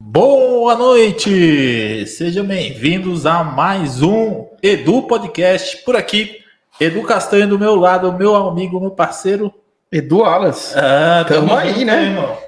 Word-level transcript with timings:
Boa 0.00 0.76
noite! 0.76 2.06
Sejam 2.06 2.46
bem-vindos 2.46 3.26
a 3.26 3.42
mais 3.42 4.00
um 4.00 4.46
Edu 4.62 5.02
Podcast 5.02 5.78
por 5.78 5.96
aqui. 5.96 6.38
Edu 6.78 7.02
Castanho 7.02 7.48
do 7.48 7.58
meu 7.58 7.74
lado, 7.74 8.12
meu 8.12 8.36
amigo, 8.36 8.78
meu 8.80 8.92
parceiro. 8.92 9.52
Edu 9.90 10.22
Alas. 10.22 10.72
Ah, 10.76 11.24
Tamo 11.26 11.52
aí, 11.52 11.84
né? 11.84 12.04
irmão? 12.04 12.38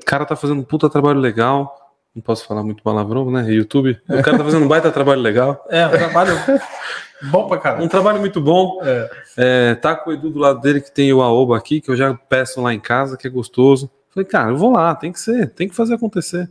O 0.00 0.04
cara 0.04 0.24
tá 0.24 0.36
fazendo 0.36 0.60
um 0.60 0.64
puta 0.64 0.88
trabalho 0.88 1.18
legal. 1.20 1.74
Não 2.14 2.22
posso 2.22 2.46
falar 2.46 2.62
muito 2.62 2.82
palavrão, 2.82 3.30
né? 3.30 3.50
YouTube. 3.52 3.98
O 4.08 4.22
cara 4.22 4.38
tá 4.38 4.44
fazendo 4.44 4.64
um 4.64 4.68
baita 4.68 4.90
trabalho 4.90 5.20
legal. 5.20 5.64
É, 5.68 5.86
um 5.86 5.90
trabalho 5.90 6.32
bom 7.30 7.46
pra 7.46 7.58
Um 7.58 7.60
caramba. 7.60 7.88
trabalho 7.88 8.20
muito 8.20 8.40
bom. 8.40 8.80
É. 8.82 9.10
É, 9.36 9.74
tá 9.74 9.94
com 9.94 10.10
o 10.10 10.12
Edu 10.14 10.30
do 10.30 10.38
lado 10.38 10.60
dele, 10.60 10.80
que 10.80 10.90
tem 10.90 11.12
o 11.12 11.20
Aoba 11.20 11.56
aqui, 11.58 11.80
que 11.80 11.90
eu 11.90 11.96
já 11.96 12.14
peço 12.14 12.62
lá 12.62 12.72
em 12.72 12.80
casa, 12.80 13.16
que 13.16 13.26
é 13.26 13.30
gostoso. 13.30 13.90
Falei, 14.10 14.26
cara, 14.26 14.50
eu 14.50 14.56
vou 14.56 14.72
lá, 14.72 14.94
tem 14.94 15.12
que 15.12 15.20
ser, 15.20 15.50
tem 15.50 15.68
que 15.68 15.74
fazer 15.74 15.94
acontecer. 15.94 16.48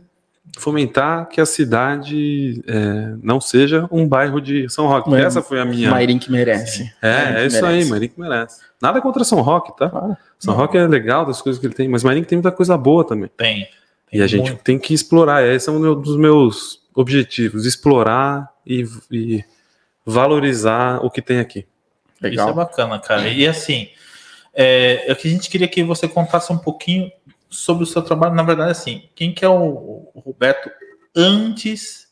Fomentar 0.58 1.28
que 1.28 1.40
a 1.40 1.44
cidade 1.44 2.62
é, 2.66 3.14
não 3.22 3.40
seja 3.40 3.86
um 3.90 4.08
bairro 4.08 4.40
de 4.40 4.68
São 4.70 4.86
Roque. 4.86 5.10
Mas- 5.10 5.24
Essa 5.24 5.42
foi 5.42 5.60
a 5.60 5.64
minha. 5.64 5.90
Mairim 5.90 6.18
que 6.18 6.30
merece. 6.32 6.90
É, 7.02 7.12
Mairink 7.12 7.36
é 7.38 7.46
isso 7.46 7.62
merece. 7.62 7.82
aí, 7.82 7.84
Marinho 7.90 8.10
que 8.12 8.20
merece. 8.20 8.60
Nada 8.80 9.00
contra 9.02 9.22
São 9.24 9.40
Roque, 9.42 9.76
tá? 9.76 9.90
Claro. 9.90 10.16
São 10.38 10.54
Roque 10.54 10.78
é 10.78 10.86
legal 10.86 11.26
das 11.26 11.42
coisas 11.42 11.60
que 11.60 11.66
ele 11.66 11.74
tem, 11.74 11.88
mas 11.88 12.02
Marinho 12.02 12.24
tem 12.24 12.36
muita 12.36 12.52
coisa 12.52 12.76
boa 12.76 13.04
também. 13.06 13.30
Tem. 13.36 13.68
E 14.12 14.22
a 14.22 14.26
gente 14.26 14.48
muito. 14.50 14.62
tem 14.62 14.78
que 14.78 14.94
explorar. 14.94 15.44
Esse 15.44 15.68
é 15.68 15.72
um 15.72 16.00
dos 16.00 16.16
meus 16.16 16.80
objetivos: 16.94 17.66
explorar 17.66 18.50
e, 18.66 18.86
e 19.10 19.44
valorizar 20.04 21.04
o 21.04 21.10
que 21.10 21.20
tem 21.20 21.38
aqui. 21.38 21.60
Isso 22.16 22.26
é 22.26 22.28
Legal. 22.30 22.54
bacana, 22.54 22.98
cara. 22.98 23.28
E 23.28 23.46
assim, 23.46 23.88
é, 24.54 25.10
é 25.10 25.12
o 25.12 25.16
que 25.16 25.28
a 25.28 25.30
gente 25.30 25.50
queria 25.50 25.68
que 25.68 25.82
você 25.84 26.08
contasse 26.08 26.50
um 26.52 26.58
pouquinho 26.58 27.10
sobre 27.48 27.84
o 27.84 27.86
seu 27.86 28.02
trabalho. 28.02 28.34
Na 28.34 28.42
verdade, 28.42 28.70
assim, 28.70 29.08
quem 29.14 29.32
que 29.32 29.44
é 29.44 29.48
o, 29.48 30.10
o 30.14 30.20
Roberto 30.20 30.70
antes 31.14 32.08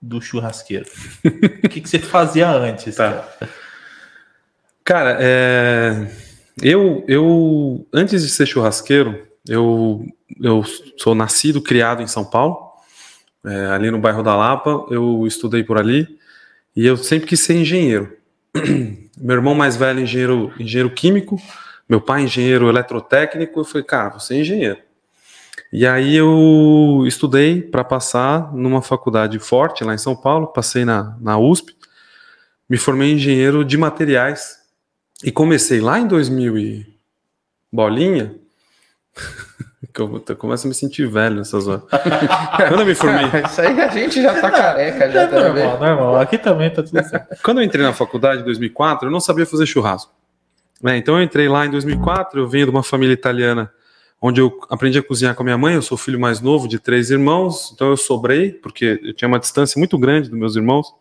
do 0.00 0.20
churrasqueiro? 0.20 0.86
o 1.24 1.68
que, 1.68 1.80
que 1.80 1.88
você 1.88 1.98
fazia 1.98 2.50
antes? 2.50 2.96
Tá. 2.96 3.28
Cara, 4.84 5.18
é, 5.20 6.10
eu, 6.62 7.04
eu, 7.06 7.86
antes 7.92 8.22
de 8.22 8.30
ser 8.30 8.46
churrasqueiro, 8.46 9.26
eu, 9.46 10.06
eu 10.40 10.64
sou 10.96 11.14
nascido, 11.14 11.60
criado 11.60 12.02
em 12.02 12.06
São 12.06 12.24
Paulo, 12.24 12.72
é, 13.44 13.66
ali 13.66 13.90
no 13.90 13.98
bairro 13.98 14.22
da 14.22 14.34
Lapa, 14.34 14.86
eu 14.90 15.26
estudei 15.26 15.62
por 15.62 15.78
ali, 15.78 16.18
e 16.74 16.86
eu 16.86 16.96
sempre 16.96 17.28
quis 17.28 17.40
ser 17.40 17.54
engenheiro. 17.54 18.16
Meu 19.20 19.36
irmão 19.36 19.54
mais 19.54 19.76
velho, 19.76 20.00
engenheiro, 20.00 20.52
engenheiro 20.58 20.90
químico, 20.90 21.40
meu 21.88 22.00
pai, 22.00 22.22
engenheiro 22.22 22.68
eletrotécnico, 22.68 23.60
eu 23.60 23.64
falei, 23.64 23.84
cara, 23.84 24.18
você 24.18 24.34
é 24.34 24.40
engenheiro. 24.40 24.78
E 25.72 25.86
aí 25.86 26.16
eu 26.16 27.04
estudei 27.06 27.60
para 27.60 27.84
passar 27.84 28.52
numa 28.54 28.80
faculdade 28.80 29.38
forte 29.38 29.84
lá 29.84 29.94
em 29.94 29.98
São 29.98 30.16
Paulo, 30.16 30.48
passei 30.48 30.84
na, 30.84 31.16
na 31.20 31.38
USP, 31.38 31.76
me 32.68 32.76
formei 32.76 33.12
em 33.12 33.14
engenheiro 33.14 33.64
de 33.64 33.76
materiais 33.76 34.58
e 35.22 35.30
comecei 35.30 35.80
lá 35.80 35.98
em 35.98 36.06
2000 36.06 36.58
e 36.58 36.98
bolinha, 37.70 38.34
que 39.92 40.00
eu, 40.00 40.22
eu 40.26 40.36
começo 40.36 40.66
a 40.66 40.68
me 40.68 40.74
sentir 40.74 41.06
velho 41.06 41.36
nessas 41.36 41.66
horas. 41.66 41.84
Quando 42.68 42.80
eu 42.80 42.86
me 42.86 42.94
formei, 42.94 43.24
Isso 43.44 43.60
aí 43.60 43.80
a 43.80 43.88
gente 43.88 44.22
já 44.22 44.40
tá 44.40 44.50
careca, 44.50 45.10
já 45.10 45.22
É 45.22 45.26
tá 45.26 45.40
normal, 45.40 45.78
normal. 45.78 46.16
Aqui 46.16 46.38
também 46.38 46.70
tá 46.70 46.82
tudo 46.82 47.02
certo. 47.02 47.42
quando 47.42 47.58
eu 47.58 47.64
entrei 47.64 47.84
na 47.84 47.92
faculdade 47.92 48.40
em 48.40 48.44
2004, 48.44 49.08
eu 49.08 49.12
não 49.12 49.20
sabia 49.20 49.44
fazer 49.44 49.66
churrasco. 49.66 50.12
Né? 50.82 50.96
então 50.96 51.16
eu 51.16 51.22
entrei 51.22 51.48
lá 51.48 51.66
em 51.66 51.70
2004, 51.70 52.40
eu 52.40 52.48
venho 52.48 52.66
de 52.66 52.70
uma 52.70 52.82
família 52.82 53.12
italiana 53.12 53.72
onde 54.20 54.40
eu 54.40 54.58
aprendi 54.68 54.98
a 54.98 55.02
cozinhar 55.02 55.34
com 55.34 55.42
a 55.42 55.44
minha 55.44 55.58
mãe, 55.58 55.74
eu 55.74 55.82
sou 55.82 55.94
o 55.94 55.98
filho 55.98 56.18
mais 56.18 56.40
novo 56.40 56.66
de 56.66 56.78
três 56.78 57.10
irmãos, 57.10 57.70
então 57.72 57.88
eu 57.88 57.96
sobrei, 57.96 58.52
porque 58.52 59.00
eu 59.02 59.14
tinha 59.14 59.28
uma 59.28 59.38
distância 59.38 59.78
muito 59.78 59.96
grande 59.96 60.28
dos 60.28 60.38
meus 60.38 60.56
irmãos. 60.56 60.92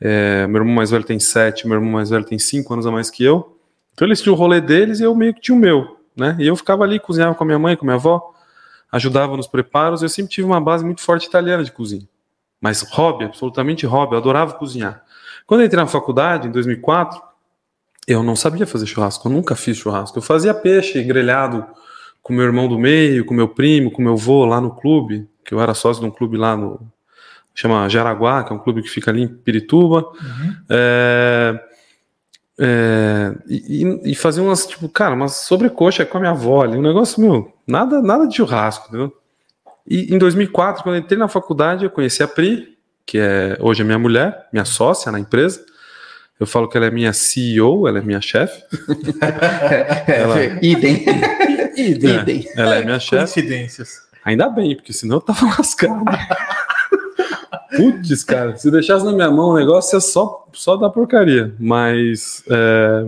É, 0.00 0.46
meu 0.46 0.62
irmão 0.62 0.74
mais 0.74 0.90
velho 0.90 1.04
tem 1.04 1.20
sete, 1.20 1.66
meu 1.66 1.76
irmão 1.76 1.92
mais 1.92 2.10
velho 2.10 2.24
tem 2.24 2.38
cinco 2.38 2.72
anos 2.72 2.86
a 2.86 2.90
mais 2.90 3.10
que 3.10 3.22
eu. 3.22 3.56
Então 3.92 4.08
eles 4.08 4.20
tinham 4.20 4.34
o 4.34 4.38
rolê 4.38 4.60
deles 4.60 4.98
e 4.98 5.04
eu 5.04 5.14
meio 5.14 5.34
que 5.34 5.40
tinha 5.40 5.56
o 5.56 5.60
meu, 5.60 5.98
né? 6.16 6.36
E 6.38 6.46
eu 6.46 6.56
ficava 6.56 6.82
ali, 6.84 6.98
cozinhava 6.98 7.34
com 7.34 7.44
a 7.44 7.46
minha 7.46 7.58
mãe, 7.58 7.76
com 7.76 7.84
a 7.84 7.86
minha 7.86 7.96
avó, 7.96 8.34
ajudava 8.90 9.36
nos 9.36 9.46
preparos. 9.46 10.02
Eu 10.02 10.08
sempre 10.08 10.32
tive 10.32 10.46
uma 10.46 10.60
base 10.60 10.84
muito 10.84 11.02
forte 11.02 11.26
italiana 11.26 11.62
de 11.62 11.70
cozinha. 11.70 12.08
Mas 12.60 12.82
hobby, 12.82 13.26
absolutamente 13.26 13.86
hobby, 13.86 14.14
eu 14.14 14.18
adorava 14.18 14.54
cozinhar. 14.54 15.04
Quando 15.46 15.60
eu 15.60 15.66
entrei 15.66 15.82
na 15.82 15.86
faculdade, 15.88 16.48
em 16.48 16.50
2004, 16.50 17.20
eu 18.06 18.22
não 18.22 18.34
sabia 18.34 18.66
fazer 18.66 18.86
churrasco, 18.86 19.28
eu 19.28 19.32
nunca 19.32 19.54
fiz 19.54 19.76
churrasco. 19.76 20.18
Eu 20.18 20.22
fazia 20.22 20.54
peixe 20.54 21.02
grelhado 21.02 21.66
com 22.22 22.32
meu 22.32 22.44
irmão 22.44 22.68
do 22.68 22.78
meio, 22.78 23.24
com 23.24 23.34
meu 23.34 23.48
primo, 23.48 23.90
com 23.90 24.02
meu 24.02 24.12
avô 24.12 24.44
lá 24.44 24.60
no 24.60 24.74
clube, 24.74 25.28
que 25.44 25.54
eu 25.54 25.60
era 25.60 25.74
sócio 25.74 26.02
de 26.02 26.08
um 26.08 26.10
clube 26.10 26.36
lá 26.36 26.56
no. 26.56 26.80
chama 27.54 27.88
Jaraguá, 27.88 28.44
que 28.44 28.52
é 28.52 28.56
um 28.56 28.58
clube 28.58 28.82
que 28.82 28.88
fica 28.88 29.10
ali 29.10 29.22
em 29.22 29.28
Pirituba. 29.28 30.00
Uhum. 30.00 30.56
É, 30.68 31.60
é, 32.62 33.34
e, 33.48 34.10
e- 34.10 34.14
fazia 34.14 34.42
umas, 34.42 34.66
tipo, 34.66 34.86
cara, 34.88 35.14
umas 35.14 35.32
sobrecoxa 35.32 36.04
com 36.04 36.18
a 36.18 36.20
minha 36.20 36.32
avó 36.32 36.62
ali, 36.62 36.76
um 36.76 36.82
negócio, 36.82 37.18
meu, 37.20 37.54
nada, 37.66 38.02
nada 38.02 38.26
de 38.26 38.36
churrasco, 38.36 38.88
entendeu? 38.88 39.16
E 39.86 40.14
em 40.14 40.18
2004, 40.18 40.82
quando 40.82 40.96
eu 40.96 41.00
entrei 41.00 41.18
na 41.18 41.26
faculdade, 41.26 41.84
eu 41.84 41.90
conheci 41.90 42.22
a 42.22 42.28
Pri, 42.28 42.76
que 43.06 43.18
é 43.18 43.56
hoje 43.60 43.80
é 43.80 43.84
minha 43.84 43.98
mulher, 43.98 44.46
minha 44.52 44.64
sócia 44.64 45.10
na 45.10 45.18
empresa. 45.18 45.64
Eu 46.40 46.46
falo 46.46 46.66
que 46.68 46.76
ela 46.76 46.86
é 46.86 46.90
minha 46.90 47.12
CEO, 47.12 47.86
ela 47.86 47.98
é 47.98 48.02
minha 48.02 48.20
chefe. 48.20 48.64
Ela- 50.08 50.40
É, 50.42 50.58
idem. 50.62 51.04
Idem. 51.76 52.48
Ela 52.56 52.76
é 52.76 52.84
minha 52.84 52.98
chefe. 52.98 53.34
Coincidências. 53.34 54.08
Ainda 54.24 54.48
bem, 54.48 54.74
porque 54.74 54.92
senão 54.92 55.16
eu 55.16 55.20
tava 55.20 55.46
lascado. 55.46 56.02
Putz, 57.76 58.24
cara, 58.24 58.56
se 58.56 58.70
deixasse 58.70 59.04
na 59.04 59.12
minha 59.12 59.30
mão 59.30 59.50
o 59.50 59.56
negócio 59.56 59.96
é 59.96 60.00
só, 60.00 60.46
só 60.52 60.76
da 60.76 60.88
porcaria. 60.90 61.54
Mas 61.58 62.42
é, 62.50 63.06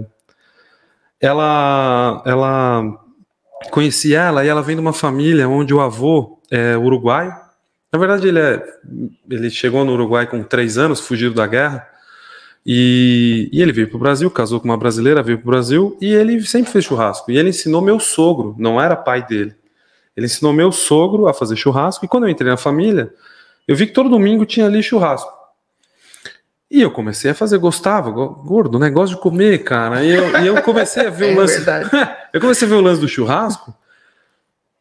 ela, 1.20 2.22
ela 2.24 2.82
conheci 3.70 4.14
ela 4.14 4.44
e 4.44 4.48
ela 4.48 4.62
vem 4.62 4.76
de 4.76 4.80
uma 4.82 4.92
família 4.92 5.48
onde 5.48 5.72
o 5.74 5.80
avô 5.80 6.38
é 6.50 6.76
uruguaio. 6.76 7.34
Na 7.92 7.98
verdade, 7.98 8.28
ele, 8.28 8.40
é, 8.40 8.62
ele 9.30 9.50
chegou 9.50 9.84
no 9.84 9.92
Uruguai 9.92 10.26
com 10.26 10.42
três 10.42 10.78
anos, 10.78 11.00
fugido 11.00 11.34
da 11.34 11.46
guerra. 11.46 11.86
E, 12.64 13.50
e 13.52 13.60
ele 13.60 13.72
veio 13.72 13.88
para 13.88 13.96
o 13.96 14.00
Brasil, 14.00 14.30
casou 14.30 14.60
com 14.60 14.66
uma 14.66 14.76
brasileira, 14.76 15.22
veio 15.22 15.38
para 15.38 15.48
o 15.48 15.50
Brasil 15.50 15.96
e 16.00 16.12
ele 16.12 16.40
sempre 16.44 16.70
fez 16.70 16.84
churrasco. 16.84 17.30
E 17.30 17.36
ele 17.36 17.50
ensinou 17.50 17.82
meu 17.82 17.98
sogro, 17.98 18.54
não 18.58 18.80
era 18.80 18.94
pai 18.94 19.26
dele. 19.26 19.54
Ele 20.16 20.26
ensinou 20.26 20.52
meu 20.52 20.70
sogro 20.70 21.26
a 21.26 21.34
fazer 21.34 21.56
churrasco. 21.56 22.04
E 22.04 22.08
quando 22.08 22.24
eu 22.24 22.30
entrei 22.30 22.50
na 22.50 22.56
família, 22.56 23.12
eu 23.66 23.74
vi 23.74 23.86
que 23.86 23.92
todo 23.92 24.08
domingo 24.08 24.46
tinha 24.46 24.66
ali 24.66 24.82
churrasco. 24.82 25.32
E 26.70 26.80
eu 26.80 26.90
comecei 26.90 27.30
a 27.30 27.34
fazer, 27.34 27.58
gostava, 27.58 28.10
gordo, 28.10 28.78
negócio 28.78 29.16
de 29.16 29.20
comer, 29.20 29.62
cara. 29.62 30.02
E 30.02 30.10
eu, 30.10 30.40
e 30.40 30.46
eu 30.46 30.62
comecei 30.62 31.06
a 31.06 31.10
ver 31.10 31.30
é 31.32 31.34
o 31.34 31.36
lance. 31.36 31.62
eu 32.32 32.40
comecei 32.40 32.66
a 32.66 32.70
ver 32.70 32.76
o 32.76 32.80
lance 32.80 33.00
do 33.00 33.08
churrasco, 33.08 33.74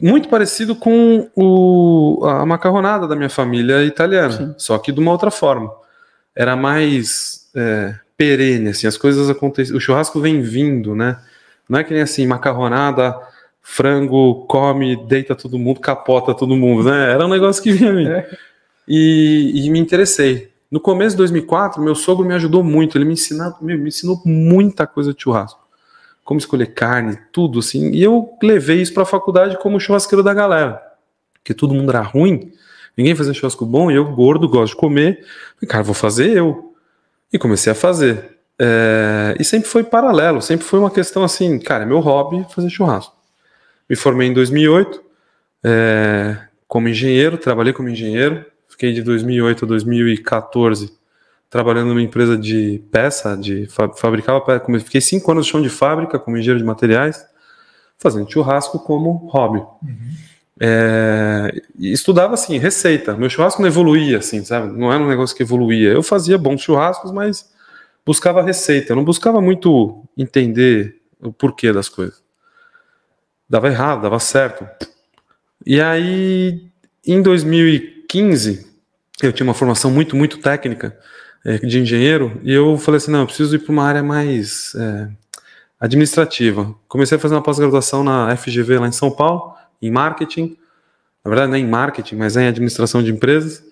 muito 0.02 0.30
parecido 0.30 0.74
com 0.74 1.30
o, 1.36 2.26
a 2.26 2.46
macarronada 2.46 3.08
da 3.08 3.16
minha 3.16 3.30
família 3.30 3.84
italiana, 3.84 4.32
Sim. 4.32 4.56
só 4.58 4.78
que 4.78 4.92
de 4.92 5.00
uma 5.00 5.12
outra 5.12 5.30
forma. 5.30 5.70
Era 6.34 6.56
mais 6.56 7.41
é, 7.56 7.96
perene, 8.18 8.70
assim, 8.70 8.88
as 8.88 8.98
coisas 8.98 9.30
acontecem. 9.30 9.76
O 9.76 9.80
churrasco 9.80 10.20
vem 10.20 10.42
vindo, 10.42 10.96
né? 10.96 11.18
Não 11.68 11.80
é 11.80 11.84
que 11.84 11.94
nem 11.94 12.04
assim, 12.04 12.28
macarronada, 12.28 13.16
frango, 13.62 14.46
come, 14.46 14.96
deita 15.08 15.36
todo 15.36 15.58
mundo, 15.58 15.80
capota 15.80 16.34
todo 16.34 16.56
mundo, 16.56 16.90
né? 16.90 17.12
Era 17.12 17.26
um 17.26 17.30
negócio 17.30 17.62
que 17.64 17.72
vinha 17.72 17.94
mim. 17.94 18.08
É. 18.08 18.30
E, 18.88 19.66
e, 19.66 19.70
me 19.70 19.80
interessei. 19.80 20.52
No 20.70 20.80
começo 20.80 21.12
de 21.12 21.18
2004, 21.18 21.82
meu 21.82 21.96
sogro 21.96 22.26
me 22.26 22.34
ajudou 22.34 22.64
muito. 22.64 22.98
Ele 22.98 23.06
me, 23.06 23.14
ensinou, 23.14 23.56
me 23.62 23.88
ensinou 23.88 24.22
muita 24.26 24.88
coisa 24.88 25.14
de 25.14 25.22
churrasco. 25.22 25.60
Como 26.24 26.40
escolher 26.40 26.68
carne, 26.68 27.18
tudo 27.32 27.60
assim. 27.60 27.92
E 27.92 28.02
eu 28.04 28.38
levei 28.42 28.82
isso 28.82 28.94
para 28.94 29.04
a 29.04 29.06
faculdade 29.06 29.58
como 29.60 29.80
churrasqueiro 29.80 30.24
da 30.24 30.34
galera. 30.34 30.82
Porque 31.36 31.54
todo 31.54 31.74
mundo 31.74 31.90
era 31.90 32.02
ruim, 32.02 32.52
ninguém 32.98 33.16
fazia 33.16 33.34
churrasco 33.34 33.66
bom, 33.66 33.90
e 33.90 33.96
eu, 33.96 34.06
gordo, 34.14 34.48
gosto 34.48 34.74
de 34.74 34.80
comer. 34.80 35.26
Falei, 35.56 35.68
cara, 35.68 35.84
vou 35.84 35.96
fazer 35.96 36.38
eu. 36.38 36.71
E 37.32 37.40
comecei 37.40 37.72
a 37.72 37.76
fazer. 37.76 38.38
É, 38.60 39.36
e 39.40 39.44
sempre 39.44 39.68
foi 39.68 39.84
paralelo, 39.84 40.42
sempre 40.42 40.66
foi 40.66 40.80
uma 40.80 40.92
questão 40.92 41.24
assim, 41.24 41.58
cara, 41.58 41.84
é 41.84 41.86
meu 41.86 42.00
hobby 42.00 42.46
fazer 42.54 42.70
churrasco. 42.70 43.16
Me 43.90 43.96
formei 43.96 44.28
em 44.28 44.34
2008 44.34 45.02
é, 45.64 46.38
como 46.68 46.88
engenheiro, 46.88 47.38
trabalhei 47.38 47.74
como 47.74 47.90
engenheiro, 47.90 48.46
fiquei 48.70 48.94
de 48.94 49.02
2008 49.02 49.66
a 49.66 49.68
2014 49.68 51.02
trabalhando 51.52 51.90
numa 51.90 52.02
empresa 52.02 52.38
de 52.38 52.82
peça, 52.90 53.36
de 53.36 53.68
fabricava 53.98 54.40
peça, 54.40 54.64
fiquei 54.80 55.02
cinco 55.02 55.32
anos 55.32 55.46
no 55.46 55.52
chão 55.52 55.62
de 55.62 55.68
fábrica 55.68 56.18
como 56.18 56.38
engenheiro 56.38 56.60
de 56.60 56.66
materiais, 56.66 57.26
fazendo 57.98 58.32
churrasco 58.32 58.80
como 58.80 59.28
hobby. 59.28 59.60
Uhum. 59.60 60.12
É, 60.64 61.62
estudava 61.80 62.36
assim, 62.36 62.58
receita. 62.60 63.16
Meu 63.16 63.30
churrasco 63.30 63.62
não 63.62 63.68
evoluía 63.68 64.20
assim, 64.20 64.46
sabe? 64.46 64.78
Não 64.78 64.94
era 64.94 65.02
um 65.02 65.08
negócio 65.08 65.36
que 65.36 65.42
evoluía. 65.42 65.90
Eu 65.90 66.04
fazia 66.04 66.38
bons 66.38 66.62
churrascos, 66.62 67.12
mas 67.12 67.50
buscava 68.06 68.44
receita. 68.44 68.92
Eu 68.92 68.96
não 68.96 69.04
buscava 69.04 69.42
muito 69.42 70.04
entender 70.16 71.02
o 71.20 71.34
porquê 71.34 71.74
das 71.74 71.90
coisas 71.90 72.22
dava 73.52 73.68
errado, 73.68 74.04
dava 74.04 74.18
certo. 74.18 74.66
E 75.66 75.82
aí, 75.82 76.72
em 77.06 77.22
2015, 77.22 78.66
eu 79.22 79.34
tinha 79.34 79.46
uma 79.46 79.54
formação 79.54 79.92
muito, 79.92 80.16
muito 80.16 80.38
técnica 80.38 80.98
é, 81.46 81.58
de 81.58 81.80
engenheiro, 81.80 82.40
e 82.44 82.54
eu 82.54 82.78
falei 82.78 82.98
assim: 82.98 83.12
não, 83.12 83.20
eu 83.20 83.26
preciso 83.26 83.54
ir 83.54 83.60
para 83.60 83.74
uma 83.74 83.84
área 83.84 84.02
mais 84.02 84.74
é, 84.76 85.10
administrativa. 85.82 86.74
Comecei 86.88 87.18
a 87.18 87.20
fazer 87.20 87.36
uma 87.36 87.44
pós-graduação 87.44 88.06
na 88.06 88.36
FGV 88.38 88.80
lá 88.80 88.88
em 88.88 88.94
São 88.94 89.12
Paulo, 89.12 89.54
em 89.82 89.92
marketing. 89.92 90.58
Na 91.24 91.30
verdade, 91.30 91.50
não 91.50 91.58
é 91.58 91.60
em 91.60 91.68
marketing, 91.68 92.16
mas 92.16 92.38
é 92.38 92.44
em 92.44 92.48
administração 92.48 93.02
de 93.02 93.12
empresas. 93.12 93.64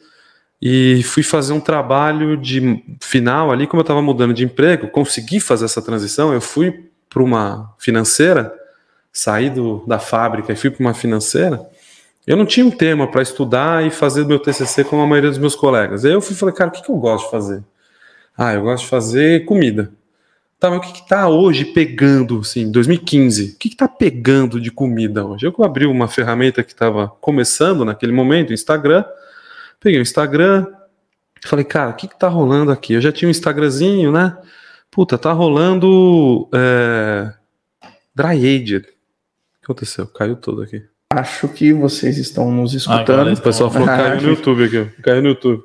E 0.62 1.02
fui 1.04 1.24
fazer 1.24 1.54
um 1.54 1.60
trabalho 1.60 2.36
de 2.36 2.84
final 3.02 3.52
ali, 3.52 3.66
como 3.66 3.80
eu 3.80 3.84
estava 3.84 4.02
mudando 4.02 4.34
de 4.34 4.44
emprego, 4.44 4.90
consegui 4.90 5.40
fazer 5.40 5.66
essa 5.66 5.82
transição. 5.82 6.34
Eu 6.34 6.42
fui 6.42 6.90
para 7.10 7.24
uma 7.24 7.74
financeira 7.80 8.54
saí 9.12 9.50
do, 9.50 9.84
da 9.86 10.00
fábrica 10.00 10.54
e 10.54 10.56
fui 10.56 10.70
para 10.70 10.82
uma 10.82 10.94
financeira, 10.94 11.62
eu 12.26 12.38
não 12.38 12.46
tinha 12.46 12.66
um 12.66 12.72
tema 12.72 13.08
para 13.08 13.22
estudar 13.22 13.86
e 13.86 13.90
fazer 13.90 14.26
meu 14.26 14.40
TCC 14.40 14.84
como 14.84 15.02
a 15.02 15.08
maioria 15.08 15.30
dos 15.30 15.40
meus 15.40 15.56
colegas. 15.56 16.06
Aí 16.06 16.12
eu 16.12 16.22
fui 16.22 16.36
falei, 16.36 16.54
cara, 16.54 16.70
o 16.70 16.74
que, 16.74 16.84
que 16.84 16.92
eu 16.92 16.96
gosto 16.96 17.26
de 17.26 17.32
fazer? 17.32 17.64
Ah, 18.38 18.54
eu 18.54 18.62
gosto 18.62 18.84
de 18.84 18.90
fazer 18.90 19.46
comida. 19.46 19.92
Tá, 20.60 20.70
mas 20.70 20.80
o 20.80 20.82
que, 20.82 21.02
que 21.02 21.08
tá 21.08 21.30
hoje 21.30 21.64
pegando, 21.66 22.40
assim, 22.40 22.70
2015? 22.70 23.54
O 23.54 23.58
que, 23.58 23.70
que 23.70 23.76
tá 23.78 23.88
pegando 23.88 24.60
de 24.60 24.70
comida 24.70 25.26
hoje? 25.26 25.46
Eu 25.46 25.56
abri 25.64 25.86
uma 25.86 26.08
ferramenta 26.08 26.64
que 26.64 26.72
estava 26.74 27.08
começando 27.08 27.86
naquele 27.86 28.12
momento, 28.12 28.50
o 28.50 28.54
Instagram, 28.54 29.06
peguei 29.80 30.00
o 30.00 30.02
Instagram, 30.02 30.68
falei, 31.46 31.64
cara, 31.64 31.92
o 31.92 31.94
que, 31.94 32.10
que 32.10 32.20
tá 32.20 32.28
rolando 32.28 32.72
aqui? 32.72 32.94
Eu 32.94 33.02
já 33.02 33.12
tinha 33.12 33.28
um 33.28 33.32
Instagramzinho, 33.32 34.12
né? 34.12 34.38
Puta, 34.92 35.18
tá 35.18 35.32
rolando 35.32 36.50
é, 36.54 37.32
Dry 38.14 38.56
Aged 38.56 39.00
aconteceu? 39.70 40.08
Caiu 40.08 40.36
tudo 40.36 40.64
aqui. 40.64 40.84
Acho 41.14 41.48
que 41.48 41.74
vocês 41.74 42.18
estão 42.18 42.52
nos 42.52 42.74
escutando. 42.74 43.32
o 43.32 43.42
pessoal 43.42 43.70
falou 43.70 43.88
que 43.88 43.96
caiu 43.96 44.22
no 44.22 44.30
YouTube 44.30 44.64
aqui. 44.64 45.02
Caiu 45.02 45.22
no 45.22 45.30
YouTube. 45.30 45.64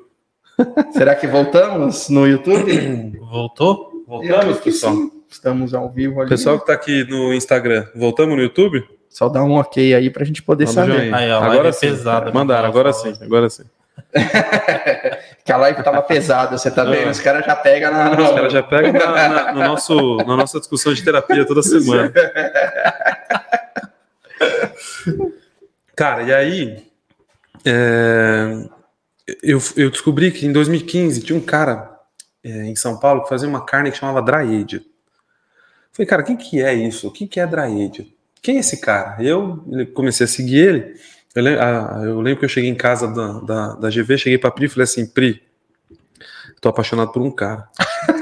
Será 0.91 1.15
que 1.15 1.27
voltamos 1.27 2.09
no 2.09 2.27
YouTube? 2.27 3.17
Voltou? 3.19 3.94
Voltamos, 4.07 4.59
pessoal. 4.59 5.09
Estamos 5.27 5.73
ao 5.73 5.89
vivo 5.89 6.21
ali. 6.21 6.29
Pessoal 6.29 6.57
que 6.57 6.63
está 6.63 6.73
aqui 6.73 7.03
no 7.09 7.33
Instagram, 7.33 7.87
voltamos 7.95 8.35
no 8.35 8.41
YouTube? 8.41 8.87
Só 9.09 9.27
dá 9.27 9.43
um 9.43 9.53
ok 9.53 9.95
aí 9.95 10.09
para 10.09 10.23
a 10.23 10.25
gente 10.25 10.43
poder 10.43 10.65
Manda 10.67 10.73
saber. 10.73 11.13
Aí, 11.13 11.31
ó, 11.31 11.41
agora 11.41 11.69
é 11.69 11.71
sim. 11.71 11.89
Pesada, 11.89 12.31
Mandaram, 12.31 12.69
agora 12.69 12.93
sim, 12.93 13.13
agora 13.19 13.49
sim. 13.49 13.63
que 15.43 15.51
a 15.51 15.57
live 15.57 15.83
tava 15.83 16.01
pesada, 16.01 16.57
você 16.57 16.69
tá 16.69 16.83
vendo? 16.83 17.09
Os 17.09 17.19
caras 17.19 17.45
já 17.45 17.55
pegam 17.55 17.91
na. 17.91 18.11
Os 18.11 18.29
caras 18.29 18.53
já 18.53 18.61
pegam 18.61 18.93
na, 18.93 19.29
na, 19.29 19.53
no 19.53 19.59
nosso, 19.67 20.17
na 20.17 20.37
nossa 20.37 20.59
discussão 20.59 20.93
de 20.93 21.03
terapia 21.03 21.45
toda 21.45 21.63
semana. 21.63 22.13
Cara, 25.95 26.23
e 26.23 26.33
aí 26.33 26.83
é, 27.63 28.67
eu, 29.41 29.59
eu 29.77 29.89
descobri 29.89 30.31
que 30.31 30.45
em 30.45 30.51
2015 30.51 31.21
tinha 31.21 31.37
um 31.37 31.41
cara 31.41 31.94
é, 32.45 32.65
em 32.65 32.75
São 32.75 32.99
Paulo 32.99 33.23
que 33.23 33.29
fazia 33.29 33.49
uma 33.49 33.65
carne 33.65 33.91
que 33.91 33.97
chamava 33.97 34.23
aged. 34.37 34.85
Falei, 35.91 36.07
cara, 36.07 36.21
o 36.21 36.25
que, 36.25 36.35
que 36.35 36.61
é 36.61 36.73
isso? 36.75 37.07
O 37.07 37.11
que, 37.11 37.25
que 37.25 37.39
é 37.39 37.43
aged? 37.43 38.13
Quem 38.39 38.57
é 38.57 38.59
esse 38.59 38.79
cara? 38.79 39.17
Eu 39.19 39.65
comecei 39.95 40.25
a 40.25 40.27
seguir 40.27 40.57
ele. 40.57 40.95
Eu 41.33 41.43
lembro, 41.43 41.61
eu 42.05 42.21
lembro 42.21 42.39
que 42.39 42.45
eu 42.45 42.49
cheguei 42.49 42.69
em 42.69 42.75
casa 42.75 43.07
da, 43.07 43.39
da, 43.39 43.73
da 43.73 43.89
GV, 43.89 44.17
cheguei 44.19 44.37
pra 44.37 44.51
Pri 44.51 44.65
e 44.65 44.69
falei 44.69 44.83
assim, 44.83 45.07
Pri, 45.07 45.41
tô 46.61 46.69
apaixonado 46.69 47.11
por 47.11 47.23
um 47.23 47.31
cara. 47.31 47.67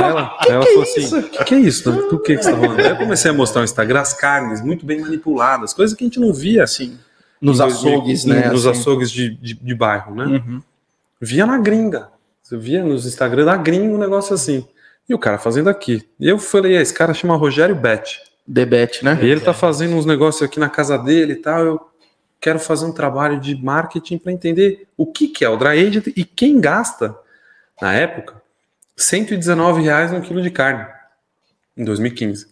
ela, 0.00 0.38
que 0.42 0.50
ela 0.50 0.64
que 0.64 0.70
falou 0.72 0.84
é 0.84 0.86
assim: 0.86 1.18
o 1.18 1.22
que, 1.28 1.44
que, 1.44 1.54
é 1.54 1.58
isso? 1.58 1.92
Por 2.08 2.22
que, 2.22 2.36
que 2.36 2.42
você 2.42 2.50
tá 2.50 2.56
falando? 2.56 2.80
Aí 2.80 2.88
eu 2.88 2.96
comecei 2.96 3.30
a 3.30 3.34
mostrar 3.34 3.60
no 3.60 3.66
Instagram 3.66 4.00
as 4.00 4.14
carnes 4.14 4.62
muito 4.62 4.86
bem 4.86 5.00
manipuladas, 5.00 5.74
coisas 5.74 5.94
que 5.94 6.02
a 6.02 6.06
gente 6.06 6.18
não 6.18 6.32
via 6.32 6.64
assim. 6.64 6.98
Nos 7.40 7.60
açougues, 7.60 8.24
né? 8.24 8.48
Nos 8.48 8.66
assim. 8.66 8.80
açougues 8.80 9.10
de, 9.10 9.34
de, 9.36 9.54
de, 9.54 9.74
bairro, 9.74 10.14
né? 10.14 10.24
Uhum. 10.24 10.62
Via 11.20 11.46
na 11.46 11.58
gringa. 11.58 12.08
Você 12.50 12.56
via 12.56 12.82
nos 12.82 13.06
Instagram 13.06 13.44
da 13.44 13.56
gringa 13.56 13.94
um 13.94 13.98
negócio 13.98 14.34
assim. 14.34 14.66
E 15.08 15.14
o 15.14 15.18
cara 15.20 15.38
fazendo 15.38 15.70
aqui. 15.70 16.04
E 16.18 16.28
eu 16.28 16.36
falei: 16.36 16.76
esse 16.76 16.92
cara 16.92 17.14
chama 17.14 17.36
Rogério 17.36 17.76
Bet. 17.76 18.20
Debet, 18.44 19.04
né? 19.04 19.16
E 19.22 19.26
ele 19.26 19.40
tá 19.40 19.54
fazendo 19.54 19.94
uns 19.94 20.04
negócios 20.04 20.42
aqui 20.42 20.58
na 20.58 20.68
casa 20.68 20.98
dele 20.98 21.34
e 21.34 21.36
tal. 21.36 21.64
Eu 21.64 21.80
quero 22.40 22.58
fazer 22.58 22.86
um 22.86 22.92
trabalho 22.92 23.38
de 23.38 23.54
marketing 23.54 24.18
para 24.18 24.32
entender 24.32 24.88
o 24.96 25.06
que, 25.06 25.28
que 25.28 25.44
é 25.44 25.48
o 25.48 25.56
dry 25.56 25.86
aged 25.86 26.12
e 26.16 26.24
quem 26.24 26.60
gasta, 26.60 27.16
na 27.80 27.94
época, 27.94 28.42
119 28.96 29.82
reais 29.82 30.12
um 30.12 30.20
quilo 30.20 30.42
de 30.42 30.50
carne 30.50 30.88
em 31.76 31.84
2015. 31.84 32.48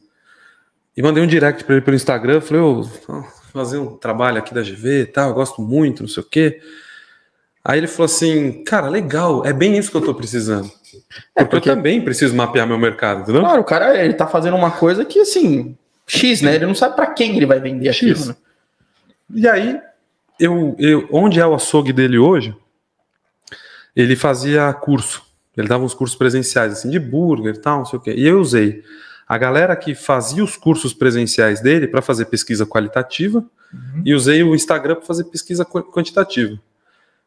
E 0.97 1.02
mandei 1.02 1.25
um 1.25 1.26
direct 1.26 1.64
para 1.64 1.75
ele 1.75 1.85
pelo 1.85 1.97
Instagram, 1.97 2.40
falei, 2.40 2.62
ô, 2.62 2.83
oh, 3.09 3.23
fazer 3.52 3.78
um 3.78 3.97
trabalho 3.97 4.38
aqui 4.38 4.55
da 4.55 4.62
GV 4.62 5.00
e 5.00 5.07
tal, 5.07 5.31
eu 5.31 5.35
gosto 5.35 5.61
muito, 5.61 6.05
não 6.05 6.09
sei 6.09 6.23
o 6.23 6.26
quê. 6.26 6.61
Aí 7.65 7.79
ele 7.79 7.87
falou 7.87 8.07
assim, 8.07 8.65
cara, 8.65 8.88
legal, 8.88 9.45
é 9.45 9.53
bem 9.53 9.77
isso 9.77 9.91
que 9.91 9.97
eu 9.97 10.05
tô 10.05 10.15
precisando. 10.15 10.71
É 11.35 11.45
porque, 11.45 11.57
porque 11.57 11.71
eu 11.71 11.75
também 11.75 12.00
preciso 12.00 12.35
mapear 12.35 12.67
meu 12.67 12.79
mercado, 12.79 13.23
entendeu? 13.23 13.43
Claro, 13.43 13.61
o 13.61 13.65
cara, 13.65 14.03
ele 14.03 14.15
tá 14.15 14.27
fazendo 14.27 14.57
uma 14.57 14.71
coisa 14.71 15.05
que, 15.05 15.21
assim, 15.21 15.77
X, 16.07 16.41
né? 16.41 16.55
Ele 16.55 16.67
não 16.67 16.75
sabe 16.75 16.97
para 16.97 17.07
quem 17.09 17.37
ele 17.37 17.47
vai 17.47 17.61
vender 17.61 17.93
X. 17.93 18.11
aquilo, 18.11 18.29
né? 18.29 18.37
E 19.35 19.47
aí, 19.47 19.81
eu, 20.41 20.75
eu, 20.79 21.09
onde 21.12 21.38
é 21.41 21.47
o 21.47 21.55
açougue 21.55 21.93
dele 21.93 22.19
hoje, 22.19 22.57
ele 23.95 24.17
fazia 24.17 24.73
curso. 24.73 25.23
Ele 25.57 25.69
dava 25.69 25.85
uns 25.85 25.93
cursos 25.93 26.17
presenciais, 26.17 26.73
assim, 26.73 26.88
de 26.88 26.99
burger 26.99 27.55
e 27.55 27.59
tal, 27.59 27.79
não 27.79 27.85
sei 27.85 27.99
o 27.99 28.03
quê. 28.03 28.15
E 28.17 28.27
eu 28.27 28.41
usei 28.41 28.83
a 29.29 29.37
galera 29.37 29.77
que 29.77 29.95
fazia 29.95 30.43
os 30.43 30.57
cursos 30.57 30.95
presenciais 30.95 31.61
dele 31.61 31.87
para 31.87 32.00
fazer 32.00 32.27
pesquisa 32.27 32.65
qualitativa 32.65 33.45
uhum. 33.75 34.03
e 34.05 34.15
usei 34.15 34.43
o 34.43 34.55
Instagram 34.55 34.95
para 34.95 35.05
fazer 35.05 35.25
pesquisa 35.25 35.65
quantitativa. 35.65 36.59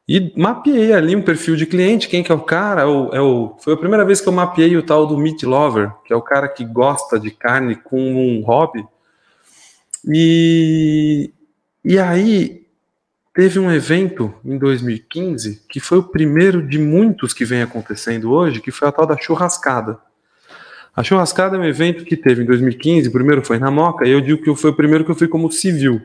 E 0.07 0.33
mapeei 0.35 0.93
ali 0.93 1.15
um 1.15 1.21
perfil 1.21 1.55
de 1.55 1.65
cliente, 1.65 2.09
quem 2.09 2.23
que 2.23 2.31
é 2.31 2.35
o 2.35 2.41
cara, 2.41 2.81
é 2.81 2.85
o, 2.85 3.09
é 3.13 3.21
o, 3.21 3.55
foi 3.59 3.73
a 3.73 3.77
primeira 3.77 4.03
vez 4.03 4.19
que 4.19 4.27
eu 4.27 4.33
mapeei 4.33 4.75
o 4.75 4.83
tal 4.83 5.05
do 5.05 5.17
meat 5.17 5.45
lover, 5.45 5.91
que 6.05 6.11
é 6.11 6.15
o 6.15 6.21
cara 6.21 6.49
que 6.49 6.65
gosta 6.65 7.19
de 7.19 7.31
carne 7.31 7.75
com 7.75 7.99
um 7.99 8.41
hobby. 8.41 8.85
E, 10.07 11.31
e 11.85 11.99
aí 11.99 12.65
teve 13.33 13.59
um 13.59 13.71
evento 13.71 14.33
em 14.43 14.57
2015 14.57 15.63
que 15.69 15.79
foi 15.79 15.99
o 15.99 16.03
primeiro 16.03 16.67
de 16.67 16.79
muitos 16.79 17.33
que 17.33 17.45
vem 17.45 17.61
acontecendo 17.61 18.31
hoje, 18.31 18.59
que 18.59 18.71
foi 18.71 18.87
a 18.87 18.91
tal 18.91 19.05
da 19.05 19.17
churrascada. 19.17 19.99
A 20.93 21.03
churrascada 21.03 21.55
é 21.55 21.59
um 21.59 21.63
evento 21.63 22.03
que 22.03 22.17
teve 22.17 22.43
em 22.43 22.45
2015, 22.45 23.07
o 23.07 23.11
primeiro 23.13 23.45
foi 23.45 23.57
na 23.57 23.71
Moca, 23.71 24.05
e 24.05 24.11
eu 24.11 24.19
digo 24.19 24.43
que 24.43 24.53
foi 24.55 24.71
o 24.71 24.75
primeiro 24.75 25.05
que 25.05 25.11
eu 25.11 25.15
fui 25.15 25.27
como 25.27 25.49
civil. 25.51 26.01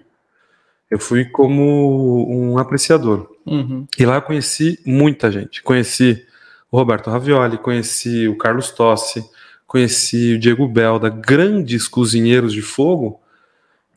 Eu 0.90 0.98
fui 0.98 1.24
como 1.24 2.26
um 2.28 2.58
apreciador. 2.58 3.30
Uhum. 3.44 3.86
E 3.98 4.06
lá 4.06 4.16
eu 4.16 4.22
conheci 4.22 4.78
muita 4.84 5.30
gente. 5.30 5.62
Conheci 5.62 6.24
o 6.70 6.76
Roberto 6.76 7.10
Ravioli, 7.10 7.58
conheci 7.58 8.28
o 8.28 8.36
Carlos 8.36 8.70
Tossi, 8.70 9.24
conheci 9.66 10.34
o 10.34 10.38
Diego 10.38 10.66
Belda, 10.68 11.08
grandes 11.08 11.88
cozinheiros 11.88 12.52
de 12.52 12.62
fogo 12.62 13.20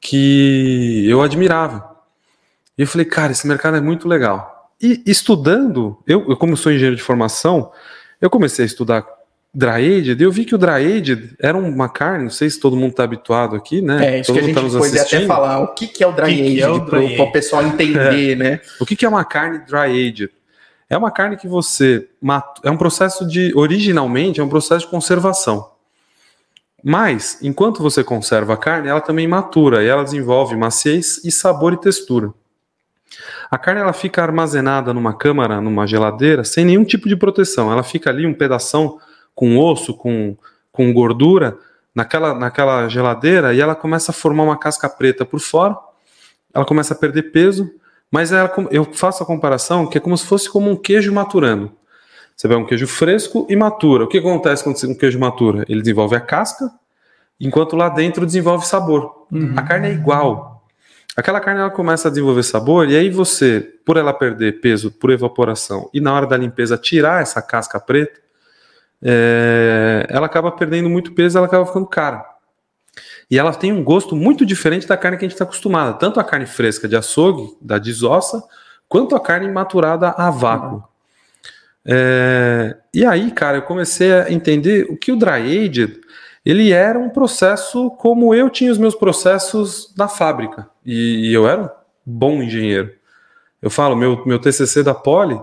que 0.02 1.06
eu 1.08 1.22
admirava. 1.22 1.96
E 2.78 2.82
eu 2.82 2.88
falei, 2.88 3.06
cara, 3.06 3.32
esse 3.32 3.48
mercado 3.48 3.78
é 3.78 3.82
muito 3.82 4.08
legal. 4.08 4.72
E 4.82 5.04
estudando, 5.06 5.98
eu, 6.08 6.30
eu 6.30 6.38
como 6.38 6.56
sou 6.56 6.72
engenheiro 6.72 6.96
de 6.96 7.04
formação, 7.04 7.72
eu 8.22 8.30
comecei 8.30 8.64
a 8.64 8.66
estudar 8.66 9.06
dry 9.60 10.00
aged, 10.00 10.24
eu 10.24 10.32
vi 10.32 10.46
que 10.46 10.56
o 10.56 10.58
dry 10.58 10.98
aged 10.98 11.36
era 11.40 11.58
uma 11.58 11.90
carne, 11.90 12.24
não 12.24 12.32
sei 12.32 12.50
se 12.50 12.60
todo 12.60 12.78
mundo 12.78 12.92
está 12.92 13.04
habituado 13.04 13.56
aqui, 13.56 13.82
né? 13.82 14.16
É, 14.16 14.20
isso 14.22 14.34
todo 14.34 14.36
que 14.36 14.40
a 14.40 14.48
mundo 14.48 14.48
gente 14.48 14.56
tá 14.56 14.62
nos 14.62 14.74
pode 14.74 14.92
até 14.92 15.00
assistindo. 15.02 15.28
falar. 15.28 15.60
O 15.60 15.74
que, 15.74 15.88
que 15.88 16.04
é 16.04 16.08
o 16.08 16.14
dry 16.14 16.30
Que 16.30 16.36
que 16.36 16.42
aged, 16.42 16.62
é 16.62 16.70
o 16.70 16.86
para 16.86 17.24
o 17.24 17.32
pessoal 17.32 17.64
entender, 17.64 18.38
né? 18.38 18.62
O 18.80 18.86
que, 18.86 18.96
que 18.96 19.06
é 19.06 19.10
uma 19.10 19.26
carne 19.26 19.60
dry 19.68 20.08
aged? 20.08 20.30
É 20.90 20.98
uma 20.98 21.12
carne 21.12 21.38
que 21.38 21.48
você 21.48 22.08
mata, 22.22 22.62
é 22.64 22.72
um 22.72 22.78
processo 22.78 23.28
de 23.28 23.52
originalmente 23.56 24.40
é 24.40 24.44
um 24.44 24.50
processo 24.50 24.86
de 24.86 24.92
conservação. 24.92 25.70
Mas 26.84 27.38
enquanto 27.44 27.84
você 27.84 28.04
conserva 28.04 28.54
a 28.54 28.58
carne, 28.58 28.88
ela 28.88 29.02
também 29.02 29.28
matura 29.28 29.84
e 29.84 29.88
ela 29.88 30.04
desenvolve 30.04 30.56
maciez 30.56 31.22
e 31.26 31.32
sabor 31.32 31.74
e 31.74 31.78
textura. 31.78 32.34
A 33.52 33.58
carne 33.58 33.82
ela 33.82 33.94
fica 33.94 34.24
armazenada 34.24 34.94
numa 34.94 35.14
câmara, 35.14 35.60
numa 35.60 35.86
geladeira, 35.86 36.44
sem 36.44 36.64
nenhum 36.64 36.84
tipo 36.86 37.10
de 37.10 37.16
proteção. 37.16 37.72
Ela 37.72 37.84
fica 37.84 38.10
ali 38.10 38.26
um 38.26 38.34
pedação 38.34 38.98
com 39.40 39.58
osso, 39.58 39.94
com, 39.94 40.36
com 40.70 40.92
gordura, 40.92 41.58
naquela, 41.96 42.34
naquela 42.34 42.90
geladeira 42.90 43.54
e 43.54 43.62
ela 43.62 43.74
começa 43.74 44.12
a 44.12 44.14
formar 44.14 44.44
uma 44.44 44.60
casca 44.60 44.90
preta 44.90 45.24
por 45.24 45.40
fora. 45.40 45.78
Ela 46.54 46.66
começa 46.66 46.94
a 46.94 46.98
perder 46.98 47.32
peso, 47.32 47.72
mas 48.12 48.34
ela, 48.34 48.52
eu 48.70 48.84
faço 48.84 49.24
a 49.24 49.26
comparação 49.26 49.88
que 49.88 49.98
é 49.98 50.02
como 50.02 50.18
se 50.18 50.26
fosse 50.26 50.50
como 50.50 50.70
um 50.70 50.76
queijo 50.76 51.14
maturando. 51.14 51.72
Você 52.36 52.50
pega 52.50 52.60
um 52.60 52.66
queijo 52.66 52.86
fresco 52.86 53.48
e 53.50 53.56
matura. 53.56 54.04
O 54.04 54.08
que 54.10 54.18
acontece 54.18 54.62
quando 54.62 54.76
um 54.92 54.96
queijo 54.96 55.18
matura? 55.18 55.66
Ele 55.70 55.80
desenvolve 55.80 56.18
a 56.18 56.20
casca, 56.20 56.70
enquanto 57.40 57.78
lá 57.78 57.88
dentro 57.88 58.26
desenvolve 58.26 58.68
sabor. 58.68 59.26
A 59.56 59.62
carne 59.62 59.88
é 59.88 59.94
igual. 59.94 60.66
Aquela 61.16 61.40
carne 61.40 61.62
ela 61.62 61.70
começa 61.70 62.10
a 62.10 62.12
desenvolver 62.12 62.44
sabor 62.44 62.90
e 62.90 62.98
aí 62.98 63.10
você, 63.10 63.62
por 63.86 63.96
ela 63.96 64.12
perder 64.12 64.60
peso 64.60 64.92
por 64.92 65.12
evaporação 65.12 65.90
e 65.94 66.02
na 66.02 66.14
hora 66.14 66.28
da 66.28 66.36
limpeza 66.36 66.78
tirar 66.78 67.22
essa 67.22 67.42
casca 67.42 67.80
preta, 67.80 68.20
é, 69.02 70.06
ela 70.10 70.26
acaba 70.26 70.52
perdendo 70.52 70.90
muito 70.90 71.14
peso, 71.14 71.38
ela 71.38 71.48
acaba 71.48 71.66
ficando 71.66 71.88
cara. 71.88 72.26
E 73.30 73.38
ela 73.38 73.54
tem 73.54 73.72
um 73.72 73.84
gosto 73.84 74.16
muito 74.16 74.46
diferente 74.46 74.88
da 74.88 74.98
carne 74.98 75.18
que 75.18 75.26
a 75.26 75.28
gente 75.28 75.36
está 75.36 75.46
acostumada, 75.46 75.94
tanto 75.94 76.20
a 76.20 76.24
carne 76.24 76.46
fresca 76.46 76.88
de 76.88 76.96
açougue, 76.96 77.56
da 77.62 77.78
desossa, 77.78 78.44
quanto 78.88 79.16
a 79.16 79.20
carne 79.20 79.50
maturada 79.52 80.10
a 80.10 80.32
vácuo. 80.32 80.84
É, 81.86 82.76
e 82.94 83.06
aí, 83.06 83.32
cara, 83.32 83.58
eu 83.58 83.62
comecei 83.62 84.12
a 84.12 84.32
entender 84.32 84.88
o 84.90 84.98
que 84.98 85.12
o 85.12 85.16
dry 85.16 85.66
aged 85.66 86.02
ele 86.46 86.72
era 86.72 86.98
um 86.98 87.10
processo 87.10 87.92
como 87.92 88.34
eu 88.34 88.50
tinha 88.50 88.72
os 88.72 88.78
meus 88.78 88.96
processos 88.96 89.94
na 89.98 90.08
fábrica. 90.08 90.68
E, 90.86 91.30
e 91.30 91.34
eu 91.34 91.48
era 91.48 91.64
um 91.64 91.70
bom 92.06 92.42
engenheiro. 92.42 92.92
Eu 93.62 93.70
falo, 93.70 93.96
meu, 93.96 94.26
meu 94.26 94.40
TCC 94.40 94.82
da 94.82 94.94
Poli 94.94 95.40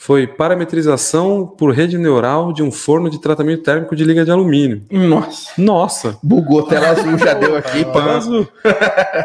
foi 0.00 0.28
parametrização 0.28 1.44
por 1.44 1.74
rede 1.74 1.98
neural 1.98 2.52
de 2.52 2.62
um 2.62 2.70
forno 2.70 3.10
de 3.10 3.20
tratamento 3.20 3.64
térmico 3.64 3.96
de 3.96 4.04
liga 4.04 4.24
de 4.24 4.30
alumínio. 4.30 4.80
Nossa, 4.88 5.50
Nossa! 5.58 6.18
bugou, 6.22 6.62
tela 6.62 6.90
azul 6.90 7.18
já 7.18 7.34
deu 7.34 7.56
aqui. 7.56 7.84
Tela 7.84 8.16
azul. 8.16 8.48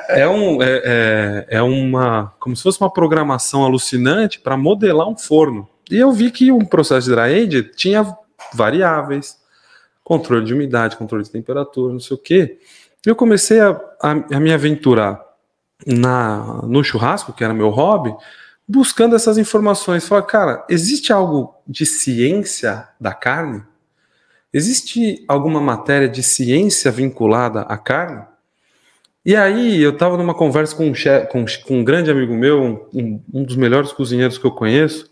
É, 0.09 0.27
um, 0.27 0.61
é, 0.61 0.81
é, 0.83 1.45
é 1.57 1.61
uma. 1.61 2.33
Como 2.39 2.55
se 2.55 2.63
fosse 2.63 2.79
uma 2.81 2.91
programação 2.91 3.63
alucinante 3.63 4.39
para 4.39 4.57
modelar 4.57 5.07
um 5.07 5.17
forno. 5.17 5.67
E 5.89 5.97
eu 5.97 6.11
vi 6.11 6.31
que 6.31 6.51
um 6.51 6.65
processo 6.65 7.07
de 7.07 7.15
dry 7.15 7.43
aged 7.43 7.71
tinha 7.75 8.05
variáveis, 8.53 9.37
controle 10.03 10.45
de 10.45 10.53
umidade, 10.53 10.97
controle 10.97 11.23
de 11.23 11.29
temperatura, 11.29 11.93
não 11.93 11.99
sei 11.99 12.15
o 12.15 12.19
quê. 12.19 12.57
E 13.05 13.09
eu 13.09 13.15
comecei 13.15 13.59
a, 13.59 13.79
a, 14.01 14.11
a 14.11 14.39
me 14.39 14.51
aventurar 14.51 15.21
na, 15.85 16.61
no 16.63 16.83
churrasco, 16.83 17.33
que 17.33 17.43
era 17.43 17.53
meu 17.53 17.69
hobby, 17.69 18.15
buscando 18.67 19.15
essas 19.15 19.37
informações. 19.37 20.07
Falei, 20.07 20.25
cara, 20.25 20.65
existe 20.69 21.11
algo 21.11 21.55
de 21.67 21.85
ciência 21.85 22.87
da 22.99 23.13
carne? 23.13 23.63
Existe 24.53 25.23
alguma 25.27 25.59
matéria 25.59 26.07
de 26.07 26.21
ciência 26.21 26.91
vinculada 26.91 27.61
à 27.61 27.77
carne? 27.77 28.23
E 29.25 29.35
aí 29.35 29.81
eu 29.81 29.91
estava 29.91 30.17
numa 30.17 30.33
conversa 30.33 30.75
com 30.75 30.89
um, 30.89 30.93
che- 30.93 31.27
com, 31.31 31.45
com 31.65 31.79
um 31.79 31.83
grande 31.83 32.11
amigo 32.11 32.33
meu, 32.33 32.61
um, 32.93 33.21
um 33.33 33.43
dos 33.43 33.55
melhores 33.55 33.91
cozinheiros 33.93 34.37
que 34.37 34.45
eu 34.45 34.51
conheço, 34.51 35.09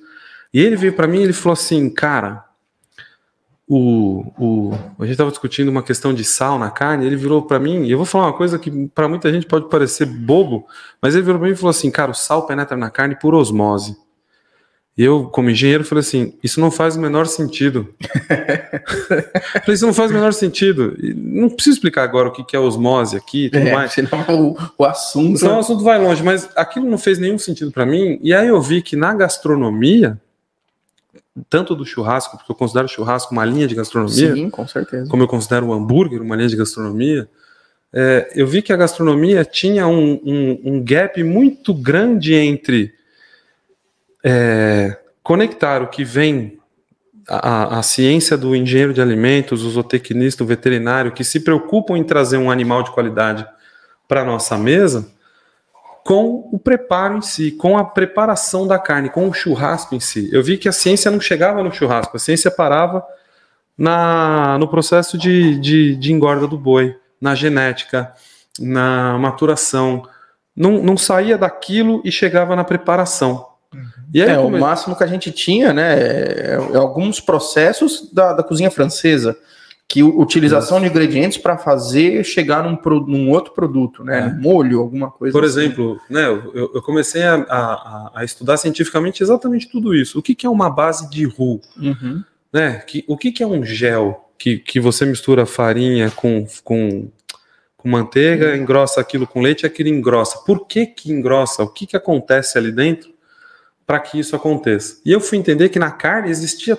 e 0.53 0.60
ele 0.60 0.75
veio 0.75 0.93
para 0.93 1.08
mim 1.08 1.20
e 1.20 1.24
ele 1.24 1.34
falou 1.34 1.53
assim, 1.53 1.89
cara, 1.89 2.43
o, 3.68 4.25
o, 4.38 4.72
a 5.00 5.03
gente 5.03 5.13
estava 5.13 5.30
discutindo 5.30 5.70
uma 5.70 5.84
questão 5.84 6.13
de 6.13 6.24
sal 6.24 6.60
na 6.60 6.70
carne, 6.70 7.06
ele 7.06 7.15
virou 7.15 7.41
para 7.44 7.60
mim, 7.60 7.86
e 7.86 7.91
eu 7.91 7.98
vou 7.98 8.06
falar 8.06 8.25
uma 8.27 8.34
coisa 8.34 8.60
que 8.60 8.88
para 8.89 9.08
muita 9.08 9.32
gente 9.32 9.46
pode 9.46 9.70
parecer 9.70 10.06
bobo, 10.06 10.65
mas 11.01 11.15
ele 11.15 11.24
virou 11.24 11.39
para 11.39 11.48
mim 11.48 11.53
e 11.53 11.58
falou 11.58 11.70
assim, 11.72 11.89
cara, 11.89 12.12
o 12.12 12.15
sal 12.15 12.46
penetra 12.46 12.75
na 12.75 12.89
carne 12.89 13.15
por 13.15 13.34
osmose. 13.34 13.96
E 14.98 15.03
eu, 15.03 15.24
como 15.30 15.50
engenheiro, 15.50 15.86
falei 15.86 16.01
assim: 16.01 16.34
isso 16.44 16.60
não 16.60 16.70
faz 16.70 16.98
o 16.98 17.00
menor 17.00 17.25
sentido. 17.25 17.96
falei, 19.63 19.74
isso 19.74 19.86
não 19.86 19.94
faz 19.94 20.12
o 20.12 20.13
menor 20.13 20.34
sentido. 20.34 20.98
E 21.01 21.13
não 21.13 21.50
preciso 21.50 21.77
explicar 21.77 22.03
agora 22.03 22.27
o 22.27 22.32
que 22.32 22.56
é 22.56 22.60
osmose 22.60 23.15
aqui 23.15 23.46
e 23.46 23.50
tudo 23.50 23.68
É, 23.68 23.74
mais. 23.74 23.94
senão 23.94 24.25
o, 24.30 24.58
o 24.77 24.86
assunto. 24.86 25.39
Senão 25.39 25.56
o 25.56 25.60
assunto 25.60 25.84
vai 25.84 25.98
longe, 25.98 26.22
mas 26.22 26.50
aquilo 26.58 26.89
não 26.89 26.98
fez 26.98 27.18
nenhum 27.20 27.38
sentido 27.38 27.72
para 27.72 27.86
mim. 27.86 28.20
E 28.22 28.34
aí 28.34 28.50
eu 28.50 28.62
vi 28.62 28.82
que 28.82 28.98
na 28.98 29.13
gastronomia, 29.13 30.20
tanto 31.50 31.75
do 31.75 31.85
churrasco, 31.85 32.38
porque 32.38 32.51
eu 32.51 32.55
considero 32.55 32.85
o 32.85 32.89
churrasco 32.89 33.31
uma 33.33 33.45
linha 33.45 33.67
de 33.67 33.75
gastronomia, 33.75 34.33
Sim, 34.33 34.50
com 34.50 34.67
certeza. 34.67 35.09
como 35.09 35.23
eu 35.23 35.27
considero 35.27 35.67
o 35.67 35.73
hambúrguer 35.73 36.21
uma 36.21 36.35
linha 36.35 36.50
de 36.50 36.57
gastronomia, 36.57 37.29
é, 37.93 38.31
eu 38.35 38.45
vi 38.47 38.61
que 38.61 38.71
a 38.73 38.77
gastronomia 38.77 39.43
tinha 39.45 39.88
um, 39.88 40.13
um- 40.23 40.61
um 40.65 40.83
gap 40.83 41.21
muito 41.23 41.73
grande 41.73 42.33
entre 42.33 42.93
é, 44.23 44.97
conectar 45.23 45.81
o 45.81 45.88
que 45.88 46.03
vem 46.03 46.59
a, 47.27 47.79
a- 47.79 47.83
ciência 47.83 48.38
do 48.38 48.55
engenheiro 48.55 48.93
de 48.93 49.01
alimentos, 49.01 49.63
o 49.63 49.69
zootecnista, 49.69 50.43
o 50.43 50.47
veterinário, 50.47 51.11
que 51.11 51.23
se 51.23 51.39
preocupam 51.39 51.97
em 51.97 52.03
trazer 52.03 52.38
um 52.38 52.51
animal 52.51 52.83
de 52.83 52.91
qualidade 52.91 53.45
para 54.07 54.21
a 54.21 54.25
nossa 54.25 54.57
mesa, 54.57 55.09
com 56.03 56.50
o 56.51 56.58
preparo 56.58 57.17
em 57.17 57.22
si, 57.22 57.51
com 57.51 57.77
a 57.77 57.84
preparação 57.84 58.65
da 58.65 58.79
carne, 58.79 59.10
com 59.10 59.29
o 59.29 59.34
churrasco 59.34 59.96
em 59.96 60.00
si. 60.00 60.29
Eu 60.31 60.43
vi 60.43 60.58
que 60.58 60.67
a 60.67 60.72
ciência 60.72 61.12
não 61.12 61.20
chegava 61.20 61.63
no 61.63 61.72
churrasco, 61.72 62.17
a 62.17 62.20
ciência 62.20 62.50
parava 62.50 63.03
na, 63.77 64.58
no 64.58 64.67
processo 64.67 65.17
de, 65.17 65.60
de, 65.60 65.96
de 65.96 66.12
engorda 66.12 66.48
do 66.48 66.58
boi, 66.58 66.96
na 67.20 67.36
genética, 67.36 68.13
na 68.60 69.17
maturação. 69.17 70.03
Não, 70.55 70.84
não 70.84 70.98
saía 70.98 71.38
daquilo 71.38 72.01
e 72.03 72.12
chegava 72.12 72.55
na 72.55 72.63
preparação. 72.63 73.48
E 74.13 74.22
aí 74.22 74.29
É, 74.29 74.38
o 74.38 74.50
máximo 74.50 74.96
que 74.96 75.03
a 75.03 75.08
gente 75.08 75.31
tinha, 75.31 75.72
né, 75.72 75.98
é, 75.98 76.60
é 76.74 76.77
alguns 76.77 77.22
processos 77.22 78.12
da, 78.12 78.34
da 78.34 78.43
cozinha 78.43 78.70
francesa, 78.70 79.38
que 79.91 80.01
utilização 80.01 80.79
de 80.79 80.88
ingredientes 80.88 81.38
para 81.38 81.57
fazer 81.57 82.24
chegar 82.24 82.63
num, 82.63 82.79
num 83.07 83.29
outro 83.29 83.51
produto, 83.53 84.05
né, 84.05 84.19
É. 84.19 84.41
molho, 84.41 84.79
alguma 84.79 85.12
coisa 85.12 85.33
Por 85.33 85.43
assim. 85.43 85.60
exemplo, 85.60 86.00
né, 86.10 86.27
eu, 86.27 86.71
eu 86.74 86.81
comecei 86.81 87.24
a, 87.24 87.36
a- 87.50 88.12
a 88.15 88.24
estudar 88.24 88.55
cientificamente 88.55 89.21
exatamente 89.21 89.69
tudo 89.69 89.93
isso. 89.93 90.17
O 90.17 90.21
que, 90.21 90.33
que 90.33 90.45
é 90.45 90.50
uma 90.50 90.69
base 90.69 91.10
de 91.10 91.25
roux? 91.25 91.67
Uhum. 91.77 92.24
né? 92.53 92.81
Que, 92.88 93.03
o 93.05 93.17
que, 93.17 93.33
que 93.33 93.43
é 93.43 93.48
um 93.48 93.65
gel 93.65 94.29
que, 94.39 94.60
que 94.60 94.79
você 94.79 95.05
mistura 95.05 95.45
farinha 95.45 96.10
com, 96.10 96.45
com, 96.63 97.10
com 97.75 97.89
manteiga, 97.89 98.55
engrossa 98.55 99.01
aquilo 99.01 99.27
com 99.27 99.41
leite 99.41 99.63
e 99.63 99.65
aquilo 99.65 99.89
engrossa? 99.89 100.38
Por 100.45 100.65
que, 100.67 100.86
que 100.86 101.12
engrossa? 101.12 101.63
O 101.63 101.67
que, 101.67 101.86
que 101.86 101.98
acontece 101.98 102.57
ali 102.57 102.71
dentro 102.71 103.12
para 103.86 104.00
que 104.00 104.17
isso 104.17 104.38
aconteça? 104.38 105.01
E 105.05 105.12
eu 105.12 105.19
fui 105.19 105.38
entender 105.38 105.67
que 105.67 105.77
na 105.79 105.91
carne 105.91 106.29
existia 106.29 106.77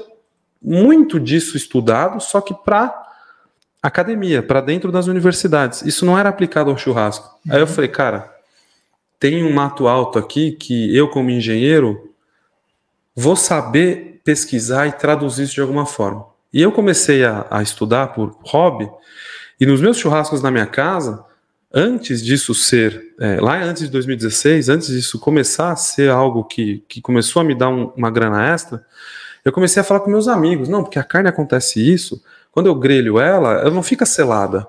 muito 0.63 1.19
disso 1.19 1.57
estudado, 1.57 2.21
só 2.21 2.41
que 2.41 2.55
para 2.55 3.03
academia, 3.83 4.43
para 4.43 4.61
dentro 4.61 4.93
das 4.93 5.07
universidades. 5.07 5.83
Isso 5.83 6.07
não 6.07 6.17
era 6.17 6.29
aplicado 6.29 6.71
ao 6.71 6.79
churrasco. 6.79 7.39
Aí 7.51 7.61
eu 7.61 7.67
falei, 7.67 7.89
cara, 7.89 8.33
tem 9.19 9.45
um 9.45 9.53
mato 9.53 9.89
alto 9.89 10.19
aqui 10.19 10.53
que 10.53 10.97
eu, 10.97 11.09
como 11.09 11.31
engenheiro, 11.31 12.13
vou 13.15 13.35
saber 13.35 14.21
pesquisar 14.25 14.87
e 14.87 14.93
traduzir 14.93 15.45
isso 15.45 15.55
de 15.55 15.61
alguma 15.61 15.85
forma. 15.85 16.27
E 16.53 16.63
eu 16.63 16.71
comecei 16.71 17.25
a, 17.25 17.47
a 17.51 17.63
estudar 17.63 18.09
por 18.09 18.37
hobby, 18.45 18.89
e 19.61 19.67
nos 19.67 19.81
meus 19.81 19.97
churrascos 19.97 20.43
na 20.43 20.51
minha 20.51 20.67
casa, 20.67 21.25
antes 21.73 22.23
disso 22.23 22.55
ser, 22.55 23.15
é, 23.19 23.41
lá 23.41 23.63
antes 23.63 23.85
de 23.85 23.91
2016, 23.91 24.69
antes 24.69 24.89
disso 24.89 25.19
começar 25.19 25.73
a 25.73 25.77
ser 25.77 26.11
algo 26.11 26.45
que, 26.45 26.85
que 26.89 27.01
começou 27.01 27.41
a 27.41 27.45
me 27.45 27.55
dar 27.55 27.69
um, 27.69 27.93
uma 27.97 28.11
grana 28.11 28.45
extra, 28.53 28.85
eu 29.45 29.53
comecei 29.53 29.81
a 29.81 29.85
falar 29.85 30.01
com 30.01 30.11
meus 30.11 30.29
amigos, 30.29 30.69
não, 30.69 30.83
porque 30.83 30.99
a 30.99 31.05
carne 31.05 31.29
acontece 31.29 31.81
isso, 31.81 32.23
quando 32.51 32.67
eu 32.67 32.75
grelho 32.75 33.19
ela, 33.19 33.61
ela 33.61 33.71
não 33.71 33.83
fica 33.83 34.07
selada. 34.07 34.67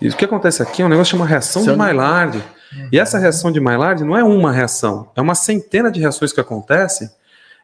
E 0.00 0.08
o 0.08 0.16
que 0.16 0.24
acontece 0.24 0.62
aqui 0.62 0.82
é 0.82 0.84
um 0.84 0.88
negócio 0.88 1.12
chamado 1.12 1.28
reação 1.28 1.62
de 1.62 1.74
Maillard. 1.74 2.38
Uhum. 2.38 2.88
E 2.92 2.98
essa 2.98 3.18
reação 3.18 3.52
de 3.52 3.60
Maillard 3.60 4.02
não 4.04 4.16
é 4.16 4.24
uma 4.24 4.52
reação, 4.52 5.10
é 5.14 5.20
uma 5.20 5.34
centena 5.34 5.90
de 5.90 6.00
reações 6.00 6.32
que 6.32 6.40
acontecem 6.40 7.10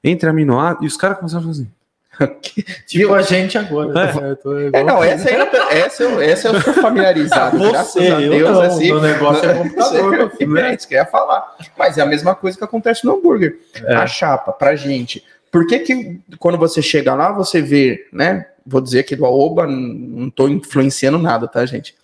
entre 0.04 0.28
aminoácidos, 0.28 0.84
e 0.84 0.86
os 0.86 0.96
caras 0.96 1.18
começaram 1.18 1.44
a 1.44 1.46
fazer 1.46 1.62
assim, 1.62 1.70
tipo 2.86 3.14
a 3.14 3.22
gente 3.22 3.58
agora. 3.58 4.00
É. 4.00 4.34
Tô... 4.36 4.58
É, 4.58 4.84
não, 4.84 5.02
essa, 5.02 5.28
aí, 5.28 5.36
essa, 5.70 6.04
essa 6.22 6.48
eu 6.48 6.60
sou 6.62 6.74
familiarizado. 6.74 7.58
Você, 7.58 7.70
graças 7.70 8.10
a 8.10 8.16
Deus, 8.16 8.50
não, 8.50 8.60
assim. 8.62 8.92
O 8.92 9.00
negócio 9.00 9.50
é 9.50 9.54
computador. 9.54 10.32
é 10.58 10.74
isso 10.74 10.88
que 10.88 10.94
eu 10.94 10.98
ia 10.98 11.06
falar. 11.06 11.56
Mas 11.76 11.98
é 11.98 12.02
a 12.02 12.06
mesma 12.06 12.34
coisa 12.34 12.56
que 12.56 12.64
acontece 12.64 13.04
no 13.04 13.16
hambúrguer. 13.16 13.58
É. 13.84 13.94
A 13.96 14.06
chapa, 14.06 14.52
pra 14.52 14.74
gente. 14.74 15.22
Por 15.56 15.66
que, 15.66 15.78
que 15.78 16.20
quando 16.38 16.58
você 16.58 16.82
chega 16.82 17.14
lá, 17.14 17.32
você 17.32 17.62
vê, 17.62 18.06
né? 18.12 18.44
Vou 18.66 18.78
dizer 18.78 19.04
que 19.04 19.16
do 19.16 19.24
Aoba, 19.24 19.66
não 19.66 20.28
tô 20.28 20.48
influenciando 20.48 21.16
nada, 21.16 21.48
tá, 21.48 21.64
gente? 21.64 21.94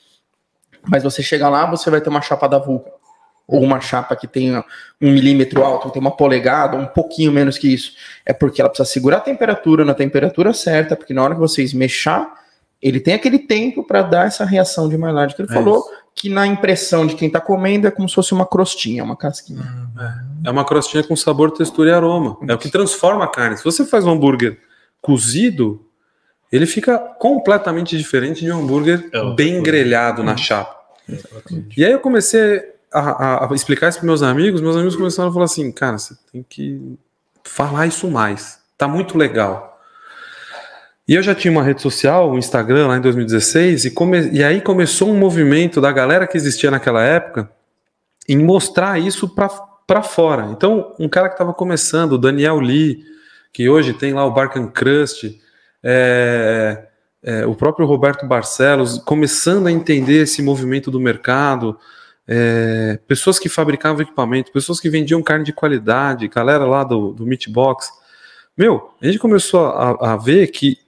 Mas 0.89 1.03
você 1.03 1.23
chega 1.23 1.51
lá, 1.51 1.67
você 1.67 1.91
vai 1.91 2.01
ter 2.01 2.09
uma 2.09 2.23
chapa 2.23 2.49
da 2.49 2.59
Vulca 2.59 2.91
ou 3.47 3.61
uma 3.61 3.79
chapa 3.79 4.17
que 4.17 4.27
tenha 4.27 4.65
um 4.99 5.13
milímetro 5.13 5.63
alto, 5.63 5.91
tem 5.91 6.01
uma 6.01 6.17
polegada, 6.17 6.79
um 6.79 6.87
pouquinho 6.87 7.31
menos 7.31 7.59
que 7.59 7.75
isso, 7.75 7.93
é 8.25 8.33
porque 8.33 8.63
ela 8.63 8.71
precisa 8.71 8.89
segurar 8.89 9.19
a 9.19 9.21
temperatura 9.21 9.85
na 9.85 9.93
temperatura 9.93 10.55
certa, 10.55 10.97
porque 10.97 11.13
na 11.13 11.23
hora 11.23 11.35
que 11.35 11.41
vocês 11.41 11.75
mexer, 11.75 12.27
ele 12.81 13.01
tem 13.01 13.13
aquele 13.13 13.39
tempo 13.39 13.85
para 13.85 14.01
dar 14.01 14.29
essa 14.29 14.47
reação 14.47 14.89
de 14.89 14.97
Maillard 14.97 15.35
que 15.35 15.43
ele 15.43 15.51
é 15.51 15.55
falou, 15.55 15.81
isso. 15.81 15.91
que 16.15 16.31
na 16.31 16.47
impressão 16.47 17.07
de 17.07 17.17
quem 17.17 17.27
está 17.27 17.39
comendo 17.39 17.87
é 17.87 17.91
como 17.91 18.09
se 18.09 18.15
fosse 18.15 18.33
uma 18.33 18.47
crostinha, 18.47 19.05
uma 19.05 19.17
casquinha. 19.17 19.82
É, 19.99 20.49
é 20.49 20.51
uma 20.51 20.65
crostinha 20.65 21.03
com 21.03 21.15
sabor, 21.15 21.51
textura 21.51 21.91
e 21.91 21.93
aroma. 21.93 22.37
É 22.49 22.55
o 22.55 22.59
que 22.59 22.71
transforma 22.71 23.25
a 23.25 23.29
carne. 23.29 23.57
Se 23.57 23.65
você 23.65 23.85
faz 23.85 24.05
um 24.05 24.13
hambúrguer 24.13 24.59
cozido, 25.01 25.85
ele 26.51 26.67
fica 26.67 26.99
completamente 26.99 27.97
diferente 27.97 28.45
de 28.45 28.53
um 28.53 28.61
hambúrguer 28.61 29.09
é 29.13 29.35
bem 29.35 29.63
grelhado 29.63 30.23
na 30.23 30.37
chapa. 30.37 30.77
E 31.77 31.85
aí 31.85 31.93
eu 31.93 31.99
comecei 31.99 32.63
a, 32.93 33.47
a, 33.51 33.55
explicar 33.55 33.89
isso 33.89 33.99
para 33.99 34.07
meus 34.07 34.23
amigos, 34.23 34.61
meus 34.61 34.77
amigos 34.77 34.97
começaram 34.97 35.31
a 35.31 35.33
falar 35.33 35.47
assim, 35.47 35.73
cara, 35.73 35.99
você 35.99 36.15
tem 36.31 36.45
que 36.49 36.99
falar 37.43 37.87
isso 37.87 38.09
mais. 38.11 38.61
Tá 38.77 38.87
muito 38.87 39.17
legal. 39.17 39.81
E 41.09 41.15
eu 41.15 41.23
já 41.23 41.35
tinha 41.35 41.51
uma 41.51 41.63
rede 41.63 41.83
social, 41.83 42.29
o 42.29 42.35
um 42.35 42.39
Instagram, 42.39 42.87
lá 42.87 42.97
em 42.97 43.01
2016, 43.01 43.87
e, 43.87 43.91
come, 43.91 44.31
e 44.31 44.45
aí 44.45 44.61
começou 44.61 45.09
um 45.09 45.19
movimento 45.19 45.81
da 45.81 45.91
galera 45.91 46.27
que 46.27 46.37
existia 46.37 46.71
naquela 46.71 47.03
época 47.03 47.51
em 48.29 48.39
mostrar 48.39 49.01
isso 49.01 49.29
para 49.29 49.49
fora. 50.01 50.47
Então, 50.53 50.95
um 50.99 51.09
cara 51.09 51.29
que 51.29 51.35
estava 51.35 51.53
começando, 51.53 52.13
o 52.13 52.19
Daniel 52.19 52.61
Lee, 52.61 53.05
que 53.53 53.69
hoje 53.69 53.93
tem 53.93 54.15
lá 54.15 54.25
o 54.25 54.31
Barcan 54.31 54.69
Crust, 54.69 55.39
é, 55.83 56.87
é, 57.23 57.45
o 57.45 57.55
próprio 57.55 57.85
Roberto 57.85 58.27
Barcelos, 58.27 58.99
começando 58.99 59.67
a 59.67 59.73
entender 59.73 60.23
esse 60.23 60.41
movimento 60.41 60.91
do 60.91 61.01
mercado, 61.01 61.77
é, 62.27 62.99
pessoas 63.07 63.39
que 63.39 63.49
fabricavam 63.49 64.01
equipamento, 64.01 64.53
pessoas 64.53 64.81
que 64.81 64.89
vendiam 64.89 65.23
carne 65.23 65.45
de 65.45 65.53
qualidade, 65.53 66.29
galera 66.29 66.65
lá 66.65 66.85
do, 66.85 67.13
do 67.13 67.27
Meatbox. 67.27 67.91
Meu, 68.57 68.91
a 69.03 69.07
gente 69.07 69.19
começou 69.19 69.67
a, 69.67 70.13
a 70.13 70.17
ver 70.17 70.47
que 70.49 70.79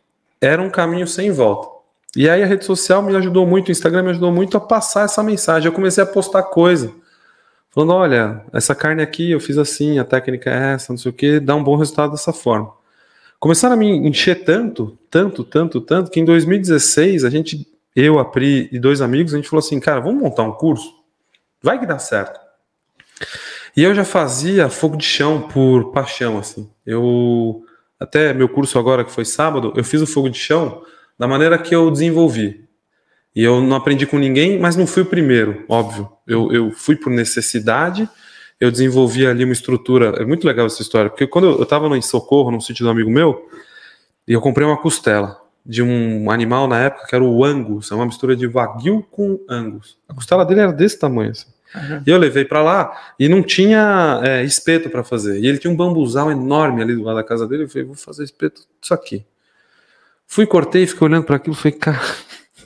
era 0.40 0.62
um 0.62 0.70
caminho 0.70 1.06
sem 1.06 1.32
volta. 1.32 1.74
E 2.16 2.28
aí 2.28 2.42
a 2.42 2.46
rede 2.46 2.64
social 2.64 3.02
me 3.02 3.14
ajudou 3.16 3.46
muito, 3.46 3.68
o 3.68 3.72
Instagram 3.72 4.04
me 4.04 4.10
ajudou 4.10 4.30
muito 4.30 4.56
a 4.56 4.60
passar 4.60 5.04
essa 5.04 5.22
mensagem. 5.22 5.66
Eu 5.66 5.72
comecei 5.72 6.02
a 6.02 6.06
postar 6.06 6.44
coisa. 6.44 6.92
Falando, 7.74 7.92
olha, 7.92 8.44
essa 8.52 8.72
carne 8.72 9.02
aqui 9.02 9.32
eu 9.32 9.40
fiz 9.40 9.58
assim, 9.58 9.98
a 9.98 10.04
técnica 10.04 10.48
é 10.48 10.74
essa, 10.74 10.92
não 10.92 10.96
sei 10.96 11.10
o 11.10 11.12
que, 11.12 11.40
dá 11.40 11.56
um 11.56 11.64
bom 11.64 11.74
resultado 11.74 12.12
dessa 12.12 12.32
forma. 12.32 12.72
Começaram 13.40 13.74
a 13.74 13.76
me 13.76 13.88
encher 14.08 14.44
tanto, 14.44 14.96
tanto, 15.10 15.42
tanto, 15.42 15.80
tanto, 15.80 16.08
que 16.08 16.20
em 16.20 16.24
2016 16.24 17.24
a 17.24 17.30
gente, 17.30 17.66
eu, 17.96 18.20
a 18.20 18.24
Pri 18.24 18.68
e 18.70 18.78
dois 18.78 19.00
amigos, 19.00 19.34
a 19.34 19.36
gente 19.38 19.48
falou 19.48 19.58
assim, 19.58 19.80
cara, 19.80 19.98
vamos 19.98 20.22
montar 20.22 20.44
um 20.44 20.52
curso? 20.52 20.88
Vai 21.60 21.80
que 21.80 21.84
dá 21.84 21.98
certo. 21.98 22.38
E 23.76 23.82
eu 23.82 23.92
já 23.92 24.04
fazia 24.04 24.68
fogo 24.68 24.96
de 24.96 25.04
chão 25.04 25.42
por 25.42 25.90
paixão, 25.90 26.38
assim. 26.38 26.70
Eu 26.86 27.64
até 27.98 28.32
meu 28.32 28.48
curso 28.48 28.78
agora 28.78 29.04
que 29.04 29.10
foi 29.10 29.24
sábado, 29.24 29.72
eu 29.74 29.82
fiz 29.82 30.00
o 30.00 30.06
fogo 30.06 30.28
de 30.28 30.38
chão 30.38 30.84
da 31.18 31.26
maneira 31.26 31.58
que 31.58 31.74
eu 31.74 31.90
desenvolvi. 31.90 32.68
E 33.34 33.42
eu 33.42 33.60
não 33.60 33.76
aprendi 33.76 34.06
com 34.06 34.18
ninguém, 34.18 34.58
mas 34.58 34.76
não 34.76 34.86
fui 34.86 35.02
o 35.02 35.06
primeiro, 35.06 35.64
óbvio. 35.68 36.08
Eu, 36.26 36.52
eu 36.52 36.70
fui 36.70 36.94
por 36.94 37.10
necessidade, 37.10 38.08
eu 38.60 38.70
desenvolvi 38.70 39.26
ali 39.26 39.44
uma 39.44 39.52
estrutura. 39.52 40.14
É 40.20 40.24
muito 40.24 40.46
legal 40.46 40.66
essa 40.66 40.82
história, 40.82 41.10
porque 41.10 41.26
quando 41.26 41.48
eu 41.48 41.62
estava 41.62 41.86
em 41.96 42.02
Socorro, 42.02 42.50
num 42.50 42.60
sítio 42.60 42.84
do 42.84 42.90
amigo 42.90 43.10
meu, 43.10 43.48
e 44.26 44.32
eu 44.32 44.40
comprei 44.40 44.66
uma 44.66 44.76
costela 44.76 45.40
de 45.66 45.82
um 45.82 46.30
animal 46.30 46.68
na 46.68 46.78
época 46.78 47.06
que 47.08 47.14
era 47.14 47.24
o 47.24 47.44
Angus, 47.44 47.90
é 47.90 47.94
uma 47.94 48.06
mistura 48.06 48.36
de 48.36 48.46
Wagyu 48.46 49.02
com 49.10 49.40
Angus. 49.48 49.98
A 50.08 50.14
costela 50.14 50.44
dele 50.44 50.60
era 50.60 50.72
desse 50.72 50.98
tamanho, 50.98 51.30
assim. 51.30 51.48
Uhum. 51.74 52.02
E 52.06 52.10
eu 52.10 52.18
levei 52.18 52.44
para 52.44 52.62
lá 52.62 53.14
e 53.18 53.28
não 53.28 53.42
tinha 53.42 54.20
é, 54.22 54.44
espeto 54.44 54.88
para 54.88 55.02
fazer. 55.02 55.40
E 55.40 55.46
ele 55.46 55.58
tinha 55.58 55.72
um 55.72 55.76
bambuzal 55.76 56.30
enorme 56.30 56.82
ali 56.82 56.94
do 56.94 57.02
lado 57.02 57.16
da 57.16 57.24
casa 57.24 57.48
dele. 57.48 57.64
Eu 57.64 57.68
falei, 57.68 57.84
vou 57.84 57.96
fazer 57.96 58.22
espeto 58.22 58.62
disso 58.80 58.94
aqui. 58.94 59.24
Fui, 60.26 60.46
cortei, 60.46 60.86
fiquei 60.86 61.06
olhando 61.06 61.24
para 61.24 61.36
aquilo. 61.36 61.54
Falei, 61.56 61.76
cara. 61.76 62.00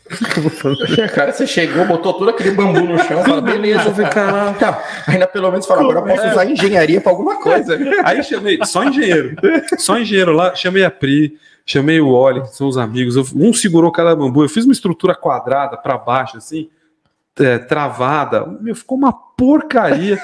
cara, 1.15 1.33
você 1.33 1.47
chegou, 1.47 1.85
botou 1.87 2.15
todo 2.15 2.31
aquele 2.31 2.53
bambu 2.53 2.81
no 2.81 2.99
chão, 2.99 3.23
fala, 3.25 3.41
beleza, 3.41 3.85
eu 3.85 3.95
falei, 3.95 4.11
caraca. 4.11 4.83
Ainda 5.07 5.27
pelo 5.27 5.51
menos 5.51 5.67
fala, 5.67 5.83
agora 5.83 5.99
eu 6.01 6.17
posso 6.17 6.29
usar 6.29 6.51
engenharia 6.51 7.01
para 7.01 7.13
alguma 7.13 7.41
coisa. 7.41 7.79
Aí 8.05 8.23
chamei, 8.23 8.59
só 8.65 8.85
engenheiro, 8.85 9.37
só 9.79 9.99
engenheiro 9.99 10.33
lá, 10.33 10.55
chamei 10.55 10.85
a 10.85 10.91
Pri, 10.91 11.39
chamei 11.67 12.01
o 12.01 12.09
Oli, 12.09 12.43
que 12.43 12.57
são 12.57 12.69
os 12.69 12.79
amigos. 12.79 13.17
Um 13.35 13.53
segurou 13.53 13.93
cada 13.93 14.17
bambu, 14.17 14.43
eu 14.43 14.49
fiz 14.49 14.65
uma 14.65 14.73
estrutura 14.73 15.15
quadrada 15.15 15.77
para 15.77 15.99
baixo, 15.99 16.37
assim 16.37 16.69
é, 17.41 17.59
travada. 17.59 18.47
Meu, 18.61 18.75
ficou 18.75 18.97
uma 18.97 19.13
porcaria. 19.13 20.19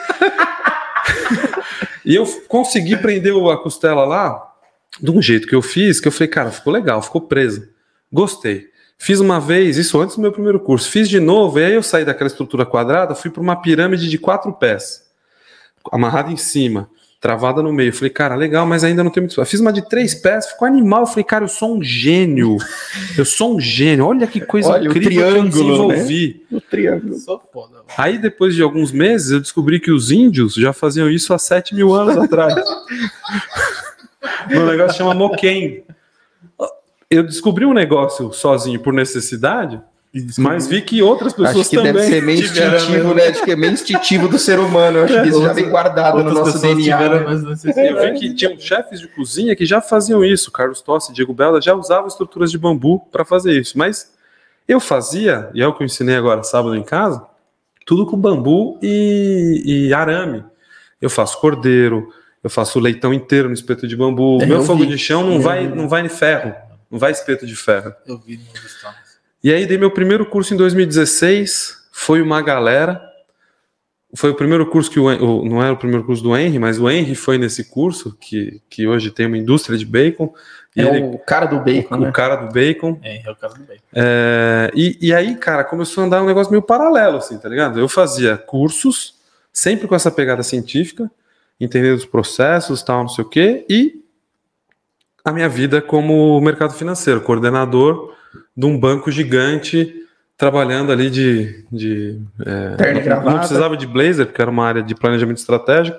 e 2.04 2.14
eu 2.14 2.26
consegui 2.48 2.96
prender 2.96 3.34
a 3.34 3.56
costela 3.56 4.04
lá 4.04 4.52
de 5.00 5.10
um 5.10 5.20
jeito 5.20 5.46
que 5.46 5.54
eu 5.54 5.62
fiz, 5.62 6.00
que 6.00 6.08
eu 6.08 6.12
falei, 6.12 6.28
cara, 6.28 6.50
ficou 6.50 6.72
legal, 6.72 7.02
ficou 7.02 7.20
presa. 7.20 7.68
Gostei. 8.12 8.68
Fiz 8.96 9.20
uma 9.20 9.40
vez, 9.40 9.76
isso 9.76 10.00
antes 10.00 10.16
do 10.16 10.22
meu 10.22 10.32
primeiro 10.32 10.60
curso. 10.60 10.90
Fiz 10.90 11.08
de 11.08 11.20
novo, 11.20 11.58
e 11.58 11.64
aí 11.64 11.74
eu 11.74 11.82
saí 11.82 12.04
daquela 12.04 12.28
estrutura 12.28 12.64
quadrada, 12.64 13.14
fui 13.14 13.30
para 13.30 13.42
uma 13.42 13.56
pirâmide 13.56 14.08
de 14.08 14.18
quatro 14.18 14.52
pés, 14.52 15.04
amarrada 15.92 16.30
em 16.30 16.36
cima 16.36 16.88
travada 17.24 17.62
no 17.62 17.72
meio. 17.72 17.90
falei, 17.90 18.10
cara, 18.10 18.34
legal, 18.34 18.66
mas 18.66 18.84
ainda 18.84 19.02
não 19.02 19.10
tem 19.10 19.22
muito. 19.22 19.40
Eu 19.40 19.46
fiz 19.46 19.58
uma 19.58 19.72
de 19.72 19.88
três 19.88 20.14
pés, 20.14 20.46
ficou 20.46 20.68
animal. 20.68 21.00
Eu 21.00 21.06
falei, 21.06 21.24
cara, 21.24 21.44
eu 21.44 21.48
sou 21.48 21.74
um 21.74 21.82
gênio. 21.82 22.58
Eu 23.16 23.24
sou 23.24 23.56
um 23.56 23.60
gênio. 23.60 24.04
Olha 24.04 24.26
que 24.26 24.42
coisa 24.42 24.68
Olha, 24.68 24.86
incrível 24.86 25.08
o 25.10 25.30
triângulo, 25.30 25.50
que 25.50 25.58
eu 25.58 25.88
desenvolvi. 25.88 26.42
Né? 26.50 26.58
O 26.58 26.60
triângulo. 26.60 27.16
Aí, 27.96 28.18
depois 28.18 28.54
de 28.54 28.62
alguns 28.62 28.92
meses, 28.92 29.30
eu 29.30 29.40
descobri 29.40 29.80
que 29.80 29.90
os 29.90 30.10
índios 30.10 30.52
já 30.52 30.74
faziam 30.74 31.08
isso 31.08 31.32
há 31.32 31.38
sete 31.38 31.74
mil 31.74 31.94
anos 31.94 32.14
atrás. 32.18 32.62
um 34.54 34.66
negócio 34.66 34.98
chama 34.98 35.14
Moquém. 35.14 35.82
Eu 37.14 37.22
descobri 37.22 37.64
um 37.64 37.72
negócio 37.72 38.32
sozinho 38.32 38.80
por 38.80 38.92
necessidade 38.92 39.80
mas 40.38 40.68
vi 40.68 40.80
que 40.80 41.02
outras 41.02 41.32
pessoas 41.32 41.56
acho 41.56 41.70
que 41.70 41.76
também. 41.76 41.92
Deve 41.92 42.06
ser 42.06 42.22
meio 42.22 42.38
instintivo, 42.38 43.14
né? 43.14 43.26
Acho 43.26 43.42
que 43.42 43.50
é 43.50 43.56
meio 43.56 43.72
instintivo 43.72 44.28
do 44.28 44.38
ser 44.38 44.60
humano. 44.60 44.98
Eu 44.98 45.04
acho 45.04 45.22
que 45.22 45.28
isso 45.28 45.42
já 45.42 45.52
vem 45.52 45.68
guardado 45.68 46.22
no 46.22 46.32
nosso 46.32 46.60
DNA. 46.60 47.08
Né? 47.08 47.90
Eu 47.90 48.00
vi 48.00 48.20
que 48.20 48.34
tinham 48.34 48.56
chefes 48.56 49.00
de 49.00 49.08
cozinha 49.08 49.56
que 49.56 49.66
já 49.66 49.80
faziam 49.80 50.24
isso. 50.24 50.52
Carlos 50.52 50.80
Tossi 50.80 51.10
e 51.10 51.14
Diego 51.14 51.34
Bela 51.34 51.60
já 51.60 51.74
usavam 51.74 52.06
estruturas 52.06 52.52
de 52.52 52.58
bambu 52.58 53.00
para 53.10 53.24
fazer 53.24 53.58
isso. 53.58 53.76
Mas 53.76 54.12
eu 54.68 54.78
fazia, 54.78 55.50
e 55.52 55.60
é 55.60 55.66
o 55.66 55.74
que 55.74 55.82
eu 55.82 55.86
ensinei 55.86 56.14
agora 56.14 56.44
sábado 56.44 56.76
em 56.76 56.84
casa, 56.84 57.26
tudo 57.84 58.06
com 58.06 58.16
bambu 58.16 58.78
e, 58.80 59.88
e 59.88 59.92
arame. 59.92 60.44
Eu 61.02 61.10
faço 61.10 61.40
cordeiro, 61.40 62.08
eu 62.42 62.48
faço 62.48 62.78
leitão 62.78 63.12
inteiro 63.12 63.48
no 63.48 63.54
espeto 63.54 63.88
de 63.88 63.96
bambu. 63.96 64.40
É, 64.40 64.46
Meu 64.46 64.62
fogo 64.62 64.84
vi. 64.84 64.90
de 64.90 64.96
chão 64.96 65.28
não 65.28 65.40
vai, 65.40 65.66
não 65.66 65.88
vai 65.88 66.06
em 66.06 66.08
ferro, 66.08 66.54
não 66.90 66.98
vai 66.98 67.12
espeto 67.12 67.46
de 67.46 67.56
ferro. 67.56 67.92
Eu 68.06 68.18
vi 68.18 68.36
no 68.36 68.60
Gustavo. 68.60 68.94
E 69.42 69.52
aí 69.52 69.66
dei 69.66 69.76
meu 69.76 69.90
primeiro 69.90 70.24
curso 70.24 70.54
em 70.54 70.56
2016, 70.56 71.88
foi 71.92 72.22
uma 72.22 72.40
galera. 72.40 73.02
Foi 74.16 74.30
o 74.30 74.34
primeiro 74.34 74.64
curso 74.70 74.90
que 74.90 74.98
o, 74.98 75.04
o 75.06 75.44
não 75.44 75.62
era 75.62 75.72
o 75.72 75.76
primeiro 75.76 76.02
curso 76.04 76.22
do 76.22 76.34
Henry, 76.34 76.58
mas 76.58 76.78
o 76.78 76.88
Henry 76.88 77.14
foi 77.14 77.36
nesse 77.36 77.64
curso, 77.64 78.16
que, 78.18 78.62
que 78.70 78.86
hoje 78.86 79.10
tem 79.10 79.26
uma 79.26 79.36
indústria 79.36 79.76
de 79.76 79.84
bacon. 79.84 80.32
é 80.74 80.82
ele, 80.82 81.02
o 81.02 81.18
cara 81.18 81.44
do 81.44 81.58
bacon, 81.60 81.94
o, 81.96 81.98
né? 81.98 82.08
O 82.08 82.12
cara 82.12 82.36
do 82.36 82.52
bacon. 82.54 82.98
É, 83.02 83.22
é 83.26 83.30
o 83.30 83.36
cara 83.36 83.52
do 83.52 83.64
bacon. 83.64 83.82
É, 83.92 84.70
e, 84.74 84.98
e 85.02 85.12
aí, 85.12 85.36
cara, 85.36 85.62
começou 85.62 86.02
a 86.02 86.06
andar 86.06 86.22
um 86.22 86.26
negócio 86.26 86.50
meio 86.50 86.62
paralelo, 86.62 87.18
assim, 87.18 87.36
tá 87.36 87.48
ligado? 87.48 87.78
Eu 87.78 87.88
fazia 87.88 88.38
cursos, 88.38 89.16
sempre 89.52 89.86
com 89.86 89.94
essa 89.94 90.10
pegada 90.10 90.42
científica, 90.42 91.10
entendendo 91.60 91.96
os 91.96 92.06
processos, 92.06 92.82
tal, 92.82 93.02
não 93.02 93.08
sei 93.08 93.24
o 93.24 93.28
quê, 93.28 93.66
e 93.68 94.03
a 95.24 95.32
minha 95.32 95.48
vida 95.48 95.80
como 95.80 96.38
mercado 96.40 96.74
financeiro, 96.74 97.20
coordenador 97.20 98.14
de 98.56 98.66
um 98.66 98.78
banco 98.78 99.10
gigante 99.10 100.04
trabalhando 100.36 100.92
ali 100.92 101.08
de. 101.08 101.64
de 101.72 102.20
e 102.40 103.08
não, 103.08 103.22
não 103.24 103.38
precisava 103.38 103.76
de 103.76 103.86
blazer, 103.86 104.26
porque 104.26 104.42
era 104.42 104.50
uma 104.50 104.66
área 104.66 104.82
de 104.82 104.94
planejamento 104.94 105.38
estratégico, 105.38 105.98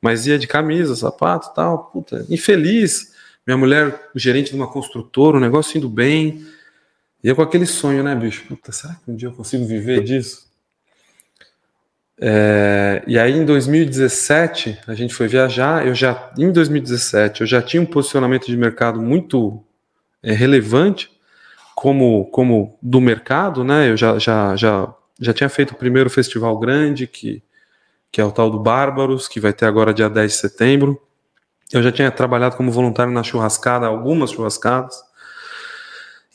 mas 0.00 0.26
ia 0.26 0.38
de 0.38 0.46
camisa, 0.46 0.94
sapato 0.94 1.48
e 1.50 1.54
tal. 1.54 1.84
Puta, 1.84 2.26
infeliz. 2.28 3.16
Minha 3.46 3.56
mulher, 3.56 4.10
gerente 4.14 4.50
de 4.50 4.56
uma 4.56 4.70
construtora, 4.70 5.38
o 5.38 5.40
negócio 5.40 5.78
indo 5.78 5.88
bem. 5.88 6.44
E 7.24 7.28
eu 7.28 7.34
com 7.34 7.40
aquele 7.40 7.64
sonho, 7.64 8.02
né, 8.02 8.14
bicho? 8.14 8.44
Puta, 8.46 8.70
será 8.72 8.94
que 8.94 9.10
um 9.10 9.16
dia 9.16 9.28
eu 9.28 9.32
consigo 9.32 9.64
viver 9.64 10.02
disso? 10.04 10.47
É, 12.20 13.02
e 13.06 13.16
aí 13.18 13.32
em 13.32 13.44
2017 13.44 14.78
a 14.86 14.94
gente 14.94 15.14
foi 15.14 15.28
viajar. 15.28 15.86
Eu 15.86 15.94
já 15.94 16.30
em 16.36 16.50
2017 16.50 17.42
eu 17.42 17.46
já 17.46 17.62
tinha 17.62 17.82
um 17.82 17.86
posicionamento 17.86 18.46
de 18.46 18.56
mercado 18.56 19.00
muito 19.00 19.62
é, 20.22 20.32
relevante 20.32 21.10
como 21.74 22.26
como 22.26 22.76
do 22.82 23.00
mercado, 23.00 23.62
né? 23.62 23.90
Eu 23.90 23.96
já, 23.96 24.18
já, 24.18 24.56
já, 24.56 24.92
já 25.20 25.32
tinha 25.32 25.48
feito 25.48 25.72
o 25.72 25.76
primeiro 25.76 26.10
festival 26.10 26.58
grande 26.58 27.06
que 27.06 27.42
que 28.10 28.20
é 28.20 28.24
o 28.24 28.32
tal 28.32 28.50
do 28.50 28.58
Bárbaros, 28.58 29.28
que 29.28 29.38
vai 29.38 29.52
ter 29.52 29.66
agora 29.66 29.92
dia 29.92 30.08
10 30.08 30.32
de 30.32 30.38
setembro. 30.38 31.00
Eu 31.72 31.82
já 31.82 31.92
tinha 31.92 32.10
trabalhado 32.10 32.56
como 32.56 32.72
voluntário 32.72 33.12
na 33.12 33.22
churrascada, 33.22 33.86
algumas 33.86 34.30
churrascadas. 34.30 34.96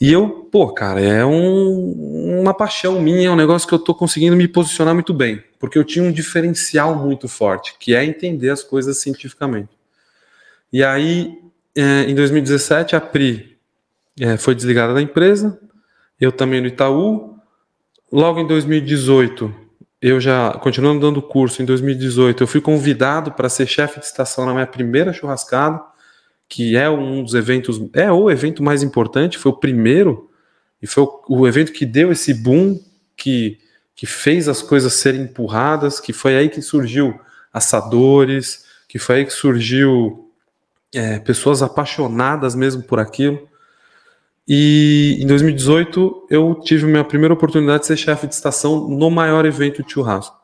E 0.00 0.12
eu, 0.12 0.48
pô, 0.50 0.72
cara, 0.72 1.00
é 1.00 1.24
um, 1.24 2.40
uma 2.40 2.52
paixão 2.52 3.00
minha, 3.00 3.28
é 3.28 3.30
um 3.30 3.36
negócio 3.36 3.66
que 3.66 3.74
eu 3.74 3.78
tô 3.78 3.94
conseguindo 3.94 4.36
me 4.36 4.48
posicionar 4.48 4.92
muito 4.92 5.14
bem, 5.14 5.42
porque 5.58 5.78
eu 5.78 5.84
tinha 5.84 6.04
um 6.04 6.10
diferencial 6.10 6.96
muito 6.96 7.28
forte, 7.28 7.76
que 7.78 7.94
é 7.94 8.04
entender 8.04 8.50
as 8.50 8.62
coisas 8.62 8.98
cientificamente. 8.98 9.70
E 10.72 10.82
aí, 10.82 11.38
é, 11.76 12.02
em 12.02 12.14
2017, 12.14 12.96
a 12.96 13.00
Pri 13.00 13.56
é, 14.20 14.36
foi 14.36 14.54
desligada 14.54 14.92
da 14.92 15.00
empresa, 15.00 15.58
eu 16.20 16.32
também 16.32 16.60
no 16.60 16.66
Itaú. 16.66 17.34
Logo 18.12 18.40
em 18.40 18.46
2018, 18.46 19.52
eu 20.00 20.20
já, 20.20 20.52
continuando 20.54 21.00
dando 21.00 21.22
curso, 21.22 21.62
em 21.62 21.64
2018, 21.64 22.42
eu 22.42 22.46
fui 22.46 22.60
convidado 22.60 23.32
para 23.32 23.48
ser 23.48 23.66
chefe 23.66 24.00
de 24.00 24.06
estação 24.06 24.44
na 24.44 24.52
minha 24.52 24.66
primeira 24.66 25.12
churrascada 25.12 25.80
que 26.48 26.76
é 26.76 26.88
um 26.88 27.22
dos 27.22 27.34
eventos, 27.34 27.80
é 27.92 28.10
o 28.10 28.30
evento 28.30 28.62
mais 28.62 28.82
importante, 28.82 29.38
foi 29.38 29.52
o 29.52 29.56
primeiro, 29.56 30.30
e 30.80 30.86
foi 30.86 31.04
o, 31.04 31.20
o, 31.28 31.48
evento 31.48 31.72
que 31.72 31.86
deu 31.86 32.12
esse 32.12 32.34
boom, 32.34 32.80
que, 33.16 33.58
que 33.94 34.06
fez 34.06 34.48
as 34.48 34.62
coisas 34.62 34.92
serem 34.94 35.22
empurradas, 35.22 35.98
que 35.98 36.12
foi 36.12 36.36
aí 36.36 36.48
que 36.48 36.60
surgiu 36.60 37.18
assadores, 37.52 38.64
que 38.88 38.98
foi 38.98 39.16
aí 39.16 39.24
que 39.24 39.32
surgiu 39.32 40.30
é, 40.94 41.18
pessoas 41.18 41.62
apaixonadas 41.62 42.54
mesmo 42.54 42.82
por 42.82 42.98
aquilo. 42.98 43.48
E 44.46 45.18
em 45.20 45.26
2018 45.26 46.26
eu 46.28 46.54
tive 46.62 46.84
minha 46.86 47.04
primeira 47.04 47.32
oportunidade 47.32 47.80
de 47.80 47.86
ser 47.86 47.96
chefe 47.96 48.26
de 48.26 48.34
estação 48.34 48.88
no 48.88 49.10
maior 49.10 49.46
evento 49.46 49.82
de 49.82 49.90
churrasco 49.90 50.43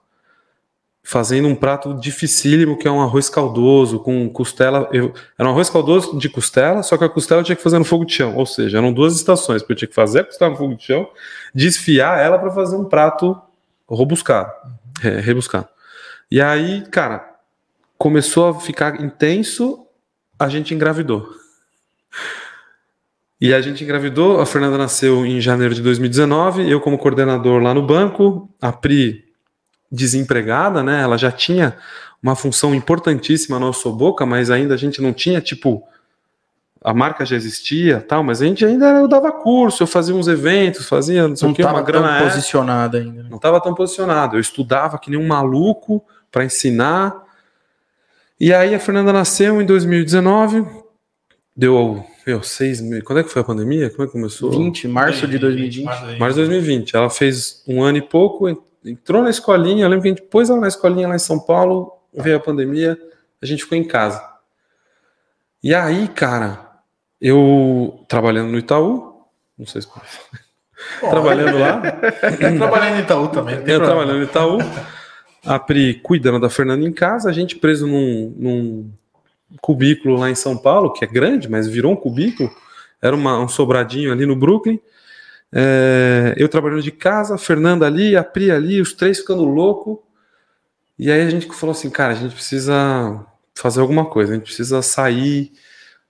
fazendo 1.03 1.49
um 1.49 1.55
prato 1.55 1.95
dificílimo 1.95 2.79
que 2.79 2.87
é 2.87 2.91
um 2.91 3.01
arroz 3.01 3.29
caldoso 3.29 3.99
com 3.99 4.29
costela. 4.29 4.89
Eu, 4.93 5.13
era 5.39 5.49
um 5.49 5.53
arroz 5.53 5.71
caldoso 5.71 6.19
de 6.19 6.29
costela, 6.29 6.83
só 6.83 6.97
que 6.97 7.05
a 7.05 7.09
costela 7.09 7.41
eu 7.41 7.45
tinha 7.45 7.57
que 7.57 7.63
fazer 7.63 7.79
no 7.79 7.85
fogo 7.85 8.05
de 8.05 8.15
chão. 8.15 8.37
Ou 8.37 8.47
seja, 8.47 8.79
eram 8.79 8.93
duas 8.93 9.17
estações, 9.17 9.63
porque 9.63 9.73
eu 9.73 9.77
tinha 9.77 9.89
que 9.89 9.95
fazer 9.95 10.21
a 10.21 10.25
costela 10.25 10.51
no 10.51 10.57
fogo 10.57 10.75
de 10.75 10.85
chão, 10.85 11.09
desfiar 11.55 12.19
ela 12.19 12.39
para 12.39 12.51
fazer 12.51 12.77
um 12.77 12.85
prato 12.85 13.41
robuscado, 13.89 14.53
é, 15.03 15.21
rebuscado. 15.21 15.69
E 16.31 16.41
aí, 16.41 16.85
cara, 16.91 17.29
começou 17.99 18.49
a 18.49 18.61
ficar 18.61 19.01
intenso, 19.03 19.85
a 20.39 20.49
gente 20.49 20.75
engravidou. 20.75 21.29
E 23.41 23.55
a 23.55 23.61
gente 23.61 23.83
engravidou, 23.83 24.39
a 24.39 24.45
Fernanda 24.45 24.77
nasceu 24.77 25.25
em 25.25 25.41
janeiro 25.41 25.75
de 25.75 25.81
2019, 25.81 26.71
eu 26.71 26.79
como 26.79 26.99
coordenador 26.99 27.61
lá 27.63 27.73
no 27.73 27.85
banco, 27.85 28.55
a 28.61 28.71
Pri 28.71 29.30
desempregada, 29.91 30.83
né? 30.83 31.03
Ela 31.03 31.17
já 31.17 31.33
tinha 31.33 31.77
uma 32.23 32.37
função 32.37 32.75
importantíssima 32.75 33.59
na 33.59 33.67
nossa 33.67 33.89
boca, 33.91 34.25
mas 34.27 34.51
ainda 34.51 34.75
a 34.75 34.77
gente 34.77 35.01
não 35.01 35.13
tinha, 35.13 35.41
tipo, 35.41 35.83
a 36.83 36.95
marca 36.95 37.25
já 37.25 37.37
existia, 37.37 38.01
tal, 38.01 38.23
mas 38.23 38.41
a 38.41 38.47
gente 38.47 38.65
ainda 38.65 38.87
eu 38.87 39.09
dava 39.09 39.31
curso, 39.33 39.83
eu 39.83 39.87
fazia 39.87 40.15
uns 40.15 40.29
eventos, 40.29 40.89
fazia 40.89 41.29
não 41.29 41.37
sei 41.37 41.47
não 41.47 41.53
o 41.53 41.57
que, 41.57 41.63
uma 41.63 41.83
grana 41.83 42.19
tão 42.19 42.29
posicionada 42.29 42.99
ainda. 42.99 43.23
né? 43.23 43.29
Não 43.29 43.37
estava 43.37 43.61
tão 43.61 43.75
posicionado. 43.75 44.37
Eu 44.37 44.41
estudava 44.41 44.99
que 44.99 45.11
nem 45.11 45.19
um 45.19 45.27
maluco 45.27 46.03
para 46.31 46.45
ensinar. 46.45 47.15
E 48.39 48.53
aí 48.55 48.75
a 48.75 48.81
Fernanda 48.81 49.13
nasceu 49.13 49.61
em 49.61 49.67
2019, 49.67 50.65
deu 51.55 52.05
meu, 52.27 52.43
seis 52.43 52.81
meses. 52.81 53.05
Quando 53.05 53.19
é 53.19 53.23
que 53.23 53.29
foi 53.29 53.43
a 53.43 53.45
pandemia? 53.45 53.91
Como 53.91 54.05
é 54.05 54.07
que 54.07 54.13
começou? 54.13 54.51
20, 54.51 54.89
março 54.89 55.27
de 55.27 55.39
2020. 55.39 55.85
Março 56.19 56.35
de 56.35 56.47
2020. 56.47 56.97
Ela 56.97 57.11
fez 57.11 57.63
um 57.67 57.83
ano 57.83 57.99
e 57.99 58.03
pouco, 58.03 58.49
entrou 58.85 59.23
na 59.23 59.31
escolinha, 59.31 59.85
eu 59.85 59.89
lembro 59.89 60.03
que 60.03 60.09
a 60.09 60.15
gente 60.15 60.27
pôs 60.29 60.51
ela 60.51 60.61
na 60.61 60.69
escolinha 60.69 61.09
lá 61.09 61.17
em 61.17 61.21
São 61.21 61.39
Paulo, 61.39 61.93
veio 62.13 62.37
a 62.37 62.41
pandemia, 62.41 62.99
a 63.41 63.47
gente 63.47 63.63
ficou 63.63 63.77
em 63.77 63.85
casa. 63.85 64.23
E 65.63 65.75
aí, 65.75 66.09
cara, 66.09 66.71
eu 67.21 68.05
trabalhando 68.09 68.51
no 68.51 68.59
Itaú, 68.59 69.25
não 69.59 69.67
sei 69.67 69.83
se 69.83 69.89
trabalhando 71.01 71.59
lá. 71.59 71.81
trabalhando 72.57 72.95
no 72.95 73.01
Itaú 73.01 73.29
também. 73.29 73.55
Eu 73.57 73.61
problema. 73.63 73.85
trabalhando 73.85 74.19
no 74.19 74.25
Itaú, 74.25 74.59
a 75.45 75.59
Pri 75.59 75.95
cuidando 75.95 76.41
da 76.41 76.49
Fernanda 76.49 76.87
em 76.87 76.93
casa, 76.93 77.29
a 77.29 77.33
gente 77.33 77.57
preso 77.57 77.87
num, 77.87 78.35
num, 78.37 78.91
cubículo 79.61 80.17
lá 80.17 80.31
em 80.31 80.35
São 80.35 80.57
Paulo, 80.57 80.93
que 80.93 81.05
é 81.05 81.09
grande, 81.09 81.49
mas 81.49 81.67
virou 81.67 81.93
um 81.93 81.97
cubículo, 81.97 82.51
era 83.03 83.15
uma, 83.15 83.39
um 83.39 83.49
sobradinho 83.49 84.13
ali 84.13 84.25
no 84.25 84.37
Brooklyn. 84.37 84.81
É, 85.53 86.35
eu 86.37 86.49
trabalhando 86.49 86.83
de 86.83 86.93
casa, 86.93 87.35
a 87.35 87.39
Fernanda 87.39 87.87
ali, 87.87 88.17
a 88.17 88.23
Pri 88.23 88.51
ali, 88.51 88.81
os 88.81 88.93
três 88.93 89.19
ficando 89.19 89.45
louco. 89.45 90.03
E 90.99 91.11
aí 91.11 91.23
a 91.23 91.31
gente 91.31 91.47
falou 91.53 91.73
assim, 91.73 91.91
cara, 91.91 92.13
a 92.13 92.17
gente 92.17 92.35
precisa 92.35 93.25
fazer 93.55 93.81
alguma 93.81 94.05
coisa, 94.07 94.33
a 94.33 94.35
gente 94.37 94.45
precisa 94.45 94.83
sair. 94.83 95.53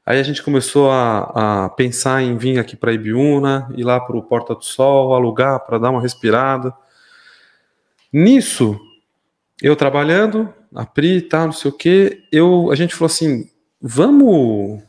Aí 0.04 0.18
a 0.18 0.22
gente 0.22 0.42
começou 0.42 0.90
a, 0.90 1.64
a 1.64 1.68
pensar 1.70 2.22
em 2.22 2.36
vir 2.36 2.58
aqui 2.58 2.76
para 2.76 2.92
Ibiúna, 2.92 3.72
ir 3.76 3.84
lá 3.84 4.00
para 4.00 4.16
o 4.16 4.22
Porta 4.22 4.54
do 4.54 4.64
Sol, 4.64 5.14
alugar 5.14 5.60
para 5.60 5.78
dar 5.78 5.90
uma 5.90 6.02
respirada. 6.02 6.74
Nisso, 8.12 8.78
eu 9.62 9.76
trabalhando, 9.76 10.52
a 10.74 10.84
Pri 10.84 11.18
e 11.18 11.22
tal, 11.22 11.46
não 11.46 11.52
sei 11.52 11.70
o 11.70 11.74
que, 11.74 12.24
eu, 12.32 12.70
a 12.72 12.74
gente 12.74 12.94
falou 12.94 13.06
assim, 13.06 13.48
vamos, 13.80 14.82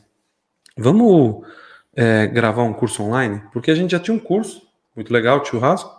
vamos 0.76 1.46
é, 1.94 2.26
gravar 2.26 2.62
um 2.62 2.72
curso 2.72 3.02
online, 3.02 3.42
porque 3.52 3.70
a 3.70 3.74
gente 3.74 3.90
já 3.90 3.98
tinha 3.98 4.14
um 4.14 4.18
curso 4.18 4.62
muito 4.94 5.12
legal 5.12 5.44
churrasco. 5.44 5.90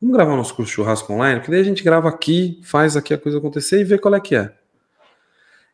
Vamos 0.00 0.16
gravar 0.16 0.36
nosso 0.36 0.54
curso 0.54 0.70
de 0.70 0.74
churrasco 0.74 1.12
online, 1.12 1.40
porque 1.40 1.50
daí 1.50 1.60
a 1.60 1.64
gente 1.64 1.82
grava 1.82 2.08
aqui, 2.08 2.60
faz 2.64 2.96
aqui 2.96 3.14
a 3.14 3.18
coisa 3.18 3.38
acontecer 3.38 3.80
e 3.80 3.84
vê 3.84 3.98
qual 3.98 4.14
é 4.14 4.20
que 4.20 4.34
é. 4.34 4.52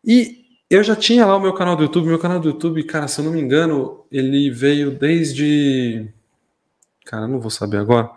E 0.04 0.44
eu 0.70 0.82
já 0.82 0.94
tinha 0.94 1.24
lá 1.24 1.36
o 1.36 1.40
meu 1.40 1.54
canal 1.54 1.74
do 1.74 1.82
YouTube, 1.82 2.06
meu 2.06 2.18
canal 2.18 2.38
do 2.38 2.48
YouTube, 2.48 2.82
cara, 2.84 3.08
se 3.08 3.20
eu 3.20 3.24
não 3.24 3.32
me 3.32 3.40
engano, 3.40 4.04
ele 4.12 4.50
veio 4.50 4.90
desde. 4.90 6.06
Cara, 7.06 7.26
não 7.26 7.40
vou 7.40 7.50
saber 7.50 7.78
agora. 7.78 8.10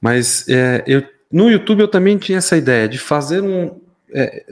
Mas 0.00 0.48
é, 0.48 0.82
eu, 0.86 1.02
no 1.30 1.50
YouTube 1.50 1.80
eu 1.80 1.88
também 1.88 2.16
tinha 2.16 2.38
essa 2.38 2.56
ideia 2.56 2.88
de 2.88 2.98
fazer 2.98 3.42
um. 3.42 3.78
É, 4.10 4.44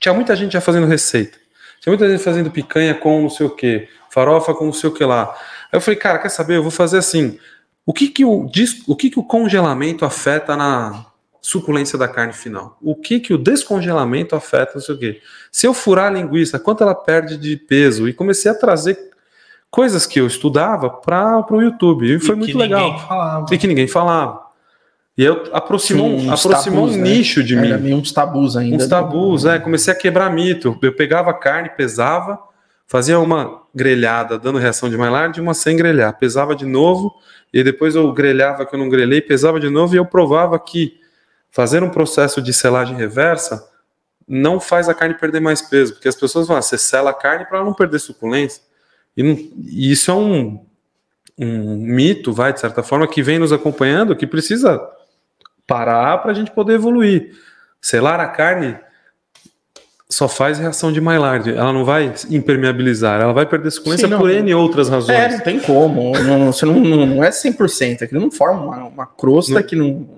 tinha 0.00 0.14
muita 0.14 0.36
gente 0.36 0.52
já 0.52 0.60
fazendo 0.60 0.86
receita. 0.86 1.36
Tinha 1.80 1.90
muita 1.90 2.08
gente 2.08 2.22
fazendo 2.22 2.50
picanha 2.50 2.94
com 2.94 3.22
não 3.22 3.30
sei 3.30 3.46
o 3.46 3.50
que, 3.50 3.88
farofa 4.10 4.54
com 4.54 4.66
não 4.66 4.72
sei 4.72 4.88
o 4.90 4.94
que 4.94 5.04
lá. 5.04 5.36
Aí 5.72 5.76
eu 5.76 5.80
falei, 5.80 5.98
cara, 5.98 6.18
quer 6.18 6.28
saber? 6.28 6.56
Eu 6.56 6.62
vou 6.62 6.70
fazer 6.70 6.98
assim. 6.98 7.38
O 7.84 7.92
que 7.92 8.08
que 8.08 8.24
o, 8.24 8.50
o, 8.86 8.96
que 8.96 9.08
que 9.08 9.18
o 9.18 9.24
congelamento 9.24 10.04
afeta 10.04 10.54
na 10.54 11.06
suculência 11.40 11.98
da 11.98 12.06
carne 12.06 12.34
final? 12.34 12.76
O 12.82 12.94
que 12.94 13.18
que 13.18 13.32
o 13.32 13.38
descongelamento 13.38 14.36
afeta, 14.36 14.72
não 14.74 14.82
sei 14.82 14.94
o 14.94 14.98
quê? 14.98 15.20
Se 15.50 15.66
eu 15.66 15.72
furar 15.72 16.08
a 16.08 16.10
linguiça, 16.10 16.58
quanto 16.58 16.82
ela 16.82 16.94
perde 16.94 17.38
de 17.38 17.56
peso? 17.56 18.06
E 18.06 18.12
comecei 18.12 18.50
a 18.50 18.54
trazer 18.54 18.98
coisas 19.70 20.06
que 20.06 20.20
eu 20.20 20.26
estudava 20.26 20.90
para 20.90 21.44
o 21.50 21.62
YouTube. 21.62 22.14
E 22.14 22.18
foi 22.18 22.34
e 22.34 22.38
muito 22.38 22.58
legal. 22.58 22.98
Falava. 22.98 23.46
E 23.50 23.58
que 23.58 23.66
ninguém 23.66 23.88
falava. 23.88 24.48
E 25.16 25.24
eu 25.24 25.48
aproximou, 25.52 26.06
um, 26.08 26.32
aproximou 26.32 26.86
tabus, 26.86 26.96
um 26.96 27.02
nicho 27.02 27.40
né? 27.40 27.46
de 27.46 27.56
mim. 27.56 27.68
Era 27.68 27.78
meio 27.78 27.96
uns 27.96 28.12
tabus 28.12 28.56
ainda. 28.56 28.76
Uns 28.76 28.86
tabus, 28.86 29.44
né? 29.44 29.56
é. 29.56 29.58
Comecei 29.58 29.92
a 29.92 29.96
quebrar 29.96 30.30
mito. 30.30 30.78
Eu 30.80 30.94
pegava 30.94 31.34
carne, 31.34 31.70
pesava, 31.70 32.38
fazia 32.86 33.18
uma 33.18 33.62
grelhada 33.78 34.38
dando 34.38 34.58
reação 34.58 34.90
de 34.90 34.96
Maillard 34.98 35.40
uma 35.40 35.54
sem 35.54 35.76
grelhar. 35.76 36.18
Pesava 36.18 36.54
de 36.54 36.66
novo, 36.66 37.14
e 37.52 37.62
depois 37.62 37.94
eu 37.94 38.12
grelhava 38.12 38.66
que 38.66 38.74
eu 38.74 38.78
não 38.78 38.88
grelhei, 38.88 39.22
pesava 39.22 39.58
de 39.58 39.70
novo 39.70 39.94
e 39.94 39.98
eu 39.98 40.04
provava 40.04 40.58
que 40.58 41.00
fazer 41.50 41.82
um 41.82 41.88
processo 41.88 42.42
de 42.42 42.52
selagem 42.52 42.96
reversa 42.96 43.66
não 44.26 44.60
faz 44.60 44.88
a 44.88 44.94
carne 44.94 45.14
perder 45.14 45.40
mais 45.40 45.62
peso, 45.62 45.94
porque 45.94 46.08
as 46.08 46.14
pessoas 46.14 46.46
vão, 46.46 46.56
ah, 46.58 46.60
você 46.60 46.76
sela 46.76 47.10
a 47.10 47.14
carne 47.14 47.46
para 47.46 47.64
não 47.64 47.72
perder 47.72 47.98
suculência. 47.98 48.62
E, 49.16 49.22
não, 49.22 49.32
e, 49.32 49.90
isso 49.90 50.10
é 50.10 50.14
um, 50.14 50.66
um 51.38 51.76
mito, 51.76 52.30
vai, 52.30 52.52
de 52.52 52.60
certa 52.60 52.82
forma, 52.82 53.08
que 53.08 53.22
vem 53.22 53.38
nos 53.38 53.52
acompanhando, 53.52 54.14
que 54.14 54.26
precisa 54.26 54.86
parar 55.66 56.18
para 56.18 56.32
a 56.32 56.34
gente 56.34 56.50
poder 56.50 56.74
evoluir. 56.74 57.34
Selar 57.80 58.20
a 58.20 58.28
carne 58.28 58.78
só 60.10 60.26
faz 60.28 60.58
reação 60.58 60.90
de 60.90 61.00
Maillard. 61.00 61.50
Ela 61.50 61.72
não 61.72 61.84
vai 61.84 62.12
impermeabilizar, 62.30 63.20
ela 63.20 63.32
vai 63.32 63.44
perder 63.44 63.70
suculência 63.70 64.06
Sim, 64.06 64.12
não. 64.12 64.18
por 64.20 64.30
N 64.30 64.54
outras 64.54 64.88
razões. 64.88 65.18
É, 65.18 65.28
não 65.30 65.40
tem 65.40 65.60
como. 65.60 66.12
Não, 66.18 66.50
você 66.52 66.64
não, 66.64 66.80
não, 66.80 67.06
não 67.06 67.24
é 67.24 67.28
100%. 67.30 68.02
Aquilo 68.02 68.20
não 68.20 68.30
forma 68.30 68.62
uma, 68.62 68.84
uma 68.84 69.06
crosta 69.06 69.54
Não. 69.54 69.62
que 69.62 69.76
não. 69.76 70.08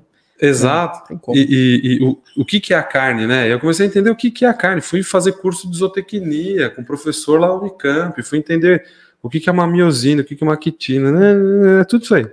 Exato. 0.41 1.01
Não 1.01 1.07
tem 1.07 1.19
como. 1.19 1.37
E, 1.37 1.43
e- 1.43 1.81
e 1.99 2.05
o, 2.05 2.19
o 2.39 2.45
que, 2.45 2.61
que 2.61 2.73
é 2.73 2.77
a 2.79 2.83
carne, 2.83 3.27
né? 3.27 3.53
Eu 3.53 3.59
comecei 3.59 3.85
a 3.85 3.89
entender 3.89 4.11
o 4.11 4.17
que, 4.17 4.31
que 4.31 4.45
é 4.45 4.49
a 4.49 4.55
carne. 4.55 4.81
Fui 4.81 5.03
fazer 5.03 5.33
curso 5.33 5.69
de 5.71 5.77
zootecnia 5.77 6.71
com 6.71 6.83
o 6.83 6.85
professor 6.85 7.41
lá 7.41 7.49
no 7.49 7.61
Unicamp. 7.61 8.23
Fui 8.23 8.39
entender 8.39 8.85
o 9.23 9.29
que, 9.29 9.39
que 9.41 9.49
é 9.51 9.53
uma 9.53 9.67
miosina, 9.67 10.23
o 10.23 10.25
que, 10.25 10.35
que 10.37 10.43
é 10.43 10.47
uma 10.47 10.57
quitina, 10.57 11.11
né? 11.13 11.85
tudo 11.85 12.05
isso 12.05 12.15
aí. 12.15 12.27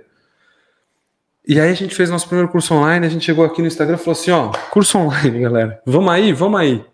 E 1.46 1.58
aí 1.58 1.70
a 1.70 1.74
gente 1.74 1.94
fez 1.94 2.08
nosso 2.08 2.26
primeiro 2.28 2.50
curso 2.50 2.72
online. 2.74 3.04
A 3.06 3.10
gente 3.10 3.24
chegou 3.24 3.44
aqui 3.44 3.60
no 3.60 3.66
Instagram 3.66 3.96
e 3.96 3.98
falou 3.98 4.12
assim: 4.12 4.30
ó, 4.30 4.48
curso 4.70 4.96
online, 4.98 5.40
galera. 5.40 5.80
Vamos 5.84 6.10
aí, 6.12 6.32
vamos 6.32 6.60
aí. 6.60 6.84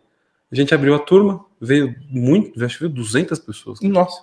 A 0.54 0.60
gente 0.60 0.74
abriu 0.74 0.94
a 0.94 0.98
turma, 0.98 1.44
veio 1.60 1.94
muito, 2.08 2.64
acho 2.64 2.78
que 2.78 2.84
veio 2.84 2.94
200 2.94 3.38
pessoas. 3.40 3.80
Nossa. 3.80 4.22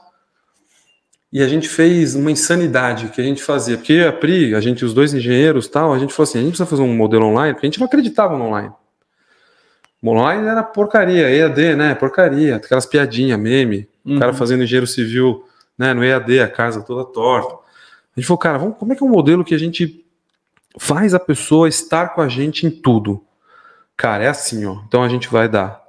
E 1.32 1.42
a 1.42 1.48
gente 1.48 1.68
fez 1.70 2.16
uma 2.16 2.32
insanidade 2.32 3.10
que 3.10 3.22
a 3.22 3.24
gente 3.24 3.42
fazia. 3.44 3.78
Porque 3.78 4.00
a 4.00 4.12
Pri, 4.12 4.54
a 4.56 4.60
gente, 4.60 4.84
os 4.84 4.94
dois 4.94 5.14
engenheiros 5.14 5.68
tal, 5.68 5.94
a 5.94 6.00
gente 6.00 6.14
falou 6.14 6.24
assim: 6.30 6.40
a 6.40 6.42
gente 6.42 6.52
precisa 6.52 6.70
fazer 6.70 6.82
um 6.82 6.94
modelo 6.96 7.26
online, 7.26 7.54
porque 7.54 7.68
a 7.68 7.70
gente 7.70 7.80
não 7.80 7.88
acreditava 7.88 8.38
no 8.38 8.46
online. 8.46 8.72
O 10.02 10.10
online 10.10 10.48
era 10.48 10.64
porcaria, 10.64 11.30
EAD, 11.30 11.76
né? 11.76 11.96
Porcaria, 11.96 12.56
aquelas 12.56 12.86
piadinhas, 12.86 13.40
meme. 13.40 13.88
O 14.04 14.18
cara 14.18 14.32
Uhum. 14.32 14.38
fazendo 14.38 14.64
engenheiro 14.64 14.88
civil 14.88 15.46
né, 15.78 15.94
no 15.94 16.04
EAD, 16.04 16.40
a 16.40 16.48
casa 16.48 16.82
toda 16.82 17.06
torta. 17.06 17.54
A 17.54 18.20
gente 18.20 18.28
falou, 18.28 18.40
cara, 18.40 18.58
vamos, 18.58 18.78
como 18.78 18.92
é 18.92 18.96
que 18.96 19.04
é 19.04 19.06
um 19.06 19.10
modelo 19.10 19.44
que 19.46 19.54
a 19.54 19.60
gente 19.60 20.04
faz 20.78 21.14
a 21.14 21.20
pessoa 21.20 21.70
estar 21.70 22.10
com 22.10 22.22
a 22.22 22.28
gente 22.28 22.66
em 22.66 22.72
tudo? 22.72 23.24
Cara, 23.96 24.24
é 24.24 24.28
assim, 24.28 24.66
ó. 24.66 24.80
Então 24.88 25.04
a 25.04 25.08
gente 25.08 25.30
vai 25.30 25.48
dar, 25.48 25.86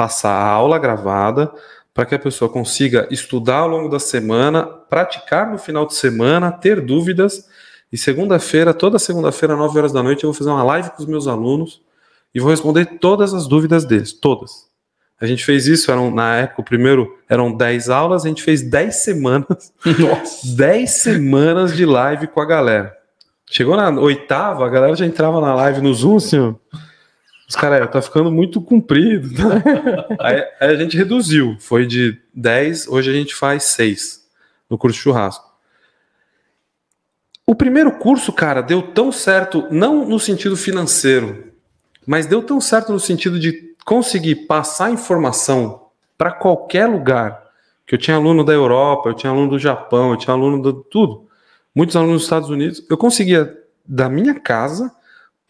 passar 0.00 0.32
a 0.32 0.46
aula 0.46 0.78
gravada 0.78 1.52
para 1.92 2.06
que 2.06 2.14
a 2.14 2.18
pessoa 2.18 2.50
consiga 2.50 3.06
estudar 3.10 3.58
ao 3.58 3.68
longo 3.68 3.86
da 3.86 3.98
semana, 3.98 4.62
praticar 4.62 5.50
no 5.50 5.58
final 5.58 5.84
de 5.84 5.94
semana, 5.94 6.50
ter 6.50 6.80
dúvidas. 6.80 7.46
E 7.92 7.98
segunda-feira, 7.98 8.72
toda 8.72 8.98
segunda-feira, 8.98 9.54
9 9.54 9.78
horas 9.78 9.92
da 9.92 10.02
noite, 10.02 10.24
eu 10.24 10.32
vou 10.32 10.38
fazer 10.38 10.48
uma 10.48 10.62
live 10.62 10.88
com 10.92 11.02
os 11.02 11.06
meus 11.06 11.28
alunos 11.28 11.82
e 12.34 12.40
vou 12.40 12.50
responder 12.50 12.98
todas 12.98 13.34
as 13.34 13.46
dúvidas 13.46 13.84
deles, 13.84 14.10
todas. 14.10 14.70
A 15.20 15.26
gente 15.26 15.44
fez 15.44 15.66
isso, 15.66 15.92
eram, 15.92 16.10
na 16.10 16.34
época, 16.36 16.62
o 16.62 16.64
primeiro 16.64 17.18
eram 17.28 17.54
10 17.54 17.90
aulas, 17.90 18.24
a 18.24 18.28
gente 18.28 18.42
fez 18.42 18.62
10 18.62 18.94
semanas, 18.94 19.70
Nossa. 19.98 20.56
10 20.56 20.90
semanas 20.92 21.76
de 21.76 21.84
live 21.84 22.26
com 22.28 22.40
a 22.40 22.46
galera. 22.46 22.96
Chegou 23.50 23.76
na 23.76 23.90
oitava, 24.00 24.64
a 24.64 24.68
galera 24.70 24.96
já 24.96 25.04
entrava 25.04 25.42
na 25.42 25.54
live 25.54 25.82
no 25.82 25.92
Zoom, 25.92 26.16
assim, 26.16 26.38
ó. 26.38 26.54
Os 27.50 27.56
caras, 27.56 27.90
tá 27.90 28.00
ficando 28.00 28.30
muito 28.30 28.62
comprido. 28.62 29.28
aí, 30.20 30.36
aí 30.60 30.70
a 30.70 30.76
gente 30.76 30.96
reduziu, 30.96 31.56
foi 31.58 31.84
de 31.84 32.16
10, 32.32 32.86
hoje 32.86 33.10
a 33.10 33.12
gente 33.12 33.34
faz 33.34 33.64
6 33.64 34.24
no 34.70 34.78
curso 34.78 34.96
de 34.96 35.02
churrasco. 35.02 35.50
O 37.44 37.52
primeiro 37.52 37.90
curso, 37.98 38.32
cara, 38.32 38.60
deu 38.60 38.80
tão 38.80 39.10
certo, 39.10 39.66
não 39.68 40.08
no 40.08 40.20
sentido 40.20 40.56
financeiro, 40.56 41.52
mas 42.06 42.24
deu 42.24 42.40
tão 42.40 42.60
certo 42.60 42.92
no 42.92 43.00
sentido 43.00 43.36
de 43.36 43.74
conseguir 43.84 44.46
passar 44.46 44.92
informação 44.92 45.88
para 46.16 46.30
qualquer 46.30 46.86
lugar. 46.86 47.50
Que 47.84 47.96
eu 47.96 47.98
tinha 47.98 48.16
aluno 48.16 48.44
da 48.44 48.52
Europa, 48.52 49.08
eu 49.08 49.14
tinha 49.14 49.32
aluno 49.32 49.50
do 49.50 49.58
Japão, 49.58 50.12
eu 50.12 50.16
tinha 50.16 50.32
aluno 50.32 50.62
de 50.62 50.88
tudo. 50.88 51.26
Muitos 51.74 51.96
alunos 51.96 52.18
dos 52.18 52.22
Estados 52.22 52.48
Unidos. 52.48 52.86
Eu 52.88 52.96
conseguia, 52.96 53.58
da 53.84 54.08
minha 54.08 54.38
casa, 54.38 54.94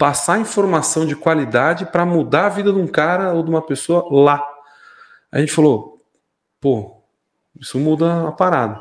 passar 0.01 0.41
informação 0.41 1.05
de 1.05 1.15
qualidade 1.15 1.85
para 1.85 2.07
mudar 2.07 2.47
a 2.47 2.49
vida 2.49 2.73
de 2.73 2.79
um 2.79 2.87
cara 2.87 3.35
ou 3.35 3.43
de 3.43 3.51
uma 3.51 3.61
pessoa 3.61 4.09
lá. 4.11 4.43
A 5.31 5.39
gente 5.39 5.53
falou, 5.53 6.03
pô, 6.59 7.03
isso 7.61 7.79
muda 7.79 8.27
a 8.27 8.33
parada. 8.33 8.81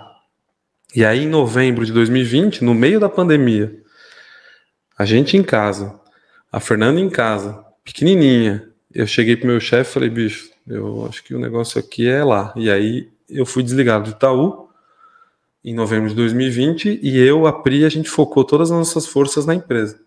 E 0.96 1.04
aí, 1.04 1.26
em 1.26 1.28
novembro 1.28 1.86
de 1.86 1.92
2020, 1.92 2.64
no 2.64 2.74
meio 2.74 3.02
da 3.02 3.10
pandemia, 3.10 3.84
a 4.98 5.04
gente 5.04 5.36
em 5.36 5.44
casa, 5.44 6.00
a 6.50 6.62
Fernanda 6.62 7.02
em 7.02 7.10
casa, 7.10 7.66
pequenininha, 7.84 8.70
eu 8.96 9.06
cheguei 9.06 9.36
pro 9.36 9.48
meu 9.48 9.60
chefe 9.60 9.92
e 9.92 9.94
falei, 9.94 10.10
bicho, 10.10 10.50
eu 10.66 11.06
acho 11.06 11.22
que 11.22 11.36
o 11.36 11.40
negócio 11.40 11.82
aqui 11.82 12.08
é 12.08 12.24
lá. 12.24 12.54
E 12.56 12.72
aí 12.72 13.10
eu 13.30 13.46
fui 13.46 13.62
desligado 13.62 14.06
do 14.06 14.16
Itaú 14.16 14.70
em 15.66 15.74
novembro 15.74 16.08
de 16.08 16.16
2020 16.16 17.02
e 17.04 17.18
eu, 17.20 17.46
a 17.46 17.52
Pri, 17.52 17.84
a 17.84 17.90
gente 17.90 18.10
focou 18.10 18.46
todas 18.46 18.72
as 18.72 18.78
nossas 18.78 19.06
forças 19.06 19.46
na 19.46 19.54
empresa, 19.54 20.00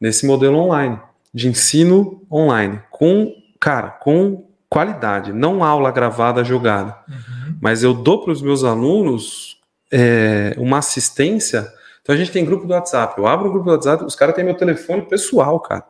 nesse 0.00 0.26
modelo 0.26 0.56
online, 0.58 0.98
de 1.32 1.48
ensino 1.48 2.22
online, 2.30 2.80
com, 2.90 3.34
cara, 3.60 3.90
com 3.90 4.46
qualidade, 4.68 5.32
não 5.32 5.64
aula 5.64 5.90
gravada 5.90 6.44
jogada. 6.44 6.96
Mas 7.60 7.82
eu 7.82 7.94
dou 7.94 8.22
para 8.22 8.32
os 8.32 8.42
meus 8.42 8.64
alunos 8.64 9.58
é, 9.90 10.54
uma 10.58 10.78
assistência. 10.78 11.66
Então 12.02 12.14
a 12.14 12.18
gente 12.18 12.30
tem 12.30 12.44
grupo 12.44 12.66
do 12.66 12.72
WhatsApp. 12.72 13.18
Eu 13.18 13.26
abro 13.26 13.48
o 13.48 13.52
grupo 13.52 13.66
do 13.66 13.72
WhatsApp, 13.72 14.04
os 14.04 14.14
caras 14.14 14.34
têm 14.34 14.44
meu 14.44 14.54
telefone 14.54 15.02
pessoal, 15.02 15.58
cara. 15.60 15.84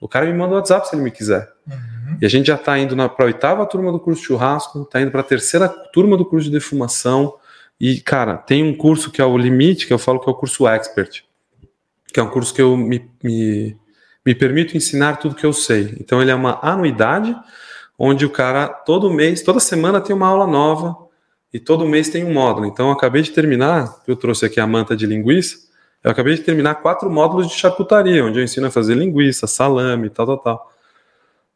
O 0.00 0.08
cara 0.08 0.26
me 0.26 0.32
manda 0.32 0.54
o 0.54 0.56
WhatsApp 0.56 0.88
se 0.88 0.94
ele 0.94 1.02
me 1.02 1.10
quiser. 1.10 1.48
Uhum. 1.66 2.18
E 2.20 2.26
a 2.26 2.28
gente 2.28 2.46
já 2.46 2.54
está 2.54 2.78
indo 2.78 2.96
para 3.10 3.24
a 3.24 3.26
oitava 3.26 3.66
turma 3.66 3.92
do 3.92 4.00
curso 4.00 4.20
de 4.20 4.26
churrasco, 4.26 4.82
está 4.82 5.00
indo 5.00 5.10
para 5.10 5.20
a 5.20 5.24
terceira 5.24 5.68
turma 5.68 6.16
do 6.16 6.24
curso 6.24 6.46
de 6.46 6.52
defumação. 6.52 7.34
E, 7.78 8.00
cara, 8.00 8.36
tem 8.36 8.62
um 8.62 8.74
curso 8.74 9.10
que 9.10 9.20
é 9.20 9.24
o 9.24 9.36
limite, 9.36 9.86
que 9.86 9.92
eu 9.92 9.98
falo 9.98 10.20
que 10.20 10.28
é 10.28 10.32
o 10.32 10.34
curso 10.34 10.66
expert, 10.66 11.22
que 12.12 12.20
é 12.20 12.22
um 12.22 12.30
curso 12.30 12.54
que 12.54 12.62
eu 12.62 12.76
me, 12.76 13.10
me, 13.22 13.76
me 14.24 14.34
permito 14.34 14.76
ensinar 14.76 15.16
tudo 15.16 15.34
que 15.34 15.46
eu 15.46 15.52
sei. 15.52 15.96
Então, 16.00 16.20
ele 16.20 16.30
é 16.30 16.34
uma 16.34 16.58
anuidade, 16.62 17.36
onde 17.98 18.24
o 18.24 18.30
cara, 18.30 18.68
todo 18.68 19.12
mês, 19.12 19.42
toda 19.42 19.60
semana 19.60 20.00
tem 20.00 20.14
uma 20.14 20.26
aula 20.26 20.46
nova, 20.46 20.96
e 21.52 21.58
todo 21.58 21.86
mês 21.86 22.08
tem 22.08 22.24
um 22.24 22.32
módulo. 22.32 22.66
Então, 22.66 22.86
eu 22.86 22.92
acabei 22.92 23.22
de 23.22 23.30
terminar, 23.30 24.02
eu 24.06 24.16
trouxe 24.16 24.46
aqui 24.46 24.60
a 24.60 24.66
manta 24.66 24.96
de 24.96 25.06
linguiça, 25.06 25.56
eu 26.02 26.10
acabei 26.10 26.34
de 26.34 26.42
terminar 26.42 26.76
quatro 26.76 27.10
módulos 27.10 27.48
de 27.48 27.54
charcutaria, 27.54 28.24
onde 28.24 28.38
eu 28.38 28.44
ensino 28.44 28.66
a 28.66 28.70
fazer 28.70 28.94
linguiça, 28.94 29.46
salame, 29.46 30.08
tal, 30.08 30.26
tal, 30.26 30.38
tal. 30.38 30.72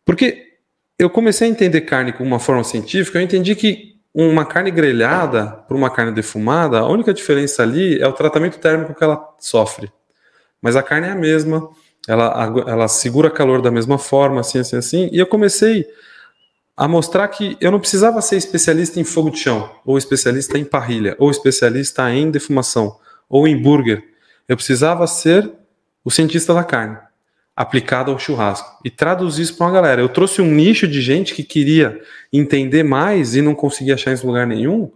Porque 0.05 0.59
eu 0.99 1.09
comecei 1.09 1.49
a 1.49 1.51
entender 1.51 1.81
carne 1.83 2.13
com 2.13 2.23
uma 2.23 2.39
forma 2.39 2.63
científica, 2.63 3.19
eu 3.19 3.23
entendi 3.23 3.55
que 3.55 3.95
uma 4.13 4.45
carne 4.45 4.71
grelhada 4.71 5.47
para 5.47 5.77
uma 5.77 5.91
carne 5.91 6.13
defumada, 6.13 6.79
a 6.79 6.89
única 6.89 7.13
diferença 7.13 7.63
ali 7.63 8.01
é 8.01 8.07
o 8.07 8.13
tratamento 8.13 8.59
térmico 8.59 8.95
que 8.95 9.03
ela 9.03 9.35
sofre. 9.39 9.91
Mas 10.65 10.77
a 10.77 10.83
carne 10.83 11.09
é 11.09 11.11
a 11.11 11.15
mesma, 11.15 11.69
ela, 12.09 12.51
ela 12.67 12.89
segura 12.89 13.31
calor 13.31 13.61
da 13.61 13.71
mesma 13.71 13.99
forma, 13.99 14.41
assim, 14.41 14.59
assim, 14.59 14.77
assim. 14.77 15.11
E 15.13 15.19
eu 15.19 15.27
comecei 15.27 15.87
a 16.75 16.89
mostrar 16.89 17.29
que 17.29 17.55
eu 17.61 17.71
não 17.71 17.79
precisava 17.79 18.23
ser 18.23 18.37
especialista 18.39 18.99
em 18.99 19.05
fogo 19.05 19.29
de 19.29 19.41
chão, 19.41 19.71
ou 19.85 19.99
especialista 19.99 20.57
em 20.57 20.65
parrilha, 20.65 21.15
ou 21.19 21.31
especialista 21.31 22.11
em 22.11 22.31
defumação, 22.31 22.97
ou 23.29 23.47
em 23.47 23.61
burger. 23.61 24.03
Eu 24.49 24.57
precisava 24.57 25.07
ser 25.07 25.53
o 26.03 26.11
cientista 26.11 26.55
da 26.55 26.65
carne 26.65 26.97
aplicado 27.55 28.11
ao 28.11 28.19
churrasco 28.19 28.81
e 28.83 28.89
traduzir 28.89 29.43
isso 29.43 29.59
para 29.59 29.67
uma 29.67 29.73
galera. 29.75 30.01
Eu 30.01 30.09
trouxe 30.09 30.41
um 30.41 30.51
nicho 30.51 30.89
de 30.89 31.03
gente 31.03 31.35
que 31.35 31.43
queria 31.43 32.01
entender 32.33 32.85
mais 32.85 33.37
e 33.37 33.43
não 33.43 33.55
conseguia 33.55 33.97
achar 33.97 34.15
em 34.15 34.27
lugar 34.27 34.47
nenhum 34.47 34.91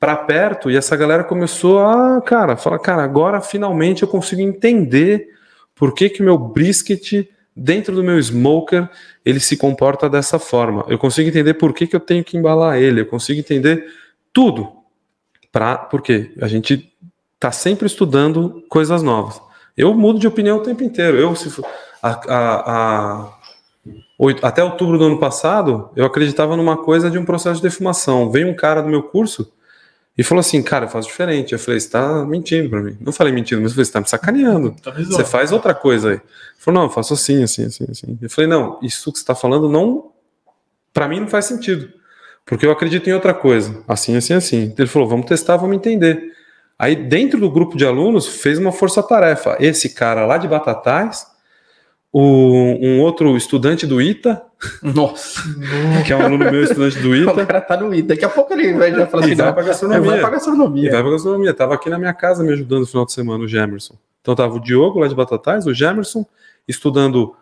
para 0.00 0.16
perto 0.16 0.70
e 0.70 0.76
essa 0.78 0.96
galera 0.96 1.22
começou 1.22 1.80
a, 1.80 2.22
cara, 2.22 2.56
falar, 2.56 2.78
cara, 2.78 3.04
agora 3.04 3.38
finalmente 3.42 4.02
eu 4.02 4.08
consigo 4.08 4.40
entender 4.40 5.28
por 5.74 5.94
que 5.94 6.08
que 6.08 6.22
meu 6.22 6.38
brisket 6.38 7.28
dentro 7.54 7.94
do 7.94 8.02
meu 8.02 8.18
smoker 8.18 8.88
ele 9.26 9.38
se 9.38 9.58
comporta 9.58 10.08
dessa 10.08 10.38
forma. 10.38 10.86
Eu 10.88 10.98
consigo 10.98 11.28
entender 11.28 11.54
por 11.54 11.74
que 11.74 11.86
que 11.86 11.94
eu 11.94 12.00
tenho 12.00 12.24
que 12.24 12.38
embalar 12.38 12.78
ele, 12.78 13.02
eu 13.02 13.06
consigo 13.06 13.40
entender 13.40 13.84
tudo. 14.32 14.72
Pra, 15.52 15.76
porque 15.76 16.32
a 16.40 16.48
gente 16.48 16.90
tá 17.38 17.52
sempre 17.52 17.86
estudando 17.86 18.64
coisas 18.70 19.02
novas. 19.02 19.40
Eu 19.76 19.92
mudo 19.92 20.18
de 20.18 20.26
opinião 20.26 20.58
o 20.58 20.62
tempo 20.62 20.82
inteiro. 20.82 21.18
Eu, 21.18 21.34
se 21.34 21.60
a, 22.02 22.10
a, 22.10 23.24
a, 23.24 23.38
até 24.42 24.64
outubro 24.64 24.96
do 24.96 25.04
ano 25.04 25.18
passado, 25.18 25.90
eu 25.94 26.06
acreditava 26.06 26.56
numa 26.56 26.76
coisa 26.76 27.10
de 27.10 27.18
um 27.18 27.24
processo 27.24 27.56
de 27.56 27.62
defumação. 27.62 28.30
Veio 28.30 28.48
um 28.48 28.54
cara 28.54 28.80
do 28.80 28.88
meu 28.88 29.02
curso 29.02 29.52
e 30.16 30.22
falou 30.22 30.40
assim: 30.40 30.62
Cara, 30.62 30.86
eu 30.86 30.88
faço 30.88 31.08
diferente. 31.08 31.52
Eu 31.52 31.58
falei: 31.58 31.80
Você 31.80 31.90
tá 31.90 32.24
mentindo 32.24 32.68
pra 32.68 32.80
mim. 32.80 32.96
Não 33.00 33.12
falei 33.12 33.32
mentindo, 33.32 33.60
mas 33.62 33.72
eu 33.72 33.74
falei: 33.74 33.84
Você 33.84 33.92
tá 33.92 34.00
me 34.00 34.08
sacaneando. 34.08 34.76
Tá 34.82 34.90
Você 34.90 35.24
faz 35.24 35.52
outra 35.52 35.74
coisa 35.74 36.10
aí. 36.10 36.14
Ele 36.14 36.22
falou: 36.58 36.80
Não, 36.80 36.86
eu 36.88 36.92
faço 36.92 37.14
assim, 37.14 37.42
assim, 37.42 37.64
assim, 37.64 37.86
assim. 37.90 38.18
Eu 38.20 38.30
falei: 38.30 38.48
Não, 38.48 38.78
isso 38.82 39.12
que 39.12 39.18
você 39.18 39.24
tá 39.24 39.34
falando 39.34 39.68
não. 39.68 40.12
Pra 40.92 41.08
mim 41.08 41.20
não 41.20 41.28
faz 41.28 41.46
sentido. 41.46 41.90
Porque 42.44 42.66
eu 42.66 42.72
acredito 42.72 43.08
em 43.08 43.12
outra 43.12 43.32
coisa. 43.32 43.82
Assim, 43.86 44.16
assim, 44.16 44.34
assim. 44.34 44.74
Ele 44.76 44.88
falou: 44.88 45.08
Vamos 45.08 45.26
testar, 45.26 45.56
vamos 45.56 45.76
entender. 45.76 46.30
Aí, 46.78 46.96
dentro 46.96 47.38
do 47.38 47.50
grupo 47.50 47.76
de 47.76 47.84
alunos, 47.84 48.26
fez 48.26 48.58
uma 48.58 48.72
força-tarefa. 48.72 49.56
Esse 49.60 49.90
cara 49.90 50.24
lá 50.24 50.38
de 50.38 50.48
Batatais, 50.48 51.26
o, 52.12 52.20
um 52.20 53.00
outro 53.00 53.36
estudante 53.36 53.86
do 53.86 54.00
ITA, 54.00 54.42
Nossa. 54.82 55.42
que 56.04 56.12
é 56.12 56.16
um 56.16 56.22
aluno 56.22 56.50
meu 56.50 56.62
estudante 56.64 56.98
do 56.98 57.10
O 57.10 57.16
ITA, 57.16 57.46
cara 57.46 57.60
tá 57.60 57.76
no 57.76 57.94
ITA. 57.94 58.08
Daqui 58.08 58.24
a 58.24 58.28
pouco 58.28 58.52
ele 58.52 58.74
vai 58.74 58.90
já 58.90 59.06
falar 59.06 59.24
assim: 59.24 59.34
vai 59.34 59.52
pra 59.52 59.62
gastronomia. 59.62 60.10
vai 60.10 60.20
pra 60.20 60.30
gastronomia. 60.30 60.90
vai 60.90 61.02
pra 61.02 61.10
gastronomia. 61.12 61.54
Tava 61.54 61.74
aqui 61.74 61.88
na 61.88 61.98
minha 61.98 62.14
casa 62.14 62.42
me 62.42 62.52
ajudando 62.52 62.80
no 62.80 62.86
final 62.86 63.06
de 63.06 63.12
semana, 63.12 63.44
o 63.44 63.48
Gemerson. 63.48 63.94
Então 64.20 64.34
tava 64.34 64.54
o 64.54 64.60
Diogo 64.60 64.98
lá 64.98 65.08
de 65.08 65.14
Batatais, 65.14 65.66
o 65.66 65.72
Gemerson, 65.72 66.26
estudando 66.68 67.34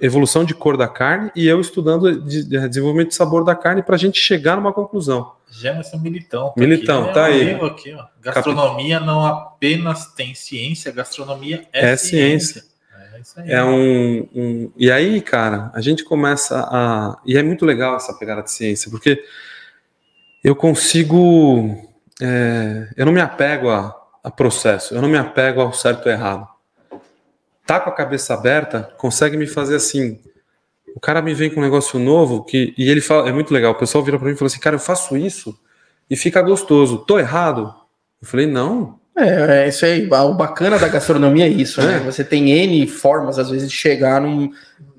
evolução 0.00 0.44
de 0.44 0.54
cor 0.54 0.76
da 0.76 0.88
carne 0.88 1.30
e 1.34 1.46
eu 1.46 1.60
estudando 1.60 2.20
de, 2.20 2.44
de 2.44 2.68
desenvolvimento 2.68 3.08
de 3.08 3.14
sabor 3.14 3.44
da 3.44 3.54
carne 3.54 3.82
para 3.82 3.94
a 3.94 3.98
gente 3.98 4.20
chegar 4.20 4.56
numa 4.56 4.72
conclusão. 4.72 5.32
Gemerson 5.50 5.98
Militão. 5.98 6.48
Tá 6.48 6.54
Militão, 6.60 7.04
aqui, 7.04 7.14
tá 7.14 7.24
aí. 7.24 7.54
Aqui, 7.54 7.96
gastronomia 8.20 8.98
Cap... 8.98 9.06
não 9.06 9.24
apenas 9.24 10.12
tem 10.14 10.34
ciência, 10.34 10.92
gastronomia 10.92 11.66
é, 11.72 11.92
é 11.92 11.96
ciência. 11.96 12.60
ciência. 12.60 12.75
É, 13.38 13.62
um, 13.64 14.28
um, 14.34 14.72
E 14.76 14.90
aí, 14.90 15.20
cara, 15.20 15.70
a 15.74 15.80
gente 15.80 16.04
começa 16.04 16.60
a. 16.70 17.18
E 17.26 17.36
é 17.36 17.42
muito 17.42 17.64
legal 17.64 17.96
essa 17.96 18.14
pegada 18.14 18.42
de 18.42 18.50
ciência, 18.50 18.90
porque 18.90 19.24
eu 20.44 20.54
consigo. 20.54 21.76
É... 22.20 22.88
Eu 22.96 23.06
não 23.06 23.12
me 23.12 23.20
apego 23.20 23.68
a, 23.68 23.94
a 24.22 24.30
processo, 24.30 24.94
eu 24.94 25.02
não 25.02 25.08
me 25.08 25.18
apego 25.18 25.60
ao 25.60 25.72
certo 25.72 26.06
ou 26.06 26.12
errado. 26.12 26.46
Tá 27.66 27.80
com 27.80 27.90
a 27.90 27.94
cabeça 27.94 28.32
aberta, 28.32 28.94
consegue 28.96 29.36
me 29.36 29.46
fazer 29.46 29.76
assim. 29.76 30.20
O 30.94 31.00
cara 31.00 31.20
me 31.20 31.34
vem 31.34 31.50
com 31.50 31.60
um 31.60 31.64
negócio 31.64 31.98
novo 31.98 32.44
que 32.44 32.72
e 32.78 32.88
ele 32.88 33.00
fala, 33.00 33.28
é 33.28 33.32
muito 33.32 33.52
legal. 33.52 33.72
O 33.72 33.78
pessoal 33.78 34.04
vira 34.04 34.18
para 34.18 34.28
mim 34.28 34.34
e 34.34 34.38
fala 34.38 34.46
assim: 34.46 34.60
"Cara, 34.60 34.76
eu 34.76 34.80
faço 34.80 35.16
isso 35.16 35.58
e 36.08 36.16
fica 36.16 36.40
gostoso. 36.40 36.98
Tô 36.98 37.18
errado?" 37.18 37.74
Eu 38.22 38.28
falei: 38.28 38.46
"Não, 38.46 38.98
é, 39.16 39.64
é, 39.64 39.68
isso 39.68 39.84
aí. 39.86 40.06
O 40.06 40.34
bacana 40.34 40.78
da 40.78 40.88
gastronomia 40.88 41.46
é 41.46 41.48
isso, 41.48 41.80
né? 41.80 41.96
é. 41.96 42.00
Você 42.00 42.22
tem 42.22 42.50
N 42.50 42.86
formas, 42.86 43.38
às 43.38 43.48
vezes, 43.48 43.70
de 43.70 43.74
chegar 43.74 44.20
num. 44.20 44.50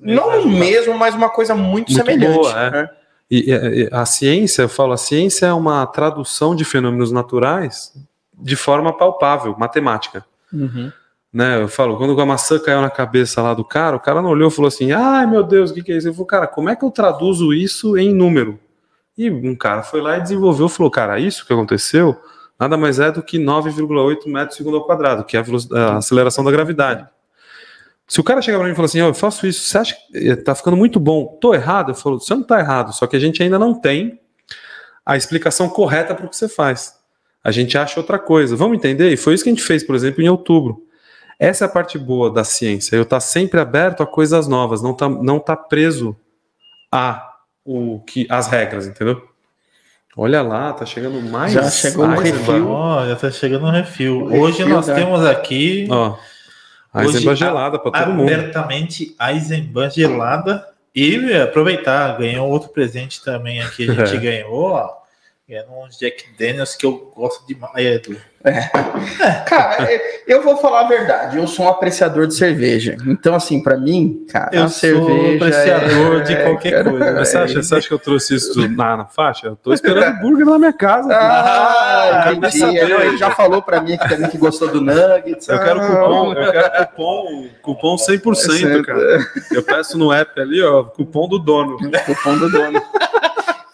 Não 0.02 0.42
no 0.42 0.50
mesmo, 0.50 0.98
mas 0.98 1.14
uma 1.14 1.30
coisa 1.30 1.54
muito, 1.54 1.92
muito 1.92 1.94
semelhante. 1.94 2.36
Boa, 2.36 2.60
é. 2.60 2.72
né? 2.72 2.90
e, 3.30 3.52
e, 3.52 3.90
a 3.92 4.06
ciência, 4.06 4.64
eu 4.64 4.70
falo, 4.70 4.94
a 4.94 4.98
ciência 4.98 5.46
é 5.46 5.54
uma 5.54 5.86
tradução 5.86 6.56
de 6.56 6.66
fenômenos 6.66 7.12
naturais 7.12 7.94
de 8.40 8.56
forma 8.56 8.96
palpável, 8.96 9.56
matemática. 9.58 10.26
Uhum. 10.52 10.92
Né, 11.34 11.62
eu 11.62 11.68
falo, 11.68 11.98
quando 11.98 12.20
a 12.20 12.26
maçã 12.26 12.58
caiu 12.58 12.82
na 12.82 12.90
cabeça 12.90 13.42
lá 13.42 13.54
do 13.54 13.64
cara, 13.64 13.98
o 13.98 14.00
cara 14.00 14.22
não 14.22 14.30
olhou 14.30 14.48
e 14.48 14.52
falou 14.52 14.68
assim: 14.68 14.92
ai 14.92 15.28
meu 15.28 15.44
Deus, 15.44 15.70
o 15.70 15.74
que, 15.74 15.84
que 15.84 15.92
é 15.92 15.98
isso? 15.98 16.08
Eu 16.08 16.14
falei, 16.14 16.28
cara, 16.28 16.48
como 16.48 16.70
é 16.70 16.76
que 16.76 16.84
eu 16.84 16.90
traduzo 16.90 17.54
isso 17.54 17.98
em 17.98 18.14
número? 18.14 18.60
E 19.16 19.30
um 19.30 19.56
cara 19.56 19.84
foi 19.84 20.02
lá 20.02 20.18
e 20.18 20.22
desenvolveu, 20.22 20.70
falou, 20.70 20.90
cara, 20.90 21.20
isso 21.20 21.46
que 21.46 21.54
aconteceu 21.54 22.18
nada 22.60 22.78
mais 22.78 23.00
é 23.00 23.12
do 23.12 23.22
que 23.22 23.38
9,8 23.38 24.28
metros 24.28 24.58
segundo 24.58 24.78
ao 24.78 24.86
quadrado, 24.86 25.24
que 25.24 25.38
é 25.38 25.44
a, 25.74 25.98
aceleração 25.98 26.44
da 26.44 26.52
gravidade. 26.52 27.08
Se 28.08 28.20
o 28.20 28.24
cara 28.24 28.42
chegar 28.42 28.58
para 28.58 28.68
mim 28.68 28.74
e 28.74 28.76
falar 28.76 28.86
assim, 28.86 29.02
oh, 29.02 29.08
eu 29.08 29.14
faço 29.14 29.46
isso, 29.46 29.68
você 29.68 29.78
acha 29.78 29.96
que 29.96 30.18
está 30.18 30.56
ficando 30.56 30.78
muito 30.78 31.00
bom? 31.00 31.38
Tô 31.42 31.54
errado? 31.54 31.92
Eu 31.92 31.96
falo, 31.96 32.20
você 32.20 32.34
não 32.34 32.42
está 32.42 32.60
errado, 32.60 32.94
só 32.94 33.06
que 33.06 33.16
a 33.16 33.20
gente 33.20 33.44
ainda 33.44 33.60
não 33.60 33.74
tem 33.74 34.20
a 35.06 35.18
explicação 35.18 35.70
correta 35.70 36.16
para 36.16 36.26
o 36.26 36.30
que 36.30 36.36
você 36.36 36.48
faz. 36.48 36.98
A 37.44 37.52
gente 37.52 37.78
acha 37.78 38.00
outra 38.00 38.20
coisa. 38.20 38.56
Vamos 38.56 38.78
entender? 38.78 39.10
E 39.12 39.18
foi 39.18 39.34
isso 39.34 39.44
que 39.44 39.50
a 39.50 39.54
gente 39.54 39.64
fez, 39.64 39.84
por 39.84 39.96
exemplo, 39.96 40.22
em 40.22 40.28
outubro. 40.28 40.86
Essa 41.40 41.66
é 41.66 41.68
a 41.68 41.72
parte 41.72 41.98
boa 41.98 42.32
da 42.32 42.44
ciência. 42.44 42.96
Eu 42.96 43.04
estar 43.04 43.18
tá 43.18 43.20
sempre 43.22 43.60
aberto 43.60 44.02
a 44.02 44.08
coisas 44.08 44.48
novas, 44.48 44.82
não 44.82 44.94
tá, 44.94 45.08
não 45.08 45.40
tá 45.40 45.56
preso 45.56 46.16
a 46.92 47.36
o 47.64 48.00
que 48.02 48.26
as 48.30 48.48
regras, 48.48 48.88
entendeu? 48.88 49.22
Olha 50.20 50.42
lá, 50.42 50.74
tá 50.74 50.84
chegando 50.84 51.22
mais. 51.22 51.54
Já 51.54 51.70
chegou 51.70 52.08
no 52.08 52.20
refil. 52.20 52.72
Ó, 52.72 53.08
já 53.08 53.16
tá 53.16 53.30
chegando 53.30 53.68
no 53.68 53.72
refil. 53.72 54.26
Hoje 54.26 54.58
refil, 54.58 54.70
nós 54.70 54.88
né? 54.88 54.96
temos 54.96 55.24
aqui. 55.24 55.88
Ó, 55.92 56.18
a 56.92 57.04
Eisenbahn 57.04 57.36
gelada 57.36 57.78
para 57.78 57.92
todo 58.04 58.14
mundo. 58.14 58.34
Abertamente 58.34 59.16
a 59.20 59.32
Eisenbahn 59.32 59.92
gelada. 59.92 60.68
E 60.96 61.32
aproveitar, 61.36 62.18
ganhou 62.18 62.50
outro 62.50 62.70
presente 62.70 63.24
também 63.24 63.62
aqui. 63.62 63.88
A 63.88 63.94
gente 63.94 64.16
é. 64.16 64.18
ganhou, 64.42 64.72
ó. 64.72 64.97
Ganhando 65.50 65.70
uns 65.82 65.98
Jack 65.98 66.26
Daniels 66.38 66.76
que 66.76 66.86
eu 66.86 67.10
gosto 67.16 67.48
demais, 67.48 67.78
Edu. 67.78 68.18
É. 68.44 68.64
Cara, 69.48 69.88
eu 70.28 70.44
vou 70.44 70.58
falar 70.58 70.82
a 70.82 70.88
verdade. 70.90 71.38
Eu 71.38 71.48
sou 71.48 71.66
um 71.66 71.70
apreciador 71.70 72.28
de 72.28 72.36
cerveja. 72.36 72.98
Então, 73.08 73.34
assim, 73.34 73.64
para 73.64 73.78
mim, 73.78 74.26
cara, 74.30 74.50
eu 74.52 74.66
a 74.66 74.68
cerveja. 74.68 75.36
apreciador 75.36 76.18
é... 76.18 76.24
de 76.24 76.36
qualquer 76.36 76.72
cara, 76.72 76.90
coisa. 76.90 77.14
Mas 77.14 77.30
você 77.30 77.38
acha, 77.38 77.64
você 77.64 77.76
acha 77.76 77.88
que 77.88 77.94
eu 77.94 78.00
trouxe 78.00 78.36
isso 78.36 78.70
na, 78.72 78.98
na 78.98 79.06
faixa? 79.06 79.48
Eu 79.48 79.56
tô 79.56 79.72
esperando 79.72 80.20
burger 80.20 80.46
na 80.46 80.60
minha 80.60 80.74
casa. 80.74 81.14
Ah, 81.14 82.26
ah 82.26 82.34
entendi. 82.34 82.78
Ele 82.78 83.18
já 83.18 83.32
falou 83.32 83.62
para 83.62 83.80
mim 83.80 83.98
que 83.98 84.10
também 84.10 84.30
que 84.30 84.38
gostou 84.38 84.68
do 84.68 84.82
Nuggets. 84.82 85.48
Eu 85.48 85.60
quero 85.60 85.80
cupom, 85.80 86.34
eu 86.34 86.52
quero 86.52 86.88
cupom, 86.88 87.50
cupom 87.62 87.96
100%, 87.96 88.84
cara. 88.84 89.26
Eu 89.54 89.64
peço 89.64 89.98
no 89.98 90.12
app 90.12 90.42
ali, 90.42 90.62
ó, 90.62 90.84
cupom 90.84 91.26
do 91.30 91.40
dono. 91.40 91.78
Cupom 92.06 92.38
do 92.38 92.50
dono. 92.50 92.82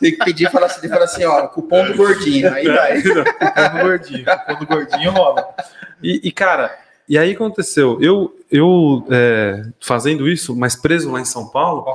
Tem 0.03 0.11
que 0.11 0.25
pedir 0.25 0.47
e 0.47 0.51
falar 0.51 0.65
assim, 0.65 0.89
falar 0.89 1.05
assim, 1.05 1.23
ó, 1.23 1.47
cupom 1.47 1.85
do 1.85 1.95
gordinho. 1.95 2.53
Aí 2.53 2.67
vai. 2.67 2.99
cupom 3.01 3.77
do 3.77 3.83
gordinho. 3.83 4.25
Cupom 4.25 4.59
do 4.59 4.67
gordinho 4.67 5.11
rola. 5.11 5.55
E, 6.03 6.19
e, 6.27 6.31
cara, 6.33 6.77
e 7.07 7.17
aí 7.17 7.31
aconteceu, 7.31 7.97
eu, 8.01 8.35
eu 8.51 9.07
é, 9.09 9.63
fazendo 9.79 10.27
isso, 10.27 10.53
mas 10.53 10.75
preso 10.75 11.09
lá 11.09 11.21
em 11.21 11.25
São 11.25 11.47
Paulo. 11.47 11.85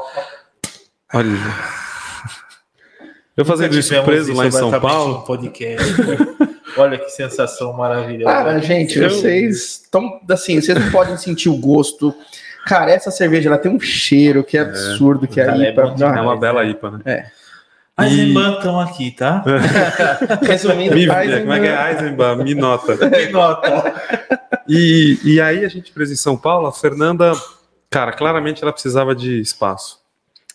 Olha. 1.12 1.28
Eu 3.36 3.44
fazendo 3.44 3.78
isso 3.78 4.02
preso 4.02 4.32
lá 4.32 4.46
em 4.46 4.50
São 4.50 4.80
Paulo. 4.80 5.20
Podcast. 5.24 5.86
Olha 6.78 6.96
que 6.96 7.10
sensação 7.10 7.74
maravilhosa. 7.74 8.34
Cara, 8.34 8.58
gente, 8.58 8.98
eu... 8.98 9.10
vocês 9.10 9.82
estão 9.82 10.18
assim, 10.30 10.58
vocês 10.62 10.82
não 10.82 10.90
podem 10.90 11.18
sentir 11.18 11.50
o 11.50 11.58
gosto. 11.58 12.14
Cara, 12.64 12.90
essa 12.90 13.10
cerveja 13.10 13.50
ela 13.50 13.58
tem 13.58 13.70
um 13.70 13.78
cheiro 13.78 14.42
que 14.42 14.56
é, 14.56 14.60
é 14.60 14.64
absurdo, 14.64 15.28
que 15.28 15.40
é, 15.40 15.48
a 15.50 15.56
IPA. 15.56 15.94
É, 16.00 16.18
é 16.18 16.20
uma 16.22 16.38
bela 16.38 16.64
IPA, 16.64 16.90
né? 16.90 17.00
É. 17.04 17.38
Eisenbahn 17.98 18.54
estão 18.54 18.80
aqui, 18.80 19.10
tá? 19.10 19.44
Resumindo, 20.42 20.94
Me, 20.94 21.02
Eisenbahn... 21.02 21.40
como 21.40 21.52
é 21.52 21.60
que 21.60 21.66
é 21.66 21.92
Eisenbahn? 21.92 22.44
Me 22.44 22.54
nota. 22.54 22.96
Me 23.08 23.28
nota. 23.30 23.94
E, 24.68 25.18
e 25.24 25.40
aí 25.40 25.64
a 25.64 25.68
gente 25.68 25.90
preso 25.90 26.12
em 26.12 26.16
São 26.16 26.36
Paulo, 26.36 26.66
a 26.66 26.72
Fernanda, 26.72 27.32
cara, 27.90 28.12
claramente 28.12 28.62
ela 28.62 28.72
precisava 28.72 29.14
de 29.14 29.40
espaço. 29.40 29.98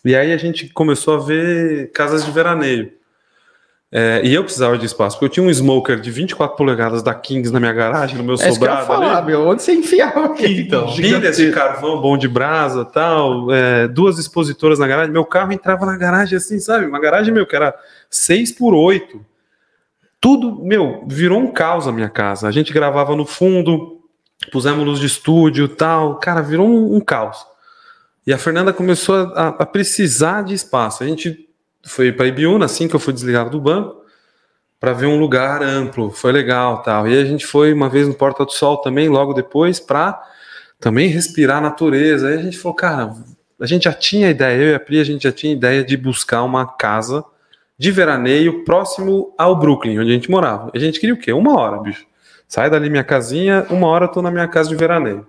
E 0.04 0.14
aí 0.14 0.32
a 0.32 0.36
gente 0.36 0.68
começou 0.68 1.14
a 1.14 1.18
ver 1.18 1.90
casas 1.92 2.24
de 2.24 2.30
veraneio. 2.30 2.92
É, 3.96 4.20
e 4.24 4.34
eu 4.34 4.42
precisava 4.42 4.76
de 4.76 4.84
espaço, 4.84 5.14
porque 5.14 5.26
eu 5.26 5.28
tinha 5.28 5.46
um 5.46 5.50
smoker 5.50 6.00
de 6.00 6.10
24 6.10 6.56
polegadas 6.56 7.00
da 7.00 7.14
Kings 7.14 7.52
na 7.52 7.60
minha 7.60 7.72
garagem, 7.72 8.16
no 8.18 8.24
meu 8.24 8.34
é 8.34 8.50
sobrado. 8.50 8.78
Isso 8.78 8.88
falar, 8.88 9.18
ali. 9.18 9.26
meu, 9.28 9.46
onde 9.46 9.62
você 9.62 9.72
enfiava 9.72 10.24
aqui, 10.24 10.62
então? 10.62 10.92
Pilhas 10.96 11.36
de 11.36 11.52
carvão 11.52 12.00
bom 12.00 12.18
de 12.18 12.26
brasa 12.26 12.84
tal, 12.84 13.54
é, 13.54 13.86
duas 13.86 14.18
expositoras 14.18 14.80
na 14.80 14.88
garagem. 14.88 15.12
Meu 15.12 15.24
carro 15.24 15.52
entrava 15.52 15.86
na 15.86 15.96
garagem 15.96 16.36
assim, 16.36 16.58
sabe? 16.58 16.86
Uma 16.86 16.98
garagem, 16.98 17.32
meu, 17.32 17.46
que 17.46 17.54
era 17.54 17.72
6 18.10 18.50
por 18.50 18.74
8 18.74 19.24
Tudo, 20.20 20.60
meu, 20.64 21.04
virou 21.06 21.38
um 21.38 21.52
caos 21.52 21.86
a 21.86 21.92
minha 21.92 22.08
casa. 22.08 22.48
A 22.48 22.50
gente 22.50 22.72
gravava 22.72 23.14
no 23.14 23.24
fundo, 23.24 24.00
pusemos 24.50 24.84
luz 24.84 24.98
de 24.98 25.06
estúdio 25.06 25.68
tal. 25.68 26.18
Cara, 26.18 26.42
virou 26.42 26.66
um, 26.66 26.96
um 26.96 27.00
caos. 27.00 27.46
E 28.26 28.32
a 28.32 28.38
Fernanda 28.38 28.72
começou 28.72 29.14
a, 29.36 29.48
a 29.50 29.64
precisar 29.64 30.42
de 30.42 30.52
espaço. 30.52 31.04
A 31.04 31.06
gente 31.06 31.48
foi 31.86 32.12
para 32.12 32.26
Ibiúna, 32.26 32.64
assim 32.64 32.88
que 32.88 32.94
eu 32.94 33.00
fui 33.00 33.12
desligado 33.12 33.50
do 33.50 33.60
banco, 33.60 34.02
para 34.80 34.92
ver 34.92 35.06
um 35.06 35.18
lugar 35.18 35.62
amplo, 35.62 36.10
foi 36.10 36.32
legal 36.32 36.82
tal. 36.82 37.08
E 37.08 37.18
a 37.18 37.24
gente 37.24 37.46
foi 37.46 37.72
uma 37.72 37.88
vez 37.88 38.06
no 38.06 38.14
Porta 38.14 38.44
do 38.44 38.52
Sol 38.52 38.78
também, 38.78 39.08
logo 39.08 39.32
depois, 39.32 39.80
para 39.80 40.22
também 40.78 41.08
respirar 41.08 41.58
a 41.58 41.60
natureza. 41.62 42.28
Aí 42.28 42.34
a 42.34 42.42
gente 42.42 42.58
falou, 42.58 42.76
cara, 42.76 43.14
a 43.58 43.66
gente 43.66 43.84
já 43.84 43.92
tinha 43.92 44.28
ideia, 44.28 44.62
eu 44.62 44.70
e 44.72 44.74
a 44.74 44.80
Pri, 44.80 45.00
a 45.00 45.04
gente 45.04 45.22
já 45.22 45.32
tinha 45.32 45.52
ideia 45.52 45.82
de 45.82 45.96
buscar 45.96 46.42
uma 46.42 46.66
casa 46.66 47.24
de 47.78 47.90
veraneio 47.90 48.64
próximo 48.64 49.34
ao 49.38 49.58
Brooklyn, 49.58 49.98
onde 49.98 50.10
a 50.10 50.14
gente 50.14 50.30
morava. 50.30 50.70
A 50.74 50.78
gente 50.78 51.00
queria 51.00 51.14
o 51.14 51.18
quê? 51.18 51.32
Uma 51.32 51.58
hora, 51.58 51.78
bicho. 51.78 52.06
Sai 52.46 52.68
dali 52.68 52.90
minha 52.90 53.04
casinha, 53.04 53.66
uma 53.70 53.86
hora 53.88 54.04
eu 54.04 54.10
tô 54.10 54.22
na 54.22 54.30
minha 54.30 54.46
casa 54.46 54.68
de 54.68 54.76
veraneio. 54.76 55.26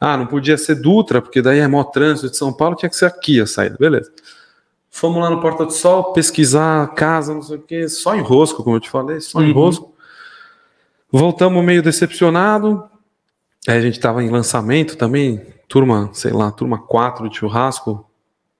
Ah, 0.00 0.16
não 0.16 0.26
podia 0.26 0.56
ser 0.56 0.76
Dutra, 0.76 1.22
porque 1.22 1.42
daí 1.42 1.58
é 1.58 1.66
mó 1.66 1.82
trânsito 1.84 2.30
de 2.30 2.36
São 2.36 2.52
Paulo, 2.52 2.76
tinha 2.76 2.88
que 2.88 2.96
ser 2.96 3.06
aqui 3.06 3.40
a 3.40 3.46
saída, 3.46 3.76
beleza. 3.78 4.12
Fomos 4.90 5.22
lá 5.22 5.30
no 5.30 5.40
Porta 5.40 5.64
do 5.64 5.72
Sol 5.72 6.12
pesquisar 6.12 6.88
casa, 6.94 7.34
não 7.34 7.42
sei 7.42 7.56
o 7.56 7.62
que, 7.62 7.88
só 7.88 8.14
em 8.14 8.20
rosco, 8.20 8.64
como 8.64 8.76
eu 8.76 8.80
te 8.80 8.90
falei, 8.90 9.20
só 9.20 9.40
em 9.42 9.48
uhum. 9.48 9.54
rosco. 9.54 9.94
Voltamos 11.10 11.64
meio 11.64 11.82
decepcionado. 11.82 12.84
Aí 13.66 13.76
a 13.76 13.80
gente 13.80 13.94
estava 13.94 14.22
em 14.22 14.30
lançamento 14.30 14.96
também, 14.96 15.44
turma, 15.68 16.10
sei 16.12 16.32
lá, 16.32 16.50
turma 16.50 16.78
4 16.78 17.28
de 17.28 17.36
churrasco. 17.36 18.08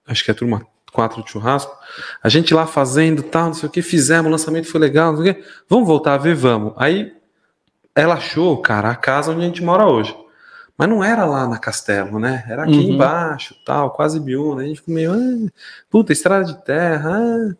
Acho 0.07 0.23
que 0.23 0.31
é 0.31 0.33
turma 0.33 0.65
4 0.91 1.23
de 1.23 1.31
churrasco. 1.31 1.75
A 2.21 2.29
gente 2.29 2.53
lá 2.53 2.65
fazendo 2.65 3.23
tal, 3.23 3.47
não 3.47 3.53
sei 3.53 3.67
o 3.67 3.71
que, 3.71 3.81
fizemos, 3.81 4.27
o 4.27 4.31
lançamento 4.31 4.67
foi 4.67 4.79
legal, 4.79 5.13
não 5.13 5.21
sei 5.21 5.31
o 5.31 5.35
que. 5.35 5.43
Vamos 5.67 5.87
voltar 5.87 6.13
a 6.13 6.17
ver, 6.17 6.35
vamos. 6.35 6.73
Aí 6.77 7.13
ela 7.95 8.15
achou, 8.15 8.57
cara, 8.61 8.89
a 8.89 8.95
casa 8.95 9.31
onde 9.31 9.41
a 9.41 9.45
gente 9.45 9.63
mora 9.63 9.87
hoje. 9.87 10.15
Mas 10.79 10.87
não 10.87 11.03
era 11.03 11.25
lá 11.25 11.45
na 11.45 11.57
Castelo, 11.57 12.19
né? 12.19 12.45
Era 12.47 12.63
aqui 12.63 12.71
uhum. 12.71 12.93
embaixo, 12.93 13.53
tal, 13.65 13.91
quase 13.91 14.17
Biúna. 14.17 14.61
A 14.61 14.65
gente 14.65 14.77
ficou 14.77 14.95
meio, 14.95 15.11
ah, 15.11 15.51
puta, 15.89 16.13
estrada 16.13 16.45
de 16.45 16.63
terra. 16.63 17.19
Ah. 17.19 17.55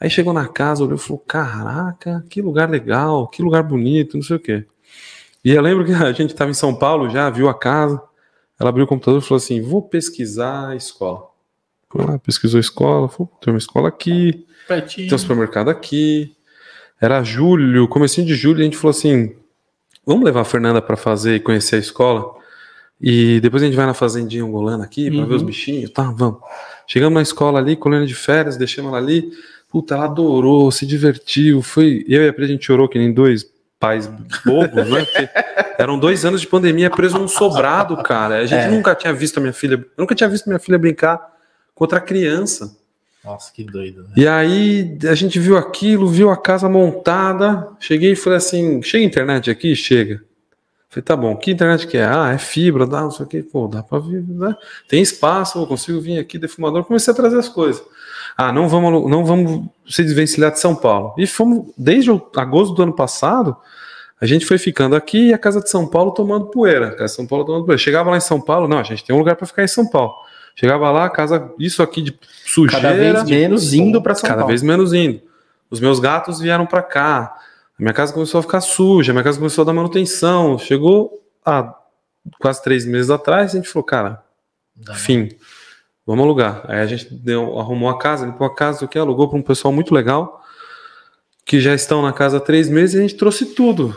Aí 0.00 0.08
chegou 0.08 0.32
na 0.32 0.48
casa, 0.48 0.82
olhou 0.82 0.96
e 0.96 0.98
falou: 0.98 1.18
Caraca, 1.18 2.24
que 2.30 2.40
lugar 2.40 2.70
legal, 2.70 3.28
que 3.28 3.42
lugar 3.42 3.62
bonito, 3.62 4.16
não 4.16 4.24
sei 4.24 4.36
o 4.36 4.40
quê. 4.40 4.64
E 5.44 5.50
eu 5.50 5.60
lembro 5.60 5.84
que 5.84 5.92
a 5.92 6.10
gente 6.12 6.30
estava 6.30 6.50
em 6.50 6.54
São 6.54 6.74
Paulo 6.74 7.10
já, 7.10 7.28
viu 7.28 7.50
a 7.50 7.54
casa. 7.54 8.00
Ela 8.58 8.70
abriu 8.70 8.86
o 8.86 8.88
computador 8.88 9.20
e 9.20 9.24
falou 9.24 9.36
assim: 9.36 9.60
Vou 9.60 9.82
pesquisar 9.82 10.70
a 10.70 10.74
escola. 10.74 11.22
Foi 11.90 12.02
lá, 12.02 12.18
pesquisou 12.18 12.56
a 12.56 12.62
escola, 12.62 13.10
falou: 13.10 13.30
Tem 13.42 13.52
uma 13.52 13.58
escola 13.58 13.88
aqui, 13.90 14.46
Pertinho. 14.66 15.08
tem 15.08 15.14
um 15.14 15.18
supermercado 15.18 15.68
aqui. 15.68 16.34
Era 16.98 17.22
julho, 17.22 17.86
comecinho 17.88 18.26
de 18.26 18.34
julho, 18.34 18.60
a 18.60 18.64
gente 18.64 18.78
falou 18.78 18.92
assim: 18.92 19.36
Vamos 20.06 20.24
levar 20.24 20.40
a 20.40 20.46
Fernanda 20.46 20.80
para 20.80 20.96
fazer 20.96 21.36
e 21.36 21.40
conhecer 21.40 21.76
a 21.76 21.80
escola? 21.80 22.42
E 23.06 23.38
depois 23.40 23.62
a 23.62 23.66
gente 23.66 23.76
vai 23.76 23.84
na 23.84 23.92
fazendinha 23.92 24.42
angolana 24.42 24.82
aqui 24.84 25.10
para 25.10 25.20
Uhum. 25.20 25.26
ver 25.26 25.34
os 25.34 25.42
bichinhos, 25.42 25.90
tá? 25.90 26.04
Vamos. 26.16 26.38
Chegamos 26.86 27.14
na 27.14 27.20
escola 27.22 27.58
ali, 27.58 27.76
colônia 27.76 28.06
de 28.06 28.14
férias, 28.14 28.56
deixamos 28.56 28.88
ela 28.90 28.98
ali. 28.98 29.30
Puta, 29.68 29.94
ela 29.94 30.04
adorou, 30.06 30.70
se 30.70 30.86
divertiu. 30.86 31.60
Foi. 31.60 32.02
Eu 32.08 32.22
e 32.22 32.28
a 32.28 32.32
Pri, 32.32 32.44
a 32.44 32.48
gente 32.48 32.64
chorou 32.64 32.88
que 32.88 32.98
nem 32.98 33.12
dois 33.12 33.44
pais 33.78 34.06
bobos, 34.46 34.88
né? 34.88 35.04
Porque 35.04 35.28
eram 35.78 35.98
dois 35.98 36.24
anos 36.24 36.40
de 36.40 36.46
pandemia 36.46 36.88
preso 36.88 37.18
num 37.18 37.28
sobrado, 37.28 37.94
cara. 38.02 38.38
A 38.38 38.46
gente 38.46 38.60
É. 38.60 38.70
nunca 38.70 38.94
tinha 38.94 39.12
visto 39.12 39.36
a 39.36 39.40
minha 39.40 39.52
filha. 39.52 39.74
Eu 39.74 39.84
nunca 39.98 40.14
tinha 40.14 40.28
visto 40.28 40.46
minha 40.46 40.58
filha 40.58 40.78
brincar 40.78 41.18
com 41.74 41.84
outra 41.84 42.00
criança. 42.00 42.74
Nossa, 43.22 43.52
que 43.52 43.64
doido, 43.64 44.02
né? 44.04 44.08
E 44.16 44.26
aí 44.28 44.98
a 45.10 45.14
gente 45.14 45.38
viu 45.38 45.56
aquilo, 45.58 46.06
viu 46.06 46.30
a 46.30 46.36
casa 46.36 46.68
montada. 46.68 47.68
Cheguei 47.80 48.12
e 48.12 48.16
falei 48.16 48.36
assim: 48.38 48.80
chega 48.82 49.04
a 49.04 49.06
internet 49.06 49.50
aqui? 49.50 49.74
Chega. 49.76 50.22
Falei, 50.94 51.02
tá 51.02 51.16
bom, 51.16 51.34
que 51.34 51.50
internet 51.50 51.88
que 51.88 51.96
é? 51.96 52.04
Ah, 52.04 52.30
é 52.32 52.38
fibra, 52.38 52.86
dá, 52.86 53.00
não 53.00 53.10
sei 53.10 53.26
o 53.26 53.28
que, 53.28 53.42
pô, 53.42 53.66
dá 53.66 53.82
pra 53.82 53.98
vir, 53.98 54.22
né? 54.22 54.54
Tem 54.86 55.02
espaço, 55.02 55.58
eu 55.58 55.66
consigo 55.66 56.00
vir 56.00 56.20
aqui, 56.20 56.38
defumador. 56.38 56.84
Comecei 56.84 57.12
a 57.12 57.16
trazer 57.16 57.36
as 57.36 57.48
coisas. 57.48 57.82
Ah, 58.36 58.52
não 58.52 58.68
vamos, 58.68 59.10
não 59.10 59.24
vamos 59.24 59.66
se 59.88 60.04
desvencilhar 60.04 60.52
de 60.52 60.60
São 60.60 60.72
Paulo. 60.72 61.12
E 61.18 61.26
fomos, 61.26 61.72
desde 61.76 62.10
agosto 62.36 62.74
do 62.74 62.82
ano 62.84 62.92
passado, 62.92 63.56
a 64.20 64.26
gente 64.26 64.46
foi 64.46 64.56
ficando 64.56 64.94
aqui 64.94 65.30
e 65.30 65.34
a 65.34 65.38
casa 65.38 65.60
de 65.60 65.68
São 65.68 65.84
Paulo 65.84 66.12
tomando 66.12 66.46
poeira. 66.46 66.88
A 66.88 66.92
casa 66.92 67.06
de 67.06 67.16
São 67.16 67.26
Paulo 67.26 67.44
tomando 67.44 67.64
poeira. 67.64 67.78
Chegava 67.78 68.10
lá 68.10 68.16
em 68.16 68.20
São 68.20 68.40
Paulo, 68.40 68.68
não, 68.68 68.78
a 68.78 68.84
gente 68.84 69.04
tem 69.04 69.16
um 69.16 69.18
lugar 69.18 69.34
para 69.34 69.48
ficar 69.48 69.64
em 69.64 69.68
São 69.68 69.88
Paulo. 69.88 70.14
Chegava 70.54 70.92
lá, 70.92 71.06
a 71.06 71.10
casa, 71.10 71.50
isso 71.58 71.82
aqui 71.82 72.02
de 72.02 72.16
sujeira. 72.46 72.80
Cada 72.88 72.94
vez 72.96 73.24
menos 73.24 73.74
indo 73.74 74.00
para 74.00 74.14
São 74.14 74.28
cada 74.28 74.42
Paulo. 74.42 74.48
vez 74.50 74.62
menos 74.62 74.92
indo. 74.92 75.20
Os 75.68 75.80
meus 75.80 75.98
gatos 75.98 76.38
vieram 76.38 76.66
para 76.66 76.82
cá. 76.82 77.36
A 77.78 77.82
minha 77.82 77.94
casa 77.94 78.12
começou 78.12 78.38
a 78.38 78.42
ficar 78.42 78.60
suja, 78.60 79.12
a 79.12 79.14
minha 79.14 79.24
casa 79.24 79.38
começou 79.38 79.62
a 79.62 79.64
dar 79.66 79.72
manutenção. 79.72 80.58
Chegou 80.58 81.22
há 81.44 81.74
quase 82.38 82.62
três 82.62 82.84
meses 82.86 83.10
atrás, 83.10 83.52
a 83.52 83.56
gente 83.56 83.68
falou, 83.68 83.84
cara, 83.84 84.24
Dá 84.76 84.94
fim, 84.94 85.28
vamos 86.04 86.24
alugar. 86.24 86.64
Aí 86.66 86.80
a 86.80 86.86
gente 86.86 87.12
deu, 87.14 87.58
arrumou 87.58 87.88
a 87.88 87.98
casa, 87.98 88.26
limpou 88.26 88.46
a 88.46 88.54
casa, 88.54 88.84
o 88.84 88.88
que 88.88 88.98
alugou 88.98 89.28
para 89.28 89.38
um 89.38 89.42
pessoal 89.42 89.72
muito 89.72 89.94
legal, 89.94 90.42
que 91.44 91.60
já 91.60 91.74
estão 91.74 92.02
na 92.02 92.12
casa 92.12 92.38
há 92.38 92.40
três 92.40 92.68
meses 92.68 92.94
e 92.94 92.98
a 92.98 93.02
gente 93.02 93.14
trouxe 93.14 93.54
tudo. 93.54 93.96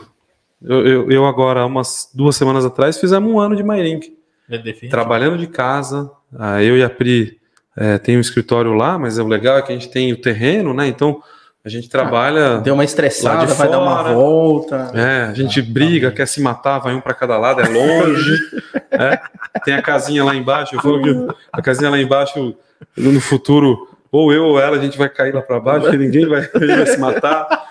Eu, 0.62 0.86
eu, 0.86 1.12
eu 1.12 1.26
agora, 1.26 1.66
umas 1.66 2.10
duas 2.14 2.36
semanas 2.36 2.64
atrás, 2.66 3.00
fizemos 3.00 3.32
um 3.32 3.40
ano 3.40 3.56
de 3.56 3.64
Mairink 3.64 4.16
É 4.50 4.88
trabalhando 4.90 5.38
de 5.38 5.48
casa. 5.48 6.12
Ah, 6.38 6.62
eu 6.64 6.78
e 6.78 6.84
a 6.84 6.90
Pri 6.90 7.40
é, 7.76 7.98
tem 7.98 8.18
um 8.18 8.22
escritório 8.22 8.74
lá, 8.74 8.98
mas 9.00 9.18
o 9.18 9.28
legal 9.28 9.58
é 9.58 9.62
que 9.62 9.72
a 9.72 9.76
gente 9.76 9.90
tem 9.90 10.14
o 10.14 10.22
terreno, 10.22 10.74
né? 10.74 10.88
Então 10.88 11.22
a 11.68 11.70
gente 11.70 11.90
trabalha. 11.90 12.60
Deu 12.60 12.74
uma 12.74 12.86
estressada, 12.86 13.46
de 13.46 13.54
vai 13.54 13.70
dar 13.70 13.80
uma 13.80 13.98
fora. 13.98 14.14
volta. 14.14 14.92
É, 14.94 15.24
a 15.24 15.34
gente 15.34 15.62
briga, 15.62 16.12
quer 16.12 16.26
se 16.26 16.42
matar, 16.42 16.80
vai 16.80 16.96
um 16.96 17.02
para 17.02 17.14
cada 17.14 17.38
lado, 17.38 17.60
é 17.60 17.68
longe. 17.68 18.40
é. 18.90 19.20
Tem 19.66 19.74
a 19.74 19.82
casinha 19.82 20.24
lá 20.24 20.34
embaixo. 20.34 20.76
Eu 20.76 20.82
falo 20.82 21.02
que 21.02 21.36
a 21.52 21.62
casinha 21.62 21.90
lá 21.90 22.00
embaixo, 22.00 22.56
no 22.96 23.20
futuro, 23.20 23.90
ou 24.10 24.32
eu 24.32 24.46
ou 24.46 24.60
ela, 24.60 24.78
a 24.78 24.80
gente 24.80 24.98
vai 24.98 25.10
cair 25.10 25.34
lá 25.34 25.42
para 25.42 25.60
baixo, 25.60 25.82
porque 25.82 25.98
ninguém 25.98 26.26
vai, 26.26 26.48
vai 26.48 26.86
se 26.88 26.98
matar. 26.98 27.70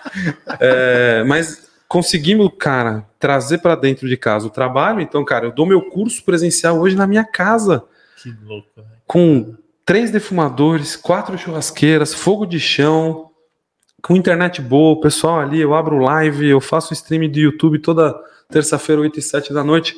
É, 0.59 1.23
mas 1.25 1.67
conseguimos, 1.87 2.51
cara, 2.59 3.03
trazer 3.17 3.57
para 3.57 3.75
dentro 3.75 4.07
de 4.07 4.15
casa 4.15 4.45
o 4.45 4.51
trabalho. 4.51 5.01
Então, 5.01 5.25
cara, 5.25 5.47
eu 5.47 5.51
dou 5.51 5.65
meu 5.65 5.81
curso 5.81 6.23
presencial 6.23 6.79
hoje 6.79 6.95
na 6.95 7.07
minha 7.07 7.25
casa 7.25 7.83
Que 8.21 8.31
louco, 8.45 8.69
né? 8.77 8.83
com 9.07 9.55
três 9.83 10.11
defumadores, 10.11 10.95
quatro 10.95 11.35
churrasqueiras, 11.35 12.13
fogo 12.13 12.45
de 12.45 12.59
chão, 12.59 13.26
com 14.07 14.15
internet 14.15 14.61
boa, 14.61 14.93
o 14.97 15.01
pessoal 15.01 15.39
ali, 15.39 15.59
eu 15.59 15.73
abro 15.75 15.97
live, 15.99 16.47
eu 16.47 16.61
faço 16.61 16.93
stream 16.93 17.29
de 17.29 17.41
YouTube 17.41 17.79
toda 17.79 18.15
terça-feira, 18.49 19.01
8 19.01 19.19
e 19.19 19.21
7 19.21 19.53
da 19.53 19.63
noite. 19.63 19.95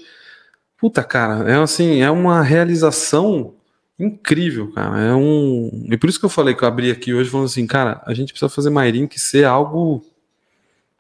Puta, 0.77 1.03
cara, 1.03 1.49
é 1.49 1.55
assim, 1.61 2.01
é 2.01 2.09
uma 2.09 2.41
realização 2.41 3.53
incrível, 3.99 4.71
cara. 4.71 4.99
É 4.99 5.13
um. 5.13 5.85
E 5.91 5.97
por 5.97 6.09
isso 6.09 6.19
que 6.19 6.25
eu 6.25 6.29
falei 6.29 6.55
que 6.55 6.63
eu 6.63 6.67
abri 6.67 6.89
aqui 6.89 7.13
hoje 7.13 7.29
falando 7.29 7.45
assim, 7.47 7.67
cara, 7.67 8.01
a 8.05 8.13
gente 8.13 8.31
precisa 8.33 8.49
fazer 8.49 8.69
Mairink 8.69 9.19
ser 9.19 9.45
algo 9.45 10.03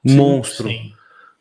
monstro. 0.03 0.67
Sim. 0.67 0.93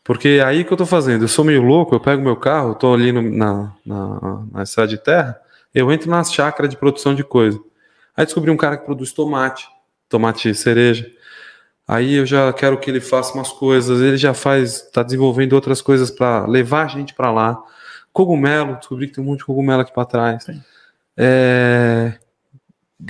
Porque 0.04 0.28
é 0.28 0.42
aí 0.44 0.64
que 0.64 0.72
eu 0.72 0.76
tô 0.76 0.86
fazendo, 0.86 1.24
eu 1.24 1.28
sou 1.28 1.44
meio 1.44 1.62
louco, 1.62 1.94
eu 1.94 2.00
pego 2.00 2.22
meu 2.22 2.36
carro, 2.36 2.74
tô 2.74 2.94
ali 2.94 3.12
no- 3.12 3.20
na, 3.20 3.72
na, 3.84 4.42
na 4.52 4.62
estrada 4.62 4.88
de 4.88 4.96
terra, 4.96 5.38
eu 5.74 5.92
entro 5.92 6.08
nas 6.10 6.32
chácaras 6.32 6.70
de 6.70 6.76
produção 6.78 7.14
de 7.14 7.22
coisa. 7.22 7.60
Aí 8.16 8.24
descobri 8.24 8.50
um 8.50 8.56
cara 8.56 8.78
que 8.78 8.86
produz 8.86 9.12
tomate, 9.12 9.68
tomate 10.08 10.54
cereja. 10.54 11.10
Aí 11.88 12.16
eu 12.16 12.26
já 12.26 12.52
quero 12.52 12.76
que 12.78 12.90
ele 12.90 13.00
faça 13.00 13.32
umas 13.32 13.48
coisas, 13.50 14.02
ele 14.02 14.18
já 14.18 14.34
faz, 14.34 14.82
tá 14.92 15.02
desenvolvendo 15.02 15.54
outras 15.54 15.80
coisas 15.80 16.10
para 16.10 16.44
levar 16.46 16.84
a 16.84 16.86
gente 16.88 17.14
para 17.14 17.32
lá. 17.32 17.58
Cogumelo, 18.12 18.76
descobri 18.76 19.08
que 19.08 19.14
tem 19.14 19.24
um 19.24 19.26
monte 19.26 19.38
de 19.38 19.46
cogumelo 19.46 19.80
aqui 19.80 19.92
para 19.94 20.04
trás. 20.04 20.46
É, 21.16 22.12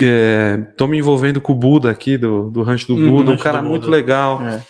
é, 0.01 0.59
tô 0.77 0.87
me 0.87 0.97
envolvendo 0.97 1.41
com 1.41 1.53
o 1.53 1.57
Buda 1.57 1.91
aqui, 1.91 2.17
do, 2.17 2.51
do 2.51 2.63
Rancho 2.63 2.87
do 2.87 2.95
Uhum, 2.95 3.11
Buda, 3.17 3.33
um 3.33 3.37
cara 3.37 3.61
muito 3.61 3.87
Buda. 3.87 3.97
legal. 3.97 4.41
É. 4.43 4.63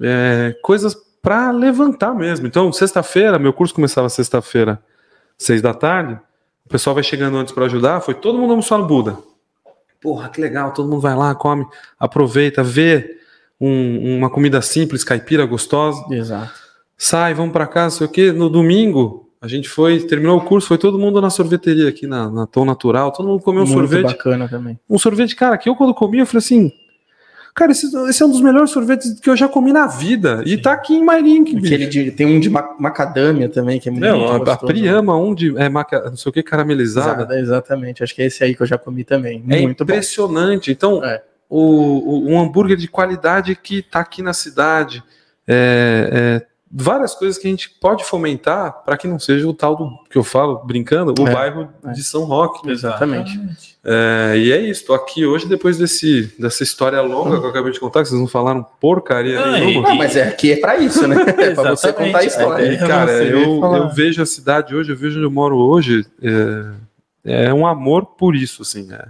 É, 0.00 0.56
coisas 0.62 0.94
para 1.20 1.50
levantar 1.50 2.14
mesmo. 2.14 2.46
Então, 2.46 2.72
sexta-feira, 2.72 3.36
meu 3.36 3.52
curso 3.52 3.74
começava 3.74 4.08
sexta-feira, 4.08 4.80
seis 5.36 5.60
da 5.60 5.74
tarde. 5.74 6.16
O 6.64 6.68
pessoal 6.68 6.94
vai 6.94 7.02
chegando 7.02 7.36
antes 7.36 7.52
para 7.52 7.64
ajudar. 7.64 8.00
Foi 8.00 8.14
todo 8.14 8.38
mundo 8.38 8.50
almoçar 8.50 8.78
no 8.78 8.86
Buda. 8.86 9.18
Porra, 10.00 10.28
que 10.28 10.40
legal! 10.40 10.72
Todo 10.72 10.88
mundo 10.88 11.00
vai 11.00 11.16
lá, 11.16 11.34
come, 11.34 11.66
aproveita, 11.98 12.62
vê 12.62 13.16
um- 13.60 14.16
uma 14.18 14.30
comida 14.30 14.60
simples, 14.62 15.02
caipira, 15.04 15.44
gostosa. 15.46 16.02
Exato. 16.10 16.52
Sai, 16.98 17.34
vamos 17.34 17.52
para 17.52 17.66
casa, 17.66 17.84
não 17.94 17.98
sei 17.98 18.06
o 18.06 18.10
quê. 18.10 18.32
No 18.32 18.48
domingo, 18.48 19.30
a 19.40 19.48
gente 19.48 19.68
foi, 19.68 20.00
terminou 20.00 20.38
o 20.38 20.40
curso, 20.40 20.68
foi 20.68 20.78
todo 20.78 20.98
mundo 20.98 21.20
na 21.20 21.30
sorveteria 21.30 21.88
aqui 21.88 22.06
na, 22.06 22.30
na 22.30 22.46
Tom 22.46 22.64
Natural. 22.64 23.12
Todo 23.12 23.28
mundo 23.28 23.42
comeu 23.42 23.62
um 23.62 23.66
Muito 23.66 23.78
sorvete 23.78 24.06
bacana 24.12 24.48
também. 24.48 24.78
um 24.88 24.98
sorvete, 24.98 25.36
cara, 25.36 25.58
que 25.58 25.68
eu 25.68 25.76
quando 25.76 25.92
comi, 25.94 26.18
eu 26.18 26.26
falei 26.26 26.38
assim, 26.38 26.72
cara, 27.54 27.70
esse, 27.72 27.86
esse 28.08 28.22
é 28.22 28.26
um 28.26 28.30
dos 28.30 28.40
melhores 28.40 28.70
sorvetes 28.70 29.20
que 29.20 29.28
eu 29.28 29.36
já 29.36 29.46
comi 29.46 29.72
na 29.74 29.86
vida. 29.86 30.42
E 30.46 30.56
tá 30.56 30.72
aqui 30.72 30.94
em 30.94 31.04
Mairink, 31.04 31.54
bicho. 31.54 31.66
Aquele 31.66 31.86
de- 31.86 32.10
tem 32.12 32.26
um 32.26 32.40
de 32.40 32.48
ma- 32.48 32.74
macadâmia 32.78 33.48
também, 33.50 33.78
que 33.78 33.88
é 33.90 33.92
muito 33.92 34.04
Não, 34.04 34.26
a, 34.26 34.36
a 34.36 34.38
gostoso. 34.38 34.66
Pri 34.66 34.88
ama 34.88 35.16
um 35.18 35.34
de 35.34 35.54
é, 35.58 35.68
maca, 35.68 36.02
não 36.08 36.16
sei 36.16 36.30
o 36.30 36.32
que, 36.32 36.42
caramelizada. 36.42 37.22
Exato, 37.24 37.32
exatamente. 37.34 38.02
Acho 38.02 38.14
que 38.14 38.22
é 38.22 38.26
esse 38.26 38.42
aí 38.42 38.54
que 38.54 38.62
eu 38.62 38.66
já 38.66 38.78
comi 38.78 39.04
também. 39.04 39.44
É 39.50 39.60
muito 39.60 39.84
bom. 39.84 39.92
impressionante. 39.92 40.70
Então, 40.72 41.04
É. 41.04 41.22
o, 41.48 41.58
o- 41.60 42.28
um 42.28 42.40
hambúrguer 42.40 42.76
de 42.76 42.88
qualidade 42.88 43.54
que 43.56 43.82
tá 43.82 44.00
aqui 44.00 44.22
na 44.22 44.32
cidade. 44.32 45.02
É, 45.48 46.40
é, 46.42 46.46
várias 46.70 47.14
coisas 47.14 47.38
que 47.38 47.46
a 47.46 47.50
gente 47.50 47.70
pode 47.80 48.04
fomentar 48.04 48.82
para 48.84 48.96
que 48.96 49.06
não 49.06 49.18
seja 49.20 49.46
o 49.48 49.54
tal 49.54 49.76
do 49.76 49.90
que 50.10 50.18
eu 50.18 50.24
falo, 50.24 50.58
brincando, 50.64 51.14
o 51.22 51.28
É, 51.28 51.32
bairro 51.32 51.68
é. 51.84 51.92
de 51.92 52.02
São 52.02 52.24
Roque. 52.24 52.68
Exatamente. 52.68 53.38
É, 53.84 54.34
e 54.36 54.50
é 54.50 54.60
isso, 54.60 54.84
tô 54.84 54.92
aqui 54.92 55.24
hoje 55.24 55.46
depois 55.46 55.78
desse, 55.78 56.34
dessa 56.36 56.64
história 56.64 57.00
longa 57.00 57.38
que 57.38 57.46
eu 57.46 57.50
acabei 57.50 57.70
de 57.70 57.78
contar, 57.78 58.02
que 58.02 58.08
vocês 58.08 58.20
não 58.20 58.26
falaram 58.26 58.66
porcaria 58.80 59.38
Ah, 59.40 59.52
nenhuma. 59.52 59.88
Não, 59.90 59.94
mas 59.96 60.16
é 60.16 60.24
aqui 60.26 60.50
é 60.50 60.56
pra 60.56 60.76
isso, 60.78 61.06
né? 61.06 61.16
É 61.38 61.54
pra 61.54 61.70
você 61.76 61.92
contar 61.92 62.18
a 62.18 62.24
história. 62.24 62.64
É, 62.66 62.72
E, 62.74 62.78
cara, 62.78 63.12
eu, 63.22 63.62
eu 63.62 63.88
vejo 63.90 64.20
a 64.20 64.26
cidade 64.26 64.74
hoje, 64.74 64.90
eu 64.90 64.96
vejo 64.96 65.18
onde 65.18 65.26
eu 65.26 65.30
moro 65.30 65.56
hoje, 65.56 66.04
é, 67.24 67.46
é 67.48 67.54
um 67.54 67.64
amor 67.64 68.04
por 68.06 68.34
isso, 68.34 68.62
assim. 68.62 68.92
é. 68.92 69.06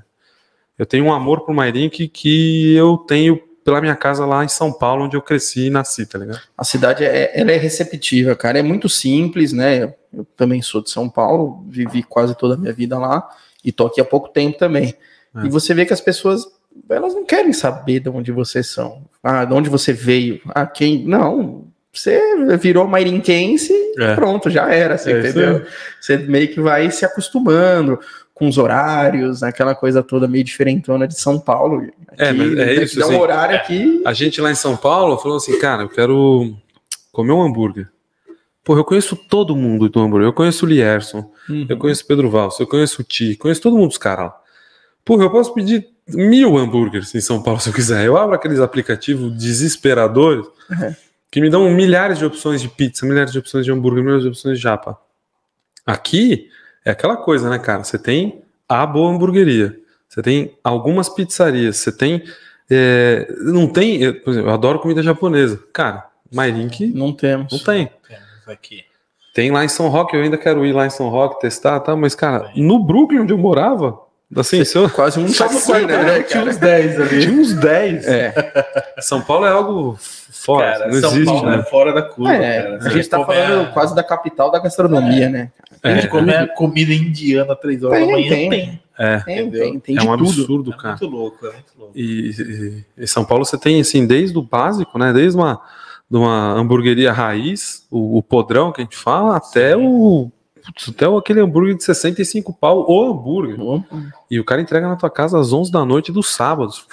Eu 0.78 0.86
tenho 0.86 1.04
um 1.06 1.12
amor 1.12 1.44
por 1.44 1.54
Mairink 1.54 2.08
que 2.08 2.74
eu 2.74 2.96
tenho 2.98 3.40
pela 3.64 3.80
minha 3.80 3.96
casa 3.96 4.24
lá 4.24 4.44
em 4.44 4.48
São 4.48 4.72
Paulo, 4.72 5.04
onde 5.04 5.16
eu 5.16 5.22
cresci 5.22 5.66
e 5.66 5.70
nasci, 5.70 6.06
tá 6.06 6.18
ligado? 6.18 6.40
A 6.56 6.62
cidade 6.64 7.04
é, 7.04 7.32
ela 7.34 7.50
é 7.50 7.56
receptiva, 7.56 8.36
cara. 8.36 8.58
É 8.58 8.62
muito 8.62 8.88
simples, 8.88 9.52
né? 9.52 9.94
Eu 10.12 10.24
também 10.36 10.62
sou 10.62 10.80
de 10.82 10.90
São 10.90 11.08
Paulo, 11.08 11.64
vivi 11.68 12.02
quase 12.02 12.36
toda 12.36 12.54
a 12.54 12.56
minha 12.56 12.72
vida 12.72 12.96
lá 12.96 13.28
e 13.64 13.72
tô 13.72 13.86
aqui 13.86 14.00
há 14.00 14.04
pouco 14.04 14.28
tempo 14.28 14.56
também. 14.56 14.94
É. 15.34 15.46
E 15.46 15.48
você 15.48 15.74
vê 15.74 15.84
que 15.84 15.92
as 15.92 16.00
pessoas 16.00 16.46
elas 16.88 17.14
não 17.14 17.24
querem 17.24 17.52
saber 17.52 18.00
de 18.00 18.08
onde 18.08 18.30
vocês 18.30 18.68
são, 18.68 19.02
ah, 19.22 19.44
de 19.44 19.52
onde 19.52 19.68
você 19.68 19.92
veio, 19.92 20.40
ah, 20.48 20.66
quem. 20.66 21.04
Não, 21.04 21.64
você 21.92 22.20
virou 22.58 22.86
mairinquense, 22.86 23.72
É. 23.98 24.14
pronto, 24.14 24.50
já 24.50 24.70
era, 24.72 24.96
você 24.98 25.12
É 25.12 25.18
entendeu? 25.18 25.66
Você 26.00 26.18
meio 26.18 26.48
que 26.48 26.60
vai 26.60 26.90
se 26.90 27.04
acostumando 27.04 27.98
com 28.36 28.48
os 28.48 28.58
horários, 28.58 29.42
aquela 29.42 29.74
coisa 29.74 30.02
toda 30.02 30.28
meio 30.28 30.44
diferentona 30.44 31.08
de 31.08 31.18
São 31.18 31.40
Paulo. 31.40 31.90
Aqui, 32.06 32.22
É, 32.22 32.32
mas 32.34 32.58
é 32.58 32.84
isso, 32.84 32.98
dar 32.98 33.06
assim. 33.06 33.14
um 33.14 33.20
horário 33.20 33.56
aqui. 33.56 34.02
A 34.04 34.12
gente 34.12 34.42
lá 34.42 34.50
em 34.50 34.54
São 34.54 34.76
Paulo 34.76 35.16
falou 35.16 35.38
assim, 35.38 35.58
cara, 35.58 35.84
eu 35.84 35.88
quero 35.88 36.54
comer 37.10 37.32
um 37.32 37.40
hambúrguer. 37.40 37.88
Porra, 38.62 38.80
eu 38.80 38.84
conheço 38.84 39.16
todo 39.16 39.56
mundo 39.56 39.88
do 39.88 40.00
hambúrguer. 40.00 40.28
Eu 40.28 40.34
conheço 40.34 40.66
o 40.66 40.68
Lierson, 40.68 41.32
eu 41.66 41.78
conheço 41.78 42.04
o 42.04 42.06
Pedro 42.06 42.28
Valls, 42.28 42.60
eu 42.60 42.66
conheço 42.66 43.00
o 43.00 43.04
Ti, 43.04 43.36
conheço 43.36 43.62
todo 43.62 43.74
mundo 43.74 43.88
dos 43.88 43.96
caras 43.98 44.26
lá. 44.26 44.36
Porra, 45.02 45.24
eu 45.24 45.30
posso 45.30 45.54
pedir 45.54 45.88
mil 46.06 46.58
hambúrgueres 46.58 47.14
em 47.14 47.22
São 47.22 47.42
Paulo 47.42 47.58
se 47.62 47.70
eu 47.70 47.72
quiser. 47.72 48.04
Eu 48.04 48.18
abro 48.18 48.34
aqueles 48.36 48.60
aplicativos 48.60 49.32
desesperadores 49.34 50.46
que 51.30 51.40
me 51.40 51.48
dão 51.48 51.70
milhares 51.70 52.18
de 52.18 52.26
opções 52.26 52.60
de 52.60 52.68
pizza, 52.68 53.06
milhares 53.06 53.32
de 53.32 53.38
opções 53.38 53.64
de 53.64 53.72
hambúrguer, 53.72 54.02
milhares 54.04 54.24
de 54.24 54.28
opções 54.28 54.58
de 54.58 54.62
japa. 54.62 54.98
Aqui 55.86 56.50
é 56.86 56.90
aquela 56.92 57.16
coisa, 57.16 57.50
né, 57.50 57.58
cara? 57.58 57.84
Você 57.84 57.98
tem 57.98 58.40
a 58.68 58.86
boa 58.86 59.10
hamburgueria, 59.10 59.76
você 60.08 60.22
tem 60.22 60.56
algumas 60.64 61.08
pizzarias, 61.08 61.76
você 61.76 61.92
tem. 61.92 62.22
é, 62.70 63.26
não 63.42 63.66
tem. 63.66 64.00
Eu, 64.02 64.14
por 64.22 64.30
exemplo, 64.30 64.48
eu 64.50 64.54
adoro 64.54 64.78
comida 64.78 65.02
japonesa. 65.02 65.60
Cara, 65.72 66.06
Mairink 66.32 66.86
Não 66.94 67.12
temos. 67.12 67.52
não 67.52 67.58
tem. 67.58 67.90
Temos 68.08 68.48
aqui. 68.48 68.84
Tem 69.34 69.50
lá 69.50 69.64
em 69.64 69.68
São 69.68 69.88
Roque, 69.88 70.16
eu 70.16 70.22
ainda 70.22 70.38
quero 70.38 70.64
ir 70.64 70.72
lá 70.72 70.86
em 70.86 70.90
São 70.90 71.08
Roque 71.10 71.40
testar, 71.40 71.78
tá? 71.80 71.94
Mas, 71.94 72.14
cara, 72.14 72.50
no 72.56 72.82
Brooklyn, 72.82 73.20
onde 73.20 73.34
eu 73.34 73.38
morava, 73.38 73.98
assim, 74.34 74.64
se 74.64 74.78
eu... 74.78 74.88
Quase 74.88 75.20
um 75.20 75.28
Só 75.28 75.44
no 75.52 75.60
quarto, 75.60 75.86
né? 75.86 76.22
Tinha 76.22 76.42
uns 76.42 76.56
10 76.56 77.00
ali. 77.00 77.20
tinha 77.20 77.32
uns 77.34 77.52
10. 77.52 78.06
É, 78.08 78.32
São 78.98 79.20
Paulo 79.20 79.44
é 79.44 79.50
algo 79.50 79.98
fora, 80.00 80.72
Cara, 80.72 80.86
não 80.86 81.00
São 81.00 81.10
existe, 81.10 81.26
Paulo 81.26 81.50
né? 81.50 81.58
é 81.58 81.62
fora 81.64 81.92
da 81.92 82.02
curva, 82.02 82.32
é, 82.34 82.62
cara. 82.62 82.78
a 82.82 82.88
gente 82.88 83.08
tá 83.10 83.18
Comer 83.18 83.46
falando 83.46 83.72
quase 83.74 83.94
da 83.94 84.02
capital 84.02 84.50
da 84.50 84.58
gastronomia, 84.58 85.28
né? 85.28 85.50
A 85.86 85.94
gente 85.94 86.06
É. 86.06 86.08
comer 86.08 86.54
comida 86.54 86.92
indiana 86.92 87.52
às 87.52 87.58
3 87.60 87.82
horas 87.84 87.98
Tem, 87.98 88.06
da 88.06 88.12
manhã, 88.12 88.28
tem. 88.28 88.50
tem. 88.50 88.80
É, 88.98 89.18
Tem, 89.20 89.50
tem, 89.50 89.78
tem 89.80 89.96
é 89.96 90.00
de 90.00 90.06
um 90.06 90.16
tudo. 90.16 90.28
absurdo, 90.30 90.72
É 90.72 90.76
cara. 90.76 90.88
muito 91.00 91.06
louco, 91.14 91.46
é 91.46 91.52
muito 91.52 91.72
louco. 91.78 91.92
E, 91.94 92.30
e- 92.30 92.84
e 93.02 93.06
São 93.06 93.24
Paulo 93.26 93.44
você 93.44 93.58
tem, 93.58 93.78
assim, 93.80 94.06
desde 94.06 94.36
o 94.38 94.42
básico, 94.42 94.98
né? 94.98 95.12
Desde 95.12 95.36
uma, 95.38 95.60
de 96.10 96.16
uma 96.16 96.52
hamburgueria 96.52 97.12
raiz, 97.12 97.86
o, 97.90 98.16
o 98.16 98.22
podrão 98.22 98.72
que 98.72 98.80
a 98.80 98.84
gente 98.84 98.96
fala, 98.96 99.36
até 99.36 99.76
o. 99.76 100.30
putz, 100.64 100.88
Até 100.88 101.06
o- 101.06 101.18
aquele 101.18 101.40
hambúrguer 101.40 101.76
de 101.76 101.84
65 101.84 102.54
pau, 102.54 102.86
o 102.88 103.04
hambúrguer. 103.10 103.58
E 104.30 104.40
o 104.40 104.44
cara 104.44 104.62
entrega 104.62 104.88
na 104.88 104.96
tua 104.96 105.10
casa 105.10 105.38
às 105.38 105.52
11 105.52 105.70
da 105.70 105.84
noite 105.84 106.10
dos 106.10 106.28
sábados. 106.34 106.86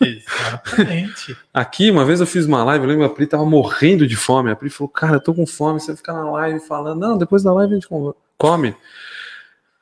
Exatamente. 0.00 1.36
Aqui, 1.52 1.90
uma 1.90 2.04
vez 2.04 2.20
eu 2.20 2.26
fiz 2.26 2.46
uma 2.46 2.62
live, 2.64 2.84
eu 2.84 2.88
lembro, 2.88 3.04
a 3.04 3.08
Pri 3.08 3.26
tava 3.26 3.44
morrendo 3.44 4.06
de 4.06 4.16
fome. 4.16 4.50
A 4.50 4.56
Pri 4.56 4.70
falou, 4.70 4.88
cara, 4.88 5.16
eu 5.16 5.20
tô 5.20 5.34
com 5.34 5.46
fome. 5.46 5.80
Você 5.80 5.96
fica 5.96 6.12
na 6.12 6.30
live 6.30 6.60
falando, 6.60 7.00
não, 7.00 7.18
depois 7.18 7.42
da 7.42 7.52
live 7.52 7.72
a 7.72 7.74
gente 7.76 7.88
come. 8.38 8.74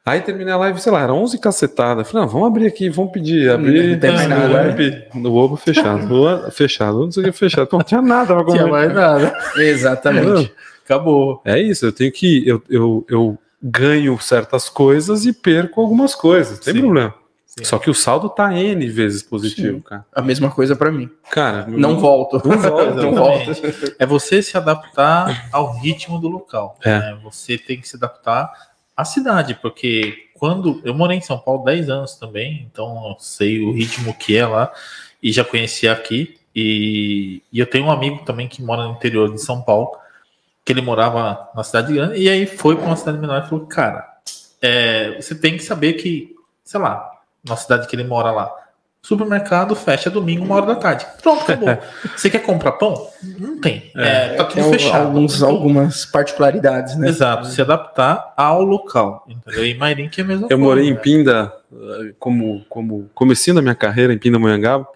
Aí 0.05 0.21
terminei 0.21 0.53
a 0.53 0.57
live, 0.57 0.81
sei 0.81 0.93
lá, 0.93 1.01
era 1.03 1.13
11 1.13 1.37
cacetada. 1.41 2.05
Falei, 2.05 2.25
não, 2.25 2.33
vamos 2.33 2.47
abrir 2.47 2.67
aqui, 2.69 2.89
vamos 2.89 3.11
pedir. 3.11 3.51
Abrir, 3.51 3.93
Não 3.95 3.99
tem 3.99 4.13
mais 4.13 4.29
no 4.29 4.37
nada, 4.37 4.49
né? 4.49 4.63
web, 4.69 5.05
no 5.15 5.35
ovo 5.35 5.57
fechado. 5.57 6.51
Fechado, 6.53 7.01
não 7.01 7.11
sei 7.11 7.25
o 7.25 7.27
que 7.27 7.33
fechado. 7.33 7.69
Não 7.73 7.83
tinha 7.83 8.01
nada 8.01 8.27
pra 8.27 8.37
Não 8.37 8.47
tinha 8.47 8.59
comer. 8.61 8.71
mais 8.71 8.95
nada. 8.95 9.37
Exatamente. 9.59 10.53
Acabou. 10.85 11.43
É 11.45 11.61
isso, 11.61 11.85
eu 11.87 11.93
tenho 11.93 12.13
que. 12.13 12.47
Eu, 12.47 12.63
eu, 12.71 13.05
eu 13.09 13.39
ganho 13.61 14.17
certas 14.21 14.69
coisas 14.69 15.25
e 15.27 15.33
perco 15.33 15.81
algumas 15.81 16.15
coisas, 16.15 16.59
não 16.59 16.65
tem 16.65 16.75
Sim. 16.75 16.81
problema. 16.83 17.15
Só 17.63 17.79
que 17.79 17.89
o 17.89 17.95
saldo 17.95 18.29
tá 18.29 18.53
N 18.53 18.87
vezes 18.89 19.23
positivo, 19.23 19.79
Sim. 19.79 19.83
cara. 19.83 20.05
A 20.15 20.21
mesma 20.21 20.51
coisa 20.51 20.77
pra 20.77 20.93
mim. 20.93 21.09
Cara, 21.31 21.67
Não 21.67 21.99
volto. 21.99 22.41
Não 22.47 22.59
volta, 22.59 22.95
Não 22.95 23.15
volto. 23.15 23.51
É 23.99 24.05
você 24.05 24.43
se 24.43 24.57
adaptar 24.59 25.49
ao 25.51 25.73
ritmo 25.79 26.19
do 26.19 26.29
local. 26.29 26.79
É. 26.85 26.99
né? 26.99 27.19
Você 27.23 27.57
tem 27.57 27.81
que 27.81 27.89
se 27.89 27.97
adaptar 27.97 28.53
à 28.95 29.05
cidade, 29.07 29.59
porque 29.61 30.29
quando 30.35 30.83
eu 30.85 30.95
morei 30.95 31.17
em 31.17 31.23
São 31.23 31.39
Paulo 31.39 31.65
10 31.65 31.89
anos 31.89 32.15
também, 32.17 32.69
então 32.71 33.09
eu 33.09 33.17
sei 33.19 33.61
o 33.61 33.73
ritmo 33.73 34.13
que 34.13 34.37
é 34.37 34.47
lá 34.47 34.71
e 35.23 35.33
já 35.33 35.43
conheci 35.43 35.89
aqui. 35.89 36.39
E, 36.55 37.43
e 37.51 37.59
eu 37.59 37.67
tenho 37.67 37.87
um 37.87 37.91
amigo 37.91 38.23
também 38.25 38.49
que 38.49 38.63
mora 38.63 38.85
no 38.85 38.93
interior 38.93 39.33
de 39.33 39.41
São 39.41 39.63
Paulo, 39.63 39.93
que 40.63 40.73
ele 40.73 40.83
morava 40.83 41.49
na 41.55 41.63
cidade 41.63 41.93
grande, 41.93 42.21
e 42.21 42.29
aí 42.29 42.47
foi 42.47 42.77
para 42.77 42.87
uma 42.87 42.97
cidade 42.97 43.19
menor 43.19 43.43
e 43.43 43.49
falou: 43.49 43.67
Cara, 43.67 44.07
é, 44.61 45.21
você 45.21 45.35
tem 45.35 45.57
que 45.57 45.63
saber 45.63 45.95
que, 45.95 46.35
sei 46.65 46.81
lá, 46.81 47.16
na 47.49 47.57
cidade 47.57 47.87
que 47.87 47.95
ele 47.97 48.05
mora 48.05 48.31
lá, 48.31 48.53
supermercado 49.03 49.77
fecha 49.77 50.11
domingo, 50.11 50.45
uma 50.45 50.57
hora 50.57 50.67
da 50.67 50.75
tarde. 50.77 51.07
Pronto, 51.23 51.43
acabou. 51.43 51.69
você 52.17 52.29
quer 52.29 52.41
comprar 52.41 52.73
pão? 52.73 53.09
Não 53.39 53.61
tem. 53.61 53.91
É, 53.95 54.31
tá 54.35 54.45
tudo 54.47 54.65
al- 54.65 54.71
fechado. 54.71 55.07
alguns, 55.07 55.37
Então, 55.37 55.49
algumas 55.49 56.05
particularidades, 56.05 56.97
né? 56.97 57.09
Exato, 57.09 57.47
se 57.47 57.61
adaptar 57.63 58.35
ao 58.37 58.63
local. 58.63 59.25
Entendeu? 59.29 59.65
E 59.65 59.75
Mairim 59.75 60.09
que 60.09 60.21
é 60.21 60.25
a 60.25 60.27
mesma 60.27 60.45
Eu 60.47 60.49
coisa. 60.59 60.63
morei 60.63 60.89
em 60.89 60.95
né? 60.95 60.99
Pinda, 61.01 61.53
eh, 61.73 62.15
como, 62.19 62.65
como 62.69 63.09
comecinho 63.15 63.55
da 63.55 63.63
minha 63.63 63.77
carreira 63.77 64.13
em 64.13 64.19
Pindamonhangaba, 64.19 64.89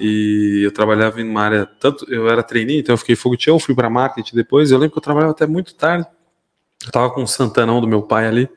e 0.00 0.62
eu 0.64 0.72
trabalhava 0.72 1.20
em 1.20 1.28
uma 1.28 1.42
área, 1.42 1.66
tanto 1.80 2.06
eu 2.12 2.28
era 2.28 2.42
trainee, 2.42 2.78
então 2.78 2.92
eu 2.92 2.98
fiquei 2.98 3.16
foguetião, 3.16 3.58
fui 3.58 3.74
para 3.74 3.88
marketing 3.90 4.36
depois, 4.36 4.70
eu 4.70 4.78
lembro 4.78 4.92
que 4.92 4.98
eu 4.98 5.02
trabalhava 5.02 5.32
até 5.32 5.46
muito 5.46 5.74
tarde, 5.74 6.06
eu 6.84 6.92
tava 6.92 7.10
com 7.10 7.22
o 7.22 7.26
Santanão 7.26 7.80
do 7.80 7.88
meu 7.88 8.02
pai 8.02 8.26
ali, 8.26 8.48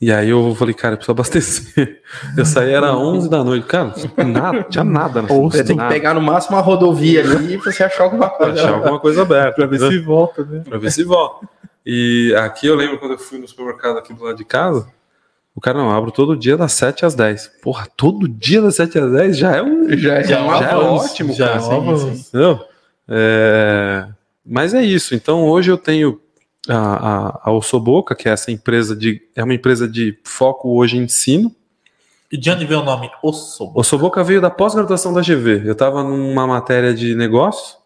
e 0.00 0.12
aí 0.12 0.28
eu 0.30 0.54
falei, 0.54 0.74
cara, 0.74 0.94
eu 0.94 0.96
preciso 0.98 1.12
abastecer. 1.12 2.02
Eu 2.36 2.44
saí, 2.44 2.72
era 2.72 2.94
11 2.96 3.28
da 3.30 3.42
noite, 3.42 3.66
cara, 3.66 3.94
nada, 4.26 4.62
tinha 4.64 4.84
nada 4.84 5.22
na 5.22 5.28
Você 5.28 5.64
tem 5.64 5.76
que 5.76 5.82
nada. 5.82 5.92
pegar 5.94 6.14
no 6.14 6.20
máximo 6.20 6.56
uma 6.56 6.62
rodovia 6.62 7.20
ali 7.22 7.54
e 7.54 7.56
você 7.56 7.82
achar 7.84 8.04
alguma 8.04 8.28
coisa. 8.30 8.52
achar 8.62 8.74
alguma 8.74 9.00
coisa 9.00 9.22
aberta. 9.22 9.52
Pra 9.54 9.66
ver 9.66 9.76
entendeu? 9.76 9.92
se 9.98 10.04
volta, 10.04 10.44
né? 10.44 10.62
Pra 10.68 10.78
ver 10.78 10.90
se 10.92 11.02
volta. 11.04 11.48
E 11.84 12.34
aqui 12.38 12.66
eu 12.66 12.74
lembro 12.74 12.98
quando 12.98 13.12
eu 13.12 13.18
fui 13.18 13.38
no 13.38 13.46
supermercado 13.48 13.96
aqui 13.98 14.12
do 14.12 14.22
lado 14.24 14.36
de 14.36 14.44
casa, 14.44 14.86
o 15.54 15.60
cara 15.60 15.78
não, 15.78 15.86
eu 15.90 15.96
abro 15.96 16.10
todo 16.10 16.36
dia 16.36 16.56
das 16.56 16.72
7 16.72 17.06
às 17.06 17.14
10. 17.14 17.52
Porra, 17.62 17.86
todo 17.96 18.28
dia 18.28 18.60
das 18.60 18.74
7 18.76 18.98
às 18.98 19.12
10 19.12 19.38
já 19.38 19.56
é 19.56 19.62
um. 19.62 19.88
Já, 19.96 20.20
Já 20.22 20.38
é 20.38 20.42
um 20.42 20.54
é 20.54 20.58
já 20.60 20.70
é 20.70 20.76
ótimo, 20.76 21.32
já 21.32 21.46
cara. 21.48 21.60
é 21.60 21.64
um 21.64 21.90
avanço. 21.90 22.28
Entendeu? 22.28 22.60
É, 23.08 24.06
Mas 24.44 24.74
é 24.74 24.82
isso. 24.82 25.14
Então 25.14 25.44
hoje 25.44 25.70
eu 25.70 25.78
tenho 25.78 26.20
a, 26.68 27.40
a, 27.44 27.52
Ossoboca, 27.52 28.14
que 28.14 28.28
é 28.28 28.32
essa 28.32 28.50
empresa 28.50 28.94
de. 28.94 29.22
É 29.34 29.42
uma 29.42 29.54
empresa 29.54 29.88
de 29.88 30.18
foco 30.24 30.76
hoje 30.76 30.96
em 30.96 31.02
ensino. 31.02 31.54
E 32.30 32.36
de 32.36 32.50
onde 32.50 32.66
veio 32.66 32.80
o 32.80 32.84
nome 32.84 33.10
Ossobo? 33.22 33.78
Ossoboca 33.78 34.22
veio 34.24 34.40
da 34.40 34.50
pós-graduação 34.50 35.12
da 35.12 35.20
GV. 35.20 35.62
Eu 35.64 35.72
estava 35.72 36.02
numa 36.02 36.46
matéria 36.46 36.92
de 36.92 37.14
negócios 37.14 37.78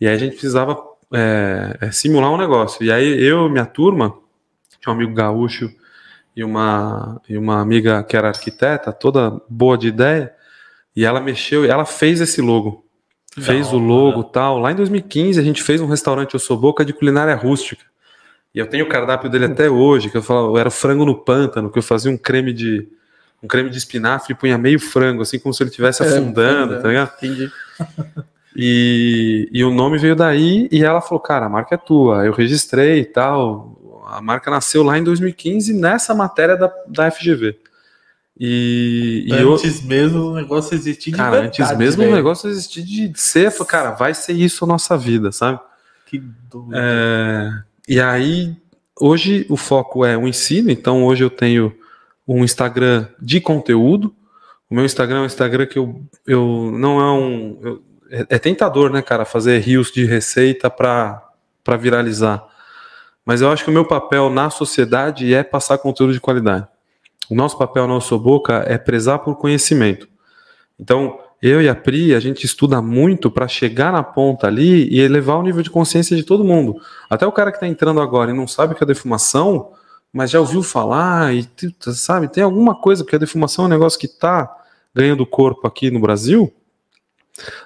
e 0.00 0.06
aí 0.06 0.14
a 0.14 0.18
gente 0.18 0.32
precisava 0.32 0.80
é, 1.12 1.76
é, 1.80 1.90
simular 1.90 2.30
um 2.30 2.36
negócio. 2.36 2.84
E 2.84 2.92
aí 2.92 3.20
eu 3.22 3.46
e 3.46 3.50
minha 3.50 3.66
turma, 3.66 4.14
tinha 4.80 4.92
um 4.92 4.96
amigo 4.96 5.12
gaúcho 5.12 5.70
e 6.36 6.44
uma, 6.44 7.20
e 7.28 7.36
uma 7.36 7.60
amiga 7.60 8.02
que 8.04 8.16
era 8.16 8.28
arquiteta, 8.28 8.92
toda 8.92 9.40
boa 9.48 9.76
de 9.76 9.88
ideia, 9.88 10.32
e 10.94 11.04
ela 11.04 11.20
mexeu, 11.20 11.64
ela 11.64 11.84
fez 11.84 12.20
esse 12.20 12.40
logo. 12.40 12.86
Fez 13.38 13.68
Da 13.68 13.76
o 13.76 13.78
logo 13.78 14.24
tal. 14.24 14.58
Lá 14.58 14.72
em 14.72 14.74
2015 14.74 15.38
a 15.38 15.42
gente 15.42 15.62
fez 15.62 15.80
um 15.80 15.86
restaurante 15.86 16.34
Ossoboca 16.34 16.84
de 16.84 16.92
culinária 16.92 17.34
rústica. 17.34 17.89
E 18.54 18.58
eu 18.58 18.66
tenho 18.66 18.84
o 18.84 18.88
cardápio 18.88 19.30
dele 19.30 19.44
até 19.46 19.70
hoje, 19.70 20.10
que 20.10 20.16
eu 20.16 20.22
falava, 20.22 20.58
era 20.58 20.68
o 20.68 20.72
frango 20.72 21.04
no 21.04 21.16
pântano, 21.16 21.70
que 21.70 21.78
eu 21.78 21.82
fazia 21.82 22.10
um 22.10 22.16
creme 22.16 22.52
de 22.52 22.88
um 23.42 23.48
creme 23.48 23.70
de 23.70 23.78
espinafre 23.78 24.32
e 24.32 24.36
punha 24.36 24.58
meio 24.58 24.78
frango, 24.78 25.22
assim 25.22 25.38
como 25.38 25.54
se 25.54 25.62
ele 25.62 25.70
estivesse 25.70 26.02
É, 26.02 26.06
afundando, 26.06 26.74
afundando. 26.74 26.82
tá 26.82 26.88
ligado? 26.88 27.12
Entendi. 27.22 27.50
E, 28.54 29.48
e 29.52 29.64
o 29.64 29.72
nome 29.72 29.96
veio 29.98 30.16
daí 30.16 30.68
e 30.70 30.82
ela 30.84 31.00
falou, 31.00 31.20
cara, 31.20 31.46
a 31.46 31.48
marca 31.48 31.74
é 31.74 31.78
tua. 31.78 32.26
Eu 32.26 32.32
registrei 32.32 33.00
e 33.00 33.04
tal. 33.04 34.02
A 34.08 34.20
marca 34.20 34.50
nasceu 34.50 34.82
lá 34.82 34.98
em 34.98 35.04
2015 35.04 35.72
nessa 35.72 36.14
matéria 36.14 36.56
da, 36.56 36.70
da 36.88 37.10
FGV. 37.10 37.56
E, 38.38 39.24
e 39.28 39.32
eu, 39.32 39.52
Antes 39.54 39.82
mesmo 39.82 40.30
o 40.30 40.34
negócio 40.34 40.74
existir 40.74 41.10
de 41.10 41.16
cara, 41.16 41.30
verdade, 41.42 41.62
antes 41.62 41.76
mesmo 41.78 42.00
velho. 42.02 42.12
o 42.12 42.16
negócio 42.16 42.48
existir 42.48 42.82
de 42.82 43.12
ser, 43.14 43.46
eu 43.46 43.50
falei, 43.52 43.66
cara, 43.68 43.90
vai 43.92 44.14
ser 44.14 44.32
isso 44.32 44.64
a 44.64 44.68
nossa 44.68 44.96
vida, 44.98 45.30
sabe? 45.30 45.60
Que 46.06 46.18
doido. 46.18 46.70
É, 46.74 47.62
e 47.90 48.00
aí, 48.00 48.54
hoje 49.00 49.44
o 49.48 49.56
foco 49.56 50.04
é 50.04 50.16
o 50.16 50.28
ensino, 50.28 50.70
então 50.70 51.04
hoje 51.04 51.24
eu 51.24 51.30
tenho 51.30 51.74
um 52.26 52.44
Instagram 52.44 53.08
de 53.20 53.40
conteúdo. 53.40 54.14
O 54.70 54.74
meu 54.76 54.84
Instagram 54.84 55.18
é 55.18 55.22
um 55.22 55.26
Instagram 55.26 55.66
que 55.66 55.76
eu, 55.78 56.00
eu 56.24 56.70
não 56.72 57.00
é 57.00 57.12
um. 57.12 57.58
eu- 57.60 57.82
é, 58.12 58.26
é 58.36 58.38
tentador, 58.38 58.90
né, 58.90 59.02
cara, 59.02 59.24
fazer 59.24 59.58
rios 59.58 59.90
de 59.90 60.04
receita 60.04 60.70
para 60.70 61.32
viralizar. 61.78 62.46
Mas 63.24 63.40
eu 63.40 63.50
acho 63.50 63.64
que 63.64 63.70
o 63.70 63.74
meu 63.74 63.84
papel 63.84 64.30
na 64.30 64.50
sociedade 64.50 65.34
é 65.34 65.42
passar 65.42 65.78
conteúdo 65.78 66.12
de 66.12 66.20
qualidade. 66.20 66.66
O 67.28 67.34
nosso 67.34 67.58
papel 67.58 67.86
na 67.88 67.98
Boca 68.18 68.64
é 68.66 68.78
prezar 68.78 69.20
por 69.20 69.36
conhecimento. 69.36 70.08
Então, 70.78 71.18
eu 71.42 71.62
e 71.62 71.68
a 71.68 71.74
Pri, 71.74 72.14
a 72.14 72.20
gente 72.20 72.44
estuda 72.44 72.82
muito 72.82 73.30
para 73.30 73.48
chegar 73.48 73.92
na 73.92 74.02
ponta 74.02 74.46
ali 74.46 74.88
e 74.90 75.00
elevar 75.00 75.38
o 75.38 75.42
nível 75.42 75.62
de 75.62 75.70
consciência 75.70 76.14
de 76.14 76.22
todo 76.22 76.44
mundo. 76.44 76.80
Até 77.08 77.26
o 77.26 77.32
cara 77.32 77.50
que 77.50 77.56
está 77.56 77.66
entrando 77.66 78.00
agora 78.00 78.30
e 78.30 78.34
não 78.34 78.46
sabe 78.46 78.74
o 78.74 78.76
que 78.76 78.84
é 78.84 78.86
defumação, 78.86 79.72
mas 80.12 80.30
já 80.30 80.38
ouviu 80.38 80.62
falar 80.62 81.34
e 81.34 81.48
sabe, 81.94 82.28
tem 82.28 82.42
alguma 82.42 82.74
coisa, 82.74 83.02
porque 83.02 83.16
a 83.16 83.20
defumação 83.20 83.64
é 83.64 83.68
um 83.68 83.70
negócio 83.70 83.98
que 83.98 84.06
está 84.06 84.54
ganhando 84.94 85.24
corpo 85.24 85.66
aqui 85.66 85.90
no 85.90 86.00
Brasil. 86.00 86.52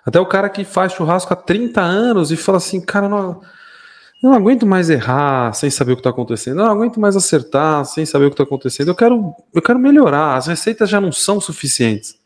Até 0.05 0.21
o 0.21 0.27
cara 0.27 0.49
que 0.49 0.63
faz 0.63 0.93
churrasco 0.93 1.33
há 1.33 1.37
30 1.37 1.81
anos 1.81 2.31
e 2.31 2.37
fala 2.37 2.59
assim, 2.59 2.81
cara, 2.81 3.09
não, 3.09 3.41
não 4.23 4.33
aguento 4.33 4.65
mais 4.65 4.89
errar 4.89 5.53
sem 5.53 5.69
saber 5.69 5.93
o 5.93 5.97
que 5.97 6.01
está 6.01 6.11
acontecendo, 6.11 6.59
não 6.59 6.67
aguento 6.67 7.01
mais 7.01 7.17
acertar 7.17 7.85
sem 7.87 8.07
saber 8.07 8.27
o 8.27 8.31
que 8.31 8.35
está 8.35 8.45
acontecendo, 8.45 8.89
eu 8.89 8.95
quero, 8.95 9.35
eu 9.53 9.63
quero 9.63 9.81
melhorar, 9.81 10.37
as 10.37 10.47
receitas 10.47 10.89
já 10.89 11.01
não 11.01 11.11
são 11.11 11.41
suficientes. 11.41 12.23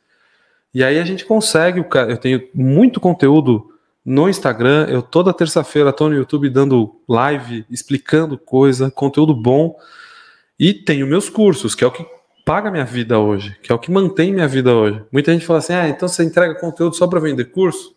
E 0.74 0.84
aí 0.84 0.98
a 0.98 1.04
gente 1.04 1.24
consegue, 1.24 1.84
eu 2.08 2.16
tenho 2.16 2.48
muito 2.54 3.00
conteúdo 3.00 3.72
no 4.04 4.28
Instagram, 4.28 4.86
eu 4.88 5.02
toda 5.02 5.34
terça-feira 5.34 5.90
estou 5.90 6.08
no 6.08 6.14
YouTube 6.14 6.48
dando 6.48 7.00
live, 7.08 7.66
explicando 7.70 8.38
coisa, 8.38 8.90
conteúdo 8.90 9.34
bom, 9.34 9.76
e 10.58 10.72
tenho 10.72 11.06
meus 11.06 11.28
cursos, 11.28 11.74
que 11.74 11.84
é 11.84 11.86
o 11.86 11.90
que 11.90 12.06
paga 12.44 12.70
minha 12.70 12.84
vida 12.84 13.18
hoje, 13.18 13.56
que 13.62 13.70
é 13.70 13.74
o 13.74 13.78
que 13.78 13.90
mantém 13.90 14.32
minha 14.32 14.48
vida 14.48 14.74
hoje. 14.74 15.04
Muita 15.12 15.32
gente 15.32 15.44
fala 15.44 15.58
assim, 15.58 15.74
ah, 15.74 15.88
então 15.88 16.08
você 16.08 16.24
entrega 16.24 16.54
conteúdo 16.54 16.96
só 16.96 17.06
para 17.06 17.20
vender 17.20 17.44
curso? 17.46 17.94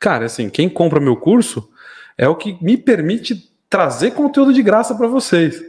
Cara, 0.00 0.24
assim, 0.24 0.48
quem 0.48 0.68
compra 0.68 1.00
meu 1.00 1.16
curso 1.16 1.68
é 2.16 2.26
o 2.28 2.34
que 2.34 2.56
me 2.62 2.76
permite 2.76 3.50
trazer 3.68 4.12
conteúdo 4.12 4.52
de 4.52 4.62
graça 4.62 4.94
para 4.94 5.06
vocês. 5.06 5.62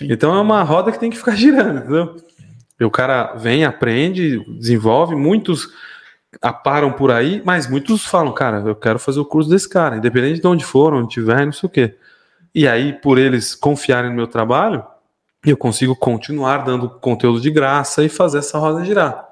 Então 0.00 0.34
é 0.34 0.40
uma 0.40 0.62
roda 0.62 0.90
que 0.92 0.98
tem 0.98 1.10
que 1.10 1.18
ficar 1.18 1.34
girando, 1.36 1.80
entendeu? 1.80 2.16
O 2.80 2.90
cara 2.90 3.34
vem, 3.34 3.64
aprende, 3.64 4.44
desenvolve, 4.58 5.14
muitos 5.14 5.68
aparam 6.40 6.92
por 6.92 7.10
aí, 7.10 7.42
mas 7.44 7.68
muitos 7.68 8.04
falam, 8.06 8.32
cara, 8.32 8.62
eu 8.64 8.74
quero 8.74 8.98
fazer 8.98 9.20
o 9.20 9.24
curso 9.24 9.50
desse 9.50 9.68
cara, 9.68 9.96
independente 9.96 10.40
de 10.40 10.46
onde 10.46 10.64
for, 10.64 10.94
onde 10.94 11.08
tiver, 11.08 11.44
não 11.44 11.52
sei 11.52 11.66
o 11.66 11.70
quê. 11.70 11.96
E 12.54 12.66
aí, 12.66 12.92
por 12.92 13.18
eles 13.18 13.54
confiarem 13.54 14.10
no 14.10 14.16
meu 14.16 14.26
trabalho, 14.26 14.84
eu 15.44 15.56
consigo 15.56 15.94
continuar 15.96 16.58
dando 16.58 16.88
conteúdo 16.88 17.40
de 17.40 17.50
graça 17.50 18.04
e 18.04 18.08
fazer 18.08 18.38
essa 18.38 18.58
roda 18.58 18.84
girar. 18.84 19.28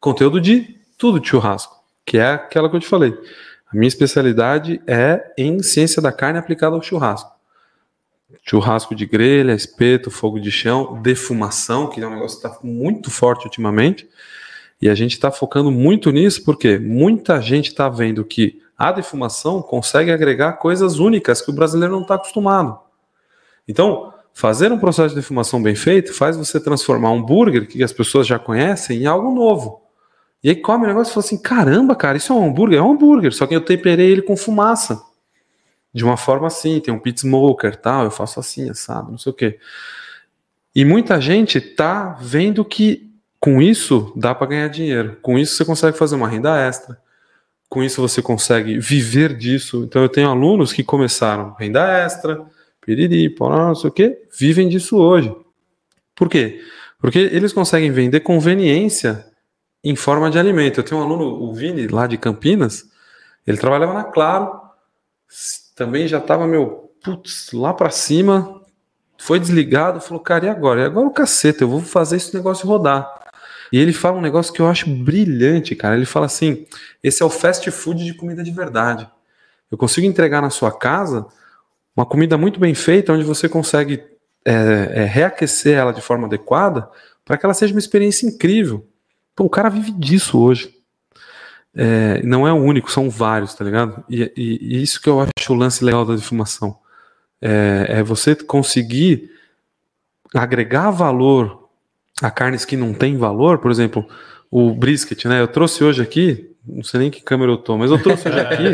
Conteúdo 0.00 0.40
de 0.40 0.80
tudo 0.98 1.20
de 1.20 1.28
churrasco, 1.28 1.76
que 2.04 2.18
é 2.18 2.32
aquela 2.32 2.68
que 2.68 2.76
eu 2.76 2.80
te 2.80 2.86
falei. 2.86 3.16
A 3.72 3.76
minha 3.76 3.88
especialidade 3.88 4.80
é 4.86 5.32
em 5.38 5.62
ciência 5.62 6.02
da 6.02 6.12
carne 6.12 6.38
aplicada 6.38 6.76
ao 6.76 6.82
churrasco. 6.82 7.30
Churrasco 8.42 8.94
de 8.94 9.06
grelha, 9.06 9.52
espeto, 9.52 10.10
fogo 10.10 10.40
de 10.40 10.50
chão, 10.50 11.00
defumação, 11.02 11.88
que 11.88 12.00
é 12.00 12.06
um 12.06 12.14
negócio 12.14 12.40
que 12.40 12.46
está 12.46 12.58
muito 12.62 13.10
forte 13.10 13.44
ultimamente. 13.44 14.08
E 14.80 14.88
a 14.88 14.94
gente 14.94 15.12
está 15.12 15.30
focando 15.30 15.70
muito 15.70 16.10
nisso 16.10 16.44
porque 16.44 16.78
muita 16.78 17.40
gente 17.40 17.68
está 17.68 17.88
vendo 17.88 18.24
que 18.24 18.60
a 18.76 18.90
defumação 18.90 19.62
consegue 19.62 20.10
agregar 20.10 20.54
coisas 20.54 20.98
únicas 20.98 21.40
que 21.40 21.50
o 21.50 21.54
brasileiro 21.54 21.94
não 21.94 22.02
está 22.02 22.16
acostumado. 22.16 22.78
Então, 23.68 24.12
fazer 24.34 24.72
um 24.72 24.78
processo 24.78 25.10
de 25.10 25.20
defumação 25.20 25.62
bem 25.62 25.76
feito 25.76 26.12
faz 26.12 26.36
você 26.36 26.58
transformar 26.58 27.12
um 27.12 27.18
hambúrguer 27.18 27.68
que 27.68 27.82
as 27.82 27.92
pessoas 27.92 28.26
já 28.26 28.38
conhecem 28.38 29.02
em 29.02 29.06
algo 29.06 29.32
novo. 29.32 29.82
E 30.42 30.48
aí 30.48 30.56
come 30.56 30.84
o 30.84 30.88
negócio 30.88 31.12
e 31.12 31.14
fala 31.14 31.26
assim: 31.26 31.38
caramba, 31.38 31.94
cara, 31.94 32.16
isso 32.16 32.32
é 32.32 32.36
um 32.36 32.48
hambúrguer? 32.48 32.78
É 32.78 32.82
um 32.82 32.92
hambúrguer, 32.92 33.32
só 33.32 33.46
que 33.46 33.54
eu 33.54 33.60
temperei 33.60 34.10
ele 34.10 34.22
com 34.22 34.36
fumaça. 34.36 35.00
De 35.92 36.04
uma 36.04 36.16
forma 36.16 36.46
assim, 36.46 36.80
tem 36.80 36.92
um 36.92 36.98
pit 36.98 37.20
smoker 37.20 37.76
tal, 37.76 38.04
eu 38.04 38.10
faço 38.10 38.40
assim, 38.40 38.72
sabe, 38.72 39.10
não 39.10 39.18
sei 39.18 39.30
o 39.30 39.34
quê. 39.34 39.58
E 40.74 40.84
muita 40.84 41.20
gente 41.20 41.60
tá 41.60 42.16
vendo 42.20 42.64
que 42.64 43.10
com 43.38 43.60
isso 43.60 44.12
dá 44.16 44.34
para 44.34 44.46
ganhar 44.46 44.68
dinheiro. 44.68 45.18
Com 45.20 45.38
isso 45.38 45.54
você 45.54 45.64
consegue 45.64 45.98
fazer 45.98 46.14
uma 46.14 46.28
renda 46.28 46.56
extra. 46.56 46.98
Com 47.68 47.82
isso 47.82 48.00
você 48.00 48.22
consegue 48.22 48.78
viver 48.78 49.36
disso. 49.36 49.84
Então 49.84 50.02
eu 50.02 50.08
tenho 50.08 50.30
alunos 50.30 50.72
que 50.72 50.82
começaram 50.82 51.54
renda 51.58 51.86
extra, 52.04 52.42
piriri, 52.80 53.28
porra, 53.28 53.68
não 53.68 53.74
sei 53.74 53.90
o 53.90 53.92
quê, 53.92 54.22
vivem 54.38 54.68
disso 54.68 54.96
hoje. 54.96 55.34
Por 56.14 56.28
quê? 56.28 56.62
Porque 56.98 57.18
eles 57.18 57.52
conseguem 57.52 57.90
vender 57.90 58.20
conveniência 58.20 59.26
em 59.82 59.96
forma 59.96 60.30
de 60.30 60.38
alimento. 60.38 60.80
Eu 60.80 60.84
tenho 60.84 61.00
um 61.00 61.04
aluno, 61.04 61.24
o 61.24 61.52
Vini, 61.52 61.88
lá 61.88 62.06
de 62.06 62.16
Campinas, 62.16 62.84
ele 63.46 63.58
trabalhava 63.58 63.92
na 63.92 64.04
Claro, 64.04 64.60
também 65.74 66.06
já 66.06 66.18
estava, 66.18 66.46
meu, 66.46 66.92
putz, 67.02 67.52
lá 67.52 67.72
para 67.72 67.90
cima, 67.90 68.62
foi 69.18 69.38
desligado, 69.38 70.00
falou, 70.00 70.22
cara, 70.22 70.46
e 70.46 70.48
agora? 70.48 70.80
E 70.80 70.84
agora 70.84 71.06
o 71.06 71.12
cacete, 71.12 71.62
eu 71.62 71.68
vou 71.68 71.80
fazer 71.80 72.16
esse 72.16 72.34
negócio 72.34 72.66
rodar. 72.66 73.22
E 73.72 73.78
ele 73.78 73.92
fala 73.92 74.18
um 74.18 74.20
negócio 74.20 74.52
que 74.52 74.60
eu 74.60 74.68
acho 74.68 74.88
brilhante, 74.90 75.74
cara. 75.74 75.96
Ele 75.96 76.04
fala 76.04 76.26
assim: 76.26 76.66
esse 77.02 77.22
é 77.22 77.26
o 77.26 77.30
fast 77.30 77.70
food 77.70 78.04
de 78.04 78.12
comida 78.12 78.42
de 78.42 78.50
verdade. 78.50 79.08
Eu 79.70 79.78
consigo 79.78 80.06
entregar 80.06 80.42
na 80.42 80.50
sua 80.50 80.70
casa 80.70 81.26
uma 81.96 82.04
comida 82.04 82.36
muito 82.36 82.60
bem 82.60 82.74
feita, 82.74 83.12
onde 83.12 83.24
você 83.24 83.48
consegue 83.48 84.04
é, 84.44 84.52
é, 84.52 85.04
reaquecer 85.04 85.78
ela 85.78 85.92
de 85.92 86.02
forma 86.02 86.26
adequada 86.26 86.88
para 87.24 87.38
que 87.38 87.46
ela 87.46 87.54
seja 87.54 87.72
uma 87.72 87.78
experiência 87.78 88.26
incrível. 88.26 88.86
Pô, 89.34 89.44
o 89.44 89.50
cara 89.50 89.70
vive 89.70 89.92
disso 89.92 90.38
hoje. 90.38 90.74
É, 91.74 92.22
não 92.22 92.46
é 92.46 92.52
o 92.52 92.56
único, 92.56 92.90
são 92.90 93.08
vários, 93.08 93.54
tá 93.54 93.64
ligado? 93.64 94.04
E, 94.08 94.30
e, 94.36 94.76
e, 94.76 94.82
isso 94.82 95.00
que 95.00 95.08
eu 95.08 95.20
acho 95.20 95.52
o 95.52 95.56
lance 95.56 95.84
legal 95.84 96.04
da 96.04 96.14
defumação. 96.14 96.76
É, 97.40 97.86
é, 97.88 98.02
você 98.02 98.34
conseguir 98.34 99.30
agregar 100.34 100.90
valor 100.90 101.68
a 102.22 102.30
carnes 102.30 102.64
que 102.64 102.76
não 102.76 102.92
têm 102.92 103.16
valor, 103.16 103.58
por 103.58 103.70
exemplo, 103.70 104.06
o 104.50 104.72
brisket, 104.74 105.24
né? 105.24 105.40
Eu 105.40 105.48
trouxe 105.48 105.82
hoje 105.82 106.02
aqui, 106.02 106.50
não 106.64 106.84
sei 106.84 107.00
nem 107.00 107.10
que 107.10 107.22
câmera 107.22 107.50
eu 107.50 107.56
tô, 107.56 107.76
mas 107.78 107.90
eu 107.90 108.00
trouxe 108.00 108.28
hoje 108.28 108.38
aqui. 108.40 108.66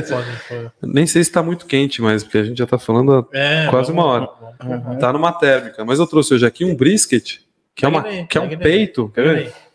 É, 0.52 0.70
nem 0.82 1.06
sei 1.06 1.22
se 1.22 1.30
está 1.30 1.42
muito 1.42 1.66
quente, 1.66 2.02
mas 2.02 2.24
porque 2.24 2.38
a 2.38 2.44
gente 2.44 2.58
já 2.58 2.64
está 2.64 2.78
falando 2.78 3.14
há 3.14 3.26
é, 3.32 3.68
quase 3.70 3.92
uma 3.92 4.04
hora. 4.04 4.28
Vamos, 4.60 4.98
Tá 4.98 5.12
numa 5.12 5.32
térmica, 5.32 5.84
mas 5.84 6.00
eu 6.00 6.06
trouxe 6.06 6.34
hoje 6.34 6.44
aqui 6.44 6.64
um 6.64 6.74
brisket, 6.74 7.38
que 7.76 7.84
é, 7.84 7.88
uma, 7.88 8.02
que 8.02 8.36
é 8.36 8.40
um 8.40 8.58
peito. 8.58 9.08
Quer 9.14 9.22
ver? 9.22 9.67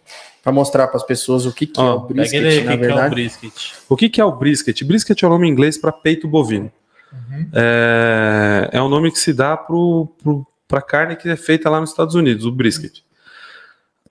Para 0.44 0.52
mostrar 0.52 0.88
para 0.88 0.98
as 0.98 1.04
pessoas 1.04 1.46
o 1.46 1.54
que, 1.54 1.66
que 1.66 1.80
oh, 1.80 1.84
é 1.84 1.94
o 1.94 2.00
brisket, 2.02 2.44
aí, 2.44 2.64
na 2.66 2.76
verdade. 2.76 3.06
É 3.06 3.08
o, 3.08 3.12
brisket. 3.12 3.74
o 3.88 3.96
que, 3.96 4.10
que 4.10 4.20
é 4.20 4.26
o 4.26 4.32
brisket? 4.34 4.84
Brisket 4.84 5.24
é 5.24 5.26
o 5.26 5.30
nome 5.30 5.48
em 5.48 5.52
inglês 5.52 5.78
para 5.78 5.92
peito 5.94 6.28
bovino. 6.28 6.70
Uhum. 7.14 7.48
É, 7.54 8.70
é 8.74 8.82
o 8.82 8.90
nome 8.90 9.10
que 9.10 9.20
se 9.20 9.32
dá 9.32 9.56
para 9.56 10.80
a 10.80 10.82
carne 10.82 11.16
que 11.16 11.30
é 11.30 11.38
feita 11.38 11.70
lá 11.70 11.80
nos 11.80 11.92
Estados 11.92 12.14
Unidos, 12.14 12.46
o 12.46 12.52
brisket. 12.52 13.02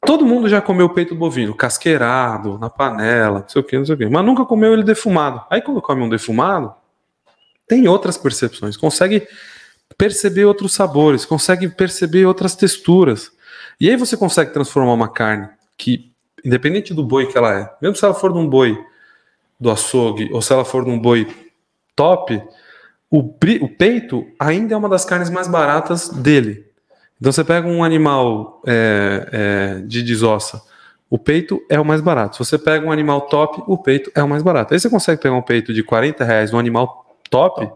Todo 0.07 0.25
mundo 0.25 0.49
já 0.49 0.61
comeu 0.61 0.89
peito 0.89 1.15
bovino, 1.15 1.55
casqueirado, 1.55 2.59
na 2.59 2.71
panela, 2.71 3.41
não 3.41 3.49
sei 3.49 3.61
o 3.61 3.65
que, 3.65 3.77
não 3.77 3.85
sei 3.85 3.95
o 3.95 3.99
que, 3.99 4.07
mas 4.07 4.25
nunca 4.25 4.45
comeu 4.47 4.73
ele 4.73 4.83
defumado. 4.83 5.45
Aí 5.51 5.61
quando 5.61 5.83
come 5.83 6.03
um 6.03 6.09
defumado, 6.09 6.75
tem 7.69 7.87
outras 7.87 8.17
percepções, 8.17 8.77
consegue 8.77 9.29
perceber 9.99 10.47
outros 10.47 10.73
sabores, 10.73 11.27
consegue 11.27 11.69
perceber 11.69 12.25
outras 12.25 12.57
texturas. 12.57 13.31
E 13.79 13.91
aí 13.91 13.97
você 13.97 14.17
consegue 14.17 14.53
transformar 14.53 14.95
uma 14.95 15.09
carne 15.09 15.49
que 15.77 16.12
independente 16.45 16.93
do 16.95 17.05
boi 17.05 17.27
que 17.27 17.37
ela 17.37 17.59
é, 17.59 17.73
mesmo 17.81 17.97
se 17.97 18.05
ela 18.05 18.15
for 18.15 18.33
de 18.33 18.39
um 18.39 18.49
boi 18.49 18.79
do 19.59 19.71
açougue 19.71 20.29
ou 20.33 20.43
se 20.43 20.53
ela 20.53 20.65
for 20.65 20.85
de 20.85 20.91
um 20.91 20.99
boi 20.99 21.27
top, 21.95 22.43
o, 23.11 23.19
o 23.19 23.69
peito 23.69 24.27
ainda 24.39 24.75
é 24.75 24.77
uma 24.77 24.89
das 24.89 25.05
carnes 25.05 25.31
mais 25.31 25.47
baratas 25.47 26.09
dele. 26.09 26.67
Então 27.21 27.31
você 27.31 27.45
pega 27.45 27.69
um 27.69 27.85
animal 27.85 28.61
é, 28.67 29.29
é, 29.31 29.87
de 29.87 30.03
desossa, 30.03 30.61
o 31.09 31.19
peito 31.19 31.63
é 31.69 31.79
o 31.79 31.85
mais 31.85 32.01
barato. 32.01 32.37
Se 32.37 32.39
você 32.39 32.59
pega 32.59 32.87
um 32.87 32.91
animal 32.91 33.21
top, 33.23 33.63
o 33.67 33.77
peito 33.77 34.11
é 34.15 34.23
o 34.23 34.29
mais 34.29 34.43
barato. 34.43 34.73
Aí 34.73 34.81
você 34.81 34.89
consegue 34.89 35.21
pegar 35.21 35.35
um 35.35 35.43
peito 35.43 35.73
de 35.73 35.83
40 35.83 36.25
reais, 36.25 36.55
um 36.55 36.59
animal 36.59 37.19
top, 37.29 37.71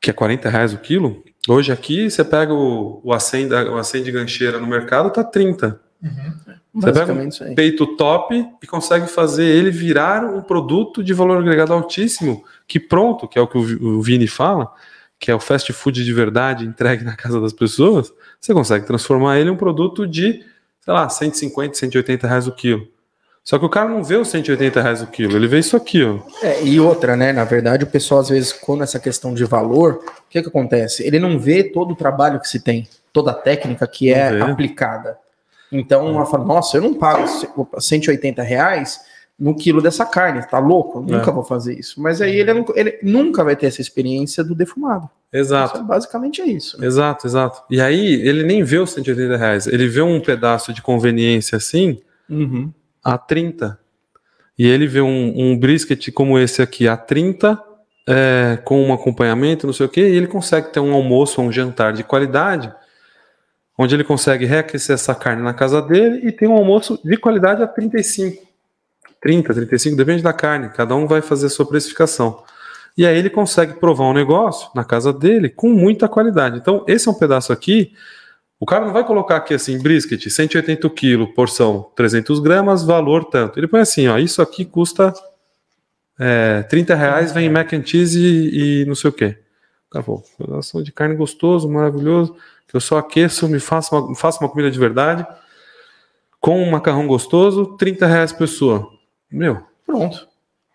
que 0.00 0.10
é 0.10 0.12
40 0.12 0.50
reais 0.50 0.74
o 0.74 0.78
quilo. 0.78 1.24
Hoje 1.48 1.72
aqui 1.72 2.10
você 2.10 2.22
pega 2.22 2.52
o, 2.52 3.00
o, 3.02 3.12
acém, 3.12 3.50
o 3.50 3.78
acém 3.78 4.02
de 4.02 4.12
gancheira 4.12 4.60
no 4.60 4.66
mercado, 4.66 5.10
tá 5.10 5.24
30. 5.24 5.80
Uhum. 6.02 6.34
Você 6.74 6.92
pega 6.92 7.12
um 7.12 7.54
peito 7.54 7.86
top 7.96 8.44
e 8.60 8.66
consegue 8.66 9.06
fazer 9.06 9.44
ele 9.44 9.70
virar 9.70 10.24
um 10.24 10.42
produto 10.42 11.04
de 11.04 11.14
valor 11.14 11.38
agregado 11.38 11.72
altíssimo, 11.72 12.42
que 12.66 12.80
pronto, 12.80 13.28
que 13.28 13.38
é 13.38 13.42
o 13.42 13.46
que 13.46 13.56
o 13.56 14.02
Vini 14.02 14.26
fala, 14.26 14.68
que 15.18 15.30
é 15.30 15.34
o 15.34 15.38
fast 15.38 15.72
food 15.72 16.04
de 16.04 16.12
verdade 16.12 16.66
entregue 16.66 17.04
na 17.04 17.14
casa 17.14 17.40
das 17.40 17.52
pessoas, 17.52 18.12
você 18.40 18.52
consegue 18.52 18.86
transformar 18.86 19.38
ele 19.38 19.50
em 19.50 19.52
um 19.52 19.56
produto 19.56 20.06
de, 20.06 20.44
sei 20.80 20.92
lá, 20.92 21.08
150, 21.08 21.74
180 21.74 22.26
reais 22.26 22.48
o 22.48 22.52
quilo. 22.52 22.88
Só 23.44 23.58
que 23.58 23.64
o 23.64 23.68
cara 23.68 23.88
não 23.90 24.02
vê 24.02 24.16
os 24.16 24.28
180 24.28 24.80
reais 24.80 25.02
o 25.02 25.06
quilo, 25.06 25.36
ele 25.36 25.46
vê 25.46 25.58
isso 25.58 25.76
aqui, 25.76 26.02
ó. 26.02 26.18
É, 26.42 26.64
e 26.64 26.80
outra, 26.80 27.14
né? 27.14 27.32
Na 27.32 27.44
verdade, 27.44 27.84
o 27.84 27.86
pessoal, 27.86 28.20
às 28.20 28.30
vezes, 28.30 28.52
quando 28.52 28.82
essa 28.82 28.98
questão 28.98 29.34
de 29.34 29.44
valor, 29.44 30.00
o 30.02 30.30
que, 30.30 30.42
que 30.42 30.48
acontece? 30.48 31.06
Ele 31.06 31.18
não 31.18 31.38
vê 31.38 31.62
todo 31.62 31.92
o 31.92 31.96
trabalho 31.96 32.40
que 32.40 32.48
se 32.48 32.58
tem, 32.58 32.88
toda 33.12 33.32
a 33.32 33.34
técnica 33.34 33.86
que 33.86 34.10
não 34.10 34.18
é 34.18 34.32
vê. 34.32 34.40
aplicada. 34.42 35.23
Então, 35.74 36.08
ela 36.14 36.24
fala, 36.24 36.44
nossa, 36.44 36.76
eu 36.76 36.82
não 36.82 36.94
pago 36.94 37.26
180 37.78 38.42
reais 38.42 39.00
no 39.36 39.56
quilo 39.56 39.82
dessa 39.82 40.06
carne, 40.06 40.46
tá 40.46 40.60
louco? 40.60 40.98
Eu 40.98 41.18
nunca 41.18 41.30
é. 41.30 41.34
vou 41.34 41.42
fazer 41.42 41.76
isso. 41.76 42.00
Mas 42.00 42.20
aí 42.20 42.36
ele, 42.36 42.64
ele, 42.76 42.98
nunca 43.02 43.42
vai 43.42 43.56
ter 43.56 43.66
essa 43.66 43.80
experiência 43.80 44.44
do 44.44 44.54
defumado. 44.54 45.10
Exato. 45.32 45.74
Então, 45.74 45.86
basicamente 45.86 46.40
é 46.40 46.46
isso. 46.46 46.80
Né? 46.80 46.86
Exato, 46.86 47.26
exato. 47.26 47.62
E 47.68 47.80
aí 47.80 48.14
ele 48.26 48.44
nem 48.44 48.62
vê 48.62 48.78
os 48.78 48.90
180 48.92 49.36
reais, 49.36 49.66
ele 49.66 49.88
vê 49.88 50.00
um 50.00 50.20
pedaço 50.20 50.72
de 50.72 50.80
conveniência 50.80 51.56
assim 51.56 52.00
uhum. 52.30 52.72
a 53.02 53.18
30. 53.18 53.76
E 54.56 54.64
ele 54.64 54.86
vê 54.86 55.00
um, 55.00 55.32
um 55.36 55.58
brisket 55.58 56.12
como 56.12 56.38
esse 56.38 56.62
aqui 56.62 56.86
a 56.86 56.96
30, 56.96 57.60
é, 58.08 58.58
com 58.64 58.80
um 58.80 58.92
acompanhamento, 58.92 59.66
não 59.66 59.74
sei 59.74 59.86
o 59.86 59.88
que, 59.88 60.00
e 60.00 60.16
ele 60.16 60.28
consegue 60.28 60.72
ter 60.72 60.78
um 60.78 60.94
almoço, 60.94 61.42
um 61.42 61.50
jantar 61.50 61.92
de 61.92 62.04
qualidade 62.04 62.72
onde 63.78 63.94
ele 63.94 64.04
consegue 64.04 64.44
reaquecer 64.44 64.94
essa 64.94 65.14
carne 65.14 65.42
na 65.42 65.52
casa 65.52 65.82
dele 65.82 66.26
e 66.26 66.32
tem 66.32 66.48
um 66.48 66.54
almoço 66.54 66.98
de 67.04 67.16
qualidade 67.16 67.62
a 67.62 67.66
35. 67.66 68.42
30, 69.20 69.54
35, 69.54 69.96
depende 69.96 70.22
da 70.22 70.34
carne, 70.34 70.68
cada 70.68 70.94
um 70.94 71.06
vai 71.06 71.22
fazer 71.22 71.46
a 71.46 71.50
sua 71.50 71.66
precificação. 71.66 72.42
E 72.96 73.06
aí 73.06 73.16
ele 73.16 73.30
consegue 73.30 73.74
provar 73.74 74.04
um 74.04 74.12
negócio 74.12 74.68
na 74.74 74.84
casa 74.84 75.12
dele 75.12 75.48
com 75.48 75.68
muita 75.70 76.08
qualidade. 76.08 76.58
Então, 76.58 76.84
esse 76.86 77.08
é 77.08 77.10
um 77.10 77.14
pedaço 77.14 77.52
aqui. 77.52 77.92
O 78.60 78.66
cara 78.66 78.84
não 78.84 78.92
vai 78.92 79.04
colocar 79.04 79.36
aqui 79.36 79.54
assim, 79.54 79.82
brisket, 79.82 80.28
180 80.28 80.88
kg, 80.90 81.26
porção 81.34 81.90
300 81.96 82.38
gramas, 82.38 82.84
valor 82.84 83.24
tanto. 83.24 83.58
Ele 83.58 83.66
põe 83.66 83.80
assim, 83.80 84.06
ó, 84.06 84.18
isso 84.18 84.40
aqui 84.40 84.64
custa 84.64 85.12
é, 86.18 86.62
30 86.62 86.94
reais, 86.94 87.32
vem 87.32 87.50
mac 87.50 87.72
and 87.72 87.84
cheese 87.84 88.18
e, 88.20 88.82
e 88.82 88.84
não 88.84 88.94
sei 88.94 89.10
o 89.10 89.12
quê. 89.12 89.38
O 89.94 90.02
cara 90.02 90.04
falou, 90.04 90.22
pedaço 90.38 90.82
de 90.82 90.92
carne 90.92 91.14
gostoso, 91.14 91.68
maravilhoso 91.68 92.34
que 92.74 92.76
eu 92.76 92.80
só 92.80 92.98
aqueço, 92.98 93.48
me 93.48 93.60
faço 93.60 93.94
uma, 93.94 94.14
faço 94.14 94.42
uma 94.42 94.48
comida 94.48 94.70
de 94.70 94.78
verdade, 94.78 95.24
com 96.40 96.60
um 96.60 96.70
macarrão 96.70 97.06
gostoso, 97.06 97.76
30 97.76 98.06
reais 98.06 98.32
por 98.32 98.38
pessoa. 98.40 98.90
Meu. 99.30 99.62
Pronto. 99.86 100.28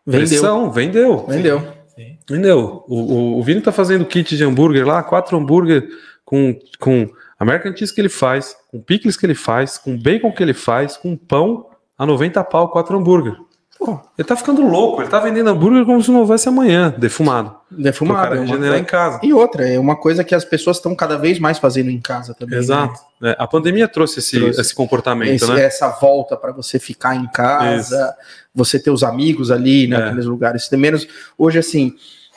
Vendeu. 0.06 0.28
Pressão, 0.28 0.72
vendeu. 0.72 1.26
Vendeu. 1.28 1.68
Sim. 1.96 2.18
Vendeu. 2.28 2.86
O, 2.88 2.96
o, 2.96 3.40
o 3.40 3.44
Vini 3.44 3.62
tá 3.62 3.72
fazendo 3.72 4.06
kit 4.06 4.38
de 4.38 4.44
hambúrguer 4.44 4.88
lá, 4.88 5.04
quatro 5.04 5.38
hambúrguer 5.38 5.90
com, 6.24 6.58
com 6.80 7.10
American 7.38 7.76
Cheese 7.76 7.94
que 7.94 8.02
ele 8.02 8.10
faz, 8.10 8.56
com 8.72 8.80
picles 8.82 9.18
que 9.18 9.26
ele 9.26 9.36
faz, 9.36 9.78
com 9.78 9.98
bacon 9.98 10.32
que 10.32 10.42
ele 10.42 10.54
faz, 10.54 10.96
com 10.96 11.16
pão 11.18 11.70
a 11.98 12.06
90 12.06 12.44
pau, 12.46 12.70
quatro 12.70 12.98
hambúrguer. 12.98 13.36
Pô, 13.80 13.98
ele 14.18 14.28
tá 14.28 14.36
ficando 14.36 14.62
louco, 14.62 15.02
ele 15.02 15.10
tá 15.10 15.22
vendendo 15.22 15.50
hambúrguer 15.50 15.86
como 15.86 16.04
se 16.04 16.12
não 16.12 16.20
houvesse 16.20 16.50
amanhã, 16.50 16.94
defumado. 16.98 17.56
Defumado. 17.72 18.36
Cara 18.36 18.76
é 18.76 18.78
em 18.80 18.84
casa. 18.84 19.22
E 19.24 19.32
outra, 19.32 19.66
é 19.70 19.80
uma 19.80 19.96
coisa 19.96 20.22
que 20.22 20.36
as 20.36 20.44
pessoas 20.44 20.76
estão 20.78 20.94
cada 20.94 21.18
vez 21.18 21.40
mais 21.40 21.58
fazendo 21.58 21.90
em 21.90 21.98
casa 22.02 22.34
também. 22.34 22.56
né? 22.56 22.60
Exato. 22.60 23.00
É, 23.24 23.38
a 23.40 23.48
pandemia 23.48 23.88
trouxe 23.88 24.20
esse, 24.20 24.38
Trouxe. 24.38 24.60
esse 24.60 24.76
comportamento, 24.76 25.30
Esse- 25.32 25.50
né? 25.50 25.64
Essa 25.64 25.88
volta 25.88 26.36
para 26.36 26.52
você 26.52 26.78
ficar 26.78 27.16
em 27.16 27.26
casa, 27.28 28.14
você 28.54 28.78
ter 28.78 28.92
os 28.92 29.02
amigos 29.02 29.50
ali 29.50 29.86
É. 29.86 29.88
naqueles 29.88 30.26
lugares. 30.26 30.68
Tem 30.68 30.78
menos. 30.78 31.08
Hoje, 31.38 31.58
assim, 31.60 31.96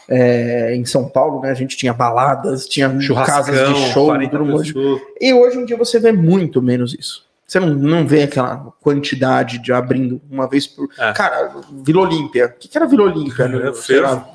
é, 0.09 0.77
em 0.77 0.85
São 0.85 1.09
Paulo, 1.09 1.41
né, 1.41 1.51
a 1.51 1.55
gente 1.55 1.77
tinha 1.77 1.93
baladas, 1.93 2.67
tinha 2.69 2.89
casas 3.27 3.69
de 3.69 3.93
show, 3.93 4.07
40 4.07 4.31
tudo 4.39 4.47
mais. 4.47 4.67
pessoas. 4.69 5.01
E 5.21 5.35
hoje 5.35 5.59
em 5.59 5.65
dia 5.65 5.77
você 5.77 5.99
vê 5.99 6.13
muito 6.13 6.63
menos 6.63 6.95
isso. 6.95 7.25
Você 7.53 7.61
não, 7.61 7.75
não 7.75 8.07
vê 8.07 8.23
aquela 8.23 8.57
quantidade 8.81 9.59
de 9.59 9.75
abrindo 9.75 10.23
uma 10.31 10.49
vez 10.49 10.67
por. 10.67 10.89
É. 10.99 11.13
Cara, 11.13 11.55
Vila 11.85 12.01
Olímpia. 12.01 12.47
O 12.47 12.59
que, 12.59 12.67
que 12.67 12.79
era 12.79 12.87
Vila 12.87 13.03
Olímpia? 13.03 13.45
É, 13.45 13.49
né? 13.49 13.73
Sei 13.75 14.01
lá, 14.01 14.27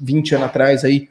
20 0.00 0.36
anos 0.36 0.46
atrás 0.46 0.84
aí. 0.84 1.08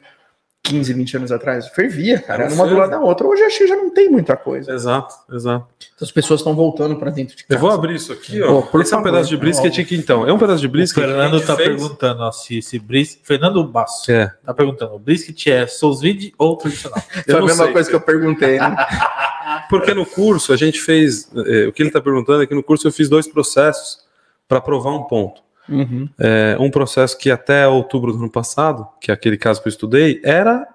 15, 0.62 0.92
20 0.92 1.16
anos 1.16 1.32
atrás. 1.32 1.66
Fervia, 1.68 2.20
cara. 2.20 2.44
Era 2.44 2.54
uma 2.54 2.66
do 2.66 2.76
lado 2.76 2.90
da 2.90 3.00
outra. 3.00 3.26
Hoje 3.26 3.42
acho 3.42 3.58
que 3.58 3.66
já 3.66 3.74
não 3.76 3.90
tem 3.90 4.08
muita 4.10 4.36
coisa. 4.36 4.70
Exato, 4.72 5.14
exato. 5.32 5.66
Então, 5.94 6.06
as 6.06 6.12
pessoas 6.12 6.40
estão 6.40 6.54
voltando 6.54 6.96
para 6.96 7.10
dentro 7.10 7.34
de 7.36 7.42
Eu 7.44 7.48
casa. 7.48 7.60
vou 7.60 7.70
abrir 7.70 7.94
isso 7.96 8.12
aqui, 8.12 8.40
ó. 8.42 8.60
Pô, 8.60 8.62
por 8.68 8.80
Esse 8.82 8.92
é 8.92 8.96
um 8.96 9.00
favor. 9.00 9.12
pedaço 9.12 9.30
de 9.30 9.36
brisket 9.38 9.78
aqui, 9.80 9.96
então. 9.96 10.26
É 10.28 10.32
um 10.32 10.38
pedaço 10.38 10.60
de 10.60 10.66
O 10.66 10.70
brisket. 10.70 11.02
a 11.02 11.06
Fernando 11.08 11.40
tá 11.44 11.56
fez- 11.56 11.68
perguntando 11.68 12.22
ó, 12.22 12.30
se 12.30 12.58
esse 12.58 12.78
brisket. 12.78 13.24
Fernando 13.26 13.64
Basso 13.64 14.12
É. 14.12 14.32
tá 14.44 14.52
perguntando: 14.54 14.94
o 14.94 14.98
brisket 14.98 15.46
é 15.48 15.66
sous 15.66 16.00
vide 16.02 16.32
ou 16.38 16.56
tradicional? 16.56 17.02
Eu 17.26 17.32
Foi 17.34 17.42
a 17.42 17.46
mesma 17.46 17.64
sei. 17.64 17.72
coisa 17.72 17.90
que 17.90 17.96
eu 17.96 18.00
perguntei, 18.00 18.58
né? 18.60 18.76
Porque 19.68 19.92
no 19.94 20.04
curso 20.06 20.52
a 20.52 20.56
gente 20.56 20.80
fez. 20.80 21.28
é, 21.46 21.66
o 21.66 21.72
que 21.72 21.82
ele 21.82 21.88
está 21.88 22.00
perguntando 22.00 22.42
é 22.42 22.46
que 22.46 22.54
no 22.54 22.62
curso 22.62 22.86
eu 22.86 22.92
fiz 22.92 23.08
dois 23.08 23.26
processos 23.26 23.98
para 24.46 24.60
provar 24.60 24.90
um 24.92 25.02
ponto. 25.04 25.42
Uhum. 25.70 26.08
É, 26.18 26.56
um 26.58 26.70
processo 26.70 27.16
que 27.16 27.30
até 27.30 27.66
outubro 27.68 28.12
do 28.12 28.18
ano 28.18 28.30
passado, 28.30 28.86
que 29.00 29.10
é 29.10 29.14
aquele 29.14 29.36
caso 29.36 29.62
que 29.62 29.68
eu 29.68 29.70
estudei, 29.70 30.20
era 30.24 30.66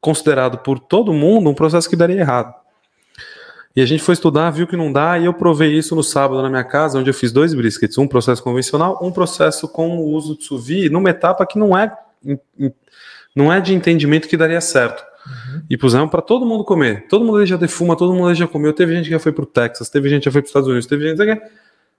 considerado 0.00 0.58
por 0.58 0.78
todo 0.78 1.12
mundo 1.12 1.50
um 1.50 1.54
processo 1.54 1.88
que 1.88 1.96
daria 1.96 2.20
errado. 2.20 2.54
E 3.76 3.82
a 3.82 3.86
gente 3.86 4.02
foi 4.02 4.12
estudar, 4.12 4.50
viu 4.50 4.66
que 4.66 4.76
não 4.76 4.92
dá, 4.92 5.18
e 5.18 5.24
eu 5.24 5.34
provei 5.34 5.72
isso 5.72 5.96
no 5.96 6.02
sábado 6.02 6.40
na 6.40 6.48
minha 6.48 6.62
casa, 6.62 6.98
onde 6.98 7.10
eu 7.10 7.14
fiz 7.14 7.32
dois 7.32 7.52
briskets, 7.52 7.98
um 7.98 8.06
processo 8.06 8.42
convencional, 8.42 9.00
um 9.02 9.10
processo 9.10 9.66
com 9.66 9.98
o 9.98 10.12
uso 10.12 10.38
de 10.38 10.44
sous 10.44 10.64
vide, 10.64 10.90
numa 10.90 11.10
etapa 11.10 11.44
que 11.44 11.58
não 11.58 11.76
é, 11.76 11.92
não 13.34 13.52
é 13.52 13.60
de 13.60 13.74
entendimento 13.74 14.28
que 14.28 14.36
daria 14.36 14.60
certo. 14.60 15.02
E 15.68 15.76
pusemos 15.76 16.10
para 16.10 16.20
todo 16.20 16.44
mundo 16.46 16.64
comer. 16.64 17.06
Todo 17.08 17.24
mundo 17.24 17.44
já 17.46 17.56
defuma, 17.56 17.96
todo 17.96 18.14
mundo 18.14 18.32
já 18.34 18.46
comeu. 18.46 18.72
Teve 18.72 18.94
gente 18.94 19.06
que 19.06 19.10
já 19.10 19.18
foi 19.18 19.32
para 19.32 19.42
o 19.42 19.46
Texas, 19.46 19.88
teve 19.88 20.08
gente 20.08 20.20
que 20.20 20.24
já 20.26 20.32
foi 20.32 20.42
para 20.42 20.46
os 20.46 20.50
Estados 20.50 20.68
Unidos, 20.68 20.86
teve 20.86 21.08
gente 21.08 21.16
que 21.16 21.42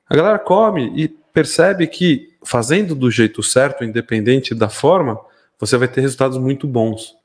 a 0.09 0.15
galera 0.15 0.39
come 0.39 0.91
e 0.95 1.07
percebe 1.07 1.87
que 1.87 2.29
fazendo 2.43 2.93
do 2.95 3.09
jeito 3.09 3.41
certo, 3.43 3.83
independente 3.83 4.53
da 4.53 4.69
forma, 4.69 5.19
você 5.59 5.77
vai 5.77 5.87
ter 5.87 6.01
resultados 6.01 6.37
muito 6.37 6.67
bons. 6.67 7.15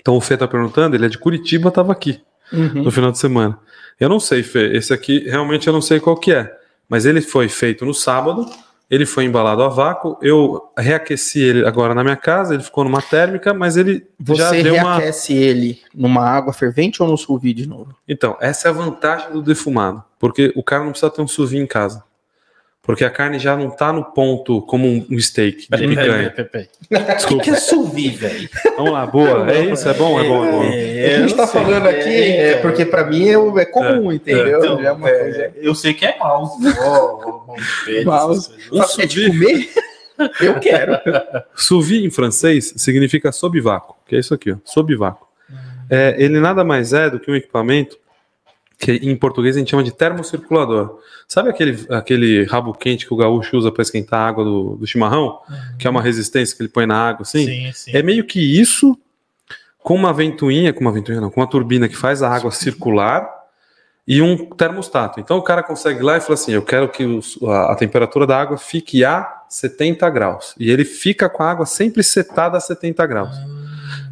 Então 0.00 0.16
o 0.16 0.20
Fê 0.20 0.36
tá 0.36 0.46
perguntando, 0.48 0.96
ele 0.96 1.06
é 1.06 1.08
de 1.08 1.18
Curitiba, 1.18 1.68
estava 1.68 1.92
aqui 1.92 2.20
Uhum. 2.52 2.84
no 2.84 2.90
final 2.92 3.10
de 3.10 3.18
semana. 3.18 3.58
Eu 3.98 4.08
não 4.08 4.20
sei, 4.20 4.42
Fê, 4.44 4.76
esse 4.76 4.92
aqui 4.94 5.28
realmente 5.28 5.66
eu 5.66 5.72
não 5.72 5.82
sei 5.82 5.98
qual 5.98 6.16
que 6.16 6.32
é, 6.32 6.56
mas 6.88 7.04
ele 7.04 7.20
foi 7.20 7.48
feito 7.48 7.84
no 7.84 7.92
sábado, 7.92 8.46
ele 8.90 9.04
foi 9.04 9.24
embalado 9.24 9.62
a 9.62 9.68
vácuo, 9.68 10.16
eu 10.22 10.70
reaqueci 10.78 11.40
ele 11.40 11.66
agora 11.66 11.94
na 11.94 12.04
minha 12.04 12.16
casa, 12.16 12.54
ele 12.54 12.62
ficou 12.62 12.84
numa 12.84 13.02
térmica, 13.02 13.52
mas 13.52 13.76
ele 13.76 14.06
já 14.34 14.48
Você 14.50 14.62
deu 14.62 14.74
uma... 14.74 14.96
reaquece 14.96 15.34
ele 15.34 15.80
numa 15.94 16.24
água 16.24 16.52
fervente 16.52 17.02
ou 17.02 17.08
no 17.08 17.16
sous 17.16 17.40
de 17.40 17.68
novo? 17.68 17.94
Então, 18.08 18.36
essa 18.40 18.68
é 18.68 18.70
a 18.70 18.74
vantagem 18.74 19.32
do 19.32 19.42
defumado, 19.42 20.02
porque 20.18 20.52
o 20.54 20.62
cara 20.62 20.84
não 20.84 20.90
precisa 20.90 21.10
ter 21.10 21.20
um 21.20 21.28
sous 21.28 21.52
em 21.52 21.66
casa. 21.66 22.04
Porque 22.86 23.04
a 23.04 23.10
carne 23.10 23.36
já 23.40 23.56
não 23.56 23.68
tá 23.68 23.92
no 23.92 24.04
ponto 24.04 24.62
como 24.62 24.86
um 24.88 25.18
steak 25.18 25.62
de 25.62 25.88
picanha. 25.88 26.30
peraí, 26.30 26.30
peraí, 26.30 26.68
peraí. 26.88 27.16
O 27.24 27.26
que, 27.26 27.38
que 27.40 27.50
é 27.50 27.56
sous 27.56 27.92
vide, 27.92 28.16
velho? 28.16 28.48
Vamos 28.76 28.92
lá, 28.92 29.04
boa. 29.04 29.50
É 29.50 29.64
isso, 29.64 29.88
é 29.88 29.94
bom, 29.94 30.20
é 30.20 30.24
bom, 30.24 30.44
é 30.44 30.50
bom. 30.52 30.60
O 30.60 30.70
que 30.70 31.04
a 31.04 31.18
gente 31.18 31.34
tá 31.34 31.46
falando 31.48 31.88
aqui 31.88 32.08
é, 32.08 32.58
porque 32.58 32.86
pra 32.86 33.04
mim 33.04 33.28
é, 33.28 33.32
é 33.32 33.64
comum, 33.64 34.12
entendeu? 34.12 34.60
Então, 34.60 34.80
é 34.80 34.92
uma 34.92 35.10
é, 35.10 35.18
coisa. 35.18 35.52
Eu 35.56 35.74
sei 35.74 35.94
que 35.94 36.06
é 36.06 36.16
mouse. 36.16 36.54
Oh, 36.80 37.42
oh, 37.48 38.04
mouse. 38.04 38.50
Um 38.70 38.80
é 38.80 39.06
vide. 39.06 39.26
comer? 39.26 39.68
Eu 40.40 40.60
quero. 40.60 40.98
Sous 41.56 41.86
vide 41.88 42.06
em 42.06 42.10
francês 42.10 42.72
significa 42.76 43.32
sob 43.32 43.60
vácuo, 43.60 43.96
que 44.06 44.14
é 44.14 44.20
isso 44.20 44.32
aqui, 44.32 44.52
ó, 44.52 44.56
sob 44.64 44.94
vácuo. 44.94 45.26
É, 45.90 46.14
ele 46.18 46.38
nada 46.38 46.64
mais 46.64 46.92
é 46.92 47.10
do 47.10 47.18
que 47.18 47.30
um 47.30 47.34
equipamento 47.34 47.98
que 48.78 48.92
em 48.92 49.16
português 49.16 49.56
a 49.56 49.58
gente 49.58 49.70
chama 49.70 49.82
de 49.82 49.90
termocirculador. 49.92 50.98
Sabe 51.26 51.48
aquele, 51.48 51.86
aquele 51.90 52.44
rabo 52.44 52.72
quente 52.74 53.06
que 53.06 53.14
o 53.14 53.16
gaúcho 53.16 53.56
usa 53.56 53.72
para 53.72 53.82
esquentar 53.82 54.20
a 54.20 54.28
água 54.28 54.44
do, 54.44 54.76
do 54.76 54.86
chimarrão? 54.86 55.38
Que 55.78 55.86
é 55.86 55.90
uma 55.90 56.02
resistência 56.02 56.54
que 56.56 56.62
ele 56.62 56.68
põe 56.68 56.86
na 56.86 56.96
água 57.08 57.22
assim? 57.22 57.46
Sim, 57.46 57.72
sim. 57.72 57.90
É 57.96 58.02
meio 58.02 58.24
que 58.24 58.38
isso 58.40 58.96
com 59.78 59.94
uma 59.94 60.12
ventoinha, 60.12 60.72
com 60.72 60.80
uma 60.80 60.92
ventoinha 60.92 61.20
não, 61.20 61.30
com 61.30 61.40
uma 61.40 61.46
turbina 61.48 61.88
que 61.88 61.96
faz 61.96 62.22
a 62.22 62.28
água 62.30 62.50
circular 62.50 63.28
e 64.06 64.20
um 64.20 64.36
termostato. 64.50 65.18
Então 65.20 65.36
o 65.38 65.42
cara 65.42 65.62
consegue 65.62 66.00
ir 66.00 66.02
lá 66.02 66.16
e 66.16 66.20
fala 66.20 66.34
assim: 66.34 66.52
eu 66.52 66.62
quero 66.62 66.88
que 66.88 67.04
os- 67.04 67.38
a, 67.44 67.72
a 67.72 67.76
temperatura 67.76 68.26
da 68.26 68.40
água 68.40 68.58
fique 68.58 69.04
a 69.04 69.42
70 69.48 70.08
graus. 70.10 70.54
E 70.58 70.70
ele 70.70 70.84
fica 70.84 71.28
com 71.28 71.42
a 71.42 71.50
água 71.50 71.66
sempre 71.66 72.02
setada 72.02 72.58
a 72.58 72.60
70 72.60 73.06
graus. 73.06 73.34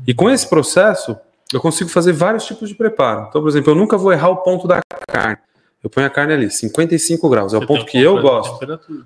E 0.06 0.14
com 0.14 0.30
esse 0.30 0.48
processo, 0.48 1.16
eu 1.52 1.60
consigo 1.60 1.90
fazer 1.90 2.12
vários 2.12 2.44
tipos 2.44 2.68
de 2.68 2.74
preparo. 2.74 3.26
Então, 3.28 3.40
por 3.40 3.48
exemplo, 3.48 3.72
eu 3.72 3.74
nunca 3.74 3.96
vou 3.96 4.12
errar 4.12 4.28
o 4.28 4.36
ponto 4.38 4.66
da 4.66 4.80
carne. 5.08 5.38
Eu 5.82 5.90
ponho 5.90 6.06
a 6.06 6.10
carne 6.10 6.32
ali, 6.32 6.50
55 6.50 7.28
graus. 7.28 7.52
É 7.52 7.58
o 7.58 7.66
ponto 7.66 7.84
que 7.84 8.00
eu 8.00 8.20
gosto. 8.20 8.58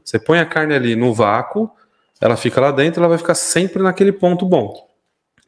Você 0.04 0.18
põe 0.18 0.38
a 0.38 0.46
carne 0.46 0.74
ali 0.74 0.94
no 0.94 1.12
vácuo, 1.12 1.68
ela 2.20 2.36
fica 2.36 2.60
lá 2.60 2.70
dentro, 2.70 3.00
ela 3.00 3.08
vai 3.08 3.18
ficar 3.18 3.34
sempre 3.34 3.82
naquele 3.82 4.12
ponto 4.12 4.46
bom. 4.46 4.88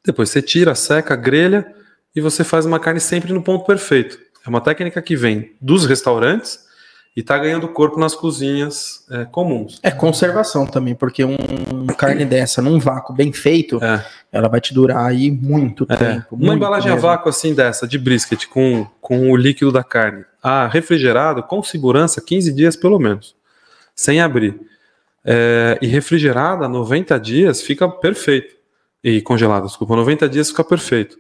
Depois 0.04 0.30
você 0.30 0.42
tira, 0.42 0.74
seca, 0.74 1.14
grelha 1.14 1.72
e 2.14 2.20
você 2.20 2.42
faz 2.42 2.66
uma 2.66 2.80
carne 2.80 3.00
sempre 3.00 3.32
no 3.32 3.42
ponto 3.42 3.64
perfeito. 3.64 4.18
É 4.44 4.48
uma 4.48 4.60
técnica 4.60 5.00
que 5.00 5.14
vem 5.14 5.54
dos 5.60 5.86
restaurantes 5.86 6.69
e 7.16 7.20
está 7.20 7.36
ganhando 7.36 7.66
corpo 7.68 7.98
nas 7.98 8.14
cozinhas 8.14 9.04
é, 9.10 9.24
comuns. 9.24 9.80
É 9.82 9.90
conservação 9.90 10.64
também, 10.64 10.94
porque 10.94 11.24
um, 11.24 11.36
uma 11.72 11.92
carne 11.92 12.24
dessa 12.24 12.62
num 12.62 12.78
vácuo 12.78 13.12
bem 13.12 13.32
feito, 13.32 13.82
É. 13.82 14.04
ela 14.30 14.48
vai 14.48 14.60
te 14.60 14.72
durar 14.72 15.06
aí 15.06 15.30
muito 15.30 15.84
tempo. 15.86 16.36
Uma 16.36 16.38
muito 16.38 16.56
embalagem 16.56 16.90
a 16.90 16.94
mesmo. 16.94 17.08
vácuo 17.08 17.28
assim 17.28 17.52
dessa, 17.52 17.86
de 17.86 17.98
brisket, 17.98 18.46
com, 18.46 18.86
com 19.00 19.30
o 19.30 19.36
líquido 19.36 19.72
da 19.72 19.82
carne, 19.82 20.24
ah, 20.42 20.68
refrigerado, 20.68 21.42
com 21.42 21.62
segurança, 21.62 22.20
15 22.20 22.52
dias 22.52 22.76
pelo 22.76 22.98
menos, 22.98 23.34
sem 23.94 24.20
abrir. 24.20 24.58
É, 25.24 25.78
e 25.82 25.86
refrigerada, 25.86 26.66
90 26.68 27.18
dias, 27.20 27.60
fica 27.60 27.88
perfeito. 27.88 28.54
E 29.02 29.20
congelada, 29.20 29.66
desculpa, 29.66 29.96
90 29.96 30.28
dias 30.28 30.48
fica 30.50 30.62
perfeito. 30.64 31.18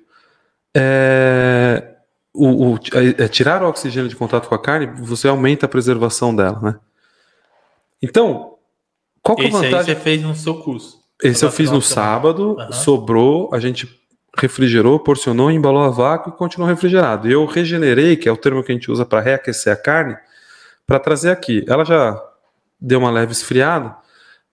É, 0.74 1.89
o, 2.32 2.72
o- 2.74 2.78
é, 2.94 3.24
é, 3.24 3.28
tirar 3.28 3.62
o 3.62 3.68
oxigênio 3.68 4.08
de 4.08 4.16
contato 4.16 4.48
com 4.48 4.54
a 4.54 4.58
carne, 4.62 4.86
você 5.02 5.28
aumenta 5.28 5.66
a 5.66 5.68
preservação 5.68 6.34
dela, 6.34 6.58
né? 6.60 6.74
Então, 8.02 8.54
qual 9.22 9.36
que 9.36 9.42
é 9.42 9.46
a 9.46 9.48
Esse 9.48 9.56
aí 9.58 9.70
vantagem? 9.70 9.94
você 9.94 10.00
fez 10.00 10.22
no 10.22 10.34
seu 10.34 10.54
curso. 10.62 11.00
Esse 11.22 11.44
eu 11.44 11.50
fiz 11.50 11.70
no 11.70 11.82
sábado, 11.82 12.56
Aham. 12.58 12.72
sobrou, 12.72 13.50
a 13.52 13.60
gente 13.60 13.86
refrigerou, 14.38 14.98
porcionou, 14.98 15.50
embalou 15.50 15.82
a 15.82 15.90
vácuo 15.90 16.30
e 16.30 16.36
continuou 16.36 16.68
refrigerado. 16.68 17.28
E 17.28 17.32
eu 17.32 17.44
regenerei, 17.44 18.16
que 18.16 18.28
é 18.28 18.32
o 18.32 18.36
termo 18.36 18.62
que 18.64 18.72
a 18.72 18.74
gente 18.74 18.90
usa 18.90 19.04
para 19.04 19.20
reaquecer 19.20 19.72
a 19.72 19.76
carne, 19.76 20.16
para 20.86 20.98
trazer 20.98 21.30
aqui. 21.30 21.62
Ela 21.68 21.84
já 21.84 22.18
deu 22.80 23.00
uma 23.00 23.10
leve 23.10 23.32
esfriada, 23.32 23.94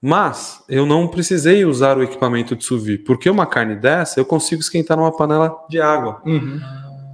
mas 0.01 0.61
eu 0.67 0.85
não 0.85 1.07
precisei 1.07 1.63
usar 1.63 1.97
o 1.97 2.03
equipamento 2.03 2.53
de 2.55 2.65
sous 2.65 2.83
porque 3.05 3.29
uma 3.29 3.45
carne 3.45 3.75
dessa 3.75 4.19
eu 4.19 4.25
consigo 4.25 4.59
esquentar 4.61 4.97
numa 4.97 5.15
panela 5.15 5.55
de 5.69 5.79
água. 5.79 6.21
Uhum. 6.25 6.59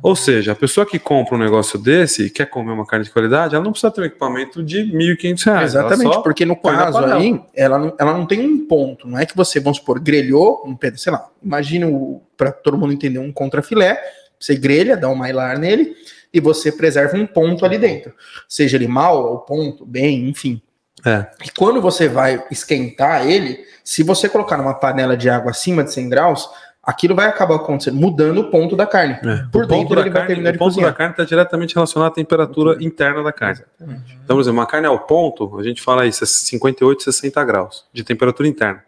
Ou 0.04 0.18
seja, 0.18 0.51
a 0.51 0.56
pessoa 0.56 0.86
que 0.86 0.99
compra 0.99 1.36
um 1.36 1.38
negócio 1.38 1.80
desse 1.80 2.26
e 2.26 2.30
quer 2.30 2.45
comer 2.47 2.74
uma 2.74 2.86
carne 2.86 3.06
de 3.06 3.12
qualidade, 3.12 3.56
ela 3.56 3.64
não 3.64 3.72
precisa 3.72 3.89
ter 3.89 4.01
um 4.01 4.04
equipamento 4.04 4.62
de 4.62 4.80
1.500 4.80 5.45
reais. 5.45 5.76
ela 5.76 5.86
Exatamente, 5.88 6.22
porque 6.22 6.45
no 6.45 6.58
caso 6.58 6.97
aí, 6.97 7.41
ela 7.56 7.80
não, 7.80 7.95
ela 7.97 8.12
não 8.12 8.26
tem 8.26 8.45
um 8.45 8.68
ponto. 8.68 9.08
Não 9.08 9.18
é 9.18 9.26
que 9.26 9.34
você, 9.34 9.62
vamos 9.62 9.78
supor, 9.78 10.01
grelhou 10.01 10.62
um 10.66 10.76
pedaço, 10.76 11.04
sei 11.04 11.14
lá, 11.14 11.26
imagina 11.41 11.88
para 12.36 12.51
todo 12.51 12.78
mundo 12.78 12.91
entender 12.91 13.20
um 13.20 13.32
contrafilé, 13.32 13.97
você 14.38 14.58
grelha, 14.58 14.97
dá 14.97 15.08
um 15.08 15.18
mylar 15.18 15.58
nele 15.58 15.95
e 16.34 16.41
você 16.41 16.70
preserva 16.70 17.16
um 17.16 17.26
ponto 17.26 17.66
ali 17.66 17.78
dentro. 17.78 18.14
Seja 18.49 18.76
ele 18.76 18.89
mal 18.89 19.24
ou 19.24 19.39
ponto, 19.39 19.86
bem, 19.86 20.28
enfim. 20.28 20.62
É. 21.06 21.28
E 21.45 21.49
quando 21.58 21.82
você 21.82 22.10
vai 22.10 22.43
esquentar 22.51 23.26
ele, 23.26 23.64
se 23.86 24.04
você 24.04 24.28
colocar 24.28 24.58
numa 24.58 24.74
panela 24.74 25.16
de 25.16 25.30
água 25.30 25.51
acima 25.51 25.82
de 25.82 25.93
100 25.93 26.10
graus, 26.10 26.49
aquilo 26.84 27.15
vai 27.15 27.27
acabar 27.27 27.55
acontecendo, 27.55 27.95
mudando 27.95 28.39
o 28.39 28.51
ponto 28.51 28.75
da 28.75 28.86
carne. 28.86 29.13
É. 29.23 29.45
Por 29.51 29.63
o 29.63 29.67
ponto 29.67 29.79
dentro 29.79 29.95
da 29.95 30.01
ele 30.01 30.09
vai 30.09 30.21
carne, 30.21 30.27
terminar 30.27 30.49
o 30.49 30.53
de 30.53 30.59
ponto 30.59 30.69
cozinhar. 30.69 30.91
da 30.91 30.97
carne 30.97 31.13
está 31.13 31.23
diretamente 31.23 31.73
relacionado 31.73 32.11
à 32.11 32.13
temperatura 32.13 32.84
interna 32.84 33.23
da 33.23 33.31
carne. 33.31 33.61
Então, 33.79 34.36
por 34.36 34.41
exemplo, 34.41 34.59
uma 34.59 34.65
carne 34.65 34.88
ao 34.88 34.99
ponto, 34.99 35.57
a 35.57 35.63
gente 35.63 35.81
fala 35.81 36.05
isso, 36.05 36.23
é 36.23 36.27
58, 36.27 37.03
60 37.03 37.43
graus 37.45 37.86
de 37.93 38.03
temperatura 38.03 38.47
interna. 38.47 38.84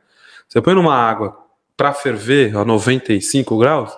Você 0.48 0.62
põe 0.62 0.74
numa 0.74 0.96
água 0.96 1.38
para 1.78 1.94
ferver 1.94 2.56
a 2.56 2.66
95 2.66 3.58
graus, 3.58 3.92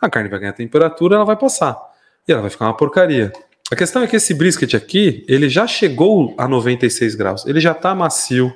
a 0.00 0.08
carne 0.08 0.28
vai 0.28 0.38
ganhar 0.38 0.52
temperatura, 0.52 1.16
ela 1.16 1.24
vai 1.24 1.36
passar. 1.36 1.78
E 2.26 2.32
ela 2.32 2.40
vai 2.40 2.50
ficar 2.50 2.66
uma 2.66 2.76
porcaria. 2.76 3.32
A 3.70 3.76
questão 3.76 4.02
é 4.02 4.06
que 4.06 4.16
esse 4.16 4.34
brisket 4.34 4.74
aqui, 4.74 5.24
ele 5.28 5.48
já 5.48 5.66
chegou 5.66 6.34
a 6.36 6.46
96 6.46 7.14
graus. 7.14 7.46
Ele 7.46 7.60
já 7.60 7.72
está 7.72 7.94
macio, 7.94 8.54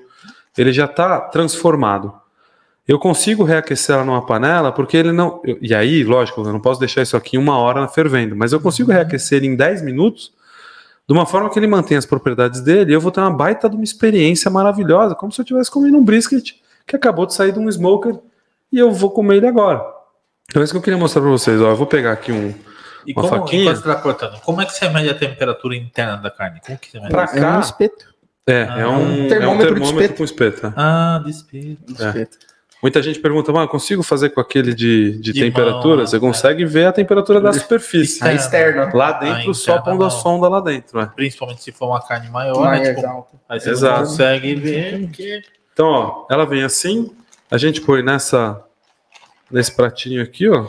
ele 0.56 0.72
já 0.72 0.84
está 0.84 1.20
transformado. 1.20 2.12
Eu 2.88 2.98
consigo 2.98 3.44
reaquecer 3.44 3.94
ela 3.94 4.04
numa 4.04 4.24
panela 4.24 4.72
porque 4.72 4.96
ele 4.96 5.12
não. 5.12 5.40
eu- 5.44 5.58
e 5.60 5.74
aí, 5.74 6.02
lógico, 6.02 6.40
eu 6.40 6.52
não 6.52 6.58
posso 6.60 6.80
deixar 6.80 7.02
isso 7.02 7.16
aqui 7.16 7.36
uma 7.36 7.58
hora 7.58 7.86
fervendo, 7.86 8.34
mas 8.34 8.52
eu 8.52 8.58
consigo 8.60 8.90
reaquecer 8.90 9.36
ele 9.38 9.46
em 9.46 9.54
10 9.54 9.82
minutos 9.82 10.32
de 11.06 11.12
uma 11.12 11.26
forma 11.26 11.50
que 11.50 11.58
ele 11.58 11.66
mantém 11.66 11.98
as 11.98 12.06
propriedades 12.06 12.60
dele 12.62 12.90
e 12.90 12.94
eu 12.94 13.00
vou 13.00 13.10
ter 13.12 13.20
uma 13.20 13.30
baita 13.30 13.68
de 13.68 13.74
uma 13.76 13.84
experiência 13.84 14.50
maravilhosa, 14.50 15.14
como 15.14 15.30
se 15.30 15.40
eu 15.40 15.42
estivesse 15.42 15.70
comendo 15.70 15.98
um 15.98 16.04
brisket 16.04 16.52
que 16.86 16.96
acabou 16.96 17.26
de 17.26 17.34
sair 17.34 17.52
de 17.52 17.58
um 17.58 17.68
smoker 17.70 18.18
e 18.72 18.78
eu 18.78 18.90
vou 18.90 19.10
comer 19.10 19.36
ele 19.36 19.46
agora. 19.46 19.84
Então 20.48 20.62
é 20.62 20.64
isso 20.64 20.72
que 20.72 20.78
eu 20.78 20.82
queria 20.82 20.98
mostrar 20.98 21.20
para 21.20 21.30
vocês. 21.30 21.60
Ó, 21.60 21.68
eu 21.68 21.76
vou 21.76 21.86
pegar 21.86 22.12
aqui 22.12 22.32
um. 22.32 22.54
E 23.06 23.12
Uma 23.12 23.22
como, 23.28 23.42
faquinha? 23.42 23.74
você 23.76 23.82
tá 23.82 23.94
cortando, 23.96 24.40
como 24.40 24.60
é 24.62 24.66
que 24.66 24.72
você 24.72 24.88
mede 24.88 25.08
a 25.10 25.14
temperatura 25.14 25.76
interna 25.76 26.16
da 26.16 26.30
carne? 26.30 26.60
Como 26.66 26.78
que 26.78 26.90
você 26.90 26.98
mede? 26.98 27.10
Pra 27.10 27.24
É 27.24 27.36
um 27.36 27.40
cá, 27.40 27.60
espeto. 27.60 28.06
é, 28.46 28.62
Ah, 28.68 28.78
é 28.80 28.86
um, 28.86 28.90
um 28.90 28.96
é 28.96 29.24
um 29.24 29.28
termômetro 29.28 29.28
de 29.28 29.80
termômetro 29.80 29.84
espeto. 30.02 30.16
com 30.16 30.24
espeto. 30.24 30.66
é. 30.66 30.72
Ah, 30.76 31.22
despeito. 31.24 31.82
um 31.88 31.92
espeto. 31.92 32.38
Muita 32.80 33.02
gente 33.02 33.18
pergunta, 33.18 33.50
mas 33.52 33.62
eu 33.62 33.68
consigo 33.68 34.02
fazer 34.04 34.30
com 34.30 34.40
aquele 34.40 34.72
de, 34.72 35.18
de, 35.18 35.32
De 35.32 35.40
temperatura? 35.40 35.96
mão, 35.98 36.06
Você 36.06 36.16
é. 36.16 36.20
consegue 36.20 36.64
ver 36.64 36.86
a 36.86 36.92
temperatura 36.92 37.40
da 37.40 37.52
superfície. 37.52 38.22
A 38.22 38.32
externa. 38.32 38.88
Lá 38.94 39.08
Ah, 39.08 39.12
dentro, 39.14 39.52
só 39.52 39.80
pondo 39.82 40.04
a 40.04 40.10
sonda 40.10 40.48
lá 40.48 40.60
dentro. 40.60 41.00
é. 41.00 41.06
Principalmente 41.06 41.62
se 41.62 41.72
for 41.72 41.86
uma 41.88 42.00
carne 42.00 42.28
maior, 42.30 42.60
Mais 42.64 42.80
né? 42.82 42.94
Tipo, 42.94 43.26
aí 43.48 43.58
você 43.60 43.70
Exato. 43.70 44.00
consegue 44.00 44.54
ver 44.54 45.10
que 45.10 45.42
Então, 45.72 45.86
ó, 45.88 46.26
ela 46.30 46.46
vem 46.46 46.62
assim, 46.62 47.10
a 47.50 47.58
gente 47.58 47.80
põe 47.80 48.00
nessa 48.02 48.62
nesse 49.50 49.72
pratinho 49.74 50.22
aqui, 50.22 50.48
ó. 50.48 50.66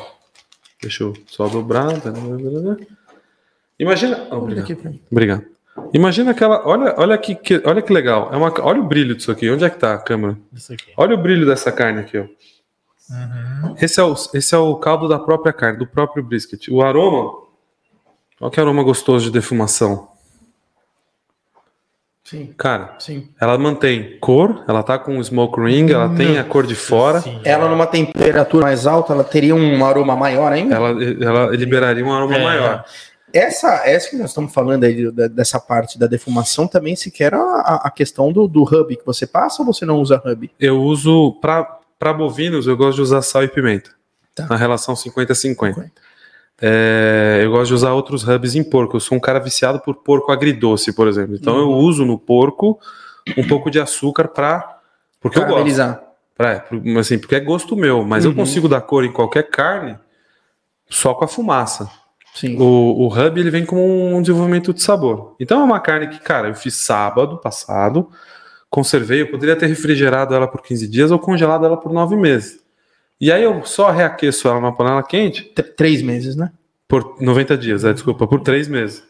Deixa 0.82 1.04
eu 1.04 1.14
só 1.28 1.48
dobrar. 1.48 1.90
Imagina. 3.78 4.28
Oh, 4.32 4.36
Olha 4.36 4.44
obrigado. 4.44 5.00
obrigado. 5.12 5.46
Imagina 5.94 6.32
aquela. 6.32 6.68
Olha, 6.68 6.94
olha 6.98 7.18
que, 7.18 7.36
que- 7.36 7.62
olha 7.66 7.82
que 7.82 7.92
legal. 7.94 8.30
É 8.32 8.38
uma, 8.38 8.54
olha 8.62 8.80
o 8.82 8.86
brilho 8.88 9.16
disso 9.16 9.32
aqui. 9.32 9.50
Onde 9.50 9.64
é 9.66 9.70
que 9.70 9.78
tá 9.78 9.94
a 9.94 9.98
câmera? 9.98 10.38
isso 10.54 10.74
aqui. 10.74 10.92
Olha 10.98 11.16
o 11.16 11.18
brilho 11.18 11.46
dessa 11.46 11.72
carne 11.72 12.00
aqui, 12.02 12.18
ó. 12.18 12.26
Uhum. 13.12 13.76
Esse 13.82 14.00
é, 14.00 14.04
o, 14.04 14.14
esse 14.34 14.54
é 14.54 14.58
o 14.58 14.76
caldo 14.76 15.08
da 15.08 15.18
própria 15.18 15.52
carne, 15.52 15.80
do 15.80 15.88
próprio 15.88 16.24
brisket. 16.24 16.68
O 16.70 16.82
aroma. 16.82 17.34
Olha 18.40 18.52
que 18.52 18.60
aroma 18.60 18.84
gostoso 18.84 19.26
de 19.26 19.32
defumação. 19.32 20.08
Sim, 22.24 22.54
Cara, 22.56 22.96
sim. 23.00 23.28
ela 23.42 23.58
mantém 23.58 24.20
cor, 24.20 24.64
ela 24.68 24.84
tá 24.84 25.00
com 25.00 25.22
smoke 25.24 25.60
ring, 25.60 25.92
ela 25.92 26.08
tem 26.16 26.38
a 26.38 26.44
cor 26.44 26.64
de 26.68 26.76
fora. 26.76 27.22
Sim. 27.22 27.42
Ela 27.44 27.68
numa 27.68 27.88
temperatura 27.88 28.66
mais 28.68 28.86
alta, 28.86 29.14
ela 29.14 29.24
teria 29.24 29.56
um 29.56 29.84
aroma 29.84 30.16
maior 30.16 30.52
ainda? 30.52 30.76
Ela, 30.76 30.90
ela 31.24 31.56
liberaria 31.56 32.06
um 32.06 32.14
aroma 32.14 32.36
É. 32.38 32.44
maior. 32.44 32.86
Essa, 33.34 33.88
essa 33.88 34.10
que 34.10 34.16
nós 34.16 34.30
estamos 34.32 34.54
falando 34.54 34.84
aí 34.86 35.12
dessa 35.30 35.60
parte 35.60 36.00
da 36.00 36.08
defumação 36.08 36.68
também 36.68 36.96
sequer 36.96 37.34
a, 37.34 37.38
a- 37.40 37.82
a 37.86 37.92
questão 37.92 38.32
do, 38.32 38.48
do 38.48 38.64
hub 38.64 38.96
que 38.96 39.06
você 39.06 39.28
passa 39.28 39.62
ou 39.62 39.66
você 39.66 39.86
não 39.86 40.00
usa 40.02 40.22
hub? 40.26 40.50
Eu 40.60 40.82
uso, 40.82 41.34
para 41.42 42.14
bovinos, 42.14 42.66
eu 42.68 42.76
gosto 42.76 42.96
de 42.98 43.02
usar 43.02 43.22
sal 43.22 43.44
e 43.44 43.48
pimenta. 43.48 43.92
Tá. 44.36 44.48
Na 44.50 44.56
relação 44.56 44.96
50-50. 44.96 45.92
É, 46.62 47.42
eu 47.44 47.52
gosto 47.52 47.68
de 47.68 47.74
usar 47.74 47.94
outros 47.94 48.28
hubs 48.28 48.56
em 48.56 48.64
porco. 48.64 48.96
Eu 48.98 49.00
sou 49.00 49.18
um 49.18 49.22
cara 49.22 49.40
viciado 49.40 49.80
por 49.80 49.96
porco 49.96 50.32
agridoce, 50.32 50.92
por 50.92 51.08
exemplo. 51.08 51.36
Então 51.36 51.58
eu 51.58 51.70
uso 51.72 52.06
no 52.06 52.18
porco 52.18 52.80
um 53.38 53.48
pouco 53.48 53.70
de 53.70 53.80
açúcar 53.80 54.28
para. 54.28 54.78
Porque 55.22 55.38
eu 55.40 55.46
gosto. 55.46 56.00
Pra, 56.36 56.54
é, 56.54 56.64
assim, 57.00 57.18
porque 57.20 57.36
é 57.36 57.40
gosto 57.40 57.76
meu, 57.76 58.04
mas 58.06 58.24
eu 58.24 58.32
Uhum. 58.32 58.38
consigo 58.38 58.68
dar 58.70 58.82
cor 58.82 59.04
em 59.04 59.12
qualquer 59.12 59.44
carne 59.50 59.98
só 60.90 61.14
com 61.14 61.26
a 61.26 61.28
fumaça. 61.28 61.90
Sim. 62.36 62.58
O, 62.60 63.06
o 63.06 63.08
hub 63.08 63.40
ele 63.40 63.50
vem 63.50 63.66
como 63.66 63.82
um 64.16 64.22
desenvolvimento 64.22 64.74
de 64.74 64.82
sabor. 64.82 65.36
Então 65.40 65.60
é 65.62 65.64
uma 65.64 65.80
carne 65.80 66.08
que, 66.08 66.20
cara, 66.20 66.48
eu 66.48 66.56
fiz 66.56 66.76
sábado 66.76 67.38
passado, 67.38 68.08
conservei, 68.70 69.22
eu 69.22 69.32
poderia 69.32 69.56
ter 69.56 69.66
refrigerado 69.68 70.34
ela 70.34 70.48
por 70.48 70.62
15 70.62 70.88
dias 70.88 71.12
ou 71.12 71.20
congelado 71.20 71.66
ela 71.66 71.76
por 71.78 71.92
9 71.92 72.16
meses. 72.16 72.60
E 73.20 73.32
aí 73.32 73.44
eu 73.44 73.66
só 73.66 73.90
reaqueço 73.92 74.48
ela 74.48 74.62
na 74.62 74.72
panela 74.72 75.04
quente 75.04 75.44
T- 75.44 75.64
Três 75.64 76.02
meses, 76.02 76.36
né? 76.36 76.52
por 76.88 77.18
90 77.22 77.56
dias, 77.58 77.84
é, 77.84 77.94
desculpa, 77.94 78.26
por 78.26 78.40
3 78.42 78.68
meses. 78.68 79.04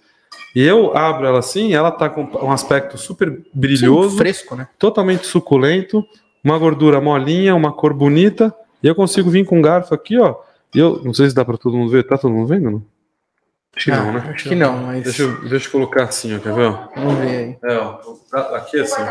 E 0.55 0.61
eu 0.63 0.97
abro 0.97 1.25
ela 1.27 1.39
assim, 1.39 1.73
ela 1.73 1.91
tá 1.91 2.09
com 2.09 2.23
um 2.45 2.51
aspecto 2.51 2.97
super 2.97 3.41
brilhoso, 3.53 4.11
Sim, 4.11 4.17
fresco, 4.17 4.55
né? 4.55 4.67
totalmente 4.79 5.25
suculento, 5.27 6.03
uma 6.43 6.57
gordura 6.57 6.99
molinha, 6.99 7.55
uma 7.55 7.71
cor 7.71 7.93
bonita, 7.93 8.53
e 8.83 8.87
eu 8.87 8.95
consigo 8.95 9.29
vir 9.29 9.45
com 9.45 9.59
um 9.59 9.61
garfo 9.61 9.93
aqui, 9.93 10.17
ó. 10.19 10.35
E 10.73 10.79
eu 10.79 11.01
não 11.05 11.13
sei 11.13 11.29
se 11.29 11.35
dá 11.35 11.45
pra 11.45 11.57
todo 11.57 11.77
mundo 11.77 11.89
ver, 11.91 12.03
tá 12.05 12.17
todo 12.17 12.33
mundo 12.33 12.47
vendo? 12.47 12.69
Não? 12.71 12.83
Acho 13.75 13.85
que 13.85 13.91
não, 13.91 14.09
Ah, 14.09 14.11
né? 14.11 14.31
Acho 14.33 14.49
que 14.49 14.55
não, 14.55 14.77
mas 14.77 15.03
Deixa 15.03 15.21
eu, 15.23 15.49
deixa 15.49 15.67
eu 15.67 15.71
colocar 15.71 16.03
assim, 16.03 16.35
ó, 16.35 16.39
quer 16.39 16.53
ver? 16.53 16.71
vamos 16.95 17.17
ver 17.19 17.57
aí. 17.63 17.71
É, 17.71 17.77
ó, 17.77 17.99
aqui 18.55 18.79
assim. 18.79 19.01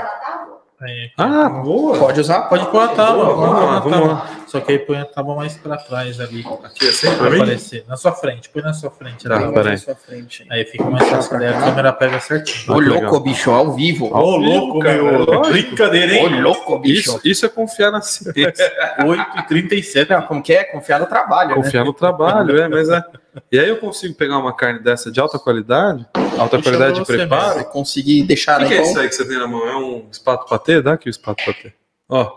Aí, 0.81 1.11
Ah, 1.19 1.49
boa! 1.49 1.99
Pode 1.99 2.21
usar? 2.21 2.43
Pode 2.43 2.65
pôr 2.71 2.81
a 2.81 2.89
tábua, 2.89 3.25
Boa, 3.25 3.37
vamos 3.37 3.61
lá, 3.65 3.79
vamos 3.81 4.09
lá. 4.09 4.27
Só 4.47 4.61
que 4.61 4.71
aí 4.73 4.79
põe 4.79 4.97
a 4.99 5.05
tábua 5.05 5.35
mais 5.35 5.55
pra 5.57 5.77
trás 5.77 6.21
ali. 6.21 6.47
Aqui 6.63 6.89
assim, 6.89 7.15
Pra 7.17 7.27
aparecer. 7.35 7.85
Na 7.89 7.97
sua 7.97 8.13
frente, 8.13 8.49
põe 8.49 8.63
na 8.63 8.73
sua 8.73 8.89
frente 8.91 9.29
Tá, 9.29 9.37
ali. 9.37 9.59
À 9.73 9.77
sua 9.77 9.97
frente 9.97 10.47
aí. 10.49 10.65
Fica 10.65 10.85
mais 10.85 11.09
fácil, 11.09 11.37
daí 11.37 11.49
a 11.49 11.61
câmera 11.61 11.93
pega 11.93 12.21
certinho. 12.21 12.73
Ô, 12.77 12.79
louco, 12.81 13.05
legal. 13.07 13.21
bicho, 13.21 13.51
ao 13.51 13.73
vivo. 13.75 14.07
Ô, 14.17 14.37
louco, 14.37 14.79
cara, 14.79 15.03
meu. 15.03 15.19
lógico. 15.25 15.49
Brincadeira, 15.49 16.13
Ô, 16.13 16.17
hein? 16.29 16.41
louco, 16.43 16.79
bicho. 16.79 17.11
Isso, 17.17 17.21
isso 17.25 17.47
é 17.47 17.49
confiar 17.49 17.91
na 17.91 18.01
ciência. 18.01 18.73
8h37. 19.03 20.09
Não, 20.11 20.23
como 20.23 20.41
que 20.43 20.53
é? 20.53 20.63
Confiar 20.63 21.01
no 21.01 21.07
trabalho, 21.07 21.51
né? 21.51 21.55
confiar 21.57 21.85
no 21.85 21.93
trabalho, 21.93 22.57
é, 22.57 22.69
mas 22.69 22.89
é. 22.89 23.03
E 23.51 23.59
aí 23.59 23.69
eu 23.69 23.77
consigo 23.79 24.15
pegar 24.15 24.39
uma 24.39 24.55
carne 24.55 24.79
dessa 24.81 25.11
de 25.11 25.19
alta 25.21 25.39
qualidade, 25.39 26.07
alta 26.39 26.59
Puxa 26.59 26.71
qualidade 26.71 27.01
de 27.01 27.07
preparo. 27.07 27.59
Você 27.59 27.65
conseguir 27.65 28.23
deixar 28.25 28.61
O 28.61 28.65
que, 28.65 28.69
que 28.69 28.75
é 28.75 28.77
né, 28.79 28.83
isso 28.83 28.99
aí 28.99 29.09
que 29.09 29.15
você 29.15 29.27
tem 29.29 29.39
na 29.39 29.47
mão? 29.47 29.67
É 29.67 29.77
um 29.77 30.09
espato 30.11 30.49
patê? 30.49 30.81
Dá 30.83 30.93
aqui 30.95 31.09
o 31.09 31.11
espato 31.11 31.45
patê. 31.45 31.73
Ó, 32.09 32.31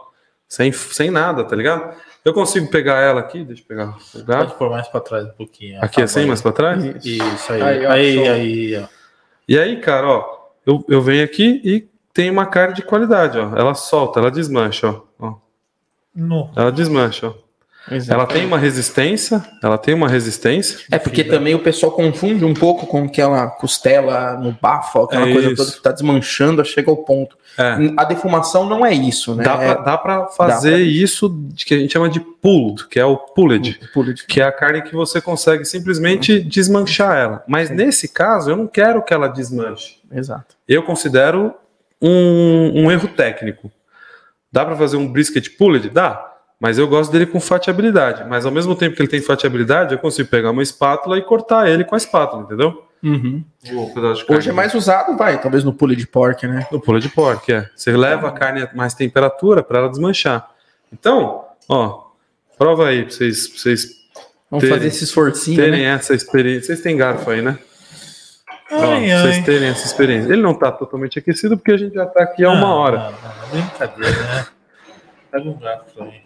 sem, 0.47 0.71
sem 0.71 1.09
nada, 1.11 1.43
tá 1.43 1.55
ligado? 1.55 1.95
Eu 2.23 2.33
consigo 2.33 2.69
pegar 2.69 2.99
ela 2.99 3.19
aqui, 3.19 3.43
deixa 3.43 3.63
eu 3.63 3.65
pegar 3.67 3.95
o 3.97 4.25
Pode 4.25 4.53
pôr 4.55 4.69
mais 4.69 4.87
pra 4.87 4.99
trás 4.99 5.25
um 5.25 5.31
pouquinho. 5.31 5.77
a 5.79 5.85
Aqui 5.85 5.95
tábua 5.95 6.05
assim, 6.05 6.19
aí. 6.19 6.25
mais 6.27 6.41
pra 6.41 6.51
trás? 6.51 6.83
Isso 7.05 7.53
aí. 7.53 7.61
Aí, 7.61 7.85
Aí, 7.85 8.17
ó, 8.19 8.31
aí. 8.33 8.87
E 9.47 9.57
aí, 9.59 9.79
cara, 9.81 10.07
ó, 10.07 10.39
eu, 10.65 10.85
eu 10.87 11.01
venho 11.01 11.23
aqui 11.23 11.61
e 11.63 11.89
tem 12.13 12.29
uma 12.29 12.45
carne 12.45 12.75
de 12.75 12.83
qualidade, 12.83 13.39
ó. 13.39 13.55
Ela 13.57 13.73
solta, 13.73 14.19
ela 14.19 14.29
desmancha, 14.29 14.89
ó. 14.89 15.01
ó. 15.19 15.35
No. 16.13 16.51
Ela 16.55 16.71
desmancha, 16.71 17.29
ó. 17.29 17.33
Ela 18.07 18.27
tem 18.27 18.45
uma 18.45 18.59
resistência, 18.59 19.43
ela 19.61 19.77
tem 19.77 19.93
uma 19.95 20.07
resistência. 20.07 20.79
É 20.91 20.99
porque 20.99 21.23
também 21.23 21.55
o 21.55 21.59
pessoal 21.59 21.91
confunde 21.91 22.45
um 22.45 22.53
pouco 22.53 22.85
com 22.85 23.03
aquela 23.05 23.47
costela 23.47 24.37
no 24.37 24.51
bafo, 24.51 24.99
aquela 25.03 25.27
É 25.27 25.33
coisa 25.33 25.47
isso. 25.51 25.55
toda 25.57 25.71
que 25.75 25.81
tá 25.81 25.91
desmanchando, 25.91 26.63
chega 26.63 26.91
ao 26.91 26.97
ponto. 26.97 27.35
É. 27.57 27.77
A 27.97 28.03
defumação 28.05 28.65
não 28.69 28.85
é 28.85 28.93
isso, 28.93 29.35
né? 29.35 29.43
Dá, 29.43 29.57
pra, 29.57 29.73
dá 29.73 29.97
pra 29.97 30.27
fazer 30.27 30.71
pra- 30.71 30.79
isso 30.79 31.27
de 31.53 31.65
que 31.65 31.73
a 31.73 31.79
gente 31.79 31.91
chama 31.91 32.07
de 32.07 32.19
pulled, 32.19 32.87
que 32.87 32.99
é 32.99 33.03
o 33.05 33.17
pulled, 33.17 33.79
é 33.99 34.13
de- 34.13 34.25
que 34.25 34.39
é 34.39 34.43
a 34.45 34.51
carne 34.51 34.83
que 34.83 34.93
você 34.95 35.19
consegue 35.19 35.65
simplesmente 35.65 36.39
desmanchar 36.39 37.17
ela. 37.17 37.43
Mas 37.47 37.69
nesse 37.69 38.07
caso, 38.07 38.51
eu 38.51 38.55
não 38.55 38.67
quero 38.67 39.01
que 39.03 39.13
ela 39.13 39.27
desmanche. 39.27 39.97
Exato. 40.13 40.55
Eu 40.67 40.83
considero 40.83 41.53
um, 42.01 42.83
um 42.85 42.91
erro 42.91 43.07
técnico. 43.09 43.71
Dá 44.51 44.63
pra 44.65 44.75
fazer 44.75 44.97
um 44.97 45.07
brisket 45.11 45.49
pulled? 45.57 45.89
Dá. 45.89 46.30
Mas 46.61 46.77
eu 46.77 46.87
gosto 46.87 47.11
dele 47.11 47.25
com 47.25 47.39
fatiabilidade. 47.39 48.23
Mas 48.29 48.45
ao 48.45 48.51
mesmo 48.51 48.75
tempo 48.75 48.95
que 48.95 49.01
ele 49.01 49.09
tem 49.09 49.19
fatiabilidade, 49.19 49.93
eu 49.93 49.99
consigo 49.99 50.29
pegar 50.29 50.51
uma 50.51 50.61
espátula 50.61 51.17
e 51.17 51.21
cortar 51.23 51.67
ele 51.67 51.83
com 51.83 51.95
a 51.95 51.97
espátula, 51.97 52.43
entendeu? 52.43 52.85
Uhum. 53.03 53.43
O 53.73 53.91
pedaço 53.91 54.23
de 54.27 54.31
Hoje 54.31 54.49
é 54.51 54.53
mais 54.53 54.75
usado, 54.75 55.17
vai, 55.17 55.41
talvez 55.41 55.63
no 55.63 55.73
pule 55.73 55.95
de 55.95 56.05
pork, 56.05 56.45
né? 56.45 56.67
No 56.71 56.79
pulo 56.79 56.99
de 56.99 57.09
porco, 57.09 57.51
é. 57.51 57.67
Você 57.75 57.91
leva 57.97 58.27
a 58.27 58.31
carne 58.31 58.61
a 58.61 58.69
mais 58.75 58.93
temperatura 58.93 59.63
para 59.63 59.79
ela 59.79 59.89
desmanchar. 59.89 60.51
Então, 60.93 61.45
ó, 61.67 62.03
prova 62.59 62.89
aí 62.89 63.05
pra 63.05 63.11
vocês, 63.11 63.47
pra 63.47 63.57
vocês 63.57 64.01
Vamos 64.51 64.63
Terem- 64.65 64.75
fazer 64.77 64.87
esse 64.89 65.03
esforcinho, 65.05 65.55
terem 65.55 65.79
né? 65.79 65.85
essa 65.95 66.13
experiência. 66.13 66.67
Vocês 66.67 66.81
têm 66.81 66.95
garfo 66.97 67.29
aí, 67.31 67.41
né? 67.41 67.57
Ó, 68.69 68.83
Ai, 68.83 69.05
vocês 69.09 69.35
ai. 69.37 69.43
terem 69.43 69.69
essa 69.69 69.85
experiência. 69.85 70.31
Ele 70.31 70.41
não 70.41 70.53
tá 70.53 70.69
totalmente 70.71 71.17
aquecido 71.17 71.57
porque 71.57 71.71
a 71.71 71.77
gente 71.77 71.93
já 71.95 72.05
tá 72.05 72.21
aqui 72.23 72.43
há 72.43 72.49
uma 72.51 72.59
Não, 72.59 72.67
hora. 72.69 72.97
Não, 72.97 73.11
não, 73.11 73.49
brincadeira, 73.49 74.19
né? 74.23 74.45
Pega 75.31 75.49
um 75.49 75.57
gato 75.57 76.03
aí. 76.03 76.21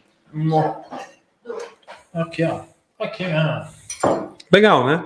Aqui, 2.14 2.44
ó. 2.44 2.62
Aqui, 3.00 3.24
ó. 3.26 4.26
Legal, 4.52 4.86
né? 4.86 5.04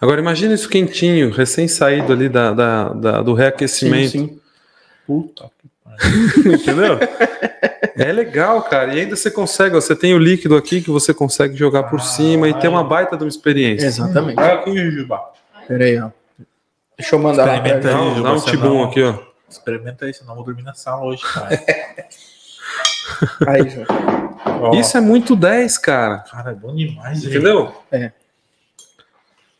Agora 0.00 0.20
imagina 0.20 0.54
isso 0.54 0.68
quentinho, 0.68 1.30
recém-saído 1.30 2.12
ali 2.12 2.28
da, 2.28 2.52
da- 2.52 2.88
da- 2.90 3.22
do 3.22 3.32
Sim, 3.34 3.38
reaquecimento. 3.38 4.10
sim. 4.12 4.40
Puta 5.06 5.50
que 5.60 5.68
pariu. 5.84 6.54
Entendeu? 6.54 6.98
É 7.96 8.12
legal, 8.12 8.62
cara. 8.62 8.94
E 8.94 9.00
ainda 9.00 9.16
você 9.16 9.30
consegue, 9.30 9.76
ó, 9.76 9.80
você 9.80 9.96
tem 9.96 10.14
o 10.14 10.18
líquido 10.18 10.56
aqui 10.56 10.80
que 10.80 10.90
você 10.90 11.12
consegue 11.12 11.56
jogar 11.56 11.84
por 11.84 11.98
Ah, 11.98 12.02
cima 12.02 12.48
e 12.48 12.54
ter 12.54 12.68
uma 12.68 12.82
vai. 12.84 13.04
baita 13.04 13.16
de 13.16 13.24
uma 13.24 13.28
experiência. 13.28 13.86
Exatamente. 13.86 14.38
Olha 14.38 14.52
aqui, 14.54 14.76
Jujuba. 14.76 15.20
Pera 15.66 15.84
aí, 15.84 15.98
ó. 16.00 16.10
Deixa 16.96 17.14
eu 17.16 17.18
mandar 17.20 17.44
lá 17.46 17.60
pra. 17.60 17.78
Dá, 17.78 18.00
um 18.00 18.22
você 18.38 18.50
tibum 18.52 18.68
não- 18.74 18.84
aqui, 18.84 19.02
ó. 19.02 19.14
Experimenta 19.48 20.04
aí, 20.04 20.12
senão 20.14 20.32
eu 20.32 20.36
vou 20.36 20.44
dormir 20.44 20.62
na 20.62 20.74
sala 20.74 21.04
hoje, 21.04 21.22
cara. 21.22 21.48
Aí, 23.48 23.68
João. 23.70 24.27
Ó, 24.62 24.74
Isso 24.74 24.96
é 24.96 25.00
muito 25.00 25.34
10, 25.36 25.78
cara. 25.78 26.18
Cara, 26.30 26.50
é 26.52 26.54
bom 26.54 26.74
demais? 26.74 27.24
Entendeu? 27.24 27.72
É. 27.92 28.12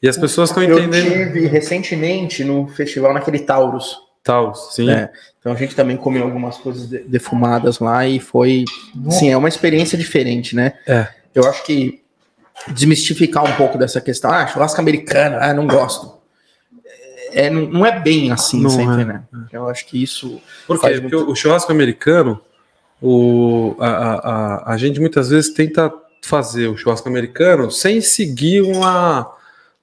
E 0.02 0.08
as 0.08 0.16
pessoas 0.16 0.50
estão 0.50 0.62
Eu 0.62 0.78
entendendo. 0.78 1.04
tive 1.32 1.46
recentemente 1.46 2.44
no 2.44 2.68
festival 2.68 3.12
naquele 3.12 3.40
Taurus. 3.40 3.96
Tal, 4.22 4.54
sim. 4.54 4.90
É, 4.90 5.10
então 5.40 5.52
a 5.52 5.56
gente 5.56 5.74
também 5.74 5.96
comeu 5.96 6.22
algumas 6.24 6.56
coisas 6.58 6.88
de- 6.88 6.98
defumadas 7.00 7.78
lá 7.78 8.06
e 8.06 8.20
foi, 8.20 8.64
sim, 9.10 9.30
é 9.30 9.36
uma 9.36 9.48
experiência 9.48 9.96
diferente, 9.96 10.54
né? 10.54 10.74
É. 10.86 11.08
Eu 11.34 11.48
acho 11.48 11.64
que 11.64 12.02
desmistificar 12.68 13.44
um 13.44 13.52
pouco 13.56 13.78
dessa 13.78 14.00
questão, 14.00 14.30
ah, 14.30 14.46
churrasco 14.46 14.80
americano, 14.80 15.36
ah, 15.40 15.54
não 15.54 15.66
gosto. 15.66 16.18
É, 17.32 17.48
não, 17.50 17.62
não 17.66 17.86
é 17.86 17.98
bem 17.98 18.30
assim, 18.32 18.60
Não 18.62 18.70
sempre, 18.70 19.02
é. 19.02 19.04
né? 19.04 19.22
Eu 19.52 19.68
acho 19.68 19.86
que 19.86 20.02
isso 20.02 20.40
Por 20.66 20.80
quê? 20.80 20.88
Porque 21.00 21.00
muito- 21.16 21.30
o 21.30 21.34
churrasco 21.36 21.70
americano, 21.72 22.40
o, 23.00 23.76
a, 23.78 23.88
a, 23.88 24.72
a, 24.72 24.76
gente 24.76 25.00
muitas 25.00 25.30
vezes 25.30 25.52
tenta 25.52 25.92
fazer 26.22 26.68
o 26.68 26.76
churrasco 26.76 27.08
americano 27.08 27.70
sem 27.70 28.00
seguir 28.00 28.62
uma, 28.62 29.30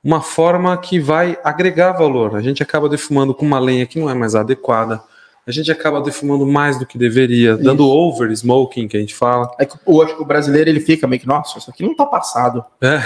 uma 0.03 0.21
forma 0.21 0.77
que 0.77 0.99
vai 0.99 1.37
agregar 1.43 1.93
valor. 1.93 2.35
A 2.35 2.41
gente 2.41 2.61
acaba 2.61 2.89
defumando 2.89 3.33
com 3.33 3.45
uma 3.45 3.59
lenha 3.59 3.85
que 3.85 3.99
não 3.99 4.09
é 4.09 4.13
mais 4.13 4.35
adequada. 4.35 5.01
A 5.47 5.51
gente 5.51 5.71
acaba 5.71 6.01
defumando 6.01 6.45
mais 6.45 6.77
do 6.79 6.87
que 6.87 6.97
deveria, 6.97 7.55
dando 7.55 7.87
over 7.87 8.31
smoking, 8.31 8.87
que 8.87 8.97
a 8.97 8.99
gente 8.99 9.13
fala. 9.13 9.49
É 9.59 9.65
que 9.65 9.77
eu 9.85 10.01
acho 10.01 10.15
que 10.15 10.21
o 10.21 10.25
brasileiro 10.25 10.69
ele 10.69 10.79
fica 10.79 11.07
meio 11.07 11.21
que, 11.21 11.27
nossa, 11.27 11.59
isso 11.59 11.69
aqui 11.69 11.83
não 11.83 11.95
tá 11.95 12.05
passado. 12.05 12.65
É. 12.81 12.99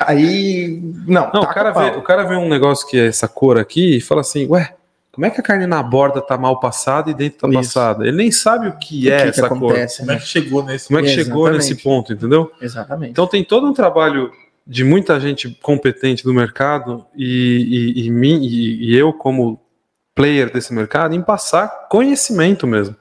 Aí, 0.00 0.80
não, 1.06 1.30
Não, 1.32 1.42
o 1.42 1.46
cara, 1.46 1.70
vê, 1.70 1.96
o 1.98 2.02
cara 2.02 2.22
vê 2.24 2.34
um 2.34 2.48
negócio 2.48 2.86
que 2.88 2.98
é 2.98 3.06
essa 3.06 3.28
cor 3.28 3.58
aqui 3.58 3.96
e 3.96 4.00
fala 4.00 4.22
assim, 4.22 4.46
ué, 4.46 4.74
como 5.16 5.26
é 5.26 5.30
que 5.30 5.40
a 5.40 5.42
carne 5.42 5.66
na 5.66 5.82
borda 5.82 6.20
tá 6.20 6.36
mal 6.38 6.60
passada 6.60 7.10
e 7.10 7.14
dentro 7.14 7.38
tá 7.38 7.48
Isso. 7.48 7.56
passada? 7.74 8.06
Ele 8.06 8.16
nem 8.16 8.30
sabe 8.30 8.68
o 8.68 8.76
que 8.78 9.08
O 9.08 9.12
é 9.12 9.16
que 9.16 9.22
que 9.24 9.28
essa 9.30 9.48
cor. 9.48 9.56
acontece, 9.56 9.98
Como 10.00 10.10
é 10.12 10.14
né? 10.14 10.20
que 10.20 10.26
chegou 10.26 10.62
nesse 10.62 10.86
Como 10.86 10.98
é 11.00 11.02
que 11.02 11.08
chegou 11.08 11.48
Exatamente. 11.48 11.70
nesse 11.70 11.82
ponto, 11.82 12.12
entendeu? 12.12 12.52
Exatamente. 12.60 13.10
Então 13.10 13.26
tem 13.26 13.42
todo 13.42 13.66
um 13.66 13.72
trabalho 13.72 14.30
de 14.66 14.84
muita 14.84 15.18
gente 15.18 15.48
competente 15.62 16.22
do 16.22 16.32
mercado 16.34 17.04
e, 17.16 17.94
e, 17.96 18.06
e 18.06 18.10
mim, 18.10 18.42
e, 18.44 18.90
e 18.92 18.96
eu 18.96 19.12
como 19.12 19.58
player 20.14 20.52
desse 20.52 20.72
mercado 20.72 21.14
em 21.14 21.22
passar 21.22 21.88
conhecimento 21.88 22.66
mesmo. 22.66 22.94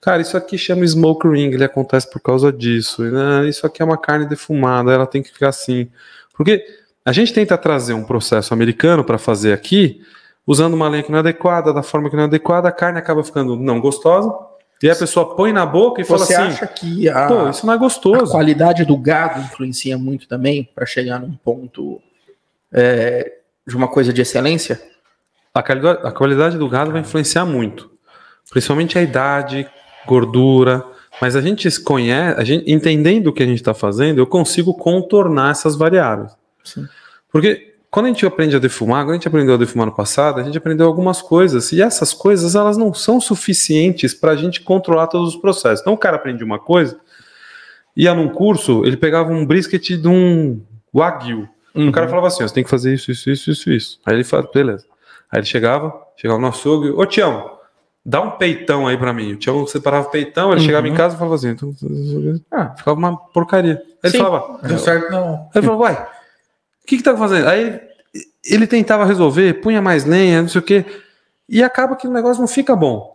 Cara, 0.00 0.22
isso 0.22 0.36
aqui 0.36 0.56
chama 0.56 0.86
smoke 0.86 1.26
ring, 1.26 1.52
ele 1.52 1.64
acontece 1.64 2.08
por 2.10 2.20
causa 2.20 2.52
disso. 2.52 3.02
né? 3.02 3.48
Isso 3.48 3.66
aqui 3.66 3.82
é 3.82 3.84
uma 3.84 3.98
carne 3.98 4.26
defumada, 4.26 4.92
ela 4.92 5.06
tem 5.06 5.22
que 5.22 5.32
ficar 5.32 5.48
assim. 5.48 5.88
Porque 6.36 6.64
a 7.04 7.10
gente 7.12 7.32
tenta 7.32 7.58
trazer 7.58 7.94
um 7.94 8.04
processo 8.04 8.54
americano 8.54 9.02
para 9.02 9.18
fazer 9.18 9.52
aqui, 9.52 10.00
usando 10.48 10.72
uma 10.72 10.88
lenha 10.88 11.02
que 11.02 11.10
não 11.10 11.18
é 11.18 11.20
adequada, 11.20 11.74
da 11.74 11.82
forma 11.82 12.08
que 12.08 12.16
não 12.16 12.22
é 12.22 12.26
adequada, 12.26 12.68
a 12.68 12.72
carne 12.72 12.98
acaba 12.98 13.22
ficando 13.22 13.54
não 13.54 13.78
gostosa. 13.78 14.34
E 14.82 14.88
a 14.88 14.96
pessoa 14.96 15.36
põe 15.36 15.52
na 15.52 15.66
boca 15.66 16.00
e 16.00 16.04
Você 16.04 16.08
fala 16.10 16.22
assim: 16.22 16.54
acha 16.54 16.66
que 16.66 17.08
a, 17.08 17.26
pô, 17.26 17.50
isso 17.50 17.66
não 17.66 17.74
é 17.74 17.76
a 17.76 17.78
gostoso. 17.78 18.32
qualidade 18.32 18.84
do 18.84 18.96
gado 18.96 19.40
influencia 19.40 19.98
muito 19.98 20.26
também 20.26 20.66
para 20.74 20.86
chegar 20.86 21.20
num 21.20 21.34
ponto 21.34 22.00
é, 22.72 23.38
de 23.66 23.76
uma 23.76 23.88
coisa 23.88 24.12
de 24.12 24.22
excelência? 24.22 24.80
A 25.52 25.62
qualidade, 25.62 26.06
a 26.06 26.12
qualidade 26.12 26.56
do 26.56 26.68
gado 26.68 26.92
vai 26.92 27.02
influenciar 27.02 27.44
muito. 27.44 27.90
Principalmente 28.50 28.96
a 28.96 29.02
idade, 29.02 29.68
gordura. 30.06 30.82
Mas 31.20 31.34
a 31.34 31.40
gente 31.40 31.68
conhece, 31.80 32.40
a 32.40 32.44
gente, 32.44 32.70
entendendo 32.70 33.26
o 33.26 33.32
que 33.32 33.42
a 33.42 33.46
gente 33.46 33.58
está 33.58 33.74
fazendo, 33.74 34.18
eu 34.18 34.26
consigo 34.26 34.72
contornar 34.72 35.50
essas 35.50 35.74
variáveis. 35.74 36.32
Sim. 36.62 36.86
Porque 37.30 37.67
quando 37.90 38.06
a 38.06 38.08
gente 38.08 38.24
aprende 38.26 38.54
a 38.54 38.58
defumar, 38.58 39.02
quando 39.04 39.10
a 39.12 39.14
gente 39.14 39.28
aprendeu 39.28 39.54
a 39.54 39.58
defumar 39.58 39.86
no 39.86 39.94
passado, 39.94 40.40
a 40.40 40.42
gente 40.42 40.58
aprendeu 40.58 40.86
algumas 40.86 41.22
coisas. 41.22 41.72
E 41.72 41.80
essas 41.80 42.12
coisas, 42.12 42.54
elas 42.54 42.76
não 42.76 42.92
são 42.92 43.20
suficientes 43.20 44.12
para 44.14 44.32
a 44.32 44.36
gente 44.36 44.60
controlar 44.60 45.06
todos 45.06 45.34
os 45.34 45.40
processos. 45.40 45.80
Então 45.80 45.94
o 45.94 45.98
cara 45.98 46.16
aprende 46.16 46.44
uma 46.44 46.58
coisa, 46.58 46.98
ia 47.96 48.14
num 48.14 48.28
curso, 48.28 48.84
ele 48.84 48.96
pegava 48.96 49.32
um 49.32 49.44
brisket 49.46 49.96
de 49.96 50.08
um 50.08 50.60
wagyu. 50.94 51.48
O 51.74 51.92
cara 51.92 52.08
falava 52.08 52.26
assim: 52.26 52.42
você 52.42 52.52
tem 52.54 52.64
que 52.64 52.70
fazer 52.70 52.92
isso, 52.94 53.10
isso, 53.10 53.30
isso, 53.30 53.50
isso, 53.50 53.70
isso. 53.70 54.00
Aí 54.04 54.14
ele 54.16 54.24
falava, 54.24 54.50
beleza. 54.52 54.84
Aí 55.30 55.38
ele 55.40 55.46
chegava, 55.46 55.92
chegava 56.16 56.40
no 56.40 56.48
açougue, 56.48 56.90
ô 56.90 57.06
Tião, 57.06 57.52
dá 58.04 58.20
um 58.20 58.32
peitão 58.32 58.86
aí 58.86 58.96
pra 58.98 59.12
mim. 59.12 59.34
O 59.34 59.36
Tião 59.36 59.64
separava 59.66 60.08
o 60.08 60.10
peitão, 60.10 60.50
ele 60.50 60.60
Uhum. 60.60 60.66
chegava 60.66 60.88
em 60.88 60.94
casa 60.94 61.14
e 61.14 61.18
falava 61.18 61.36
assim, 61.36 61.50
então, 61.50 61.72
Ah, 62.50 62.74
ficava 62.76 62.98
uma 62.98 63.16
porcaria. 63.16 63.80
Aí 64.02 64.10
ele 64.10 64.18
falava, 64.18 64.58
Deu 64.66 64.78
certo, 64.78 65.10
não. 65.12 65.48
ele 65.54 65.64
falou, 65.66 65.80
uai, 65.82 66.06
que 66.88 66.96
que 66.96 67.02
tá 67.02 67.14
fazendo? 67.14 67.46
Aí 67.46 67.78
ele 68.42 68.66
tentava 68.66 69.04
resolver, 69.04 69.60
punha 69.60 69.82
mais 69.82 70.06
lenha, 70.06 70.40
não 70.40 70.48
sei 70.48 70.60
o 70.60 70.64
quê, 70.64 70.86
e 71.46 71.62
acaba 71.62 71.94
que 71.94 72.08
o 72.08 72.10
negócio 72.10 72.40
não 72.40 72.48
fica 72.48 72.74
bom. 72.74 73.14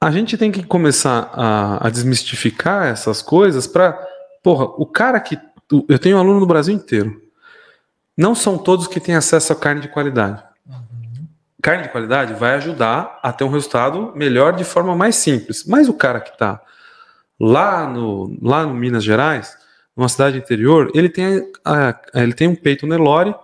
A 0.00 0.12
gente 0.12 0.38
tem 0.38 0.52
que 0.52 0.62
começar 0.62 1.30
a, 1.32 1.86
a 1.86 1.90
desmistificar 1.90 2.86
essas 2.86 3.20
coisas 3.20 3.66
pra, 3.66 3.92
porra, 4.42 4.64
o 4.64 4.86
cara 4.86 5.18
que. 5.18 5.36
Eu 5.88 5.98
tenho 5.98 6.16
um 6.16 6.20
aluno 6.20 6.38
no 6.38 6.46
Brasil 6.46 6.72
inteiro. 6.72 7.20
Não 8.16 8.34
são 8.34 8.56
todos 8.56 8.86
que 8.86 9.00
têm 9.00 9.16
acesso 9.16 9.52
a 9.52 9.56
carne 9.56 9.80
de 9.80 9.88
qualidade. 9.88 10.44
Carne 11.60 11.82
de 11.82 11.88
qualidade 11.88 12.34
vai 12.34 12.54
ajudar 12.54 13.18
a 13.20 13.32
ter 13.32 13.42
um 13.42 13.50
resultado 13.50 14.12
melhor 14.14 14.54
de 14.54 14.62
forma 14.62 14.94
mais 14.94 15.16
simples. 15.16 15.64
Mas 15.66 15.88
o 15.88 15.94
cara 15.94 16.20
que 16.20 16.30
está 16.30 16.60
lá 17.40 17.88
no, 17.88 18.38
lá 18.40 18.62
no 18.62 18.74
Minas 18.74 19.02
Gerais, 19.02 19.56
numa 19.96 20.08
cidade 20.08 20.36
interior, 20.38 20.90
ele 20.94 21.08
tem, 21.08 21.50
a- 21.64 21.98
ele 22.14 22.32
tem 22.34 22.48
um 22.48 22.54
peito 22.54 22.86
Nelore 22.86 23.34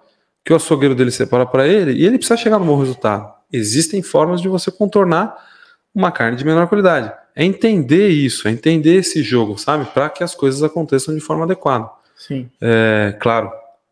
que 0.45 0.53
o 0.53 0.57
açougueiro 0.57 0.95
dele 0.95 1.11
separa 1.11 1.47
para 1.47 1.67
ele 1.67 1.93
e 1.93 2.05
ele 2.05 2.19
precisa 2.19 2.37
chegar 2.37 2.59
no 2.59 2.65
bom 2.67 2.79
resultado. 2.79 3.33
Existem 3.53 4.03
formas 4.03 4.41
de 4.41 4.49
você 4.49 4.71
contornar 4.71 5.37
uma 5.95 6.11
carne 6.11 6.37
de 6.37 6.45
menor 6.45 6.67
qualidade. 6.67 7.13
É 7.35 7.45
entender 7.45 8.09
isso, 8.09 8.47
é 8.49 8.51
entender 8.51 8.97
esse 8.97 9.23
jogo, 9.23 9.57
sabe? 9.57 9.85
Para 9.87 10.11
que 10.11 10.23
as 10.25 10.35
coisas 10.35 10.63
aconteçam 10.63 11.15
de 11.15 11.21
forma 11.21 11.45
adequada. 11.45 11.89
sim. 12.17 12.49
É, 12.61 13.17
claro, 13.21 13.51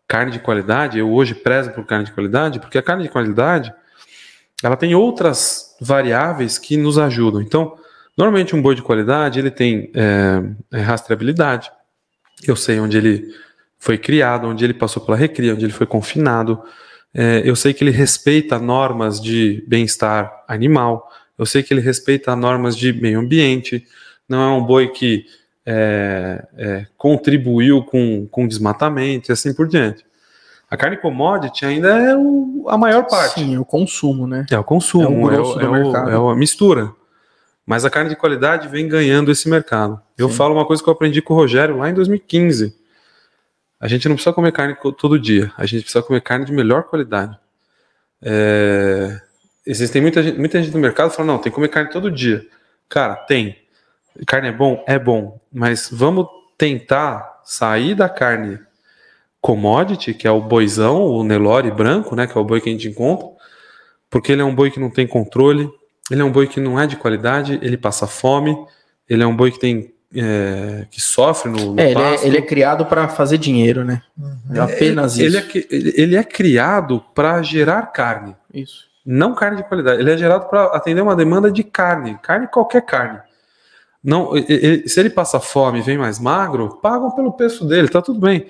carne 0.08 0.32
de 0.32 0.38
qualidade, 0.40 0.98
eu 0.98 1.11
hoje 1.12 1.34
prezo 1.34 1.70
por 1.70 1.84
carne 1.86 2.04
de 2.04 2.12
qualidade, 2.12 2.58
porque 2.58 2.76
a 2.78 2.82
carne 2.82 3.04
de 3.04 3.08
qualidade 3.08 3.72
ela 4.62 4.76
tem 4.76 4.94
outras 4.94 5.74
variáveis 5.80 6.58
que 6.58 6.76
nos 6.76 6.98
ajudam. 6.98 7.40
Então, 7.40 7.74
normalmente 8.16 8.54
um 8.56 8.61
boi 8.61 8.74
de 8.74 8.82
qualidade 8.82 9.38
ele 9.38 9.50
tem 9.50 9.90
é, 9.94 10.42
é, 10.72 10.80
rastreabilidade. 10.82 11.70
Eu 12.47 12.57
sei 12.57 12.78
onde 12.80 12.97
ele 12.97 13.34
foi 13.78 13.97
criado, 13.99 14.47
onde 14.47 14.64
ele 14.64 14.74
passou 14.74 15.03
pela 15.05 15.16
recria, 15.16 15.55
onde 15.55 15.64
ele 15.64 15.72
foi 15.72 15.86
confinado. 15.86 16.61
É, 17.14 17.43
eu 17.45 17.57
sei 17.57 17.72
que 17.74 17.82
ele 17.82 17.91
respeita 17.91 18.59
normas 18.59 19.20
de 19.20 19.64
bem-estar 19.66 20.45
animal. 20.47 21.11
Eu 21.38 21.47
sei 21.47 21.62
que 21.62 21.72
ele 21.72 21.80
respeita 21.80 22.34
normas 22.36 22.76
de 22.76 22.93
meio 22.93 23.18
ambiente. 23.20 23.84
Não 24.28 24.43
é 24.43 24.49
um 24.57 24.64
boi 24.64 24.88
que 24.88 25.24
é, 25.66 26.47
é, 26.57 26.86
contribuiu 26.97 27.82
com, 27.82 28.26
com 28.30 28.47
desmatamento 28.47 29.30
e 29.30 29.32
assim 29.32 29.53
por 29.55 29.66
diante. 29.68 30.05
A 30.70 30.76
carne 30.76 30.97
commodity 30.97 31.66
ainda 31.66 31.88
é 31.99 32.16
o- 32.16 32.64
a 32.68 32.78
maior 32.78 33.05
parte. 33.07 33.41
Sim, 33.41 33.57
é 33.57 33.59
o 33.61 33.64
consumo, 33.64 34.26
né? 34.26 34.47
É 34.51 34.59
o 34.59 34.62
consumo, 34.64 35.30
É 35.30 35.41
o 35.41 35.41
é, 35.41 35.41
o, 35.41 35.61
é, 35.61 35.68
o- 35.68 35.72
mercado. 35.72 36.11
é 36.11 36.32
a 36.32 36.36
mistura. 36.36 36.93
Mas 37.70 37.84
a 37.84 37.90
carne 37.90 38.10
de 38.10 38.16
qualidade 38.16 38.66
vem 38.66 38.88
ganhando 38.88 39.30
esse 39.30 39.48
mercado. 39.48 40.02
Eu 40.18 40.28
Sim. 40.28 40.34
falo 40.34 40.54
uma 40.54 40.66
coisa 40.66 40.82
que 40.82 40.88
eu 40.88 40.92
aprendi 40.92 41.22
com 41.22 41.34
o 41.34 41.36
Rogério 41.36 41.76
lá 41.76 41.88
em 41.88 41.94
2015. 41.94 42.76
A 43.78 43.86
gente 43.86 44.08
não 44.08 44.16
precisa 44.16 44.34
comer 44.34 44.50
carne 44.50 44.76
todo 44.98 45.16
dia. 45.16 45.52
A 45.56 45.64
gente 45.66 45.82
precisa 45.82 46.02
comer 46.02 46.20
carne 46.20 46.44
de 46.44 46.52
melhor 46.52 46.82
qualidade. 46.82 47.38
É, 48.20 49.20
Existem 49.64 50.02
muita 50.02 50.20
gente, 50.20 50.36
muita 50.36 50.60
gente 50.60 50.74
no 50.74 50.80
mercado 50.80 51.10
que 51.10 51.16
fala, 51.16 51.28
não, 51.28 51.38
tem 51.38 51.52
que 51.52 51.54
comer 51.54 51.68
carne 51.68 51.90
todo 51.90 52.10
dia. 52.10 52.44
Cara, 52.88 53.14
tem. 53.14 53.56
Carne 54.26 54.48
é 54.48 54.52
bom? 54.52 54.82
É 54.84 54.98
bom. 54.98 55.40
Mas 55.52 55.88
vamos 55.92 56.26
tentar 56.58 57.40
sair 57.44 57.94
da 57.94 58.08
carne 58.08 58.58
commodity, 59.40 60.12
que 60.12 60.26
é 60.26 60.30
o 60.32 60.40
boizão, 60.40 61.04
o 61.04 61.22
Nelore 61.22 61.70
branco, 61.70 62.16
né, 62.16 62.26
que 62.26 62.36
é 62.36 62.40
o 62.40 62.44
boi 62.44 62.60
que 62.60 62.68
a 62.68 62.72
gente 62.72 62.88
encontra, 62.88 63.28
porque 64.10 64.32
ele 64.32 64.42
é 64.42 64.44
um 64.44 64.56
boi 64.56 64.72
que 64.72 64.80
não 64.80 64.90
tem 64.90 65.06
controle, 65.06 65.70
ele 66.11 66.20
é 66.22 66.24
um 66.24 66.32
boi 66.32 66.46
que 66.46 66.61
não 66.61 66.78
é 66.78 66.86
de 66.86 66.96
qualidade, 66.96 67.58
ele 67.62 67.76
passa 67.76 68.06
fome, 68.06 68.56
ele 69.08 69.22
é 69.22 69.26
um 69.26 69.36
boi 69.36 69.50
que 69.50 69.58
tem 69.58 69.92
é, 70.12 70.86
que 70.90 71.00
sofre 71.00 71.48
no, 71.50 71.74
no 71.74 71.80
É, 71.80 71.86
ele 71.86 71.94
pasto. 71.94 72.24
é, 72.24 72.26
ele 72.26 72.38
é 72.38 72.42
criado 72.42 72.84
para 72.84 73.06
fazer 73.08 73.38
dinheiro, 73.38 73.84
né? 73.84 74.02
É 74.52 74.58
apenas 74.58 75.16
ele, 75.16 75.38
isso. 75.38 75.58
é, 75.58 75.66
ele- 75.70 75.94
ele 75.96 76.16
é 76.16 76.24
criado 76.24 77.00
para 77.14 77.40
gerar 77.42 77.82
carne, 77.92 78.34
Isso. 78.52 78.86
não 79.06 79.36
carne 79.36 79.58
de 79.58 79.62
qualidade. 79.68 80.00
Ele 80.00 80.11
é 80.11 80.18
gerado 80.18 80.48
para 80.48 80.64
atender 80.76 81.00
uma 81.00 81.14
demanda 81.14 81.48
de 81.48 81.62
carne, 81.62 82.18
carne 82.22 82.48
qualquer 82.48 82.82
carne. 82.84 83.20
Não, 84.02 84.36
e- 84.36 84.82
e- 84.84 84.88
se 84.88 84.98
ele 84.98 85.11
passa 85.11 85.38
fome 85.38 85.78
e 85.78 85.82
vem 85.82 85.96
mais 85.96 86.18
magro, 86.18 86.80
pagam 86.82 87.12
pelo 87.12 87.32
preço 87.32 87.64
dele, 87.64 87.88
tá 87.88 88.02
tudo 88.02 88.18
bem. 88.18 88.46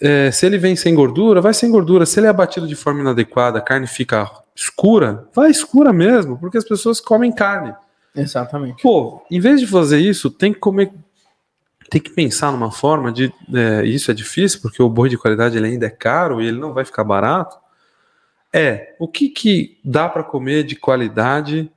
É, 0.00 0.30
se 0.30 0.44
ele 0.44 0.58
vem 0.58 0.76
sem 0.76 0.94
gordura, 0.94 1.40
vai 1.40 1.54
sem 1.54 1.70
gordura. 1.70 2.04
Se 2.04 2.20
ele 2.20 2.26
é 2.26 2.30
abatido 2.30 2.66
de 2.66 2.76
forma 2.76 3.00
inadequada, 3.00 3.58
a 3.58 3.62
carne 3.62 3.86
fica 3.86 4.30
escura, 4.54 5.28
vai 5.34 5.50
escura 5.50 5.92
mesmo, 5.92 6.38
porque 6.38 6.58
as 6.58 6.64
pessoas 6.64 7.00
comem 7.00 7.32
carne. 7.32 7.74
Exatamente. 8.14 8.82
Pô, 8.82 9.22
em 9.30 9.40
vez 9.40 9.60
de 9.60 9.66
fazer 9.66 9.98
isso, 9.98 10.30
tem 10.30 10.52
que 10.52 10.58
comer. 10.58 10.92
Tem 11.88 12.00
que 12.00 12.10
pensar 12.10 12.50
numa 12.50 12.72
forma 12.72 13.12
de. 13.12 13.32
é, 13.54 13.84
isso 13.84 14.10
é 14.10 14.14
difícil, 14.14 14.60
porque 14.60 14.82
o 14.82 14.88
boi 14.88 15.08
de 15.08 15.18
qualidade 15.18 15.56
ele 15.56 15.68
ainda 15.68 15.86
é 15.86 15.90
caro 15.90 16.40
e 16.40 16.46
ele 16.46 16.58
não 16.58 16.72
vai 16.72 16.84
ficar 16.84 17.04
barato. 17.04 17.56
É, 18.52 18.96
o 18.98 19.06
que, 19.06 19.28
que 19.28 19.78
dá 19.84 20.08
para 20.08 20.24
comer 20.24 20.64
de 20.64 20.76
qualidade 20.76 21.70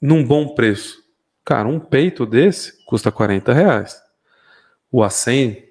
num 0.00 0.24
bom 0.24 0.48
preço? 0.48 1.02
Cara, 1.44 1.68
um 1.68 1.80
peito 1.80 2.26
desse 2.26 2.84
custa 2.84 3.10
40 3.10 3.52
reais. 3.52 4.02
O 4.90 5.02
acém 5.02 5.67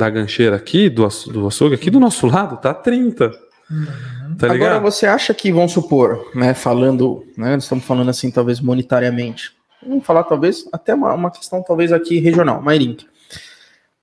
da 0.00 0.10
gancheira 0.10 0.56
aqui, 0.56 0.88
do, 0.88 1.06
do 1.28 1.46
açougue 1.46 1.74
aqui 1.74 1.90
do 1.90 2.00
nosso 2.00 2.26
lado, 2.26 2.56
tá 2.56 2.72
30. 2.72 3.28
Tá 3.28 4.46
Agora 4.46 4.54
ligado? 4.54 4.82
você 4.82 5.06
acha 5.06 5.32
que, 5.34 5.52
vamos 5.52 5.72
supor, 5.72 6.30
né, 6.34 6.54
falando, 6.54 7.24
né, 7.36 7.52
nós 7.52 7.64
estamos 7.64 7.84
falando 7.84 8.08
assim, 8.08 8.30
talvez 8.30 8.60
monetariamente, 8.60 9.52
vamos 9.86 10.04
falar 10.04 10.24
talvez 10.24 10.66
até 10.72 10.94
uma, 10.94 11.12
uma 11.12 11.30
questão 11.30 11.62
talvez 11.62 11.92
aqui 11.92 12.18
regional, 12.18 12.60
Mairink. 12.62 13.06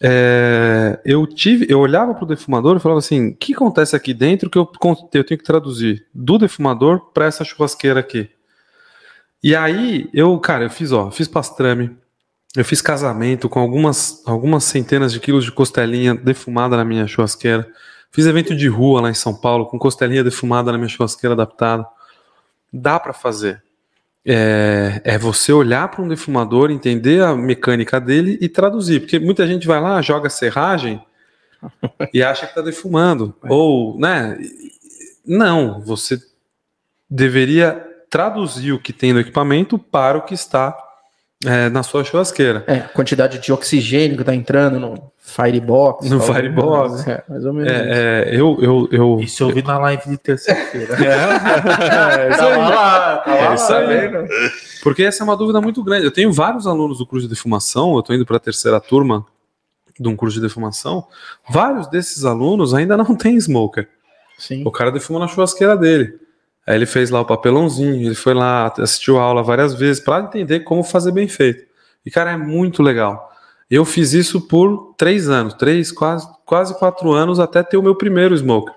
é, 0.00 1.00
eu 1.04 1.26
tive, 1.26 1.66
eu 1.68 1.80
olhava 1.80 2.14
para 2.14 2.22
o 2.22 2.28
defumador 2.28 2.76
e 2.76 2.80
falava 2.80 3.00
assim, 3.00 3.30
o 3.30 3.36
que 3.36 3.54
acontece 3.54 3.96
aqui 3.96 4.14
dentro 4.14 4.48
que 4.48 4.56
eu, 4.56 4.70
eu 5.12 5.24
tenho 5.24 5.38
que 5.38 5.42
traduzir 5.42 6.06
do 6.14 6.38
defumador 6.38 7.10
para 7.12 7.26
essa 7.26 7.42
churrasqueira 7.44 7.98
aqui. 7.98 8.30
E 9.42 9.56
aí 9.56 10.08
eu, 10.14 10.38
cara, 10.38 10.66
eu 10.66 10.70
fiz, 10.70 10.92
ó, 10.92 11.10
fiz 11.10 11.26
pastrame, 11.26 11.96
eu 12.56 12.64
fiz 12.64 12.80
casamento 12.80 13.48
com 13.48 13.58
algumas, 13.58 14.22
algumas 14.24 14.62
centenas 14.62 15.12
de 15.12 15.18
quilos 15.18 15.44
de 15.44 15.50
costelinha 15.50 16.14
defumada 16.14 16.76
na 16.76 16.84
minha 16.84 17.08
churrasqueira. 17.08 17.68
Fiz 18.12 18.26
evento 18.26 18.54
de 18.54 18.68
rua 18.68 19.00
lá 19.00 19.10
em 19.10 19.14
São 19.14 19.34
Paulo 19.34 19.66
com 19.66 19.76
costelinha 19.76 20.22
defumada 20.22 20.70
na 20.70 20.78
minha 20.78 20.88
churrasqueira 20.88 21.34
adaptada. 21.34 21.84
Dá 22.72 23.00
para 23.00 23.12
fazer. 23.12 23.65
É, 24.28 25.00
é 25.04 25.18
você 25.18 25.52
olhar 25.52 25.88
para 25.88 26.02
um 26.02 26.08
defumador, 26.08 26.70
entender 26.70 27.22
a 27.22 27.36
mecânica 27.36 28.00
dele 28.00 28.36
e 28.40 28.48
traduzir. 28.48 29.00
Porque 29.00 29.18
muita 29.18 29.46
gente 29.46 29.66
vai 29.66 29.80
lá, 29.80 30.02
joga 30.02 30.28
serragem 30.28 31.00
e 32.12 32.22
acha 32.22 32.46
que 32.46 32.52
está 32.52 32.60
defumando. 32.60 33.34
Ou, 33.48 33.98
né? 33.98 34.36
Não, 35.24 35.80
você 35.80 36.18
deveria 37.08 37.84
traduzir 38.10 38.72
o 38.72 38.80
que 38.80 38.92
tem 38.92 39.12
no 39.12 39.20
equipamento 39.20 39.78
para 39.78 40.18
o 40.18 40.22
que 40.22 40.34
está 40.34 40.76
é, 41.44 41.68
na 41.68 41.82
sua 41.82 42.02
churrasqueira. 42.02 42.64
É, 42.66 42.76
a 42.78 42.88
quantidade 42.88 43.38
de 43.38 43.52
oxigênio 43.52 44.16
que 44.16 44.24
tá 44.24 44.34
entrando 44.34 44.80
no 44.80 45.12
Firebox. 45.18 46.08
No. 46.08 46.20
Firebox. 46.20 47.06
É, 47.06 47.22
mais 47.28 47.44
ou 47.44 47.52
menos. 47.52 47.70
isso. 47.72 47.82
É, 47.82 48.22
é, 48.30 48.40
eu, 48.40 48.56
eu, 48.60 48.88
eu, 48.90 49.20
Isso 49.20 49.42
eu 49.42 49.50
vi 49.50 49.62
na 49.62 49.78
live 49.78 50.08
de 50.08 50.16
terça-feira. 50.16 50.96
É, 50.96 52.30
isso 52.32 52.42
aí. 52.42 52.56
lá, 52.56 53.16
tava 53.18 53.38
É 53.38 53.54
isso 53.54 53.72
aí. 53.74 53.86
vendo? 53.86 54.28
Porque 54.82 55.02
essa 55.02 55.22
é 55.22 55.24
uma 55.24 55.36
dúvida 55.36 55.60
muito 55.60 55.82
grande. 55.84 56.04
Eu 56.04 56.10
tenho 56.12 56.32
vários 56.32 56.66
alunos 56.66 56.98
do 56.98 57.06
curso 57.06 57.26
de 57.28 57.34
defumação, 57.34 57.94
eu 57.94 58.00
estou 58.00 58.14
indo 58.14 58.24
para 58.24 58.36
a 58.36 58.40
terceira 58.40 58.80
turma 58.80 59.26
de 59.98 60.08
um 60.08 60.16
curso 60.16 60.36
de 60.36 60.42
defumação. 60.42 61.06
Vários 61.48 61.86
desses 61.88 62.24
alunos 62.24 62.72
ainda 62.72 62.96
não 62.96 63.14
têm 63.14 63.36
smoker. 63.38 63.88
Sim. 64.38 64.62
O 64.66 64.70
cara 64.70 64.90
defuma 64.90 65.18
na 65.18 65.28
churrasqueira 65.28 65.76
dele. 65.76 66.25
Aí 66.66 66.74
ele 66.74 66.86
fez 66.86 67.10
lá 67.10 67.20
o 67.20 67.24
papelãozinho, 67.24 68.06
ele 68.06 68.14
foi 68.14 68.34
lá, 68.34 68.72
assistiu 68.78 69.18
a 69.18 69.22
aula 69.22 69.42
várias 69.42 69.74
vezes 69.74 70.02
para 70.02 70.24
entender 70.24 70.60
como 70.60 70.82
fazer 70.82 71.12
bem 71.12 71.28
feito. 71.28 71.64
E, 72.04 72.10
cara, 72.10 72.32
é 72.32 72.36
muito 72.36 72.82
legal. 72.82 73.32
Eu 73.70 73.84
fiz 73.84 74.12
isso 74.12 74.40
por 74.40 74.94
três 74.96 75.28
anos, 75.28 75.54
três, 75.54 75.92
quase, 75.92 76.28
quase 76.44 76.76
quatro 76.78 77.12
anos, 77.12 77.38
até 77.38 77.62
ter 77.62 77.76
o 77.76 77.82
meu 77.82 77.94
primeiro 77.94 78.36
smoker. 78.36 78.74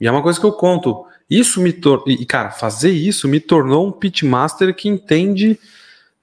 E 0.00 0.06
é 0.06 0.10
uma 0.10 0.22
coisa 0.22 0.38
que 0.38 0.46
eu 0.46 0.52
conto. 0.52 1.04
Isso 1.30 1.60
me 1.60 1.72
tornou. 1.72 2.04
E, 2.08 2.26
cara, 2.26 2.50
fazer 2.50 2.90
isso 2.90 3.28
me 3.28 3.38
tornou 3.38 3.86
um 3.86 3.92
pitmaster 3.92 4.74
que 4.74 4.88
entende 4.88 5.58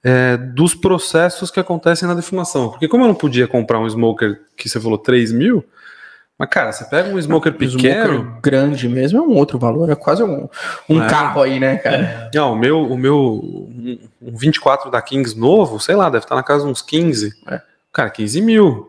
é, 0.02 0.36
dos 0.36 0.74
processos 0.74 1.50
que 1.50 1.60
acontecem 1.60 2.06
na 2.06 2.14
defumação. 2.14 2.70
Porque, 2.70 2.88
como 2.88 3.04
eu 3.04 3.08
não 3.08 3.14
podia 3.14 3.48
comprar 3.48 3.80
um 3.80 3.88
smoker 3.88 4.40
que 4.56 4.68
você 4.68 4.78
falou 4.78 4.98
3 4.98 5.32
mil, 5.32 5.64
mas, 6.40 6.48
cara, 6.48 6.72
você 6.72 6.84
pega 6.86 7.08
um 7.14 7.18
smoker 7.20 7.52
pequeno. 7.52 8.14
smoker 8.14 8.40
grande 8.42 8.88
mesmo 8.88 9.18
é 9.18 9.22
um 9.22 9.34
outro 9.36 9.58
valor, 9.58 9.90
é 9.90 9.94
quase 9.94 10.22
um, 10.22 10.48
um 10.88 11.02
É. 11.02 11.06
carro 11.08 11.42
aí, 11.42 11.60
né, 11.60 11.76
cara? 11.76 12.30
Não, 12.34 12.54
o 12.54 12.58
meu, 12.58 12.80
o 12.82 12.96
meu 12.96 13.16
um 13.44 13.98
um 14.22 14.36
24 14.36 14.90
da 14.90 15.02
Kings 15.02 15.38
novo, 15.38 15.78
sei 15.78 15.94
lá, 15.94 16.08
deve 16.08 16.24
estar 16.24 16.34
na 16.34 16.42
casa 16.42 16.66
uns 16.66 16.80
15. 16.80 17.30
É. 17.46 17.60
Cara, 17.92 18.08
15 18.08 18.40
mil. 18.40 18.86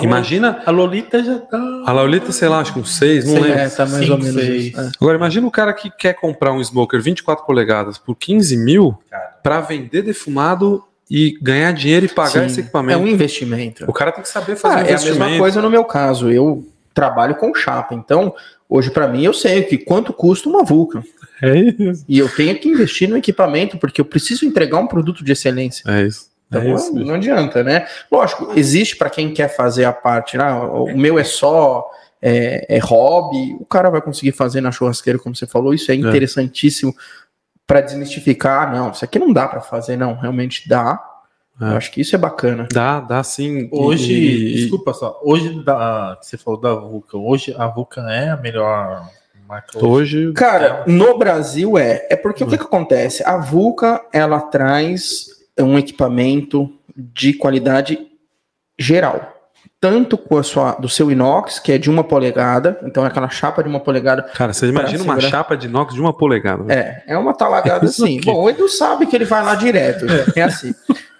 Imagina. 0.00 0.60
A 0.66 0.70
Lolita 0.70 1.22
já 1.22 1.38
tá. 1.38 1.56
A 1.86 1.92
Laulita, 1.92 2.32
sei 2.32 2.48
lá, 2.48 2.58
acho 2.58 2.72
que 2.72 2.80
uns 2.80 2.96
6, 2.96 3.24
não 3.26 3.32
Sei, 3.34 3.42
lembro. 3.42 3.58
É, 3.60 3.68
tá 3.68 3.86
mais 3.86 4.10
ou 4.10 4.18
menos 4.18 4.34
seis. 4.34 4.64
isso. 4.66 4.80
É. 4.80 4.90
Agora, 5.00 5.16
imagina 5.16 5.46
o 5.46 5.50
cara 5.52 5.72
que 5.72 5.88
quer 5.90 6.14
comprar 6.14 6.52
um 6.52 6.62
smoker 6.62 7.00
24 7.00 7.44
polegadas 7.46 7.96
por 7.98 8.16
15 8.16 8.56
mil 8.56 8.98
para 9.42 9.60
vender 9.60 10.02
defumado 10.02 10.82
e 11.08 11.38
ganhar 11.40 11.70
dinheiro 11.72 12.06
e 12.06 12.08
pagar 12.08 12.30
Sim, 12.40 12.46
esse 12.46 12.60
É 12.60 12.62
equipamento. 12.64 12.98
um 13.00 13.06
investimento. 13.06 13.84
O 13.88 13.92
cara 13.92 14.10
tem 14.10 14.22
que 14.22 14.28
saber 14.28 14.56
fazer 14.56 14.74
Ah, 14.74 14.78
um 14.78 14.80
é 14.80 14.82
a 14.82 14.90
investimento. 14.90 15.20
mesma 15.24 15.38
coisa 15.38 15.62
no 15.62 15.70
meu 15.70 15.84
caso. 15.84 16.28
Eu 16.30 16.66
trabalho 16.94 17.34
com 17.34 17.54
chapa, 17.54 17.94
então 17.94 18.34
hoje 18.68 18.90
pra 18.90 19.08
mim 19.08 19.24
eu 19.24 19.34
sei 19.34 19.62
que 19.64 19.76
quanto 19.76 20.12
custa 20.12 20.48
uma 20.48 20.62
Vulcan 20.62 21.02
É 21.42 21.58
isso. 21.58 22.04
e 22.08 22.18
eu 22.18 22.28
tenho 22.28 22.56
que 22.58 22.68
investir 22.68 23.08
no 23.08 23.16
equipamento 23.16 23.76
porque 23.76 24.00
eu 24.00 24.04
preciso 24.04 24.46
entregar 24.46 24.78
um 24.78 24.86
produto 24.86 25.24
de 25.24 25.32
excelência. 25.32 25.84
É 25.90 26.02
isso. 26.02 26.28
Então 26.48 26.62
É 26.62 26.72
isso. 26.72 26.94
não 26.94 27.14
adianta, 27.14 27.62
né? 27.64 27.86
Lógico, 28.10 28.52
existe 28.56 28.96
para 28.96 29.10
quem 29.10 29.34
quer 29.34 29.48
fazer 29.48 29.84
a 29.84 29.92
parte, 29.92 30.36
ah, 30.38 30.62
o 30.64 30.96
meu 30.96 31.18
é 31.18 31.24
só 31.24 31.84
é, 32.22 32.76
é 32.76 32.78
hobby, 32.78 33.54
o 33.60 33.66
cara 33.66 33.90
vai 33.90 34.00
conseguir 34.00 34.32
fazer 34.32 34.60
na 34.60 34.72
churrasqueira, 34.72 35.18
como 35.18 35.34
você 35.36 35.46
falou, 35.46 35.74
isso 35.74 35.90
é 35.90 35.94
interessantíssimo 35.94 36.94
para 37.66 37.80
desmistificar. 37.80 38.72
Não, 38.72 38.90
isso 38.92 39.04
aqui 39.04 39.18
não 39.18 39.32
dá 39.32 39.46
para 39.48 39.60
fazer, 39.60 39.96
não, 39.96 40.14
realmente 40.14 40.68
dá. 40.68 41.02
É. 41.60 41.64
Eu 41.64 41.76
acho 41.76 41.90
que 41.92 42.00
isso 42.00 42.14
é 42.14 42.18
bacana. 42.18 42.66
Dá, 42.72 43.00
dá 43.00 43.22
sim. 43.22 43.68
Hoje, 43.72 44.12
E- 44.12 44.52
e- 44.52 44.54
desculpa 44.56 44.92
só, 44.92 45.20
hoje 45.22 45.62
da, 45.64 46.16
que 46.20 46.26
você 46.26 46.36
falou 46.36 46.60
da 46.60 46.74
Vulcan, 46.74 47.18
hoje 47.18 47.54
a 47.56 47.66
Vulcan 47.68 48.08
é 48.10 48.30
a 48.30 48.36
melhor 48.36 49.08
marca 49.48 49.78
hoje. 49.78 49.86
Hoje, 49.86 50.32
Cara, 50.32 50.82
no 50.86 51.16
Brasil 51.16 51.78
é. 51.78 52.06
É 52.10 52.16
porque 52.16 52.42
o 52.42 52.46
que, 52.46 52.58
que 52.58 52.64
acontece? 52.64 53.22
A 53.24 53.36
Vulca, 53.36 54.00
ela 54.12 54.40
traz 54.40 55.26
um 55.58 55.78
equipamento 55.78 56.68
de 56.96 57.32
qualidade 57.34 57.98
geral. 58.78 59.30
Tanto 59.80 60.16
com 60.16 60.38
a 60.38 60.42
sua, 60.42 60.72
do 60.72 60.88
seu 60.88 61.10
inox, 61.10 61.58
que 61.58 61.70
é 61.70 61.76
de 61.76 61.90
uma 61.90 62.02
polegada, 62.02 62.80
então 62.84 63.04
é 63.04 63.08
aquela 63.08 63.28
chapa 63.28 63.62
de 63.62 63.68
uma 63.68 63.78
polegada. 63.78 64.22
cara, 64.22 64.52
você 64.54 64.66
imagina 64.66 65.04
uma 65.04 65.14
segurar. 65.14 65.28
chapa 65.30 65.56
de 65.56 65.66
inox 65.66 65.92
de 65.92 66.00
uma 66.00 66.12
polegada. 66.12 66.72
É, 66.72 67.02
é 67.06 67.18
uma 67.18 67.34
talagada 67.34 67.84
Isso 67.86 68.02
assim. 68.02 68.18
Bom, 68.24 68.42
o 68.44 68.48
Edu 68.50 68.66
sabe 68.68 69.06
que 69.06 69.14
ele 69.14 69.26
vai 69.26 69.44
lá 69.44 69.54
direto. 69.54 70.06
É 70.34 70.40
assim. 70.42 70.74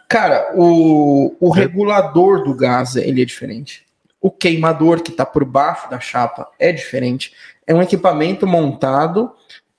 Cara, 0.08 0.52
o, 0.54 1.34
o 1.40 1.50
regulador 1.50 2.44
do 2.44 2.54
gás, 2.54 2.96
ele 2.96 3.22
é 3.22 3.24
diferente. 3.24 3.84
O 4.20 4.30
queimador 4.30 5.02
que 5.02 5.10
está 5.10 5.26
por 5.26 5.44
baixo 5.44 5.90
da 5.90 6.00
chapa 6.00 6.48
é 6.58 6.72
diferente. 6.72 7.32
É 7.66 7.74
um 7.74 7.82
equipamento 7.82 8.46
montado 8.46 9.32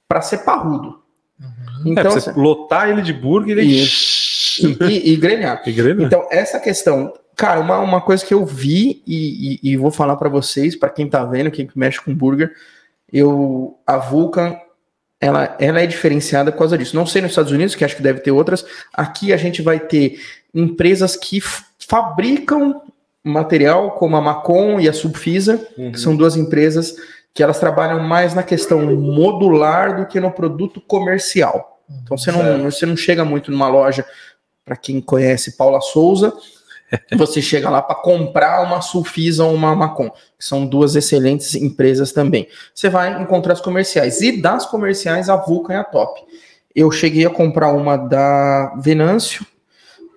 para 0.07 0.21
ser 0.21 0.39
parrudo. 0.39 1.01
Uhum. 1.39 1.91
Então, 1.91 2.11
é, 2.11 2.19
você 2.19 2.29
assim, 2.29 2.39
lotar 2.39 2.89
ele 2.89 3.01
de 3.01 3.13
burger 3.13 3.57
e, 3.57 3.83
e, 3.83 4.77
e, 4.89 5.13
e 5.13 5.15
grelhar. 5.15 5.61
E 5.65 5.71
grelhar. 5.71 6.05
Então, 6.05 6.27
essa 6.31 6.59
questão 6.59 7.13
Cara, 7.35 7.59
uma, 7.59 7.79
uma 7.79 7.99
coisa 7.99 8.25
que 8.25 8.33
eu 8.33 8.45
vi 8.45 9.03
e, 9.05 9.59
e, 9.61 9.75
vou 9.75 9.91
falar 9.91 10.15
para 10.15 10.29
vocês, 10.29 10.73
para 10.73 10.89
quem 10.89 11.09
tá 11.09 11.25
vendo, 11.25 11.51
quem 11.51 11.69
mexe 11.75 12.01
com 12.01 12.15
burger, 12.15 12.53
eu 13.11 13.77
a 13.85 13.97
Vulcan 13.97 14.55
ela, 15.19 15.55
ela 15.59 15.81
é 15.81 15.87
diferenciada 15.87 16.51
por 16.51 16.59
causa 16.59 16.77
disso. 16.77 16.95
Não 16.95 17.05
sei 17.05 17.21
nos 17.21 17.31
Estados 17.31 17.51
Unidos, 17.51 17.75
que 17.75 17.85
acho 17.85 17.95
que 17.95 18.03
deve 18.03 18.19
ter 18.19 18.31
outras. 18.31 18.65
Aqui 18.93 19.33
a 19.33 19.37
gente 19.37 19.61
vai 19.61 19.79
ter 19.79 20.19
empresas 20.53 21.15
que 21.15 21.39
fabricam 21.79 22.81
material, 23.23 23.91
como 23.91 24.15
a 24.15 24.21
Macon 24.21 24.79
e 24.79 24.87
a 24.87 24.93
Subfisa, 24.93 25.67
uhum. 25.77 25.91
que 25.91 25.99
são 25.99 26.15
duas 26.15 26.35
empresas 26.35 26.95
que 27.33 27.43
elas 27.43 27.59
trabalham 27.59 27.99
mais 27.99 28.33
na 28.33 28.43
questão 28.43 28.81
modular 28.95 29.97
do 29.97 30.05
que 30.05 30.19
no 30.19 30.31
produto 30.31 30.79
comercial. 30.79 31.81
Então 32.03 32.17
você 32.17 32.31
não, 32.31 32.63
você 32.63 32.85
não 32.85 32.95
chega 32.95 33.25
muito 33.25 33.51
numa 33.51 33.67
loja, 33.67 34.05
para 34.63 34.75
quem 34.75 35.01
conhece 35.01 35.57
Paula 35.57 35.81
Souza, 35.81 36.33
você 37.15 37.41
chega 37.41 37.69
lá 37.69 37.81
para 37.81 37.95
comprar 37.95 38.61
uma 38.61 38.81
Sulfisa 38.81 39.43
ou 39.43 39.53
uma 39.53 39.75
Macon, 39.75 40.09
que 40.09 40.45
são 40.45 40.65
duas 40.65 40.95
excelentes 40.95 41.55
empresas 41.55 42.11
também. 42.11 42.47
Você 42.73 42.89
vai 42.89 43.21
encontrar 43.21 43.53
as 43.53 43.61
comerciais. 43.61 44.21
E 44.21 44.41
das 44.41 44.65
comerciais, 44.65 45.29
a 45.29 45.35
Vulcan 45.35 45.73
é 45.73 45.77
a 45.77 45.83
top. 45.83 46.21
Eu 46.75 46.91
cheguei 46.91 47.25
a 47.25 47.29
comprar 47.29 47.71
uma 47.71 47.97
da 47.97 48.75
Venâncio, 48.77 49.45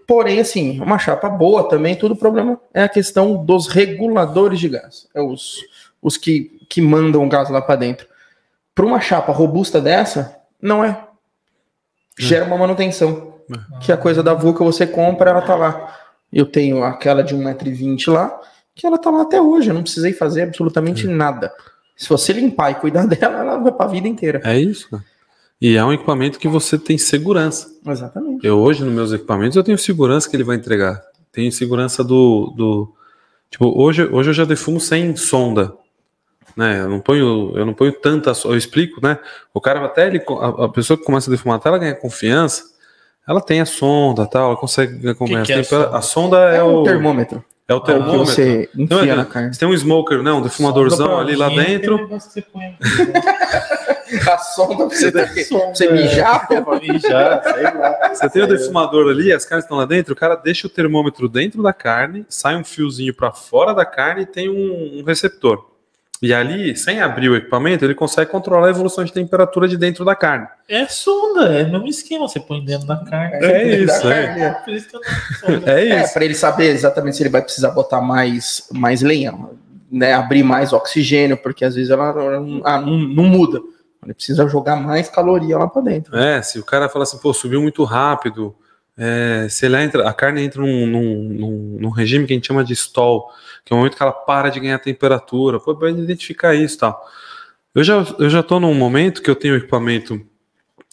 porém, 0.06 0.40
assim, 0.40 0.80
uma 0.80 0.98
chapa 0.98 1.28
boa 1.28 1.68
também. 1.68 1.94
Tudo 1.94 2.16
problema 2.16 2.60
é 2.74 2.82
a 2.82 2.88
questão 2.88 3.44
dos 3.44 3.68
reguladores 3.68 4.58
de 4.58 4.68
gás. 4.68 5.08
É 5.14 5.22
os, 5.22 5.60
os 6.02 6.16
que, 6.16 6.58
que 6.68 6.80
mandam 6.80 7.24
o 7.24 7.28
gás 7.28 7.48
lá 7.48 7.62
para 7.62 7.76
dentro. 7.76 8.06
Para 8.74 8.86
uma 8.86 9.00
chapa 9.00 9.32
robusta 9.32 9.80
dessa, 9.80 10.36
não 10.60 10.84
é. 10.84 11.04
Gera 12.18 12.44
uma 12.44 12.58
manutenção. 12.58 13.34
É. 13.50 13.78
Que 13.78 13.92
a 13.92 13.96
coisa 13.96 14.22
da 14.22 14.34
Vulcan 14.34 14.64
você 14.64 14.86
compra, 14.86 15.30
ela 15.30 15.42
tá 15.42 15.54
lá 15.54 15.97
eu 16.32 16.46
tenho 16.46 16.82
aquela 16.82 17.22
de 17.22 17.34
1,20m 17.34 18.12
lá, 18.12 18.40
que 18.74 18.86
ela 18.86 18.98
tá 18.98 19.10
lá 19.10 19.22
até 19.22 19.40
hoje. 19.40 19.70
Eu 19.70 19.74
não 19.74 19.82
precisei 19.82 20.12
fazer 20.12 20.42
absolutamente 20.42 21.06
é. 21.06 21.10
nada. 21.10 21.52
Se 21.96 22.08
você 22.08 22.32
limpar 22.32 22.70
e 22.70 22.74
cuidar 22.76 23.06
dela, 23.08 23.38
ela 23.38 23.58
vai 23.58 23.72
para 23.72 23.86
a 23.86 23.88
vida 23.88 24.06
inteira. 24.06 24.40
É 24.44 24.58
isso. 24.58 24.88
E 25.60 25.76
é 25.76 25.84
um 25.84 25.92
equipamento 25.92 26.38
que 26.38 26.46
você 26.46 26.78
tem 26.78 26.96
segurança. 26.96 27.68
Exatamente. 27.84 28.46
Eu 28.46 28.58
hoje, 28.58 28.84
nos 28.84 28.92
meus 28.92 29.12
equipamentos, 29.12 29.56
eu 29.56 29.64
tenho 29.64 29.76
segurança 29.76 30.28
que 30.28 30.36
ele 30.36 30.44
vai 30.44 30.56
entregar. 30.56 31.02
Tenho 31.32 31.50
segurança 31.50 32.04
do. 32.04 32.54
do 32.56 32.94
tipo, 33.50 33.66
hoje, 33.76 34.04
hoje 34.04 34.30
eu 34.30 34.34
já 34.34 34.44
defumo 34.44 34.78
sem 34.78 35.16
sonda. 35.16 35.72
Né? 36.56 36.80
Eu 36.80 36.88
não 36.88 37.00
ponho, 37.00 37.52
eu 37.56 37.66
não 37.66 37.74
ponho 37.74 37.92
tanta. 37.92 38.32
Eu 38.44 38.56
explico, 38.56 39.00
né? 39.02 39.18
O 39.52 39.60
cara 39.60 39.84
até 39.84 40.06
ele, 40.06 40.22
a, 40.40 40.66
a 40.66 40.68
pessoa 40.68 40.96
que 40.96 41.04
começa 41.04 41.28
a 41.28 41.32
defumar 41.32 41.56
até 41.56 41.68
ela 41.68 41.78
ganha 41.78 41.94
confiança 41.94 42.77
ela 43.28 43.42
tem 43.42 43.60
a 43.60 43.66
sonda, 43.66 44.26
tal, 44.26 44.46
ela 44.46 44.56
consegue 44.56 45.14
comer. 45.14 45.42
Que 45.42 45.52
que 45.52 45.52
é 45.52 45.58
a, 45.58 45.64
sonda? 45.64 45.96
a, 45.96 46.00
sonda? 46.00 46.54
é, 46.54 46.56
é 46.56 46.62
o 46.62 46.82
termômetro. 46.82 47.44
É 47.68 47.74
o 47.74 47.80
termômetro. 47.80 48.20
que 48.20 48.26
você 48.30 48.70
enfia 48.74 48.96
não, 48.96 49.00
é, 49.02 49.14
na 49.14 49.26
carne. 49.26 49.52
Você 49.52 49.60
tem 49.60 49.68
um 49.68 49.74
smoker, 49.74 50.22
não, 50.22 50.38
um 50.38 50.42
defumadorzão 50.42 51.20
ali 51.20 51.36
lá 51.36 51.50
dentro. 51.50 52.08
a 54.26 54.38
sonda 54.38 54.86
pra 54.86 54.96
você, 54.96 55.12
ter, 55.12 55.44
você 55.44 55.92
mijar, 55.92 56.46
é, 56.50 56.60
pra 56.62 56.80
mijar, 56.80 57.42
sei 57.42 57.62
lá. 57.62 58.14
Você 58.14 58.30
tem 58.30 58.42
o 58.42 58.46
defumador 58.46 59.10
ali, 59.10 59.30
as 59.30 59.44
carnes 59.44 59.66
estão 59.66 59.76
lá 59.76 59.84
dentro, 59.84 60.14
o 60.14 60.16
cara 60.16 60.34
deixa 60.34 60.66
o 60.66 60.70
termômetro 60.70 61.28
dentro 61.28 61.62
da 61.62 61.74
carne, 61.74 62.24
sai 62.30 62.56
um 62.56 62.64
fiozinho 62.64 63.12
para 63.12 63.30
fora 63.30 63.74
da 63.74 63.84
carne 63.84 64.22
e 64.22 64.26
tem 64.26 64.48
um, 64.48 65.00
um 65.00 65.04
receptor. 65.04 65.62
E 66.20 66.34
ali, 66.34 66.76
sem 66.76 67.00
abrir 67.00 67.28
o 67.28 67.36
equipamento, 67.36 67.84
ele 67.84 67.94
consegue 67.94 68.30
controlar 68.30 68.66
a 68.66 68.70
evolução 68.70 69.04
de 69.04 69.12
temperatura 69.12 69.68
de 69.68 69.76
dentro 69.76 70.04
da 70.04 70.16
carne. 70.16 70.48
É 70.68 70.86
sonda, 70.86 71.44
é 71.44 71.62
o 71.62 71.70
mesmo 71.70 71.86
esquema, 71.86 72.26
você 72.26 72.40
põe 72.40 72.64
dentro 72.64 72.86
da 72.86 72.96
carne. 72.96 73.36
É, 73.36 73.62
é 73.62 73.76
isso, 73.78 74.08
é. 74.10 74.40
é. 74.40 74.50
Por 74.50 74.74
isso 74.74 74.88
eu 74.92 75.60
não 75.60 75.68
É 75.68 75.84
isso. 75.84 75.94
É, 75.94 76.08
para 76.08 76.24
ele 76.24 76.34
saber 76.34 76.70
exatamente 76.70 77.16
se 77.16 77.22
ele 77.22 77.30
vai 77.30 77.42
precisar 77.42 77.70
botar 77.70 78.00
mais, 78.00 78.66
mais 78.72 79.00
lenha, 79.00 79.32
né, 79.90 80.12
abrir 80.12 80.42
mais 80.42 80.72
oxigênio, 80.72 81.36
porque 81.36 81.64
às 81.64 81.76
vezes 81.76 81.90
ela, 81.90 82.08
ela 82.08 82.60
ah, 82.64 82.80
não, 82.80 82.98
não 82.98 83.24
muda. 83.24 83.60
Ele 84.04 84.14
precisa 84.14 84.48
jogar 84.48 84.76
mais 84.76 85.08
caloria 85.08 85.56
lá 85.58 85.68
para 85.68 85.82
dentro. 85.82 86.16
É, 86.16 86.42
se 86.42 86.58
o 86.58 86.64
cara 86.64 86.88
fala 86.88 87.04
assim, 87.04 87.18
pô, 87.18 87.32
subiu 87.32 87.60
muito 87.60 87.84
rápido, 87.84 88.54
é, 88.98 89.46
se 89.48 89.64
ele 89.64 89.76
entra, 89.80 90.08
a 90.08 90.12
carne 90.12 90.42
entra 90.42 90.60
num, 90.60 90.84
num, 90.84 91.78
num, 91.80 91.88
regime 91.88 92.26
que 92.26 92.32
a 92.32 92.36
gente 92.36 92.48
chama 92.48 92.64
de 92.64 92.72
stall, 92.72 93.30
que 93.64 93.72
é 93.72 93.76
o 93.76 93.78
momento 93.78 93.96
que 93.96 94.02
ela 94.02 94.10
para 94.10 94.48
de 94.48 94.58
ganhar 94.58 94.78
temperatura, 94.80 95.60
pô, 95.60 95.72
para 95.76 95.88
identificar 95.88 96.52
isso 96.52 96.78
tal. 96.78 97.00
Eu 97.72 97.84
já, 97.84 98.04
eu 98.18 98.28
já 98.28 98.42
tô 98.42 98.58
num 98.58 98.74
momento 98.74 99.22
que 99.22 99.30
eu 99.30 99.36
tenho 99.36 99.54
equipamento, 99.54 100.20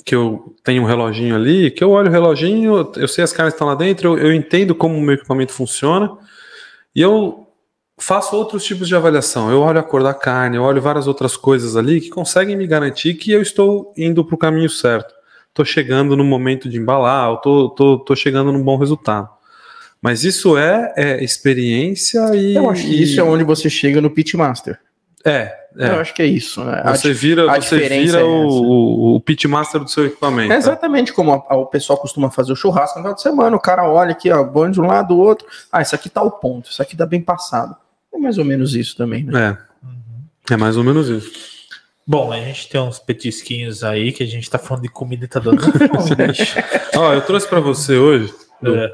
que 0.05 0.13
eu 0.13 0.55
tenho 0.63 0.83
um 0.83 0.85
reloginho 0.85 1.35
ali, 1.35 1.71
que 1.71 1.83
eu 1.83 1.89
olho 1.89 2.09
o 2.09 2.11
reloginho, 2.11 2.91
eu 2.95 3.07
sei 3.07 3.23
as 3.23 3.33
carnes 3.33 3.55
estão 3.55 3.65
lá 3.65 3.73
dentro, 3.73 4.19
eu, 4.19 4.27
eu 4.27 4.33
entendo 4.33 4.75
como 4.75 4.95
o 4.95 5.01
meu 5.01 5.15
equipamento 5.15 5.51
funciona, 5.51 6.11
e 6.95 7.01
eu 7.01 7.47
faço 7.97 8.35
outros 8.35 8.63
tipos 8.63 8.87
de 8.87 8.95
avaliação. 8.95 9.49
Eu 9.49 9.61
olho 9.61 9.79
a 9.79 9.83
cor 9.83 10.03
da 10.03 10.13
carne, 10.13 10.57
eu 10.57 10.63
olho 10.63 10.79
várias 10.79 11.07
outras 11.07 11.35
coisas 11.35 11.75
ali 11.75 11.99
que 11.99 12.09
conseguem 12.09 12.55
me 12.55 12.67
garantir 12.67 13.15
que 13.15 13.31
eu 13.31 13.41
estou 13.41 13.91
indo 13.97 14.23
para 14.23 14.35
o 14.35 14.37
caminho 14.37 14.69
certo. 14.69 15.14
Estou 15.55 15.63
chegando 15.63 16.17
no 16.17 16.23
momento 16.25 16.67
de 16.67 16.77
embalar, 16.77 17.33
estou 17.33 17.69
tô, 17.69 17.97
tô, 17.97 18.03
tô 18.03 18.15
chegando 18.15 18.51
num 18.51 18.61
bom 18.61 18.75
resultado. 18.77 19.29
Mas 20.01 20.25
isso 20.25 20.57
é, 20.57 20.93
é 20.97 21.23
experiência 21.23 22.35
e. 22.35 22.55
Eu 22.55 22.69
acho 22.69 22.85
que 22.85 23.01
isso 23.01 23.21
é 23.21 23.23
onde 23.23 23.45
você 23.45 23.69
chega 23.69 24.01
no 24.01 24.09
Pitmaster. 24.09 24.77
É, 25.23 25.55
é. 25.77 25.91
Eu 25.91 26.01
acho 26.01 26.13
que 26.13 26.21
é 26.21 26.25
isso. 26.25 26.61
Né? 26.61 26.83
Você 26.87 27.13
vira, 27.13 27.47
você 27.55 27.87
vira 27.87 28.19
é 28.19 28.23
o, 28.23 29.15
o, 29.15 29.21
pitmaster 29.21 29.81
do 29.81 29.89
seu 29.89 30.05
equipamento. 30.05 30.51
É 30.51 30.57
exatamente 30.57 31.13
como 31.13 31.31
a, 31.31 31.43
a, 31.49 31.55
o 31.55 31.65
pessoal 31.67 31.97
costuma 31.97 32.29
fazer 32.29 32.51
o 32.51 32.55
churrasco 32.55 32.99
no 32.99 33.03
final 33.03 33.15
de 33.15 33.21
semana. 33.21 33.55
O 33.55 33.59
cara 33.59 33.89
olha 33.89 34.11
aqui, 34.11 34.29
ó, 34.29 34.43
bom 34.43 34.69
de 34.69 34.79
um 34.81 34.85
lado 34.85 35.15
do 35.15 35.17
outro. 35.17 35.47
Ah, 35.71 35.81
isso 35.81 35.95
aqui 35.95 36.09
tá 36.09 36.21
o 36.21 36.31
ponto, 36.31 36.69
isso 36.69 36.81
aqui 36.81 36.97
tá 36.97 37.05
bem 37.05 37.21
passado. 37.21 37.77
É 38.13 38.17
mais 38.17 38.37
ou 38.37 38.43
menos 38.43 38.75
isso 38.75 38.97
também, 38.97 39.23
né? 39.23 39.57
É. 40.49 40.53
É 40.53 40.57
mais 40.57 40.75
ou 40.75 40.83
menos 40.83 41.07
isso. 41.07 41.54
Bom, 42.07 42.31
a 42.31 42.37
gente 42.37 42.69
tem 42.69 42.79
uns 42.79 42.99
petisquinhos 42.99 43.83
aí 43.83 44.11
que 44.11 44.21
a 44.21 44.27
gente 44.27 44.47
tá 44.49 44.59
falando 44.59 44.83
de 44.83 44.89
comida 44.89 45.25
e 45.25 45.27
tá 45.27 45.39
dando 45.39 45.59
fome, 45.63 46.15
Ó, 46.95 47.13
eu 47.13 47.21
trouxe 47.21 47.47
para 47.47 47.59
você 47.59 47.97
hoje. 47.97 48.31
É. 48.63 48.93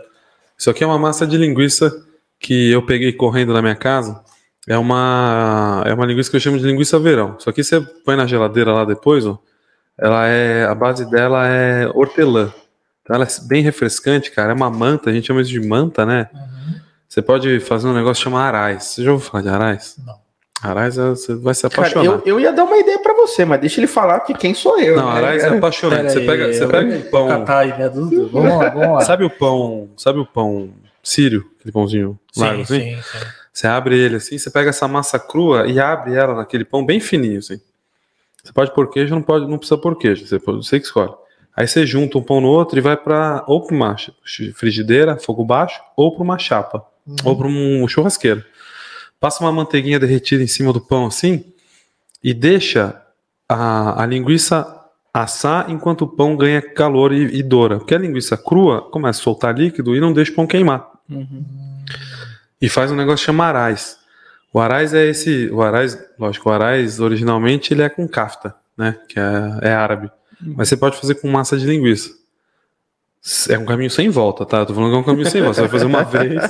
Isso 0.58 0.70
aqui 0.70 0.84
é 0.84 0.88
uma 0.88 0.98
massa 0.98 1.28
de 1.28 1.38
linguiça 1.38 1.92
que 2.40 2.72
eu 2.72 2.86
peguei 2.86 3.12
correndo 3.12 3.52
na 3.52 3.62
minha 3.62 3.76
casa. 3.76 4.24
É 4.68 4.78
uma, 4.78 5.84
é 5.86 5.94
uma 5.94 6.06
linguiça 6.06 6.30
que 6.30 6.38
eu 6.38 6.40
chamo 6.40 6.58
de 6.58 6.66
linguiça 6.66 6.98
verão. 7.00 7.36
Só 7.40 7.52
que 7.52 7.64
você 7.64 7.82
põe 7.82 8.16
na 8.16 8.26
geladeira 8.26 8.72
lá 8.72 8.86
depois, 8.86 9.26
ó, 9.26 9.38
ela 9.98 10.28
é, 10.28 10.64
a 10.66 10.74
base 10.74 11.10
dela 11.10 11.48
é 11.48 11.88
hortelã. 11.88 12.54
Então 13.02 13.16
ela 13.16 13.26
é 13.26 13.48
bem 13.48 13.62
refrescante, 13.62 14.32
cara. 14.32 14.52
É 14.52 14.56
uma 14.56 14.70
manta, 14.70 15.10
a 15.10 15.14
gente 15.14 15.28
chama 15.28 15.42
isso 15.42 15.52
de 15.52 15.60
manta, 15.60 16.06
né? 16.06 16.30
Uhum. 16.34 16.80
Você 17.10 17.22
pode 17.22 17.60
fazer 17.60 17.88
um 17.88 17.94
negócio 17.94 18.24
chamado 18.24 18.46
arais. 18.46 18.84
Você 18.86 19.04
já 19.04 19.12
ouviu 19.12 19.28
falar 19.28 19.44
de 19.44 19.50
arais? 19.50 19.96
Não. 20.06 20.31
Arais 20.62 20.96
é, 20.96 21.10
você 21.10 21.34
vai 21.34 21.56
se 21.56 21.66
apaixonar. 21.66 22.06
Cara, 22.06 22.22
eu, 22.24 22.36
eu 22.36 22.40
ia 22.40 22.54
dar 22.54 22.66
uma 22.66 22.78
ideia 22.78 23.00
para 23.00 23.16
você, 23.16 23.44
mas 23.44 23.60
deixa 23.60 23.80
ele 23.80 23.88
falar 23.88 24.20
que 24.20 24.34
quem 24.36 24.54
sou 24.54 24.80
eu. 24.80 24.96
Não, 24.96 25.12
né? 25.12 25.18
Arais 25.18 25.44
é 25.44 25.48
apaixonante. 25.48 26.12
Você 26.12 26.20
pega, 26.20 26.54
você 26.54 26.68
pega 26.68 26.98
o 26.98 27.02
pão. 27.10 27.28
Né? 27.28 27.34
vamos 28.32 28.58
lá, 28.58 28.70
vamos 28.70 28.94
lá. 28.94 29.02
Sabe 29.02 29.24
o 29.24 29.30
pão, 29.30 29.90
sabe 29.98 30.20
o 30.20 30.26
pão 30.26 30.70
sírio, 31.02 31.50
aquele 31.60 31.72
pãozinho 31.72 32.20
largo 32.38 32.64
sim, 32.66 32.76
assim? 32.76 32.96
Sim, 32.96 33.02
sim. 33.02 33.26
Você 33.52 33.68
abre 33.68 33.98
ele 33.98 34.16
assim, 34.18 34.38
você 34.38 34.52
pega 34.52 34.70
essa 34.70 34.88
massa 34.88 35.18
crua 35.18 35.68
e 35.68 35.80
abre 35.80 36.14
ela 36.14 36.36
naquele 36.36 36.64
pão 36.64 36.86
bem 36.86 37.00
fininho 37.00 37.40
assim. 37.40 37.60
Você 38.44 38.54
pode 38.54 38.74
pôr 38.74 38.90
queijo, 38.90 39.16
não 39.16 39.22
pode, 39.22 39.48
não 39.48 39.58
precisa 39.58 39.80
pôr 39.80 39.98
queijo, 39.98 40.28
você, 40.28 40.38
você 40.38 40.80
que 40.80 40.86
escolhe. 40.86 41.14
Aí 41.56 41.68
você 41.68 41.86
junta 41.86 42.18
um 42.20 42.24
pão 42.24 42.40
no 42.40 42.48
outro 42.48 42.78
e 42.78 42.82
vai 42.82 42.96
para 42.96 43.44
ou 43.48 43.66
para 43.66 43.76
uma 43.76 43.96
frigideira, 44.56 45.18
fogo 45.18 45.44
baixo, 45.44 45.82
ou 45.98 46.14
para 46.14 46.24
uma 46.24 46.38
chapa, 46.38 46.86
uhum. 47.06 47.16
ou 47.26 47.36
para 47.36 47.48
um 47.48 47.88
churrasqueiro 47.88 48.44
passa 49.22 49.44
uma 49.44 49.52
manteiguinha 49.52 50.00
derretida 50.00 50.44
em 50.44 50.48
cima 50.48 50.74
do 50.74 50.82
pão 50.82 51.06
assim 51.06 51.46
e 52.24 52.34
deixa 52.34 53.00
a, 53.48 54.02
a 54.02 54.06
linguiça 54.06 54.80
assar 55.14 55.70
enquanto 55.70 56.02
o 56.02 56.08
pão 56.08 56.36
ganha 56.36 56.62
calor 56.62 57.14
e, 57.14 57.38
e 57.38 57.44
doura. 57.44 57.78
Porque 57.78 57.94
a 57.94 58.00
linguiça 58.00 58.36
crua 58.36 58.82
começa 58.90 59.20
a 59.20 59.24
soltar 59.24 59.56
líquido 59.56 59.96
e 59.96 60.00
não 60.00 60.12
deixa 60.12 60.32
o 60.32 60.36
pão 60.36 60.48
queimar. 60.48 60.90
Uhum. 61.08 61.46
E 62.60 62.68
faz 62.68 62.92
um 62.92 62.96
negócio 62.96 63.26
chamado 63.26 63.56
arais. 63.56 63.98
O 64.52 64.60
arais 64.60 64.94
é 64.94 65.06
esse. 65.06 65.50
O 65.52 65.62
arais, 65.62 65.98
lógico, 66.18 66.50
o 66.50 66.52
arais 66.52 67.00
originalmente 67.00 67.74
ele 67.74 67.84
é 67.84 67.90
com 67.90 68.08
kafta, 68.08 68.56
né? 68.76 68.98
Que 69.08 69.20
é, 69.20 69.70
é 69.70 69.74
árabe. 69.74 70.10
Uhum. 70.42 70.56
Mas 70.58 70.68
você 70.70 70.78
pode 70.78 70.98
fazer 70.98 71.16
com 71.16 71.30
massa 71.30 71.58
de 71.58 71.66
linguiça. 71.66 72.10
É 73.50 73.58
um 73.58 73.66
caminho 73.66 73.90
sem 73.90 74.10
volta, 74.10 74.46
tá? 74.46 74.66
tô 74.66 74.74
falando 74.74 74.90
que 74.92 74.98
é 74.98 75.00
um 75.00 75.04
caminho 75.04 75.30
sem 75.30 75.42
volta. 75.42 75.56
Você 75.56 75.62
vai 75.62 75.70
fazer 75.70 75.86
uma 75.86 76.04
vez, 76.06 76.42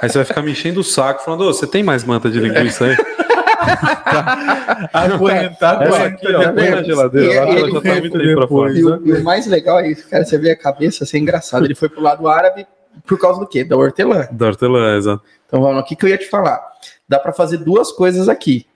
aí 0.00 0.08
você 0.08 0.18
vai 0.18 0.24
ficar 0.24 0.42
me 0.42 0.52
enchendo 0.52 0.80
o 0.80 0.84
saco, 0.84 1.24
falando, 1.24 1.44
você 1.44 1.66
tem 1.66 1.82
mais 1.82 2.04
manta 2.04 2.30
de 2.30 2.38
linguiça 2.38 2.84
aí? 2.84 2.96
Aguentar 4.92 5.82
essa 5.82 6.04
aqui, 6.04 6.26
ó, 6.32 6.52
põe 6.52 6.70
na 6.70 6.82
geladeira, 6.82 7.44
lá, 7.44 7.50
ela 7.50 7.70
já 7.70 7.80
tá 7.80 7.94
muito 8.00 8.16
ali 8.16 8.34
pra 8.34 8.48
fora. 8.48 8.72
E, 8.72 8.84
o, 8.84 9.06
e 9.06 9.12
o 9.12 9.24
mais 9.24 9.46
legal 9.46 9.80
é 9.80 9.90
isso, 9.90 10.08
cara, 10.08 10.24
você 10.24 10.38
vê 10.38 10.50
a 10.50 10.56
cabeça, 10.56 11.04
assim, 11.04 11.18
é 11.18 11.20
engraçado. 11.20 11.64
Ele 11.64 11.74
foi 11.74 11.88
pro 11.88 12.00
lado 12.00 12.28
árabe 12.28 12.66
por 13.06 13.18
causa 13.18 13.40
do 13.40 13.46
quê? 13.46 13.64
Da 13.64 13.76
hortelã. 13.76 14.28
Da 14.30 14.46
hortelã, 14.46 14.96
exato. 14.96 15.22
Então 15.46 15.60
vamos, 15.60 15.82
o 15.82 15.84
que, 15.84 15.96
que 15.96 16.04
eu 16.04 16.08
ia 16.08 16.18
te 16.18 16.28
falar? 16.28 16.60
Dá 17.08 17.18
para 17.18 17.32
fazer 17.32 17.58
duas 17.58 17.90
coisas 17.90 18.28
aqui. 18.28 18.66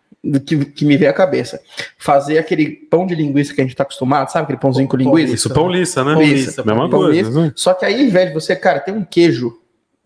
Que, 0.45 0.65
que 0.65 0.85
me 0.85 0.97
veio 0.97 1.11
à 1.11 1.15
cabeça. 1.15 1.61
Fazer 1.99 2.39
aquele 2.39 2.71
pão 2.71 3.07
de 3.07 3.15
linguiça 3.15 3.55
que 3.55 3.61
a 3.61 3.65
gente 3.65 3.77
tá 3.77 3.83
acostumado, 3.83 4.31
sabe? 4.31 4.45
Aquele 4.45 4.59
pãozinho 4.59 4.89
com 4.89 4.97
linguiça. 4.97 5.35
Isso, 5.35 5.53
paulista, 5.53 6.05
né? 6.05 6.13
Paulista, 6.15 6.65
Mesma 6.65 6.89
paulista. 6.91 7.25
coisa. 7.25 7.47
né? 7.47 7.53
Só 7.55 7.75
que 7.75 7.85
aí, 7.85 8.09
velho, 8.09 8.33
você, 8.35 8.55
cara, 8.57 8.81
tem 8.81 8.95
um 8.95 9.05
queijo. 9.05 9.53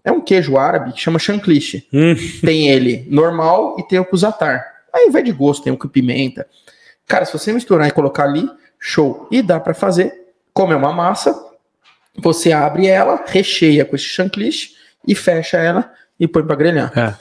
É 0.05 0.11
um 0.11 0.21
queijo 0.21 0.57
árabe 0.57 0.93
que 0.93 1.01
chama 1.01 1.19
chancliche. 1.19 1.87
Hum. 1.93 2.15
Tem 2.41 2.69
ele 2.69 3.07
normal 3.11 3.77
e 3.79 3.83
tem 3.87 3.99
o 3.99 4.05
kuzatar. 4.05 4.65
Aí 4.93 5.11
vai 5.11 5.23
de 5.23 5.31
gosto, 5.33 5.63
tem 5.65 5.73
o 5.73 5.77
com 5.77 5.89
pimenta. 5.89 6.47
Cara, 7.07 7.25
se 7.25 7.33
você 7.33 7.53
misturar 7.53 7.87
e 7.89 7.91
colocar 7.91 8.25
ali, 8.25 8.49
show. 8.79 9.29
E 9.31 9.43
dá 9.43 9.61
pra 9.61 9.75
fazer, 9.75 10.13
como 10.55 10.73
é 10.73 10.77
uma 10.77 10.93
massa, 10.93 11.35
você 12.17 12.51
abre 12.53 12.87
ela, 12.87 13.23
recheia 13.27 13.85
com 13.85 13.95
esse 13.95 14.07
chancliche 14.07 14.71
e 15.07 15.15
fecha 15.15 15.59
ela 15.59 15.93
e 16.19 16.27
põe 16.27 16.43
pra 16.45 16.57
grelhar. 16.57 16.93
É. 16.99 17.15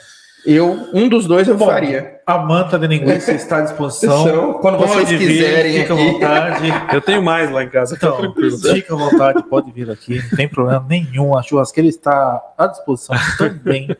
Eu, 0.46 0.88
um 0.94 1.08
dos 1.08 1.26
dois 1.26 1.46
eu 1.48 1.56
Bom, 1.56 1.66
faria. 1.66 2.20
A 2.26 2.38
manta 2.38 2.78
de 2.78 2.86
linguiça 2.86 3.32
está 3.32 3.58
à 3.58 3.60
disposição. 3.62 4.26
Então, 4.26 4.52
quando 4.54 4.78
vocês 4.78 5.08
vir, 5.08 5.18
quiserem 5.18 5.80
fica 5.80 5.92
à 5.92 5.96
aqui. 5.96 6.10
vontade. 6.12 6.64
Eu 6.94 7.00
tenho 7.00 7.22
mais 7.22 7.50
lá 7.50 7.62
em 7.64 7.68
casa, 7.68 7.94
fica 7.94 8.06
Então, 8.06 8.32
fica 8.74 8.94
à 8.94 8.96
vontade, 8.96 9.42
pode 9.44 9.70
vir 9.72 9.90
aqui, 9.90 10.22
não 10.30 10.36
tem 10.36 10.48
problema 10.48 10.84
nenhum. 10.88 11.36
A 11.36 11.42
churrasqueira 11.42 11.88
está 11.88 12.40
à 12.56 12.66
disposição 12.66 13.16
também. 13.36 13.94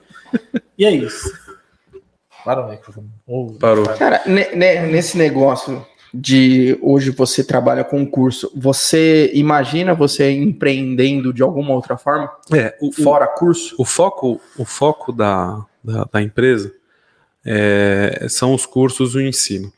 E 0.78 0.84
é 0.84 0.90
isso. 0.92 1.30
Para 2.44 2.64
o 2.64 2.70
microfone. 2.70 3.08
Ô, 3.26 3.52
Parou. 3.60 3.84
Cara, 3.98 4.22
ne- 4.26 4.54
ne- 4.54 4.80
nesse 4.86 5.18
negócio 5.18 5.84
de 6.12 6.78
hoje 6.82 7.10
você 7.10 7.44
trabalha 7.44 7.84
com 7.84 7.98
um 7.98 8.06
curso, 8.06 8.50
você 8.56 9.30
imagina 9.34 9.94
você 9.94 10.30
empreendendo 10.32 11.32
de 11.34 11.42
alguma 11.42 11.74
outra 11.74 11.96
forma? 11.98 12.30
É, 12.52 12.74
o, 12.80 12.90
Fora 12.92 13.26
curso? 13.26 13.74
o 13.78 13.84
foco, 13.84 14.40
o 14.58 14.64
foco 14.64 15.12
da, 15.12 15.64
da, 15.82 16.04
da 16.04 16.22
empresa 16.22 16.72
é, 17.44 18.26
são 18.28 18.54
os 18.54 18.66
cursos 18.66 19.14
e 19.14 19.18
o 19.18 19.20
ensino. 19.20 19.72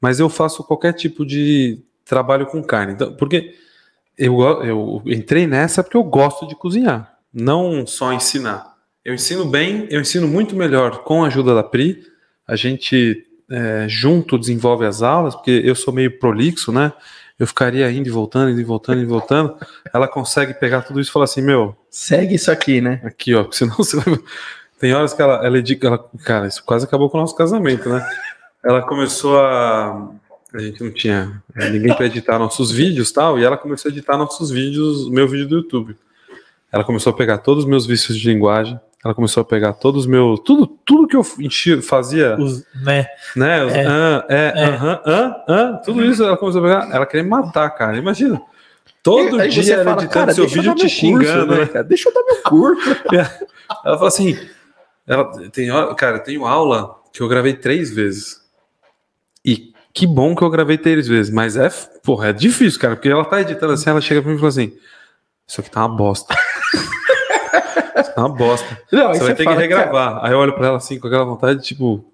Mas 0.00 0.20
eu 0.20 0.28
faço 0.28 0.64
qualquer 0.64 0.92
tipo 0.92 1.26
de 1.26 1.80
trabalho 2.04 2.46
com 2.46 2.62
carne. 2.62 2.94
Então, 2.94 3.14
porque 3.14 3.54
eu, 4.16 4.40
eu 4.62 5.02
entrei 5.06 5.46
nessa 5.46 5.82
porque 5.82 5.96
eu 5.96 6.04
gosto 6.04 6.46
de 6.46 6.54
cozinhar, 6.54 7.18
não 7.32 7.86
só 7.86 8.12
ensinar. 8.12 8.74
Eu 9.04 9.14
ensino 9.14 9.44
bem, 9.44 9.86
eu 9.90 10.00
ensino 10.00 10.28
muito 10.28 10.54
melhor 10.54 11.02
com 11.04 11.24
a 11.24 11.26
ajuda 11.26 11.54
da 11.54 11.62
Pri. 11.62 12.02
A 12.46 12.56
gente 12.56 13.26
é, 13.50 13.86
junto 13.88 14.38
desenvolve 14.38 14.84
as 14.86 15.02
aulas, 15.02 15.34
porque 15.34 15.62
eu 15.64 15.74
sou 15.74 15.92
meio 15.92 16.18
prolixo, 16.18 16.70
né? 16.70 16.92
Eu 17.38 17.46
ficaria 17.46 17.90
indo 17.90 18.06
e 18.06 18.10
voltando, 18.10 18.50
indo 18.50 18.60
e 18.60 18.64
voltando, 18.64 18.98
indo 18.98 19.06
e 19.06 19.10
voltando. 19.10 19.56
Ela 19.94 20.06
consegue 20.06 20.52
pegar 20.52 20.82
tudo 20.82 21.00
isso 21.00 21.10
e 21.10 21.12
falar 21.12 21.24
assim: 21.24 21.40
meu, 21.40 21.74
Segue 21.90 22.36
isso 22.36 22.52
aqui, 22.52 22.80
né? 22.80 23.00
Aqui, 23.02 23.34
ó, 23.34 23.42
porque 23.42 23.56
senão 23.56 23.76
você 23.76 23.96
vai. 23.96 24.18
Tem 24.80 24.92
horas 24.94 25.12
que 25.12 25.20
ela, 25.22 25.44
ela, 25.46 25.58
edica- 25.58 25.86
ela. 25.86 26.04
Cara, 26.24 26.46
isso 26.48 26.64
quase 26.64 26.86
acabou 26.86 27.08
com 27.10 27.18
o 27.18 27.20
nosso 27.20 27.36
casamento, 27.36 27.88
né? 27.88 28.04
Ela 28.64 28.82
começou 28.82 29.38
a. 29.38 30.08
A 30.52 30.58
gente 30.58 30.82
não 30.82 30.90
tinha 30.90 31.40
é, 31.56 31.70
ninguém 31.70 31.94
para 31.94 32.06
editar 32.06 32.36
nossos 32.38 32.72
vídeos 32.72 33.10
e 33.10 33.14
tal, 33.14 33.38
e 33.38 33.44
ela 33.44 33.56
começou 33.56 33.88
a 33.88 33.92
editar 33.92 34.16
nossos 34.16 34.50
vídeos, 34.50 35.08
meu 35.08 35.28
vídeo 35.28 35.46
do 35.46 35.56
YouTube. 35.58 35.96
Ela 36.72 36.82
começou 36.82 37.12
a 37.12 37.16
pegar 37.16 37.38
todos 37.38 37.62
os 37.64 37.70
meus 37.70 37.86
vícios 37.86 38.18
de 38.18 38.28
linguagem, 38.28 38.78
ela 39.04 39.14
começou 39.14 39.42
a 39.42 39.44
pegar 39.44 39.74
todos 39.74 40.00
os 40.02 40.06
meus. 40.06 40.40
Tudo, 40.40 40.66
tudo 40.66 41.06
que 41.06 41.14
eu 41.16 41.24
enchi, 41.38 41.80
fazia, 41.82 42.36
os- 42.36 42.64
né? 42.82 43.06
né? 43.36 43.64
Os, 43.64 43.72
É. 43.72 43.86
ah, 43.86 44.24
é, 44.28 44.52
É. 44.56 44.64
aham, 44.64 45.00
ah, 45.06 45.44
ah, 45.48 45.82
tudo 45.84 46.04
isso 46.04 46.24
ela 46.24 46.36
começou 46.36 46.60
a 46.60 46.64
pegar. 46.64 46.94
Ela 46.96 47.06
queria 47.06 47.22
me 47.22 47.28
matar, 47.30 47.70
cara. 47.70 47.96
Imagina. 47.96 48.40
Todo 49.04 49.40
Aí 49.40 49.48
dia 49.50 49.74
ela 49.74 49.84
fala, 49.84 50.02
editando 50.02 50.34
seu 50.34 50.48
vídeo 50.48 50.74
te 50.74 50.80
curso, 50.82 50.88
xingando, 50.96 51.54
né? 51.54 51.66
cara? 51.66 51.84
Deixa 51.84 52.08
eu 52.08 52.12
dar 52.14 52.22
meu 52.24 52.42
curso. 52.42 52.96
Ela 53.84 53.94
falou 53.94 54.06
assim: 54.08 54.36
ela 55.10 55.50
tem, 55.50 55.68
cara, 55.96 56.16
eu 56.18 56.22
tenho 56.22 56.46
aula 56.46 56.96
que 57.12 57.20
eu 57.20 57.28
gravei 57.28 57.54
três 57.54 57.90
vezes. 57.90 58.40
E 59.44 59.72
que 59.92 60.06
bom 60.06 60.34
que 60.36 60.42
eu 60.42 60.50
gravei 60.50 60.78
três 60.78 61.08
vezes, 61.08 61.32
mas 61.32 61.56
é, 61.56 61.68
porra, 62.04 62.28
é 62.28 62.32
difícil, 62.32 62.78
cara, 62.80 62.94
porque 62.94 63.08
ela 63.08 63.24
tá 63.24 63.40
editando 63.40 63.72
assim, 63.72 63.90
ela 63.90 64.00
chega 64.00 64.22
pra 64.22 64.30
mim 64.30 64.36
e 64.36 64.38
fala 64.38 64.48
assim: 64.50 64.72
Isso 65.48 65.60
aqui 65.60 65.70
tá 65.70 65.80
uma 65.84 65.96
bosta. 65.96 66.34
Isso 68.00 68.14
tá 68.14 68.20
uma 68.26 68.28
bosta. 68.34 68.78
Não, 68.92 69.08
Você 69.12 69.20
vai 69.24 69.34
ter 69.34 69.44
fala, 69.44 69.56
que 69.56 69.62
regravar. 69.62 70.24
Aí 70.24 70.32
eu 70.32 70.38
olho 70.38 70.54
pra 70.54 70.68
ela 70.68 70.76
assim, 70.76 70.98
com 70.98 71.06
aquela 71.08 71.24
vontade, 71.24 71.62
tipo, 71.62 72.04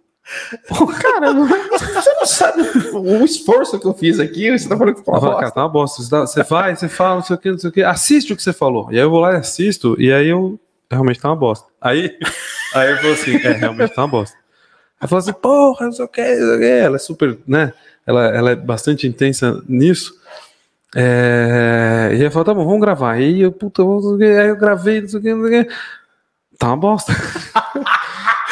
Cara, 0.68 0.92
cara, 1.02 1.32
não- 1.34 1.46
você 1.46 2.12
não 2.14 2.26
sabe 2.26 2.62
o 2.94 3.24
esforço 3.24 3.78
que 3.78 3.86
eu 3.86 3.94
fiz 3.94 4.18
aqui, 4.18 4.50
você 4.58 4.68
tá 4.68 4.76
falando 4.76 4.94
que 4.94 5.08
ela 5.08 5.18
uma 5.18 5.20
fala, 5.20 5.32
cara, 5.34 5.42
bosta. 5.46 5.54
tá 5.54 5.62
uma 5.62 5.68
bosta. 5.68 6.02
Você, 6.02 6.10
dá- 6.10 6.20
você 6.26 6.42
vai, 6.42 6.74
você 6.74 6.88
fala, 6.88 7.16
não 7.16 7.22
sei 7.22 7.36
o 7.36 7.38
que, 7.38 7.50
não 7.50 7.58
sei 7.58 7.70
o 7.70 7.72
que, 7.72 7.82
assiste 7.82 8.32
o 8.32 8.36
que 8.36 8.42
você 8.42 8.52
falou. 8.52 8.88
E 8.90 8.96
aí 8.96 9.02
eu 9.02 9.10
vou 9.10 9.20
lá 9.20 9.34
e 9.34 9.36
assisto, 9.36 9.94
e 10.00 10.12
aí 10.12 10.28
eu 10.28 10.58
realmente 10.90 11.20
tá 11.20 11.28
uma 11.28 11.36
bosta. 11.36 11.68
Aí, 11.80 12.16
aí 12.74 12.90
eu 12.90 12.96
falo 12.98 13.12
assim, 13.12 13.36
é, 13.36 13.52
realmente 13.52 13.94
tá 13.94 14.02
uma 14.02 14.08
bosta. 14.08 14.36
Ela 15.00 15.08
fala 15.08 15.20
assim, 15.20 15.32
porra, 15.32 15.86
não 15.86 15.92
sei 15.92 16.04
o 16.04 16.08
que. 16.08 16.20
Ela 16.20 16.96
é 16.96 16.98
super, 16.98 17.38
né? 17.46 17.72
Ela, 18.06 18.26
ela 18.34 18.50
é 18.52 18.56
bastante 18.56 19.06
intensa 19.06 19.62
nisso. 19.68 20.14
É, 20.94 22.08
e 22.12 22.14
aí 22.16 22.22
eu 22.22 22.30
falo, 22.30 22.44
tá 22.44 22.54
bom, 22.54 22.64
vamos 22.64 22.80
gravar. 22.80 23.12
Aí 23.12 23.42
eu, 23.42 23.52
puta, 23.52 23.82
quê. 24.18 24.24
aí 24.24 24.48
eu 24.48 24.56
gravei, 24.56 25.00
não 25.02 25.08
sei 25.08 25.18
o 25.18 25.22
que, 25.22 25.34
não 25.34 25.46
sei 25.48 25.60
o 25.60 25.64
que. 25.64 25.72
Tá 26.58 26.68
uma 26.68 26.76
bosta. 26.76 27.12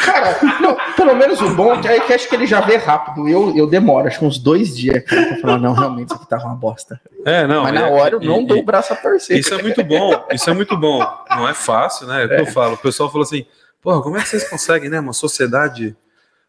Cara, 0.05 0.37
não, 0.61 0.77
pelo 0.95 1.15
menos 1.15 1.41
o 1.41 1.55
bom 1.55 1.73
é 1.73 1.81
que 1.81 1.89
aí 1.89 2.01
que 2.03 2.13
acho 2.13 2.29
que 2.29 2.35
ele 2.35 2.47
já 2.47 2.61
vê 2.61 2.77
rápido. 2.77 3.27
Eu, 3.27 3.57
eu 3.57 3.67
demoro, 3.67 4.07
acho 4.07 4.19
que 4.19 4.25
uns 4.27 4.39
dois 4.39 4.77
dias 4.77 5.03
cara, 5.05 5.27
pra 5.29 5.37
falar, 5.39 5.59
não, 5.59 5.73
realmente 5.73 6.09
isso 6.09 6.17
aqui 6.17 6.29
tava 6.29 6.45
uma 6.45 6.55
bosta. 6.55 7.01
É, 7.25 7.47
não. 7.47 7.63
Mas 7.63 7.73
na 7.73 7.89
é- 7.89 7.91
hora 7.91 8.15
eu 8.17 8.21
não 8.21 8.43
e- 8.43 8.47
dou 8.47 8.59
o 8.59 8.63
braço 8.63 8.93
a 8.93 8.97
torcer. 8.97 9.39
Isso 9.39 9.55
é 9.55 9.63
muito 9.63 9.83
bom, 9.83 10.27
isso 10.33 10.51
é 10.51 10.53
muito 10.53 10.77
bom. 10.77 10.99
Não 11.31 11.49
é 11.49 11.55
fácil, 11.55 12.07
né? 12.07 12.23
É 12.23 12.27
o 12.27 12.29
que 12.29 12.41
eu 12.43 12.47
falo. 12.47 12.75
O 12.75 12.79
pessoal 12.79 13.09
falou 13.11 13.23
assim, 13.23 13.47
porra, 13.85 14.03
como 14.03 14.17
é 14.17 14.23
que 14.23 14.29
vocês 14.31 14.49
conseguem, 14.49 14.89
né? 14.89 14.99
Uma 14.99 15.13
sociedade, 15.13 15.95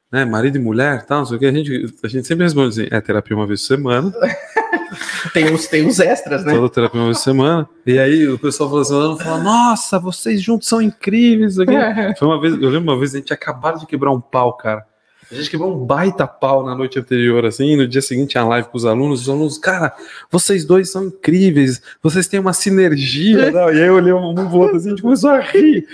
né? 0.10 0.24
Marido 0.24 0.58
e 0.58 0.62
mulher 0.62 1.06
tal, 1.06 1.20
não 1.20 1.26
sei 1.26 1.36
o 1.36 1.40
que. 1.40 1.46
A 1.46 1.52
gente, 1.52 1.94
a 2.02 2.08
gente 2.08 2.26
sempre 2.26 2.46
responde 2.46 2.70
assim, 2.70 2.88
é 2.90 3.02
terapia 3.02 3.36
uma 3.36 3.46
vez 3.46 3.62
por 3.62 3.68
semana, 3.68 4.14
Tem 5.34 5.54
os, 5.54 5.68
tem 5.68 5.86
os 5.86 6.00
extras, 6.00 6.46
né? 6.46 6.54
toda 6.54 6.70
terapia 6.70 7.00
uma 7.00 7.08
vez 7.08 7.18
por 7.18 7.24
semana. 7.24 7.70
E 7.86 8.00
aí 8.00 8.28
o 8.28 8.40
pessoal 8.40 8.70
falou 8.70 8.82
assim, 8.82 9.24
fala, 9.24 9.44
nossa, 9.44 10.00
vocês 10.00 10.42
juntos 10.42 10.68
são 10.68 10.82
incríveis. 10.82 11.60
Aqui. 11.60 11.74
Foi 12.18 12.28
uma 12.28 12.40
vez, 12.40 12.54
eu 12.54 12.70
lembro 12.70 12.94
uma 12.94 12.98
vez, 12.98 13.14
a 13.14 13.18
gente 13.18 13.34
acabado 13.34 13.80
de 13.80 13.86
quebrar 13.86 14.12
um 14.12 14.22
pau, 14.22 14.54
cara. 14.54 14.86
A 15.30 15.34
gente 15.34 15.50
quebrou 15.50 15.76
um 15.76 15.86
baita 15.86 16.28
pau 16.28 16.64
na 16.64 16.76
noite 16.76 17.00
anterior, 17.00 17.46
assim, 17.46 17.76
no 17.76 17.88
dia 17.88 18.02
seguinte 18.02 18.30
tinha 18.32 18.46
live 18.46 18.68
com 18.70 18.78
os 18.78 18.86
alunos, 18.86 19.24
os 19.24 19.30
alunos, 19.30 19.58
cara, 19.58 19.92
vocês 20.30 20.64
dois 20.64 20.92
são 20.92 21.06
incríveis, 21.06 21.82
vocês 22.02 22.28
têm 22.28 22.40
uma 22.40 22.54
sinergia, 22.54 23.50
não? 23.52 23.74
e 23.74 23.82
aí 23.82 23.88
eu 23.88 23.96
olhei 23.96 24.14
um 24.14 24.36
pro 24.36 24.60
outro 24.60 24.78
assim, 24.78 24.88
a 24.88 24.90
gente 24.92 25.02
começou 25.02 25.32
a 25.32 25.40
rir. 25.40 25.88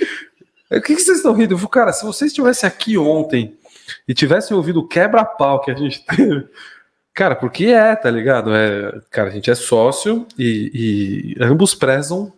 O 0.72 0.82
que, 0.82 0.96
que 0.96 1.02
vocês 1.02 1.18
estão 1.18 1.34
rindo? 1.34 1.54
Eu 1.54 1.68
cara, 1.68 1.92
se 1.92 2.06
vocês 2.06 2.32
estivessem 2.32 2.68
aqui 2.68 2.98
ontem 2.98 3.58
e 4.08 4.14
tivessem 4.14 4.56
ouvido 4.56 4.80
o 4.80 4.88
quebra-pau 4.88 5.60
que 5.62 5.70
a 5.70 5.76
gente 5.76 6.04
teve, 6.08 6.48
cara, 7.14 7.36
porque 7.36 7.66
é, 7.66 7.96
tá 7.96 8.10
ligado? 8.10 8.56
É, 8.56 9.02
cara, 9.10 9.30
a 9.30 9.32
gente 9.32 9.52
é 9.52 9.56
sócio 9.56 10.26
e, 10.38 11.36
e 11.38 11.44
ambos 11.44 11.76
prezam 11.76 12.32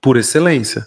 por 0.00 0.16
excelência. 0.16 0.86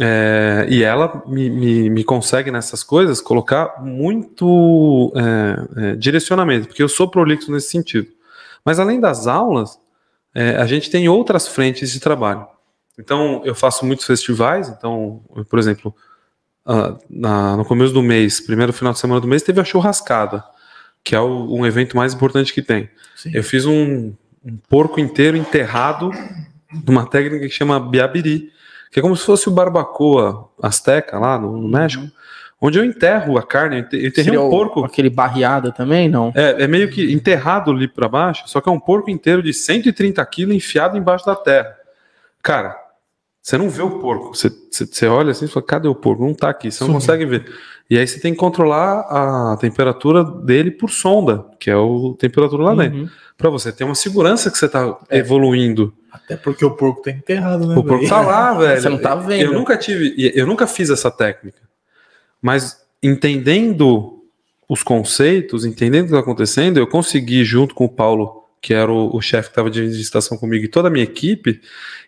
É, 0.00 0.66
e 0.70 0.82
ela 0.82 1.22
me, 1.26 1.50
me, 1.50 1.90
me 1.90 2.04
consegue 2.04 2.50
nessas 2.50 2.82
coisas 2.82 3.20
colocar 3.20 3.82
muito 3.82 5.12
é, 5.14 5.90
é, 5.90 5.96
direcionamento, 5.96 6.68
porque 6.68 6.82
eu 6.82 6.88
sou 6.88 7.10
prolixo 7.10 7.52
nesse 7.52 7.68
sentido. 7.68 8.08
Mas 8.64 8.78
além 8.78 9.00
das 9.00 9.26
aulas, 9.26 9.78
é, 10.34 10.56
a 10.56 10.66
gente 10.66 10.90
tem 10.90 11.08
outras 11.08 11.46
frentes 11.46 11.92
de 11.92 12.00
trabalho. 12.00 12.46
Então, 12.98 13.40
eu 13.44 13.54
faço 13.54 13.84
muitos 13.86 14.04
festivais. 14.06 14.68
Então, 14.68 15.22
eu, 15.34 15.44
por 15.44 15.58
exemplo, 15.58 15.94
ah, 16.66 16.96
na- 17.08 17.56
no 17.56 17.64
começo 17.64 17.92
do 17.92 18.02
mês, 18.02 18.40
primeiro 18.40 18.72
final 18.72 18.92
de 18.92 18.98
semana 18.98 19.20
do 19.20 19.26
mês, 19.26 19.42
teve 19.42 19.60
a 19.60 19.64
churrascada, 19.64 20.44
que 21.02 21.14
é 21.14 21.20
o- 21.20 21.54
um 21.54 21.66
evento 21.66 21.96
mais 21.96 22.14
importante 22.14 22.52
que 22.52 22.62
tem. 22.62 22.88
Sim. 23.16 23.30
Eu 23.34 23.42
fiz 23.42 23.64
um, 23.66 24.12
um 24.44 24.56
porco 24.68 25.00
inteiro 25.00 25.36
enterrado 25.36 26.10
numa 26.86 27.06
técnica 27.06 27.46
que 27.46 27.52
chama 27.54 27.80
biabiri, 27.80 28.50
que 28.90 28.98
é 29.00 29.02
como 29.02 29.16
se 29.16 29.24
fosse 29.24 29.48
o 29.48 29.52
barbacoa 29.52 30.48
azteca 30.62 31.18
lá 31.18 31.38
no, 31.38 31.56
no 31.56 31.68
México, 31.68 32.06
onde 32.60 32.78
eu 32.78 32.84
enterro 32.84 33.36
a 33.38 33.42
carne, 33.42 33.76
eu 33.76 33.80
ente- 33.80 33.96
eu 33.96 34.06
enterrei 34.08 34.38
um 34.38 34.46
o- 34.46 34.50
porco. 34.50 34.84
Aquele 34.84 35.10
barreado 35.10 35.72
também, 35.72 36.08
não? 36.08 36.30
É, 36.36 36.62
é 36.64 36.66
meio 36.68 36.88
que 36.90 37.12
enterrado 37.12 37.70
ali 37.72 37.88
para 37.88 38.08
baixo, 38.08 38.44
só 38.46 38.60
que 38.60 38.68
é 38.68 38.72
um 38.72 38.78
porco 38.78 39.10
inteiro 39.10 39.42
de 39.42 39.52
130 39.52 40.24
quilos 40.26 40.54
enfiado 40.54 40.96
embaixo 40.96 41.24
da 41.26 41.34
terra. 41.34 41.74
Cara, 42.42 42.76
você 43.42 43.58
não 43.58 43.68
vê 43.68 43.82
o 43.82 43.98
porco. 43.98 44.34
Você, 44.36 44.50
você, 44.70 45.06
olha 45.06 45.32
assim 45.32 45.46
e 45.46 45.48
fala, 45.48 45.66
cadê 45.66 45.88
o 45.88 45.94
porco? 45.94 46.24
Não 46.24 46.32
tá 46.32 46.48
aqui, 46.50 46.70
você 46.70 46.84
não 46.84 46.88
Sumiu. 46.88 47.00
consegue 47.00 47.26
ver. 47.26 47.44
E 47.90 47.98
aí 47.98 48.06
você 48.06 48.20
tem 48.20 48.32
que 48.32 48.38
controlar 48.38 49.00
a 49.00 49.56
temperatura 49.60 50.22
dele 50.24 50.70
por 50.70 50.88
sonda, 50.90 51.44
que 51.58 51.68
é 51.68 51.76
o 51.76 52.14
temperatura 52.18 52.62
lá 52.62 52.74
dentro. 52.74 53.00
Uhum. 53.00 53.08
Para 53.36 53.50
você 53.50 53.72
ter 53.72 53.82
uma 53.84 53.96
segurança 53.96 54.50
que 54.50 54.56
você 54.56 54.68
tá 54.68 54.96
É. 55.10 55.18
evoluindo. 55.18 55.92
Até 56.10 56.36
porque 56.36 56.64
o 56.64 56.70
porco 56.70 57.02
tá 57.02 57.10
enterrado, 57.10 57.66
né? 57.66 57.74
O 57.76 57.82
porco 57.82 57.98
velho? 57.98 58.08
tá 58.08 58.20
lá, 58.20 58.54
velho. 58.58 58.80
Você 58.80 58.88
não 58.88 58.98
tá 58.98 59.14
vendo. 59.16 59.42
Eu 59.42 59.52
nunca 59.52 59.76
tive, 59.76 60.14
eu 60.34 60.46
nunca 60.46 60.66
fiz 60.66 60.88
essa 60.88 61.10
técnica. 61.10 61.58
Mas 62.40 62.80
entendendo 63.02 64.20
os 64.68 64.82
conceitos, 64.82 65.64
entendendo 65.64 66.02
o 66.04 66.06
que 66.08 66.12
está 66.14 66.20
acontecendo, 66.20 66.78
eu 66.78 66.86
consegui, 66.86 67.44
junto 67.44 67.74
com 67.74 67.84
o 67.84 67.88
Paulo, 67.88 68.41
que 68.62 68.72
era 68.72 68.90
o, 68.90 69.14
o 69.14 69.20
chefe 69.20 69.48
que 69.48 69.52
estava 69.52 69.68
de 69.68 70.00
estação 70.00 70.38
comigo, 70.38 70.64
e 70.64 70.68
toda 70.68 70.86
a 70.86 70.90
minha 70.90 71.02
equipe, 71.02 71.60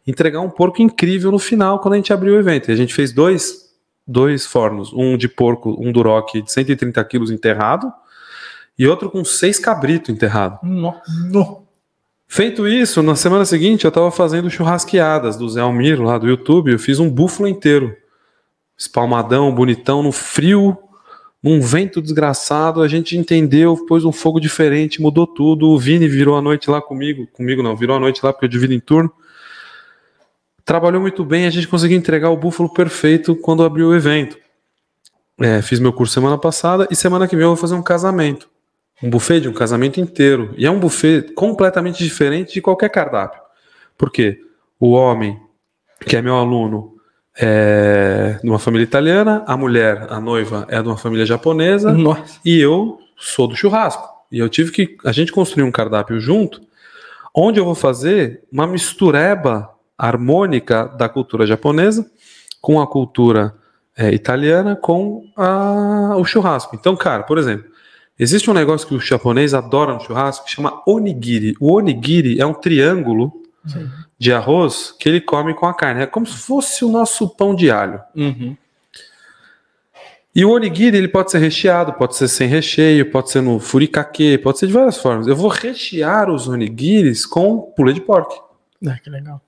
entregar 0.07 0.41
um 0.41 0.49
porco 0.49 0.81
incrível 0.81 1.33
no 1.33 1.39
final, 1.39 1.81
quando 1.81 1.95
a 1.95 1.97
gente 1.97 2.13
abriu 2.13 2.35
o 2.35 2.39
evento. 2.39 2.71
E 2.71 2.73
a 2.73 2.77
gente 2.77 2.95
fez 2.95 3.13
dois, 3.13 3.75
dois 4.07 4.47
fornos, 4.47 4.93
um 4.93 5.17
de 5.17 5.29
porco, 5.29 5.77
um 5.79 5.91
duroc 5.91 6.41
de 6.41 6.51
130 6.51 7.05
quilos 7.07 7.31
enterrado, 7.33 7.93
e 8.79 8.87
outro 8.87 9.11
com 9.11 9.25
seis 9.25 9.59
cabritos 9.59 10.11
enterrado. 10.11 10.61
Feito 12.27 12.67
isso, 12.67 13.03
na 13.03 13.15
semana 13.17 13.45
seguinte 13.45 13.85
eu 13.85 13.93
tava 13.93 14.11
fazendo 14.11 14.51
churrasqueadas 14.51 15.37
do 15.37 15.49
Zé 15.49 15.61
Almir 15.61 16.01
lá 16.01 16.19
do 16.19 16.29
YouTube. 16.29 16.73
Eu 16.73 16.79
fiz 16.79 16.99
um 16.99 17.09
búfalo 17.09 17.49
inteiro. 17.49 17.97
Espalmadão, 18.77 19.55
bonitão, 19.55 20.03
no 20.03 20.11
frio, 20.11 20.77
num 21.45 21.61
vento 21.61 22.01
desgraçado. 22.01 22.81
A 22.81 22.89
gente 22.89 23.19
entendeu, 23.19 23.77
pôs 23.87 24.03
um 24.03 24.11
fogo 24.11 24.41
diferente, 24.41 25.03
mudou 25.03 25.27
tudo. 25.27 25.69
O 25.69 25.79
Vini 25.79 26.09
virou 26.09 26.39
a 26.39 26.41
noite 26.41 26.71
lá 26.71 26.81
comigo. 26.81 27.27
Comigo 27.35 27.63
não, 27.63 27.77
virou 27.77 27.95
a 27.95 28.01
noite 28.01 28.25
lá 28.25 28.33
porque 28.33 28.47
eu 28.47 28.49
divido 28.49 28.73
em 28.73 28.81
turno. 28.81 29.13
Trabalhou 30.65 31.03
muito 31.03 31.23
bem, 31.23 31.45
a 31.47 31.51
gente 31.51 31.69
conseguiu 31.69 31.99
entregar 31.99 32.31
o 32.31 32.37
búfalo 32.39 32.73
perfeito 32.73 33.37
quando 33.37 33.63
abriu 33.63 33.89
o 33.89 33.95
evento. 33.95 34.39
É, 35.39 35.61
fiz 35.61 35.79
meu 35.79 35.93
curso 35.93 36.15
semana 36.15 36.39
passada 36.39 36.89
e 36.91 36.97
semana 36.97 37.29
que 37.29 37.37
vem 37.37 37.43
eu 37.43 37.51
vou 37.51 37.57
fazer 37.57 37.75
um 37.75 37.83
casamento. 37.83 38.49
Um 39.03 39.11
buffet 39.11 39.41
de 39.41 39.49
um 39.49 39.53
casamento 39.53 40.01
inteiro. 40.01 40.55
E 40.57 40.65
é 40.65 40.71
um 40.71 40.81
buffet 40.81 41.35
completamente 41.35 42.03
diferente 42.03 42.55
de 42.55 42.63
qualquer 42.63 42.89
cardápio. 42.89 43.43
Por 43.99 44.11
quê? 44.11 44.41
O 44.81 44.93
homem, 44.93 45.39
que 46.07 46.17
é 46.17 46.23
meu 46.23 46.37
aluno, 46.37 46.94
é 47.37 48.39
de 48.43 48.49
uma 48.49 48.59
família 48.59 48.85
italiana, 48.85 49.43
a 49.47 49.57
mulher, 49.57 50.07
a 50.11 50.21
noiva, 50.21 50.67
é 50.69 50.81
de 50.81 50.89
uma 50.89 50.97
família 50.97 51.27
japonesa, 51.27 51.93
Nossa. 51.93 52.41
e 52.45 52.59
eu 52.59 52.99
sou 53.17 53.49
do 53.49 53.57
churrasco. 53.57 54.09
E 54.31 54.39
eu 54.39 54.49
tive 54.49 54.71
que. 54.71 54.97
A 55.05 55.13
gente 55.13 55.33
construir 55.33 55.65
um 55.65 55.73
cardápio 55.73 56.19
junto, 56.21 56.61
onde 57.35 57.59
eu 57.59 57.65
vou 57.65 57.75
fazer 57.75 58.43
uma 58.51 58.67
mistureba 58.67 59.71
harmônica 59.97 60.87
da 60.97 61.09
cultura 61.09 61.47
japonesa 61.47 62.09
com 62.61 62.81
a 62.81 62.87
cultura 62.87 63.55
é, 63.97 64.13
italiana 64.13 64.75
com 64.77 65.25
a, 65.37 66.17
o 66.17 66.25
churrasco. 66.25 66.75
Então, 66.75 66.97
cara, 66.97 67.23
por 67.23 67.39
exemplo, 67.39 67.67
existe 68.19 68.51
um 68.51 68.55
negócio 68.55 68.89
que 68.89 68.95
o 68.95 69.01
japonês 69.01 69.55
adora 69.55 69.95
no 69.95 70.01
churrasco 70.01 70.45
que 70.47 70.51
chama 70.51 70.83
onigiri. 70.87 71.55
O 71.61 71.73
onigiri 71.73 72.41
é 72.41 72.47
um 72.47 72.55
triângulo 72.55 73.33
de 74.19 74.33
arroz 74.33 74.95
que 74.99 75.09
ele 75.09 75.21
come 75.21 75.55
com 75.55 75.67
a 75.67 75.75
carne. 75.75 76.03
É 76.03 76.07
como 76.07 76.27
se 76.27 76.37
fosse 76.37 76.85
o 76.85 76.89
nosso 76.89 77.29
pão 77.29 77.55
de 77.55 77.71
alho. 77.71 78.01
Uhum. 78.15 78.57
E 80.35 80.45
o 80.45 80.51
onigiri 80.51 80.97
ele 80.97 81.07
pode 81.07 81.31
ser 81.31 81.39
recheado, 81.39 81.93
pode 81.93 82.17
ser 82.17 82.27
sem 82.27 82.49
recheio, 82.49 83.09
pode 83.11 83.31
ser 83.31 83.41
no 83.41 83.61
furikake, 83.61 84.37
pode 84.39 84.59
ser 84.59 84.67
de 84.67 84.73
várias 84.73 84.99
formas. 84.99 85.29
Eu 85.29 85.37
vou 85.37 85.49
rechear 85.49 86.29
os 86.29 86.49
onigiris 86.49 87.25
com 87.25 87.61
pulê 87.61 87.93
de 87.93 88.01
porco. 88.01 88.43
Ah, 88.85 88.99
que 89.03 89.09
legal. 89.09 89.41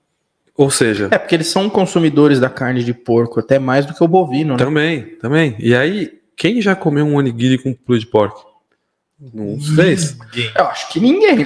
Ou 0.55 0.71
seja, 0.71 1.09
É, 1.11 1.17
porque 1.17 1.35
eles 1.35 1.47
são 1.47 1.69
consumidores 1.69 2.39
da 2.39 2.49
carne 2.49 2.83
de 2.83 2.93
porco, 2.93 3.39
até 3.39 3.59
mais 3.59 3.85
do 3.85 3.93
que 3.93 4.03
o 4.03 4.07
bovino, 4.07 4.53
né? 4.53 4.57
também, 4.57 5.01
também. 5.17 5.55
E 5.59 5.75
aí, 5.75 6.19
quem 6.35 6.61
já 6.61 6.75
comeu 6.75 7.05
um 7.05 7.15
onigiri 7.15 7.57
com 7.57 7.73
pulê 7.73 7.99
de 7.99 8.07
porco? 8.07 8.46
Não 9.19 9.59
fez? 9.59 10.15
Ninguém. 10.19 10.51
Eu 10.55 10.65
acho 10.67 10.89
que 10.89 10.99
ninguém, 10.99 11.37
né? 11.37 11.45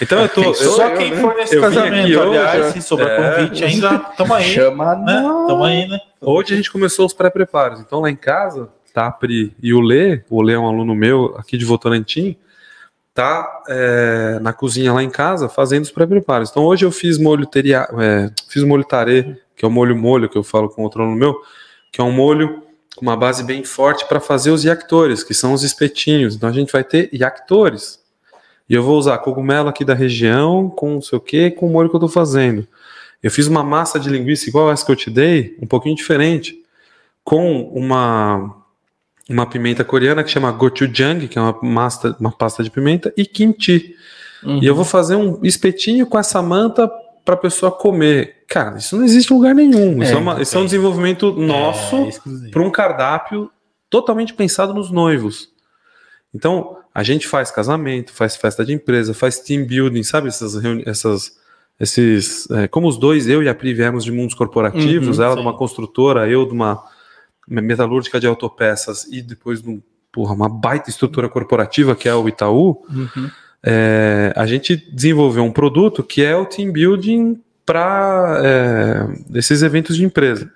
Então 0.00 0.20
eu 0.22 0.28
tô. 0.28 0.42
eu- 0.42 0.54
Só 0.54 0.88
eu, 0.88 0.96
quem 0.96 1.10
né? 1.10 1.20
for 1.20 1.34
nesse 1.34 1.56
Eu 1.56 1.60
casamento, 1.60 2.20
aliás, 2.20 2.66
ó. 2.66 2.70
se 2.70 2.82
sobrar 2.82 3.08
É. 3.10 3.16
convite 3.46 3.64
ainda, 3.64 3.98
tamo 4.16 4.34
aí. 4.34 4.44
Chama 4.44 4.94
Né? 4.96 5.20
não. 5.20 5.46
Tamo 5.48 5.64
aí, 5.64 5.88
né? 5.88 5.98
Hoje 6.20 6.54
a 6.54 6.56
gente 6.56 6.70
começou 6.70 7.06
os 7.06 7.12
pré-preparos. 7.12 7.80
Então 7.80 8.00
lá 8.00 8.08
em 8.10 8.14
casa, 8.16 8.68
tá 8.94 9.06
a 9.08 9.10
Pri 9.10 9.52
e 9.60 9.74
o 9.74 9.80
Lê, 9.80 10.22
o 10.30 10.40
Lê 10.42 10.52
é 10.52 10.58
um 10.58 10.66
aluno 10.68 10.94
meu 10.94 11.34
aqui 11.36 11.58
de 11.58 11.64
Votorantim, 11.64 12.36
tá 13.12 13.62
é, 13.68 14.38
na 14.40 14.52
cozinha 14.52 14.92
lá 14.92 15.02
em 15.02 15.10
casa 15.10 15.48
fazendo 15.48 15.82
os 15.84 15.90
pré-preparos. 15.90 16.50
Então 16.50 16.62
hoje 16.64 16.84
eu 16.84 16.92
fiz 16.92 17.18
molho 17.18 17.46
teria, 17.46 17.88
é, 17.98 18.30
fiz 18.48 18.62
molho 18.62 18.84
tarê, 18.84 19.36
que 19.56 19.64
é 19.64 19.68
o 19.68 19.70
molho 19.72 19.96
molho 19.96 20.28
que 20.28 20.38
eu 20.38 20.44
falo 20.44 20.68
com 20.68 20.82
outro 20.82 21.02
aluno 21.02 21.16
meu, 21.16 21.34
que 21.90 22.00
é 22.00 22.04
um 22.04 22.12
molho 22.12 22.62
com 22.96 23.02
uma 23.02 23.16
base 23.16 23.44
bem 23.44 23.62
forte 23.62 24.06
para 24.08 24.18
fazer 24.18 24.50
os 24.50 24.64
yaktores, 24.64 25.22
que 25.22 25.34
são 25.34 25.52
os 25.52 25.62
espetinhos. 25.62 26.34
Então 26.34 26.48
a 26.48 26.52
gente 26.52 26.72
vai 26.72 26.82
ter 26.82 27.10
yaktores. 27.12 28.00
E 28.68 28.74
eu 28.74 28.82
vou 28.82 28.98
usar 28.98 29.18
cogumelo 29.18 29.68
aqui 29.68 29.84
da 29.84 29.94
região, 29.94 30.68
com 30.70 30.94
não 30.94 31.02
sei 31.02 31.18
o 31.18 31.20
que, 31.20 31.50
com 31.50 31.66
o 31.66 31.70
molho 31.70 31.90
que 31.90 31.94
eu 31.94 32.00
tô 32.00 32.08
fazendo. 32.08 32.66
Eu 33.22 33.30
fiz 33.30 33.46
uma 33.46 33.62
massa 33.62 34.00
de 34.00 34.08
linguiça 34.08 34.48
igual 34.48 34.72
essa 34.72 34.84
que 34.84 34.90
eu 34.90 34.96
te 34.96 35.10
dei, 35.10 35.56
um 35.60 35.66
pouquinho 35.66 35.94
diferente, 35.94 36.58
com 37.22 37.62
uma, 37.68 38.56
uma 39.28 39.46
pimenta 39.46 39.84
coreana 39.84 40.24
que 40.24 40.30
chama 40.30 40.50
gochujang, 40.50 41.28
que 41.28 41.38
é 41.38 41.42
uma, 41.42 41.56
massa, 41.62 42.16
uma 42.18 42.32
pasta 42.32 42.64
de 42.64 42.70
pimenta, 42.70 43.12
e 43.16 43.26
kimchi. 43.26 43.94
Uhum. 44.42 44.62
E 44.62 44.66
eu 44.66 44.74
vou 44.74 44.84
fazer 44.84 45.16
um 45.16 45.38
espetinho 45.44 46.06
com 46.06 46.18
essa 46.18 46.40
manta 46.40 46.90
para 47.26 47.34
a 47.34 47.38
pessoa 47.38 47.70
comer. 47.72 48.44
Cara, 48.48 48.78
isso 48.78 48.96
não 48.96 49.04
existe 49.04 49.30
em 49.32 49.36
lugar 49.36 49.54
nenhum. 49.54 50.00
isso, 50.02 50.12
É, 50.12 50.14
é 50.14 50.18
uma- 50.18 50.40
isso 50.40 50.54
é 50.54 50.58
um 50.58 50.62
tem. 50.62 50.66
desenvolvimento 50.66 51.32
nosso 51.32 51.96
É, 51.96 52.50
para 52.50 52.62
um 52.62 52.70
cardápio 52.70 53.50
totalmente 53.90 54.32
pensado 54.32 54.72
nos 54.72 54.90
noivos. 54.90 55.50
Então, 56.34 56.78
a 56.94 57.02
gente 57.02 57.26
faz 57.26 57.50
casamento, 57.50 58.12
faz 58.12 58.36
festa 58.36 58.64
de 58.64 58.72
empresa, 58.72 59.12
faz 59.12 59.38
team 59.40 59.66
building, 59.66 60.02
sabe? 60.04 60.28
Essas, 60.28 60.54
essas 60.86 61.36
esses, 61.78 62.48
é, 62.52 62.66
como 62.68 62.88
os 62.88 62.96
dois, 62.96 63.28
eu 63.28 63.42
e 63.42 63.48
a 63.50 63.54
Pri 63.54 63.74
viemos 63.74 64.02
de 64.04 64.10
mundos 64.10 64.34
corporativos, 64.34 65.18
Uhum, 65.18 65.24
ela 65.24 65.34
sim. 65.34 65.40
de 65.42 65.46
uma 65.46 65.56
construtora, 65.58 66.26
eu 66.28 66.46
de 66.46 66.52
uma 66.52 66.82
metalúrgica 67.46 68.18
de 68.18 68.26
autopeças 68.26 69.04
e 69.10 69.20
depois 69.20 69.60
de 69.62 69.68
um, 69.68 69.82
porra, 70.10 70.32
uma 70.32 70.48
baita 70.48 70.88
estrutura 70.88 71.28
corporativa 71.28 71.94
que 71.94 72.08
é 72.08 72.14
o 72.14 72.26
Itaú, 72.28 72.82
Uhum. 72.88 73.30
É, 73.68 74.32
a 74.36 74.46
gente 74.46 74.76
desenvolveu 74.76 75.42
um 75.42 75.50
produto 75.50 76.04
que 76.04 76.22
é 76.22 76.36
o 76.36 76.46
team 76.46 76.70
building 76.70 77.42
para 77.64 78.40
esses 79.34 79.60
eventos 79.62 79.96
de 79.96 80.04
empresa. 80.04 80.48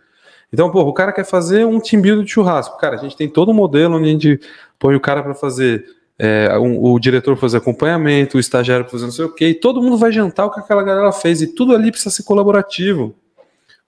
Então, 0.53 0.69
o 0.69 0.93
cara 0.93 1.12
quer 1.12 1.24
fazer 1.24 1.66
um 1.66 1.81
team 1.81 2.01
building 2.01 2.24
de 2.24 2.31
churrasco. 2.31 2.78
Cara, 2.78 2.95
a 2.95 2.99
gente 2.99 3.16
tem 3.16 3.28
todo 3.28 3.51
um 3.51 3.55
modelo 3.55 3.97
onde 3.97 4.09
a 4.09 4.12
gente 4.12 4.41
põe 4.78 4.95
o 4.95 5.01
cara 5.01 5.24
para 5.24 5.35
fazer, 5.35 5.85
é, 6.16 6.57
um- 6.57 6.81
o 6.81 6.99
diretor 7.01 7.37
fazer 7.37 7.57
acompanhamento, 7.57 8.37
o 8.37 8.41
estagiário 8.41 8.89
fazer 8.89 9.07
não 9.07 9.12
sei 9.12 9.24
o 9.24 9.32
quê, 9.35 9.49
e 9.49 9.55
todo 9.55 9.82
mundo 9.82 9.97
vai 9.97 10.12
jantar 10.12 10.47
o 10.47 10.51
que 10.51 10.61
aquela 10.61 10.82
galera 10.85 11.11
fez, 11.11 11.43
e 11.43 11.49
tudo 11.49 11.74
ali 11.74 11.91
precisa 11.91 12.11
ser 12.11 12.23
colaborativo 12.23 13.12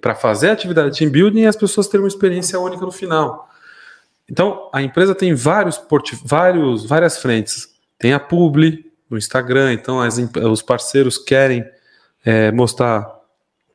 para 0.00 0.16
fazer 0.16 0.50
a 0.50 0.52
atividade 0.52 0.90
de 0.90 0.98
team 0.98 1.10
building 1.10 1.42
e 1.42 1.46
as 1.46 1.54
pessoas 1.54 1.86
terem 1.86 2.02
uma 2.02 2.08
experiência 2.08 2.58
única 2.58 2.84
no 2.84 2.90
final. 2.90 3.48
Então, 4.28 4.68
a 4.72 4.82
empresa 4.82 5.14
tem 5.14 5.32
vários, 5.32 5.80
vários 6.24 6.84
várias 6.84 7.18
frentes. 7.18 7.68
Tem 7.98 8.12
a 8.12 8.18
publi 8.18 8.91
no 9.12 9.18
Instagram, 9.18 9.72
então 9.72 10.00
as 10.00 10.18
os 10.18 10.62
parceiros 10.62 11.18
querem 11.18 11.64
é, 12.24 12.50
mostrar 12.50 13.08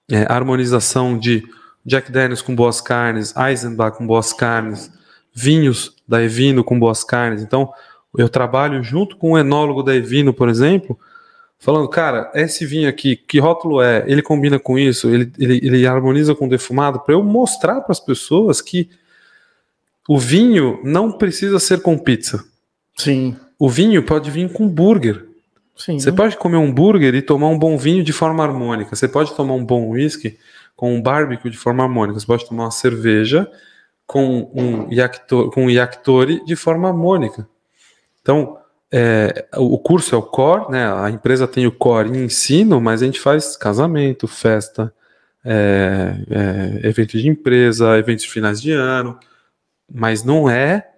é, 0.09 0.25
harmonização 0.27 1.17
de 1.17 1.43
Jack 1.85 2.11
Daniels 2.11 2.41
com 2.41 2.55
boas 2.55 2.81
carnes, 2.81 3.33
Eisenbach 3.35 3.97
com 3.97 4.05
boas 4.05 4.33
carnes, 4.33 4.91
vinhos 5.33 5.95
da 6.07 6.21
Evino 6.21 6.63
com 6.63 6.77
boas 6.77 7.03
carnes. 7.03 7.41
Então, 7.41 7.71
eu 8.17 8.27
trabalho 8.27 8.81
junto 8.83 9.15
com 9.15 9.33
o 9.33 9.37
enólogo 9.37 9.83
da 9.83 9.95
Evino, 9.95 10.33
por 10.33 10.49
exemplo, 10.49 10.99
falando, 11.59 11.87
cara, 11.87 12.31
esse 12.33 12.65
vinho 12.65 12.89
aqui, 12.89 13.15
que 13.15 13.39
rótulo 13.39 13.81
é? 13.81 14.03
Ele 14.07 14.21
combina 14.21 14.57
com 14.59 14.77
isso? 14.77 15.07
Ele, 15.09 15.31
ele, 15.37 15.59
ele 15.63 15.87
harmoniza 15.87 16.33
com 16.33 16.47
o 16.47 16.49
defumado? 16.49 16.99
Para 17.01 17.13
eu 17.13 17.23
mostrar 17.23 17.81
para 17.81 17.91
as 17.91 17.99
pessoas 17.99 18.59
que 18.59 18.89
o 20.07 20.17
vinho 20.17 20.79
não 20.83 21.11
precisa 21.11 21.59
ser 21.59 21.81
com 21.81 21.97
pizza. 21.97 22.43
Sim. 22.95 23.35
O 23.59 23.69
vinho 23.69 24.03
pode 24.03 24.31
vir 24.31 24.51
com 24.51 24.67
burger. 24.67 25.26
Sim. 25.77 25.99
Você 25.99 26.11
pode 26.11 26.35
comer 26.37 26.57
um 26.57 26.73
burger 26.73 27.13
e 27.13 27.21
tomar 27.21 27.47
um 27.47 27.57
bom 27.57 27.77
vinho 27.77 28.03
de 28.03 28.11
forma 28.11 28.43
harmônica. 28.43 28.95
Você 28.95 29.07
pode 29.07 29.33
tomar 29.33 29.53
um 29.53 29.63
bom 29.63 29.89
whisky 29.89 30.37
com 30.75 30.93
um 30.93 31.01
barbecue 31.01 31.49
de 31.49 31.57
forma 31.57 31.83
harmônica. 31.83 32.19
Você 32.19 32.25
pode 32.25 32.45
tomar 32.47 32.65
uma 32.65 32.71
cerveja 32.71 33.49
com 34.05 34.49
um 34.53 34.91
yakitori, 34.91 35.51
com 35.51 35.65
um 35.65 35.69
yakitori 35.69 36.43
de 36.45 36.55
forma 36.55 36.87
harmônica. 36.87 37.47
Então, 38.21 38.57
é, 38.91 39.47
o 39.55 39.77
curso 39.77 40.15
é 40.15 40.17
o 40.17 40.23
core, 40.23 40.71
né? 40.71 40.91
A 40.93 41.09
empresa 41.09 41.47
tem 41.47 41.67
o 41.67 41.71
core 41.71 42.09
em 42.09 42.25
ensino, 42.25 42.81
mas 42.81 43.01
a 43.01 43.05
gente 43.05 43.19
faz 43.19 43.55
casamento, 43.55 44.27
festa, 44.27 44.93
é, 45.43 46.15
é, 46.29 46.87
evento 46.87 47.17
de 47.17 47.29
empresa, 47.29 47.97
eventos 47.97 48.23
de 48.23 48.31
finais 48.31 48.61
de 48.61 48.71
ano, 48.71 49.19
mas 49.91 50.23
não 50.23 50.49
é 50.49 50.89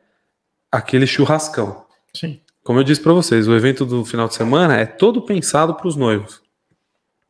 aquele 0.71 1.05
churrascão. 1.05 1.85
Sim. 2.13 2.39
Como 2.69 2.77
eu 2.79 2.83
disse 2.83 3.01
para 3.01 3.13
vocês, 3.13 3.47
o 3.47 3.55
evento 3.55 3.83
do 3.83 4.05
final 4.05 4.27
de 4.27 4.35
semana 4.35 4.77
é 4.79 4.85
todo 4.85 5.23
pensado 5.23 5.73
para 5.73 5.87
os 5.87 5.95
noivos. 5.95 6.39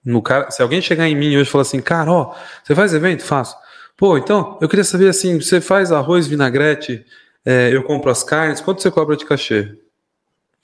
No 0.04 0.22
cara, 0.22 0.52
se 0.52 0.62
alguém 0.62 0.82
chegar 0.82 1.08
em 1.08 1.16
mim 1.16 1.38
hoje 1.38 1.48
e 1.48 1.52
falar 1.52 1.62
assim, 1.62 1.80
cara, 1.80 2.12
ó, 2.12 2.36
você 2.62 2.76
faz 2.76 2.94
evento? 2.94 3.24
Faço. 3.24 3.56
Pô, 3.96 4.18
então, 4.18 4.58
eu 4.60 4.68
queria 4.68 4.84
saber 4.84 5.08
assim, 5.08 5.40
você 5.40 5.62
faz 5.62 5.94
arroz, 5.94 6.28
vinagrete, 6.28 7.06
é, 7.46 7.70
eu 7.74 7.84
compro 7.84 8.12
as 8.12 8.22
carnes, 8.22 8.60
quanto 8.60 8.82
você 8.82 8.92
cobra 8.92 9.16
de 9.16 9.24
cachê? 9.26 9.78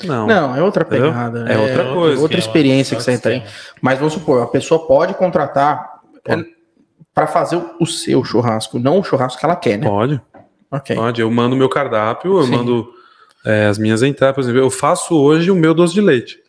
Não. 0.03 0.27
Não, 0.27 0.53
é 0.53 0.61
outra 0.61 0.83
pegada. 0.83 1.45
né? 1.45 1.53
É 1.53 1.57
outra 1.57 1.93
coisa. 1.93 2.21
Outra 2.21 2.37
experiência 2.37 2.97
que 2.97 3.03
você 3.03 3.17
tem. 3.17 3.45
Mas 3.81 3.97
vamos 3.97 4.13
supor, 4.13 4.43
a 4.43 4.47
pessoa 4.47 4.85
pode 4.85 5.13
contratar 5.13 6.01
para 7.13 7.27
fazer 7.27 7.55
o- 7.55 7.75
o 7.79 7.85
seu 7.87 8.25
churrasco, 8.25 8.77
não 8.77 8.99
o 8.99 9.03
churrasco 9.05 9.39
que 9.39 9.45
ela 9.45 9.55
quer, 9.55 9.77
né? 9.77 9.87
Pode, 9.87 10.21
Ok. 10.69 10.93
pode. 10.97 11.21
Eu 11.21 11.31
mando 11.31 11.55
meu 11.55 11.69
cardápio, 11.69 12.39
eu 12.39 12.43
Sim. 12.43 12.51
mando 12.51 12.93
é, 13.45 13.67
as 13.67 13.77
minhas 13.77 14.01
entradas. 14.03 14.35
Por 14.35 14.41
exemplo, 14.41 14.59
eu 14.59 14.69
faço 14.69 15.15
hoje 15.15 15.49
o 15.51 15.55
meu 15.55 15.73
doce 15.73 15.93
de 15.93 16.01
leite. 16.01 16.39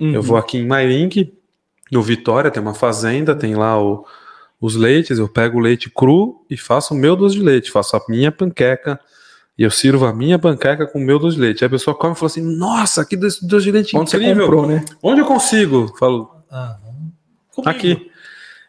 Uhum. 0.00 0.12
Eu 0.14 0.22
vou 0.22 0.36
aqui 0.36 0.58
em 0.58 0.66
Mairink, 0.66 1.32
no 1.90 2.02
Vitória, 2.02 2.50
tem 2.50 2.62
uma 2.62 2.74
fazenda, 2.74 3.34
tem 3.34 3.54
lá 3.54 3.80
o- 3.82 4.04
os 4.60 4.74
leites, 4.76 5.18
eu 5.18 5.28
pego 5.28 5.58
o 5.58 5.60
leite 5.60 5.90
cru 5.90 6.44
e 6.48 6.56
faço 6.56 6.94
o 6.94 6.96
meu 6.96 7.14
doce 7.16 7.36
de 7.36 7.42
leite, 7.42 7.70
faço 7.70 7.96
a 7.96 8.02
minha 8.08 8.30
panqueca 8.32 8.98
E 9.58 9.62
eu 9.62 9.70
sirvo 9.70 10.04
a 10.04 10.12
minha 10.12 10.38
panqueca 10.38 10.86
com 10.86 10.98
o 10.98 11.02
meu 11.02 11.18
doce 11.18 11.36
de 11.36 11.40
leite. 11.40 11.64
Aí 11.64 11.66
a 11.66 11.70
pessoa 11.70 11.96
come 11.96 12.12
e 12.12 12.16
fala 12.16 12.26
assim: 12.26 12.42
Nossa, 12.42 13.02
que 13.06 13.16
doce 13.16 13.46
de 13.46 13.70
leite 13.70 13.96
Onde 13.96 14.10
você 14.10 14.18
incrível. 14.18 14.42
comprou, 14.44 14.66
né? 14.66 14.84
Onde 15.02 15.22
eu 15.22 15.24
consigo? 15.26 15.94
Falo, 15.98 16.30
Ah, 16.50 16.76
aqui. 17.64 18.10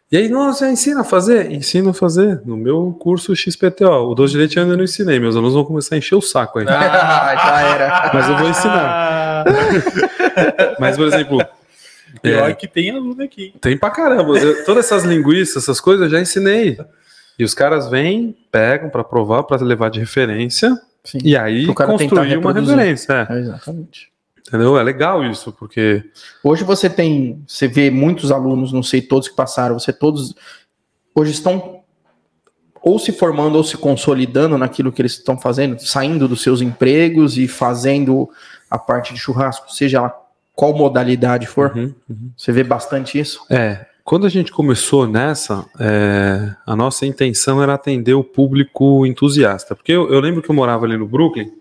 E 0.10 0.16
aí, 0.16 0.30
nossa, 0.30 0.70
ensina 0.70 1.02
a 1.02 1.04
fazer? 1.04 1.52
Ensino 1.52 1.90
a 1.90 1.94
fazer 1.94 2.42
no 2.46 2.56
meu 2.56 2.96
curso 2.98 3.36
XPTO. 3.36 4.10
O 4.10 4.16
doce 4.16 4.32
de 4.34 4.38
leite 4.40 4.56
eu 4.58 4.64
ainda 4.64 4.78
não 4.78 4.86
ensinei, 4.86 5.20
meus 5.20 5.36
alunos 5.36 5.54
vão 5.54 5.66
começar 5.66 5.96
a 5.96 5.98
encher 5.98 6.16
o 6.16 6.22
saco 6.22 6.60
aí. 6.60 6.66
Ah, 6.70 7.36
já 7.36 7.62
era. 7.76 8.12
Mas 8.14 8.30
eu 8.30 8.38
vou 8.38 8.50
ensinar. 8.50 9.46
Mas, 10.80 10.96
por 10.96 11.08
exemplo, 11.08 11.46
pior 12.22 12.50
é, 12.50 12.54
que 12.54 12.68
tem 12.70 12.90
aluno 12.92 13.22
aqui. 13.22 13.54
tem 13.60 13.78
pra 13.78 13.90
caramba. 13.90 14.38
Eu- 14.38 14.64
todas 14.64 14.86
essas 14.86 15.04
linguiças, 15.04 15.64
essas 15.64 15.82
coisas 15.82 16.06
eu 16.06 16.10
já 16.10 16.22
ensinei. 16.22 16.78
E 17.38 17.44
os 17.44 17.54
caras 17.54 17.90
vêm, 17.90 18.36
pegam 18.50 18.90
pra 18.90 19.04
provar, 19.04 19.44
pra 19.44 19.58
levar 19.58 19.90
de 19.92 20.00
referência, 20.00 20.76
Sim. 21.04 21.20
e 21.24 21.36
aí 21.38 21.66
construir 21.68 22.38
uma 22.38 22.52
reproduzir. 22.52 22.76
referência. 22.78 23.28
é. 23.30 23.34
É, 23.36 23.40
exatamente. 23.40 24.08
Entendeu? 24.48 24.78
É 24.78 24.84
legal 24.84 25.24
isso, 25.24 25.52
porque 25.52 26.04
Hoje 26.44 26.64
você 26.64 26.90
tem, 26.90 27.44
você 27.46 27.68
vê 27.68 27.92
muitos 27.92 28.32
alunos, 28.32 28.72
não 28.72 28.84
sei 28.84 29.02
todos 29.02 29.28
que 29.28 29.36
passaram, 29.36 29.78
você 29.78 29.92
todos 29.92 30.34
hoje 31.14 31.32
estão 31.32 31.82
ou 32.82 32.98
se 32.98 33.12
formando 33.12 33.56
ou 33.56 33.64
se 33.64 33.76
consolidando 33.76 34.58
naquilo 34.58 34.92
que 34.92 35.02
eles 35.02 35.14
estão 35.14 35.38
fazendo, 35.38 35.80
saindo 35.80 36.28
dos 36.28 36.42
seus 36.42 36.62
empregos 36.62 37.38
e 37.38 37.48
fazendo 37.48 38.30
a 38.70 38.78
parte 38.78 39.14
de 39.14 39.20
churrasco, 39.20 39.72
seja 39.74 40.02
lá 40.02 40.16
qual 40.56 40.76
modalidade 40.76 41.46
for. 41.48 41.76
Uhum, 41.76 41.94
uhum. 42.10 42.32
Você 42.36 42.52
vê 42.52 42.64
bastante 42.64 43.20
isso? 43.20 43.42
É, 43.50 43.86
quando 44.04 44.26
a 44.26 44.30
gente 44.30 44.54
começou 44.54 45.06
nessa, 45.06 45.66
é, 45.80 46.56
a 46.66 46.76
nossa 46.76 47.06
intenção 47.06 47.62
era 47.62 47.74
atender 47.74 48.14
o 48.14 48.24
público 48.24 49.06
entusiasta. 49.06 49.76
Porque 49.76 49.92
eu, 49.92 50.10
eu 50.10 50.22
lembro 50.22 50.42
que 50.42 50.50
eu 50.50 50.56
morava 50.56 50.86
ali 50.86 50.96
no 50.96 51.06
Brooklyn 51.06 51.52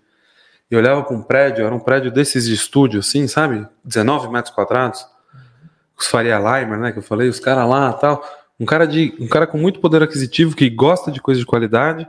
e 0.69 0.75
olhava 0.75 1.03
para 1.03 1.15
um 1.15 1.21
prédio, 1.21 1.65
era 1.65 1.73
um 1.73 1.79
prédio 1.79 2.11
desses 2.11 2.45
de 2.45 2.53
estúdio, 2.53 2.99
assim, 2.99 3.27
sabe? 3.27 3.65
19 3.83 4.29
metros 4.29 4.53
quadrados. 4.53 5.05
Os 5.97 6.07
Faria 6.07 6.37
Limer, 6.37 6.77
né? 6.77 6.91
Que 6.91 6.99
eu 6.99 7.03
falei, 7.03 7.29
os 7.29 7.39
caras 7.39 7.67
lá 7.67 7.93
tal. 7.93 8.23
Um 8.59 8.65
cara, 8.65 8.85
de, 8.85 9.15
um 9.19 9.27
cara 9.27 9.47
com 9.47 9.57
muito 9.57 9.79
poder 9.79 10.03
aquisitivo 10.03 10.55
que 10.55 10.69
gosta 10.69 11.11
de 11.11 11.21
coisa 11.21 11.39
de 11.39 11.45
qualidade. 11.45 12.07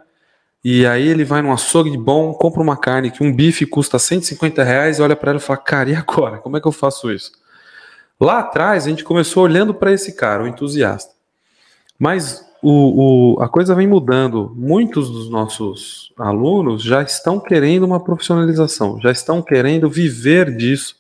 E 0.65 0.85
aí 0.87 1.07
ele 1.07 1.25
vai 1.25 1.41
num 1.41 1.53
açougue 1.53 1.97
bom, 1.97 2.35
compra 2.35 2.61
uma 2.61 2.77
carne 2.77 3.11
que 3.11 3.23
um 3.23 3.35
bife 3.35 3.65
custa 3.65 3.99
150 3.99 4.63
reais 4.65 4.99
olha 4.99 5.15
para 5.15 5.31
ela 5.31 5.39
e 5.39 5.43
fala, 5.43 5.59
cara, 5.59 5.91
e 5.91 5.95
agora? 5.95 6.39
Como 6.39 6.57
é 6.57 6.61
que 6.61 6.67
eu 6.67 6.73
faço 6.73 7.13
isso? 7.13 7.33
Lá 8.21 8.41
atrás, 8.41 8.85
a 8.85 8.89
gente 8.89 9.05
começou 9.05 9.45
olhando 9.45 9.73
para 9.73 9.93
esse 9.93 10.17
cara, 10.17 10.43
o 10.43 10.47
entusiasta. 10.49 11.13
Mas 11.97 12.45
o, 12.63 13.37
o- 13.37 13.43
a 13.43 13.49
coisa 13.49 13.75
vem 13.75 13.87
mudando. 13.87 14.53
Muitos 14.57 15.11
dos 15.11 15.31
nossos 15.31 16.13
alunos 16.19 16.83
já 16.83 17.03
estão 17.03 17.39
querendo 17.39 17.85
uma 17.85 18.01
profissionalização, 18.01 19.01
já 19.01 19.11
estão 19.11 19.41
querendo 19.43 19.89
viver 19.89 20.57
disso, 20.57 20.97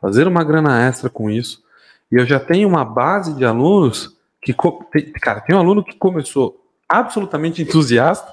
fazer 0.00 0.26
uma 0.26 0.42
grana 0.44 0.86
extra 0.86 1.10
com 1.10 1.30
isso. 1.30 1.62
E 2.10 2.16
eu 2.16 2.24
já 2.26 2.38
tenho 2.40 2.68
uma 2.68 2.84
base 2.84 3.34
de 3.34 3.44
alunos 3.44 4.16
que, 4.40 4.54
cara, 5.20 5.40
tem 5.40 5.56
um 5.56 5.58
aluno 5.58 5.82
que 5.84 5.96
começou 5.96 6.64
absolutamente 6.88 7.62
entusiasta 7.62 8.32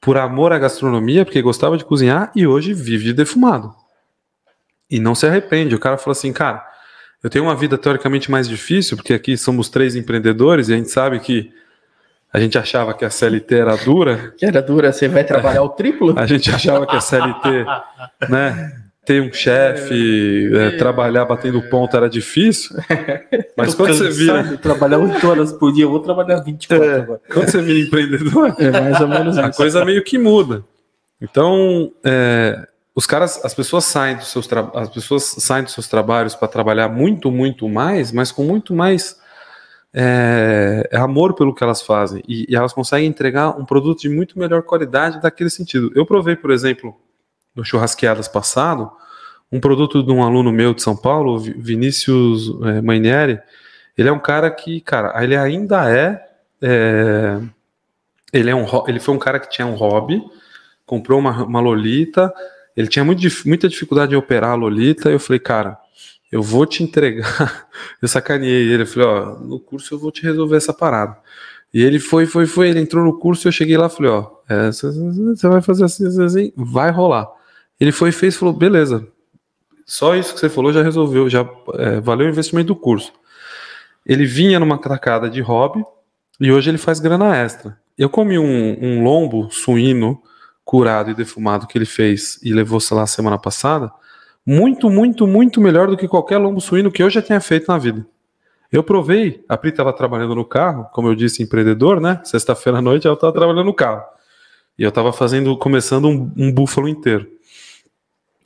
por 0.00 0.16
amor 0.16 0.52
à 0.52 0.58
gastronomia, 0.58 1.24
porque 1.24 1.40
gostava 1.42 1.76
de 1.76 1.84
cozinhar 1.84 2.30
e 2.34 2.46
hoje 2.46 2.72
vive 2.74 3.04
de 3.04 3.12
defumado. 3.12 3.74
E 4.90 4.98
não 4.98 5.14
se 5.14 5.26
arrepende. 5.26 5.74
O 5.74 5.78
cara 5.80 5.96
falou 5.98 6.12
assim, 6.12 6.32
cara, 6.32 6.64
eu 7.22 7.30
tenho 7.30 7.44
uma 7.44 7.54
vida 7.54 7.76
teoricamente 7.78 8.30
mais 8.30 8.48
difícil, 8.48 8.96
porque 8.96 9.14
aqui 9.14 9.36
somos 9.36 9.68
três 9.68 9.96
empreendedores 9.96 10.68
e 10.68 10.74
a 10.74 10.76
gente 10.76 10.90
sabe 10.90 11.20
que 11.20 11.50
a 12.34 12.40
gente 12.40 12.58
achava 12.58 12.92
que 12.92 13.04
a 13.04 13.10
CLT 13.10 13.54
era 13.54 13.76
dura, 13.76 14.34
Que 14.36 14.44
era 14.44 14.60
dura, 14.60 14.92
você 14.92 15.06
vai 15.08 15.22
trabalhar 15.24 15.62
o 15.62 15.68
triplo? 15.70 16.12
a 16.18 16.26
gente 16.26 16.50
achava 16.50 16.84
que 16.86 16.96
a 16.96 17.00
CLT, 17.00 17.64
né, 18.28 18.72
ter 19.06 19.22
um 19.22 19.32
chefe, 19.32 20.50
é, 20.54 20.70
trabalhar 20.72 21.24
batendo 21.26 21.62
ponto 21.70 21.96
era 21.96 22.08
difícil, 22.08 22.76
mas 23.56 23.70
Tô 23.74 23.84
quando 23.84 23.94
você 23.94 24.10
vira, 24.10 24.56
trabalhar 24.58 24.98
8 24.98 25.28
horas 25.28 25.52
por 25.52 25.72
dia, 25.72 25.84
eu 25.84 25.90
vou 25.90 26.00
trabalhar 26.00 26.40
24 26.40 26.84
É. 26.84 26.94
agora. 27.00 27.20
quando 27.32 27.48
você 27.50 27.62
vira 27.62 27.78
empreendedor, 27.78 28.54
É 28.58 28.70
mais 28.70 29.00
ou 29.00 29.08
menos 29.08 29.38
a 29.38 29.48
isso. 29.48 29.56
coisa 29.56 29.84
meio 29.84 30.02
que 30.02 30.18
muda. 30.18 30.64
Então, 31.20 31.92
é, 32.04 32.66
os 32.96 33.06
caras, 33.06 33.44
as 33.44 33.54
pessoas 33.54 33.84
saem 33.84 34.16
dos 34.16 34.28
seus 34.28 34.48
as 34.74 34.88
pessoas 34.88 35.22
saem 35.38 35.64
dos 35.64 35.72
seus 35.72 35.86
trabalhos 35.88 36.34
para 36.34 36.48
trabalhar 36.48 36.88
muito, 36.88 37.30
muito 37.30 37.68
mais, 37.68 38.10
mas 38.10 38.32
com 38.32 38.42
muito 38.42 38.74
mais 38.74 39.16
é, 39.94 40.90
amor 40.92 41.34
pelo 41.34 41.54
que 41.54 41.62
elas 41.62 41.80
fazem 41.80 42.20
e, 42.26 42.46
e 42.48 42.56
elas 42.56 42.72
conseguem 42.72 43.06
entregar 43.06 43.50
um 43.56 43.64
produto 43.64 44.00
de 44.00 44.08
muito 44.08 44.36
melhor 44.38 44.62
qualidade 44.62 45.22
daquele 45.22 45.48
sentido. 45.48 45.92
Eu 45.94 46.04
provei, 46.04 46.34
por 46.34 46.50
exemplo, 46.50 46.96
no 47.54 47.64
churrasqueadas 47.64 48.26
passado, 48.26 48.90
um 49.52 49.60
produto 49.60 50.02
de 50.02 50.10
um 50.10 50.24
aluno 50.24 50.50
meu 50.50 50.74
de 50.74 50.82
São 50.82 50.96
Paulo, 50.96 51.38
Vi- 51.38 51.54
Vinícius 51.56 52.48
é, 52.64 52.82
Mainieri. 52.82 53.38
Ele 53.96 54.08
é 54.08 54.12
um 54.12 54.18
cara 54.18 54.50
que, 54.50 54.80
cara, 54.80 55.22
ele 55.22 55.36
ainda 55.36 55.88
é, 55.88 56.20
é, 56.60 57.40
ele 58.32 58.50
é 58.50 58.54
um, 58.54 58.66
ele 58.88 58.98
foi 58.98 59.14
um 59.14 59.18
cara 59.18 59.38
que 59.38 59.48
tinha 59.48 59.64
um 59.64 59.74
hobby, 59.74 60.20
comprou 60.84 61.20
uma, 61.20 61.44
uma 61.44 61.60
Lolita, 61.60 62.34
ele 62.76 62.88
tinha 62.88 63.04
muito, 63.04 63.22
muita 63.46 63.68
dificuldade 63.68 64.12
em 64.12 64.18
operar 64.18 64.50
a 64.50 64.54
Lolita, 64.56 65.08
e 65.08 65.12
eu 65.12 65.20
falei, 65.20 65.38
cara, 65.38 65.78
eu 66.34 66.42
vou 66.42 66.66
te 66.66 66.82
entregar. 66.82 67.68
Eu 68.02 68.08
sacaneei 68.08 68.72
ele, 68.72 68.82
eu 68.82 68.86
falei, 68.86 69.08
ó, 69.08 69.38
no 69.38 69.60
curso 69.60 69.94
eu 69.94 69.98
vou 69.98 70.10
te 70.10 70.22
resolver 70.22 70.56
essa 70.56 70.72
parada. 70.72 71.16
E 71.72 71.80
ele 71.82 71.98
foi, 71.98 72.26
foi, 72.26 72.44
foi, 72.44 72.68
ele 72.68 72.80
entrou 72.80 73.04
no 73.04 73.18
curso, 73.18 73.46
eu 73.46 73.52
cheguei 73.52 73.76
lá 73.76 73.88
falei, 73.88 74.10
ó, 74.10 74.30
é, 74.48 74.70
você 74.70 75.48
vai 75.48 75.62
fazer 75.62 75.84
assim, 75.84 76.06
assim, 76.06 76.24
assim, 76.24 76.52
vai 76.56 76.90
rolar. 76.90 77.28
Ele 77.78 77.92
foi 77.92 78.10
fez, 78.10 78.36
falou, 78.36 78.52
beleza, 78.52 79.06
só 79.86 80.16
isso 80.16 80.34
que 80.34 80.40
você 80.40 80.48
falou 80.48 80.72
já 80.72 80.82
resolveu, 80.82 81.30
já 81.30 81.48
é, 81.74 82.00
valeu 82.00 82.26
o 82.26 82.30
investimento 82.30 82.68
do 82.68 82.76
curso. 82.76 83.12
Ele 84.04 84.26
vinha 84.26 84.58
numa 84.58 84.76
tacada 84.76 85.30
de 85.30 85.40
hobby 85.40 85.84
e 86.40 86.50
hoje 86.50 86.68
ele 86.68 86.78
faz 86.78 86.98
grana 87.00 87.36
extra. 87.36 87.78
Eu 87.96 88.10
comi 88.10 88.38
um, 88.38 88.76
um 88.82 89.04
lombo 89.04 89.48
suíno 89.50 90.20
curado 90.64 91.10
e 91.10 91.14
defumado 91.14 91.66
que 91.66 91.78
ele 91.78 91.86
fez 91.86 92.40
e 92.42 92.52
levou, 92.52 92.80
sei 92.80 92.96
lá, 92.96 93.06
semana 93.06 93.38
passada, 93.38 93.92
muito, 94.46 94.90
muito, 94.90 95.26
muito 95.26 95.60
melhor 95.60 95.88
do 95.88 95.96
que 95.96 96.06
qualquer 96.06 96.38
lombo 96.38 96.60
suíno 96.60 96.92
que 96.92 97.02
eu 97.02 97.08
já 97.08 97.22
tenha 97.22 97.40
feito 97.40 97.66
na 97.68 97.78
vida. 97.78 98.06
Eu 98.70 98.82
provei, 98.82 99.44
a 99.48 99.56
Pri 99.56 99.70
estava 99.70 99.92
trabalhando 99.92 100.34
no 100.34 100.44
carro, 100.44 100.88
como 100.92 101.08
eu 101.08 101.14
disse, 101.14 101.42
empreendedor, 101.42 102.00
né? 102.00 102.20
Sexta-feira 102.24 102.78
à 102.78 102.82
noite 102.82 103.06
ela 103.06 103.14
estava 103.14 103.32
trabalhando 103.32 103.64
no 103.64 103.74
carro. 103.74 104.02
E 104.78 104.82
eu 104.82 104.88
estava 104.88 105.12
fazendo, 105.12 105.56
começando 105.56 106.08
um, 106.08 106.30
um 106.36 106.52
búfalo 106.52 106.88
inteiro. 106.88 107.26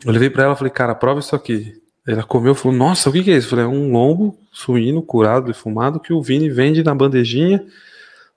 Eu 0.04 0.12
levei 0.12 0.28
para 0.28 0.44
ela 0.44 0.52
e 0.52 0.56
falei, 0.56 0.70
cara, 0.70 0.94
prova 0.94 1.20
isso 1.20 1.34
aqui. 1.34 1.80
Ela 2.06 2.22
comeu 2.22 2.52
e 2.52 2.54
falou, 2.54 2.76
nossa, 2.76 3.08
o 3.08 3.12
que, 3.12 3.22
que 3.24 3.30
é 3.30 3.36
isso? 3.36 3.46
Eu 3.46 3.50
falei, 3.50 3.64
é 3.64 3.68
um 3.68 3.90
lombo 3.92 4.38
suíno 4.52 5.02
curado, 5.02 5.46
defumado, 5.46 5.98
que 5.98 6.12
o 6.12 6.22
Vini 6.22 6.48
vende 6.48 6.82
na 6.82 6.94
bandejinha, 6.94 7.64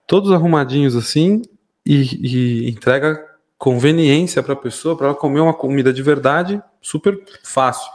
todos 0.07 0.31
arrumadinhos 0.31 0.95
assim, 0.95 1.41
e, 1.85 2.65
e 2.65 2.69
entrega 2.69 3.21
conveniência 3.57 4.41
para 4.41 4.53
a 4.53 4.57
pessoa, 4.57 4.97
para 4.97 5.07
ela 5.07 5.15
comer 5.15 5.39
uma 5.39 5.53
comida 5.53 5.93
de 5.93 6.01
verdade, 6.01 6.61
super 6.81 7.19
fácil. 7.43 7.89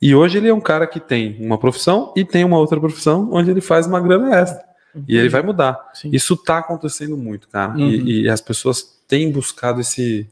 E 0.00 0.14
hoje 0.14 0.38
ele 0.38 0.48
é 0.48 0.54
um 0.54 0.60
cara 0.60 0.86
que 0.86 0.98
tem 0.98 1.36
uma 1.40 1.58
profissão 1.58 2.12
e 2.16 2.24
tem 2.24 2.44
uma 2.44 2.58
outra 2.58 2.80
profissão 2.80 3.28
onde 3.32 3.50
ele 3.50 3.60
faz 3.60 3.86
uma 3.86 4.00
grana 4.00 4.34
extra. 4.34 4.64
E 5.06 5.16
ele 5.16 5.28
vai 5.28 5.42
mudar. 5.42 5.90
Sim. 5.94 6.10
Isso 6.12 6.36
tá 6.36 6.58
acontecendo 6.58 7.16
muito, 7.16 7.48
cara. 7.48 7.72
Uhum. 7.72 7.88
E, 7.88 8.22
e 8.22 8.28
as 8.28 8.40
pessoas 8.40 8.98
têm 9.06 9.30
buscado 9.30 9.80
esse, 9.80 10.28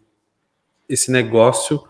esse 0.88 1.10
negócio 1.10 1.82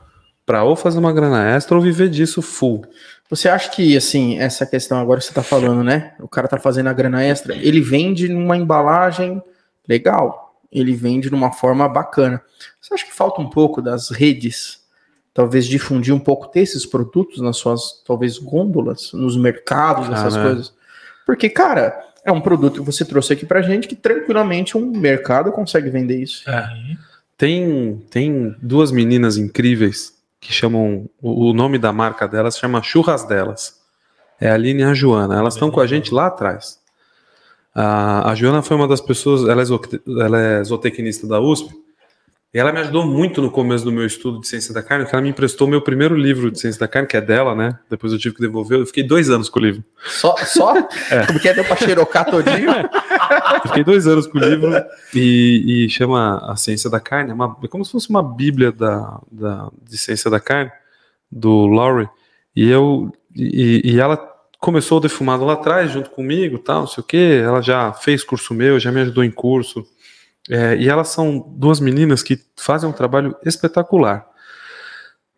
para 0.45 0.65
ou 0.65 0.75
fazer 0.75 0.99
uma 0.99 1.13
grana 1.13 1.49
extra 1.55 1.77
ou 1.77 1.83
viver 1.83 2.09
disso 2.09 2.43
full. 2.43 2.85
Você 3.31 3.49
acha 3.49 3.71
que, 3.71 3.97
assim, 3.97 4.39
essa 4.39 4.65
questão 4.65 4.99
agora 4.99 5.21
que 5.21 5.27
você 5.27 5.35
tá 5.35 5.43
falando, 5.43 5.85
né? 5.85 6.15
O 6.19 6.27
cara 6.27 6.49
tá 6.49 6.59
fazendo 6.59 6.89
a 6.89 6.93
grana 6.95 7.23
extra, 7.23 7.55
ele 7.55 7.81
vende 7.81 8.29
numa 8.29 8.57
embalagem 8.57 9.43
legal, 9.87 10.59
ele 10.73 10.95
vende 10.95 11.31
numa 11.31 11.53
forma 11.53 11.87
bacana. 11.87 12.43
Você 12.81 12.95
acha 12.95 13.05
que 13.05 13.15
falta 13.15 13.41
um 13.43 13.51
pouco 13.51 13.83
das 13.83 14.11
redes, 14.11 14.78
talvez 15.39 15.67
difundir 15.67 16.13
um 16.13 16.19
pouco 16.19 16.53
desses 16.53 16.85
produtos 16.85 17.41
nas 17.41 17.57
suas, 17.59 18.03
talvez, 18.05 18.39
gôndolas, 18.39 19.13
nos 19.13 19.37
mercados, 19.37 20.09
Ah, 20.11 20.15
essas 20.15 20.35
né? 20.35 20.43
coisas? 20.43 20.73
Porque, 21.25 21.49
cara, 21.49 21.97
é 22.25 22.33
um 22.33 22.41
produto 22.41 22.81
que 22.81 22.85
você 22.85 23.05
trouxe 23.05 23.35
aqui 23.35 23.47
pra 23.47 23.63
gente 23.63 23.87
que 23.87 23.95
tranquilamente 23.95 24.77
um 24.77 24.91
mercado 24.91 25.53
consegue 25.53 25.91
vender 25.91 26.21
isso. 26.21 26.43
Tem, 27.37 28.03
tem 28.11 28.57
duas 28.61 28.91
meninas 28.91 29.37
incríveis 29.37 30.13
que 30.41 30.53
chamam. 30.53 31.09
O, 31.23 31.51
o 31.51 31.53
nome 31.53 31.79
da 31.79 31.93
marca 31.93 32.27
delas 32.27 32.59
chama 32.59 32.83
Churras 32.83 33.23
Delas. 33.23 33.79
É 34.41 34.51
a 34.51 34.55
Aline 34.55 34.81
e 34.81 34.87
a 34.87 34.93
Joana. 34.93 35.39
Elas 35.39 35.55
estão 35.55 35.71
com 35.71 35.79
a 35.79 35.87
gente 35.87 36.13
lá 36.13 36.27
atrás. 36.27 36.81
A, 37.73 38.29
a 38.33 38.35
Joana 38.35 38.61
foi 38.61 38.77
uma 38.77 38.89
das 38.89 39.01
pessoas. 39.01 39.49
Ela 39.49 39.63
é, 39.63 40.21
ela 40.21 40.41
é 40.41 40.65
zootecnista 40.65 41.29
da 41.29 41.41
USP. 41.41 41.73
E 42.53 42.59
ela 42.59 42.73
me 42.73 42.81
ajudou 42.81 43.07
muito 43.07 43.43
no 43.43 43.51
começo 43.51 43.85
do 43.85 43.93
meu 43.93 44.07
estudo 44.07 44.41
de 44.41 44.49
ciência 44.49 44.73
da 44.73 44.83
carne, 44.83 45.05
porque 45.05 45.15
ela 45.15 45.23
me 45.23 45.29
emprestou 45.29 45.69
meu 45.69 45.83
primeiro 45.83 46.15
livro 46.15 46.51
de 46.51 46.59
ciência 46.59 46.81
da 46.81 46.89
carne, 46.89 47.07
que 47.07 47.17
é 47.17 47.21
dela, 47.21 47.55
né? 47.55 47.79
Depois 47.91 48.11
eu 48.11 48.19
tive 48.19 48.37
que 48.37 48.41
devolver. 48.41 48.81
Eu 48.81 48.87
fiquei 48.87 49.03
dois 49.03 49.29
anos 49.29 49.51
com 49.51 49.61
o 49.61 49.63
livro. 49.63 49.85
Só? 50.07 50.35
só? 50.39 50.75
É. 51.11 51.27
Como 51.27 51.39
que 51.39 51.49
é? 51.49 51.55
Deu 51.55 51.65
pra 51.65 51.77
xerocar 51.77 52.25
todinho? 52.25 52.71
eu 52.73 53.61
fiquei 53.63 53.85
dois 53.85 54.07
anos 54.07 54.27
com 54.27 54.39
o 54.39 54.41
livro 54.41 54.73
e, 55.15 55.85
e 55.85 55.91
chama 55.91 56.39
A 56.51 56.57
Ciência 56.57 56.89
da 56.89 57.01
Carne. 57.01 57.31
É, 57.31 57.35
uma, 57.35 57.57
é 57.63 57.69
como 57.69 57.85
se 57.85 57.93
fosse 57.93 58.09
uma 58.09 58.23
bíblia 58.23 58.73
da, 58.73 59.21
da, 59.31 59.71
de 59.83 59.99
ciência 59.99 60.31
da 60.31 60.41
carne, 60.41 60.71
do 61.31 61.67
Laurie. 61.67 62.09
E, 62.57 62.69
eu, 62.69 63.13
e, 63.35 63.83
e 63.85 64.01
ela 64.01 64.17
começou 64.59 64.99
o 64.99 65.01
defumado 65.01 65.45
lá 65.45 65.53
atrás, 65.53 65.91
junto 65.91 66.11
comigo, 66.11 66.59
tal, 66.59 66.81
não 66.81 66.87
sei 66.87 67.03
o 67.03 67.07
quê. 67.07 67.43
Ela 67.45 67.61
já 67.61 67.93
fez 67.93 68.25
curso 68.25 68.55
meu, 68.55 68.81
já 68.81 68.91
me 68.91 69.03
ajudou 69.03 69.23
em 69.23 69.31
curso 69.31 69.87
é, 70.49 70.77
e 70.77 70.89
elas 70.89 71.09
são 71.09 71.39
duas 71.57 71.81
meninas 71.81 72.23
que 72.23 72.41
fazem 72.57 72.89
um 72.89 72.93
trabalho 72.93 73.37
espetacular, 73.45 74.27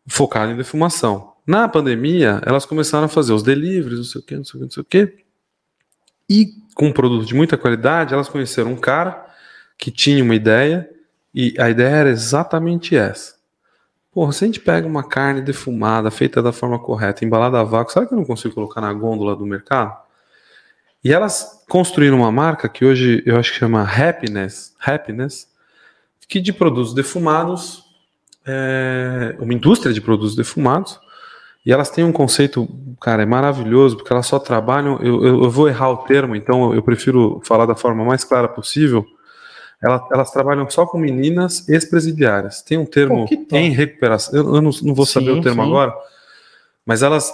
focado 0.06 0.52
em 0.52 0.56
defumação. 0.56 1.32
Na 1.46 1.68
pandemia, 1.68 2.40
elas 2.44 2.64
começaram 2.64 3.06
a 3.06 3.08
fazer 3.08 3.32
os 3.32 3.42
deliveries, 3.42 3.98
não 3.98 4.04
sei 4.04 4.20
o 4.20 4.24
quê, 4.24 4.36
não 4.36 4.44
sei 4.44 4.52
o 4.52 4.58
quê, 4.58 4.64
não 4.64 4.70
sei 4.70 4.82
o 4.82 4.84
quê. 4.84 5.24
E 6.28 6.54
com 6.74 6.86
um 6.86 6.92
produto 6.92 7.26
de 7.26 7.34
muita 7.34 7.56
qualidade, 7.56 8.14
elas 8.14 8.28
conheceram 8.28 8.72
um 8.72 8.76
cara 8.76 9.26
que 9.76 9.90
tinha 9.90 10.22
uma 10.22 10.34
ideia, 10.34 10.88
e 11.34 11.54
a 11.58 11.70
ideia 11.70 11.88
era 11.88 12.10
exatamente 12.10 12.96
essa. 12.96 13.34
Porra, 14.12 14.32
se 14.32 14.44
a 14.44 14.46
gente 14.46 14.60
pega 14.60 14.86
uma 14.86 15.08
carne 15.08 15.40
defumada, 15.40 16.10
feita 16.10 16.42
da 16.42 16.52
forma 16.52 16.78
correta, 16.78 17.24
embalada 17.24 17.60
a 17.60 17.64
vácuo, 17.64 17.92
sabe 17.92 18.08
que 18.08 18.14
eu 18.14 18.18
não 18.18 18.24
consigo 18.24 18.54
colocar 18.54 18.80
na 18.80 18.92
gôndola 18.92 19.36
do 19.36 19.46
mercado? 19.46 19.96
E 21.02 21.12
elas 21.12 21.64
construíram 21.68 22.18
uma 22.18 22.30
marca 22.30 22.68
que 22.68 22.84
hoje 22.84 23.22
eu 23.24 23.38
acho 23.38 23.52
que 23.52 23.58
chama 23.58 23.82
Happiness, 23.82 24.74
Happiness, 24.80 25.48
que 26.28 26.40
de 26.40 26.52
produtos 26.52 26.94
defumados, 26.94 27.84
é 28.46 29.34
uma 29.38 29.52
indústria 29.52 29.92
de 29.92 30.00
produtos 30.00 30.36
defumados, 30.36 31.00
e 31.64 31.72
elas 31.72 31.90
têm 31.90 32.04
um 32.04 32.12
conceito, 32.12 32.68
cara, 33.00 33.22
é 33.22 33.26
maravilhoso, 33.26 33.96
porque 33.96 34.12
elas 34.12 34.26
só 34.26 34.38
trabalham, 34.38 34.98
eu, 35.02 35.24
eu, 35.24 35.42
eu 35.44 35.50
vou 35.50 35.68
errar 35.68 35.90
o 35.90 35.98
termo, 35.98 36.36
então 36.36 36.72
eu 36.74 36.82
prefiro 36.82 37.40
falar 37.44 37.66
da 37.66 37.74
forma 37.74 38.04
mais 38.04 38.22
clara 38.22 38.48
possível, 38.48 39.04
elas, 39.82 40.02
elas 40.12 40.30
trabalham 40.30 40.68
só 40.68 40.86
com 40.86 40.98
meninas 40.98 41.66
ex-presidiárias. 41.68 42.60
Tem 42.60 42.76
um 42.76 42.84
termo 42.84 43.26
Pô, 43.26 43.56
em 43.56 43.70
recuperação, 43.70 44.38
eu, 44.38 44.56
eu 44.56 44.62
não, 44.62 44.70
não, 44.82 44.94
vou 44.94 45.06
saber 45.06 45.32
sim, 45.32 45.40
o 45.40 45.42
termo 45.42 45.62
sim. 45.62 45.68
agora, 45.68 45.94
mas 46.84 47.02
elas 47.02 47.32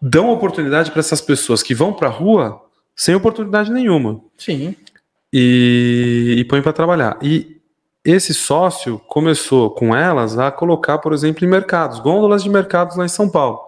dão 0.00 0.30
oportunidade 0.30 0.90
para 0.90 1.00
essas 1.00 1.20
pessoas 1.20 1.62
que 1.62 1.74
vão 1.74 1.92
para 1.92 2.08
a 2.08 2.10
rua 2.10 2.60
sem 2.94 3.14
oportunidade 3.14 3.70
nenhuma. 3.70 4.20
Sim. 4.36 4.76
E, 5.32 6.36
e 6.38 6.44
põe 6.44 6.60
para 6.60 6.72
trabalhar. 6.72 7.18
E 7.22 7.60
esse 8.04 8.34
sócio 8.34 8.98
começou 9.06 9.70
com 9.70 9.94
elas 9.94 10.38
a 10.38 10.50
colocar, 10.50 10.98
por 10.98 11.12
exemplo, 11.12 11.44
em 11.44 11.48
mercados, 11.48 12.00
gôndolas 12.00 12.42
de 12.42 12.50
mercados 12.50 12.96
lá 12.96 13.04
em 13.04 13.08
São 13.08 13.28
Paulo. 13.28 13.60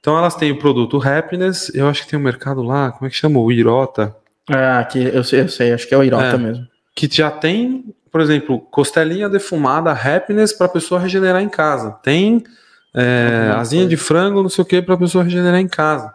Então 0.00 0.16
elas 0.16 0.34
têm 0.34 0.50
o 0.50 0.58
produto 0.58 1.00
Happiness, 1.06 1.70
eu 1.74 1.86
acho 1.86 2.02
que 2.02 2.10
tem 2.10 2.18
um 2.18 2.22
mercado 2.22 2.62
lá, 2.62 2.90
como 2.90 3.06
é 3.06 3.10
que 3.10 3.16
chama? 3.16 3.38
O 3.38 3.52
Irota. 3.52 4.16
Ah, 4.48 4.82
que 4.84 4.98
eu 4.98 5.22
sei, 5.22 5.42
eu 5.42 5.48
sei, 5.48 5.72
acho 5.72 5.86
que 5.86 5.94
é 5.94 5.98
o 5.98 6.02
Irota 6.02 6.24
é, 6.24 6.38
mesmo. 6.38 6.66
Que 6.96 7.06
já 7.10 7.30
tem, 7.30 7.94
por 8.10 8.22
exemplo, 8.22 8.60
costelinha 8.70 9.28
defumada 9.28 9.92
Happiness 9.92 10.54
para 10.54 10.66
a 10.66 10.70
pessoa 10.70 11.00
regenerar 11.00 11.42
em 11.42 11.50
casa. 11.50 11.90
Tem 12.02 12.42
é, 12.94 13.52
asinha 13.54 13.86
de 13.86 13.96
frango, 13.96 14.42
não 14.42 14.48
sei 14.48 14.62
o 14.62 14.66
que, 14.66 14.80
para 14.80 14.94
a 14.94 14.98
pessoa 14.98 15.22
regenerar 15.22 15.60
em 15.60 15.68
casa. 15.68 16.12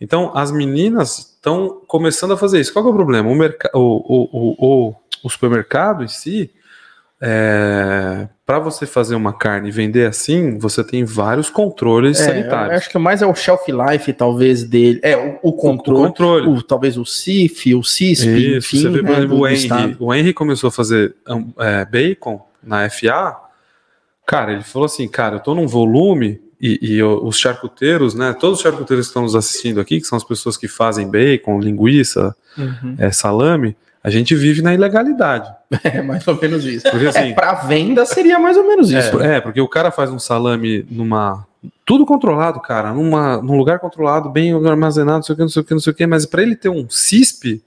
Então, 0.00 0.32
as 0.34 0.50
meninas 0.50 1.37
estão 1.48 1.82
começando 1.86 2.32
a 2.32 2.36
fazer 2.36 2.60
isso. 2.60 2.72
Qual 2.72 2.86
é 2.86 2.88
o 2.88 2.94
problema? 2.94 3.28
O, 3.30 3.34
o, 3.74 4.28
o, 4.32 4.56
o, 4.58 4.94
o 5.24 5.30
supermercado 5.30 6.04
em 6.04 6.08
si, 6.08 6.50
é, 7.20 8.28
para 8.46 8.58
você 8.58 8.86
fazer 8.86 9.14
uma 9.14 9.32
carne 9.32 9.68
e 9.68 9.72
vender 9.72 10.06
assim, 10.06 10.58
você 10.58 10.84
tem 10.84 11.04
vários 11.04 11.50
controles 11.50 12.20
é, 12.20 12.24
sanitários. 12.24 12.76
acho 12.76 12.90
que 12.90 12.98
mais 12.98 13.22
é 13.22 13.26
o 13.26 13.34
shelf 13.34 13.66
life, 13.68 14.12
talvez, 14.12 14.62
dele. 14.62 15.00
É, 15.02 15.16
o, 15.16 15.38
o 15.42 15.52
controle. 15.52 16.00
O, 16.00 16.06
controle. 16.06 16.62
Talvez 16.64 16.96
o 16.96 17.04
CIF, 17.04 17.74
o 17.74 17.82
CISP, 17.82 18.28
Isso, 18.28 18.56
enfim. 18.58 18.82
Você 18.82 18.88
vê, 18.90 19.02
por 19.02 19.16
exemplo, 19.16 19.38
o 19.38 19.48
Henry, 19.48 19.96
o 19.98 20.14
Henry 20.14 20.32
começou 20.32 20.68
a 20.68 20.72
fazer 20.72 21.16
é, 21.58 21.84
bacon 21.84 22.46
na 22.62 22.88
FA. 22.88 23.36
Cara, 24.26 24.52
ele 24.52 24.62
falou 24.62 24.86
assim, 24.86 25.08
cara, 25.08 25.36
eu 25.36 25.40
tô 25.40 25.54
num 25.54 25.66
volume 25.66 26.40
e, 26.60 26.96
e, 26.96 27.02
os 27.02 27.38
charcuteiros, 27.38 28.14
né? 28.14 28.32
Todos 28.32 28.58
os 28.58 28.62
charcuteiros 28.62 29.06
que 29.06 29.10
estão 29.10 29.22
nos 29.22 29.36
assistindo 29.36 29.80
aqui, 29.80 30.00
que 30.00 30.06
são 30.06 30.16
as 30.16 30.24
pessoas 30.24 30.56
que 30.56 30.66
fazem 30.66 31.08
bacon, 31.08 31.60
linguiça, 31.60 32.34
uhum. 32.56 32.96
é, 32.98 33.10
salame, 33.12 33.76
a 34.02 34.10
gente 34.10 34.34
vive 34.34 34.62
na 34.62 34.74
ilegalidade. 34.74 35.50
É 35.84 36.00
mais 36.00 36.26
ou 36.26 36.40
menos 36.40 36.64
isso. 36.64 36.90
Porque 36.90 37.06
assim, 37.06 37.30
é, 37.30 37.32
para 37.34 37.52
venda 37.54 38.06
seria 38.06 38.38
mais 38.38 38.56
ou 38.56 38.66
menos 38.66 38.90
isso. 38.90 39.20
É, 39.20 39.36
é, 39.36 39.40
porque 39.40 39.60
o 39.60 39.68
cara 39.68 39.90
faz 39.90 40.10
um 40.10 40.18
salame 40.18 40.84
numa 40.90 41.46
tudo 41.84 42.06
controlado, 42.06 42.60
cara, 42.60 42.92
numa, 42.92 43.42
num 43.42 43.56
lugar 43.56 43.78
controlado, 43.78 44.30
bem 44.30 44.52
armazenado, 44.66 45.18
não 45.18 45.22
sei 45.22 45.32
o 45.34 45.36
que, 45.36 45.42
não 45.42 45.48
sei 45.48 45.62
o 45.62 45.64
que, 45.64 45.74
não 45.74 45.80
sei 45.80 45.92
o 45.92 45.96
que, 45.96 46.06
mas 46.06 46.24
para 46.24 46.42
ele 46.42 46.54
ter 46.54 46.68
um 46.68 46.88
CISP, 46.88 47.62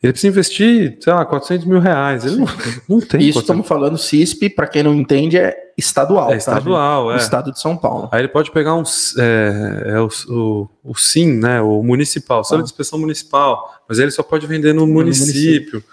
ele 0.00 0.12
precisa 0.12 0.30
investir, 0.30 0.96
sei 1.00 1.12
lá, 1.12 1.24
400 1.24 1.66
mil 1.66 1.80
reais. 1.80 2.24
Ele 2.24 2.36
não, 2.36 2.46
não 2.88 3.00
tem. 3.00 3.20
Isso 3.20 3.40
estamos 3.40 3.66
falando 3.66 3.98
CISP, 3.98 4.48
para 4.48 4.68
quem 4.68 4.82
não 4.84 4.94
entende, 4.94 5.36
é 5.36 5.72
estadual. 5.76 6.28
É 6.28 6.32
tá, 6.32 6.36
estadual, 6.36 7.08
tá, 7.08 7.14
é. 7.14 7.16
estado 7.16 7.52
de 7.52 7.60
São 7.60 7.76
Paulo. 7.76 8.08
Aí 8.12 8.20
ele 8.20 8.28
pode 8.28 8.52
pegar 8.52 8.76
um, 8.76 8.84
é, 9.18 9.82
é 9.86 10.00
o, 10.00 10.08
o, 10.28 10.68
o, 10.84 10.94
SIM, 10.94 11.34
né, 11.34 11.60
o 11.60 11.82
municipal, 11.82 12.44
só 12.44 12.54
ah. 12.54 12.58
de 12.58 12.64
inspeção 12.64 12.98
municipal, 12.98 13.82
mas 13.88 13.98
ele 13.98 14.12
só 14.12 14.22
pode 14.22 14.46
vender 14.46 14.72
no, 14.72 14.86
no 14.86 14.92
município. 14.92 15.34
município. 15.34 15.84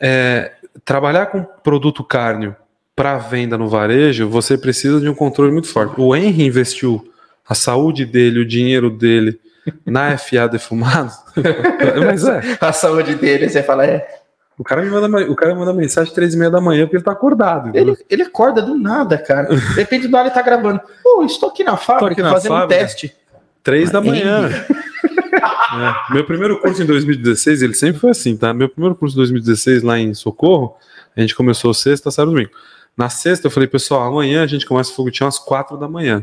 É, 0.00 0.52
trabalhar 0.84 1.26
com 1.26 1.44
produto 1.44 2.02
cárneo 2.02 2.56
para 2.96 3.16
venda 3.16 3.56
no 3.56 3.68
varejo, 3.68 4.28
você 4.28 4.58
precisa 4.58 5.00
de 5.00 5.08
um 5.08 5.14
controle 5.14 5.52
muito 5.52 5.68
forte. 5.68 5.94
O 6.00 6.16
Henry 6.16 6.44
investiu 6.44 7.12
a 7.48 7.54
saúde 7.54 8.04
dele, 8.04 8.40
o 8.40 8.46
dinheiro 8.46 8.90
dele 8.90 9.38
na 9.84 10.16
FA 10.16 10.48
defumado. 10.48 11.12
Mas 12.06 12.24
é. 12.24 12.58
A 12.60 12.72
saúde 12.72 13.14
dele, 13.14 13.48
você 13.48 13.62
fala, 13.62 13.86
é. 13.86 14.20
O 14.58 14.64
cara 14.64 14.82
me 14.82 14.90
manda, 14.90 15.30
o 15.30 15.34
cara 15.34 15.54
manda 15.54 15.72
mensagem 15.72 16.12
três 16.12 16.34
e 16.34 16.36
meia 16.36 16.50
da 16.50 16.60
manhã 16.60 16.84
porque 16.84 16.96
ele 16.96 17.04
tá 17.04 17.12
acordado. 17.12 17.74
Ele, 17.74 17.96
ele 18.10 18.22
acorda 18.24 18.60
do 18.60 18.76
nada, 18.76 19.16
cara. 19.16 19.48
Depende 19.74 20.06
do 20.06 20.14
hora 20.14 20.26
ele 20.26 20.34
tá 20.34 20.42
gravando. 20.42 20.82
Pô, 21.02 21.24
estou 21.24 21.48
aqui 21.48 21.64
na 21.64 21.78
fábrica 21.78 22.12
aqui 22.12 22.22
na 22.22 22.30
fazendo 22.30 22.52
fábrica, 22.52 22.76
um 22.76 22.78
teste. 22.78 23.16
Três 23.62 23.90
da 23.90 24.02
manhã. 24.02 24.50
é. 24.68 26.12
Meu 26.12 26.26
primeiro 26.26 26.60
curso 26.60 26.82
em 26.82 26.86
2016, 26.86 27.62
ele 27.62 27.72
sempre 27.72 28.00
foi 28.00 28.10
assim, 28.10 28.36
tá? 28.36 28.52
Meu 28.52 28.68
primeiro 28.68 28.94
curso 28.94 29.14
em 29.14 29.20
2016 29.20 29.82
lá 29.82 29.98
em 29.98 30.12
Socorro, 30.12 30.76
a 31.16 31.20
gente 31.22 31.34
começou 31.34 31.72
sexta, 31.72 32.10
sábado 32.10 32.32
domingo. 32.32 32.50
Na 32.94 33.08
sexta 33.08 33.46
eu 33.46 33.50
falei, 33.50 33.66
pessoal, 33.66 34.02
amanhã 34.02 34.42
a 34.42 34.46
gente 34.46 34.66
começa 34.66 34.90
o 34.90 34.94
foguetinho 34.94 35.26
às 35.26 35.38
quatro 35.38 35.78
da 35.78 35.88
manhã. 35.88 36.22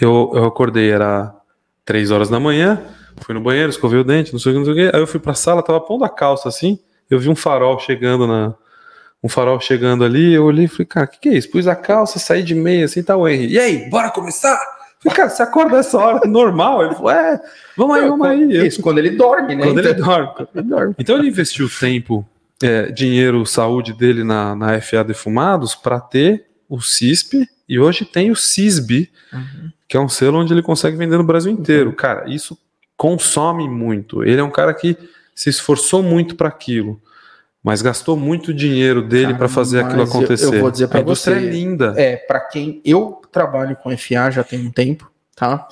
Eu, 0.00 0.30
eu 0.34 0.44
acordei, 0.44 0.90
era 0.90 1.34
três 1.84 2.10
horas 2.10 2.28
da 2.28 2.40
manhã, 2.40 2.82
fui 3.18 3.34
no 3.34 3.40
banheiro, 3.40 3.70
escovei 3.70 4.00
o 4.00 4.04
dente, 4.04 4.32
não 4.32 4.38
sei 4.38 4.52
o 4.52 4.54
que, 4.54 4.58
não 4.58 4.64
sei 4.64 4.74
o 4.74 4.90
que. 4.90 4.96
Aí 4.96 5.02
eu 5.02 5.06
fui 5.06 5.20
pra 5.20 5.34
sala, 5.34 5.62
tava 5.62 5.80
pondo 5.80 6.04
a 6.04 6.08
calça 6.08 6.48
assim, 6.48 6.78
eu 7.10 7.18
vi 7.18 7.28
um 7.28 7.36
farol 7.36 7.78
chegando 7.78 8.26
na. 8.26 8.54
Um 9.22 9.28
farol 9.28 9.58
chegando 9.58 10.04
ali, 10.04 10.34
eu 10.34 10.44
olhei 10.44 10.66
e 10.66 10.68
falei, 10.68 10.84
cara, 10.84 11.06
o 11.06 11.08
que, 11.08 11.18
que 11.18 11.28
é 11.30 11.32
isso? 11.32 11.50
Pus 11.50 11.66
a 11.66 11.74
calça, 11.74 12.18
saí 12.18 12.42
de 12.42 12.54
meia 12.54 12.84
assim, 12.84 13.02
tá 13.02 13.16
o 13.16 13.26
Henry. 13.26 13.52
E 13.52 13.58
aí, 13.58 13.88
bora 13.88 14.10
começar? 14.10 14.54
Falei, 15.02 15.16
cara, 15.16 15.30
você 15.30 15.42
acorda 15.42 15.78
essa 15.78 15.98
hora 15.98 16.20
normal? 16.28 16.84
Ele 16.84 16.94
falou, 16.94 17.10
é, 17.10 17.40
vamos 17.74 17.96
aí, 17.96 18.08
vamos 18.08 18.26
aí. 18.26 18.66
Isso, 18.66 18.82
quando 18.82 18.98
ele 18.98 19.10
dorme, 19.10 19.54
né? 19.54 19.64
Quando 19.64 19.78
ele 19.78 19.90
então, 19.90 20.06
dorme. 20.06 20.48
ele 20.54 20.68
dorme. 20.68 20.94
Então 20.98 21.16
ele 21.16 21.28
investiu 21.28 21.70
tempo, 21.70 22.26
é, 22.62 22.90
dinheiro, 22.90 23.46
saúde 23.46 23.94
dele 23.94 24.22
na, 24.24 24.54
na 24.54 24.80
FA 24.80 25.02
Defumados 25.02 25.74
para 25.74 26.00
ter 26.00 26.44
o 26.68 26.80
CISP 26.80 27.48
e 27.68 27.78
hoje 27.78 28.04
tem 28.04 28.30
o 28.30 28.36
CISB, 28.36 29.10
uhum. 29.32 29.70
Que 29.88 29.96
é 29.96 30.00
um 30.00 30.08
selo 30.08 30.38
onde 30.38 30.52
ele 30.52 30.62
consegue 30.62 30.96
vender 30.96 31.16
no 31.16 31.24
Brasil 31.24 31.52
inteiro. 31.52 31.90
Uhum. 31.90 31.96
Cara, 31.96 32.28
isso 32.28 32.58
consome 32.96 33.68
muito. 33.68 34.22
Ele 34.24 34.40
é 34.40 34.44
um 34.44 34.50
cara 34.50 34.72
que 34.72 34.96
se 35.34 35.50
esforçou 35.50 36.02
muito 36.02 36.36
para 36.36 36.48
aquilo, 36.48 37.00
mas 37.62 37.82
gastou 37.82 38.16
muito 38.16 38.54
dinheiro 38.54 39.02
dele 39.02 39.34
para 39.34 39.48
fazer 39.48 39.80
aquilo 39.80 40.02
acontecer. 40.02 40.46
Eu, 40.46 40.54
eu 40.54 40.60
vou 40.60 40.70
dizer 40.70 40.88
para 40.88 41.02
você, 41.02 41.32
é 41.32 41.38
linda. 41.38 41.94
É, 41.96 42.16
para 42.16 42.40
quem 42.40 42.80
eu 42.84 43.20
trabalho 43.32 43.76
com 43.76 43.96
FA 43.96 44.30
já 44.30 44.44
tem 44.44 44.66
um 44.66 44.70
tempo, 44.70 45.10
tá? 45.34 45.66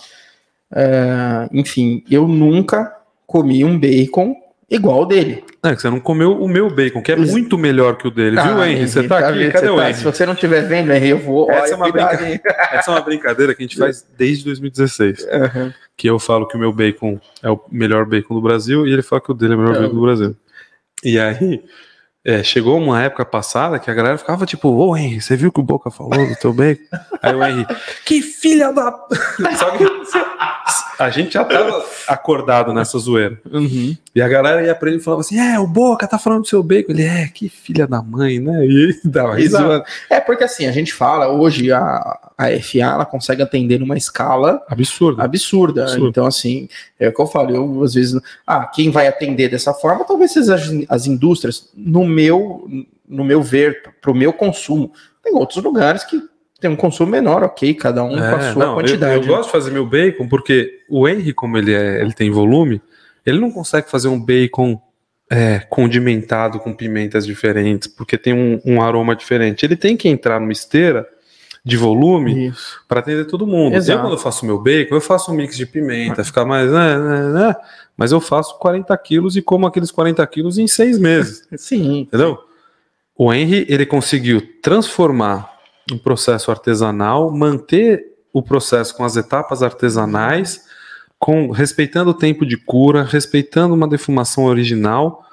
É, 0.75 1.49
enfim, 1.53 2.03
eu 2.11 2.27
nunca 2.27 2.97
comi 3.27 3.65
um 3.65 3.79
bacon 3.79 4.35
igual 4.71 5.03
o 5.03 5.07
dele. 5.07 5.45
É, 5.65 5.77
você 5.77 5.89
não 5.89 6.01
comeu 6.01 6.43
o 6.43 6.49
meu 6.49 6.69
bacon, 6.69 7.01
que 7.01 7.13
é 7.13 7.17
muito 7.17 7.57
melhor 7.57 7.97
que 7.97 8.09
o 8.09 8.11
dele, 8.11 8.37
ah, 8.37 8.43
viu, 8.43 8.65
Henry? 8.65 8.89
Você 8.89 9.07
tá, 9.07 9.21
tá 9.21 9.29
aqui, 9.29 9.49
cadê 9.49 9.69
o 9.69 9.77
tá, 9.77 9.85
Henry? 9.85 9.95
Se 9.95 10.03
você 10.03 10.27
não 10.27 10.33
estiver 10.33 10.63
vendo, 10.63 10.93
Henry, 10.93 11.11
eu 11.11 11.19
vou. 11.19 11.49
Essa, 11.49 11.75
é 11.75 11.77
uma 11.77 11.87
Essa 11.89 12.91
é 12.91 12.95
uma 12.95 13.01
brincadeira 13.01 13.55
que 13.55 13.63
a 13.63 13.67
gente 13.67 13.79
faz 13.79 14.05
desde 14.19 14.45
2016. 14.45 15.21
Uhum. 15.23 15.73
Que 15.97 16.11
eu 16.11 16.19
falo 16.19 16.49
que 16.49 16.57
o 16.57 16.59
meu 16.59 16.73
bacon 16.73 17.21
é 17.41 17.49
o 17.49 17.61
melhor 17.71 18.05
bacon 18.05 18.35
do 18.35 18.43
Brasil 18.43 18.89
e 18.89 18.93
ele 18.93 19.03
fala 19.03 19.23
que 19.23 19.31
o 19.31 19.35
dele 19.35 19.53
é 19.53 19.57
o 19.57 19.61
melhor 19.61 19.81
bacon 19.81 19.95
do 19.95 20.03
Brasil. 20.03 20.37
E 21.05 21.17
aí, 21.17 21.63
é, 22.25 22.43
chegou 22.43 22.77
uma 22.77 23.01
época 23.01 23.25
passada 23.25 23.79
que 23.79 23.91
a 23.91 23.95
galera 23.95 24.19
ficava 24.19 24.45
tipo, 24.45 24.69
ô 24.69 24.97
Henry, 24.97 25.21
você 25.21 25.37
viu 25.37 25.53
que 25.53 25.61
o 25.61 25.65
Boca 25.65 25.93
falou 25.93 26.27
do 26.27 26.37
teu 26.37 26.53
bacon? 26.53 26.83
Aí 27.23 27.35
o 27.35 27.45
Henry, 27.45 27.67
que 28.05 28.21
filha 28.21 28.73
da. 28.73 28.93
Sabe? 29.57 29.79
A 31.05 31.11
gente 31.11 31.35
já 31.35 31.45
tava 31.45 31.85
acordado 32.09 32.73
nessa 32.73 32.99
zoeira. 32.99 33.41
Uhum. 33.51 33.97
E 34.15 34.21
a 34.21 34.29
galera 34.29 34.65
ia 34.65 34.75
pra 34.75 34.89
ele 34.89 34.99
e 34.99 35.03
falava 35.03 35.21
assim: 35.21 35.39
é, 35.39 35.59
o 35.59 35.67
Boca 35.67 36.07
tá 36.07 36.19
falando 36.19 36.43
do 36.43 36.49
seu 36.49 36.63
bacon. 36.63 36.93
Ele, 36.93 37.03
é, 37.03 37.27
que 37.29 37.49
filha 37.49 37.87
da 37.87 38.03
mãe, 38.03 38.39
né? 38.39 38.65
E 38.67 38.83
ele 38.83 39.01
dava 39.05 39.35
risada. 39.35 39.85
É 40.09 40.21
porque 40.21 40.45
assim, 40.45 40.67
a 40.67 40.73
gente 40.73 40.93
fala, 40.93 41.29
hoje 41.29 41.73
a, 41.73 41.81
a 42.39 42.61
FA 42.61 42.79
ela 42.79 43.07
consegue 43.07 43.43
atender 43.43 43.79
numa 43.79 43.97
escala 43.97 44.63
Absurdo. 44.69 45.21
absurda. 45.21 45.85
Absurdo. 45.85 46.09
Então, 46.09 46.27
assim, 46.27 46.69
é 46.99 47.09
o 47.09 47.13
que 47.13 47.21
eu 47.21 47.27
falo, 47.27 47.55
eu 47.55 47.83
às 47.83 47.95
vezes. 47.95 48.21
Ah, 48.47 48.67
quem 48.67 48.91
vai 48.91 49.07
atender 49.07 49.49
dessa 49.49 49.73
forma, 49.73 50.05
talvez 50.05 50.33
seja 50.33 50.55
as, 50.55 50.71
as 50.89 51.07
indústrias, 51.07 51.71
no 51.75 52.07
meu, 52.07 52.69
no 53.09 53.25
meu 53.25 53.43
ver, 53.43 53.83
pro 54.01 54.15
meu 54.15 54.33
consumo. 54.33 54.93
Tem 55.23 55.35
outros 55.35 55.63
lugares 55.63 56.05
que 56.05 56.21
tem 56.63 56.71
um 56.71 56.77
consumo 56.77 57.11
menor, 57.11 57.43
ok, 57.43 57.75
cada 57.75 58.03
um 58.03 58.11
com 58.11 58.23
a 58.23 58.39
É, 58.41 58.53
sua 58.53 58.65
não, 58.65 58.73
eu- 58.73 58.75
quantidade. 58.79 59.27
Eu, 59.27 59.35
gosto 59.35 59.47
de 59.47 59.53
fazer 59.53 59.71
meu 59.71 59.85
bacon 59.85 60.27
porque 60.29 60.81
o 60.89 61.07
Henry, 61.09 61.35
como 61.35 61.59
ele, 61.59 61.75
é, 61.75 62.01
ele 62.01 62.13
tem 62.15 62.31
volume, 62.31 62.81
ele 63.27 63.39
não 63.39 63.51
consegue 63.51 63.91
fazer 63.91 64.09
um 64.09 64.19
bacon 64.19 64.81
é, 65.31 65.61
condimentado 65.69 66.59
com 66.61 66.73
pimentas 66.75 67.25
diferentes, 67.27 67.89
porque 67.89 68.17
tem 68.19 68.33
um, 68.35 68.61
um 68.65 68.83
aroma 68.83 69.17
diferente. 69.17 69.65
Ele 69.65 69.77
tem 69.77 69.97
que 69.97 70.09
entrar 70.09 70.39
numa 70.39 70.53
esteira 70.53 71.07
de 71.65 71.77
volume 71.77 72.53
para 72.89 73.01
atender 73.01 73.25
todo 73.27 73.47
mundo. 73.47 73.75
Exato. 73.77 73.99
Eu, 73.99 74.03
quando 74.03 74.13
eu 74.15 74.19
faço 74.19 74.45
meu 74.45 74.59
bacon, 74.59 74.95
eu 74.95 75.01
faço 75.01 75.31
um 75.31 75.35
mix 75.35 75.57
de 75.57 75.65
pimenta, 75.65 76.23
fica 76.25 76.45
mais. 76.45 76.71
Né, 76.71 76.99
né, 76.99 77.29
né, 77.33 77.57
mas 77.97 78.13
eu 78.13 78.21
faço 78.21 78.59
40 78.59 78.97
quilos 78.99 79.37
e 79.37 79.43
como 79.43 79.67
aqueles 79.67 79.91
40 79.91 80.27
quilos 80.27 80.59
em 80.59 80.67
seis 80.67 80.99
meses. 80.99 81.47
Sim. 81.57 82.01
Entendeu? 82.01 82.39
O 83.17 83.33
Henry, 83.33 83.65
ele 83.69 83.87
conseguiu 83.87 84.43
transformar 84.61 85.52
um 85.91 85.99
processo 85.99 86.51
artesanal, 86.51 87.31
manter 87.31 88.13
o 88.33 88.43
processo 88.43 88.95
com 88.97 89.05
as 89.05 89.17
etapas 89.17 89.63
artesanais, 89.63 90.65
com 91.19 91.51
respeitando 91.51 92.11
o 92.11 92.15
tempo 92.15 92.45
de 92.47 92.57
cura, 92.57 93.03
respeitando 93.05 93.75
uma 93.75 93.89
defumação 93.89 94.45
original, 94.45 95.25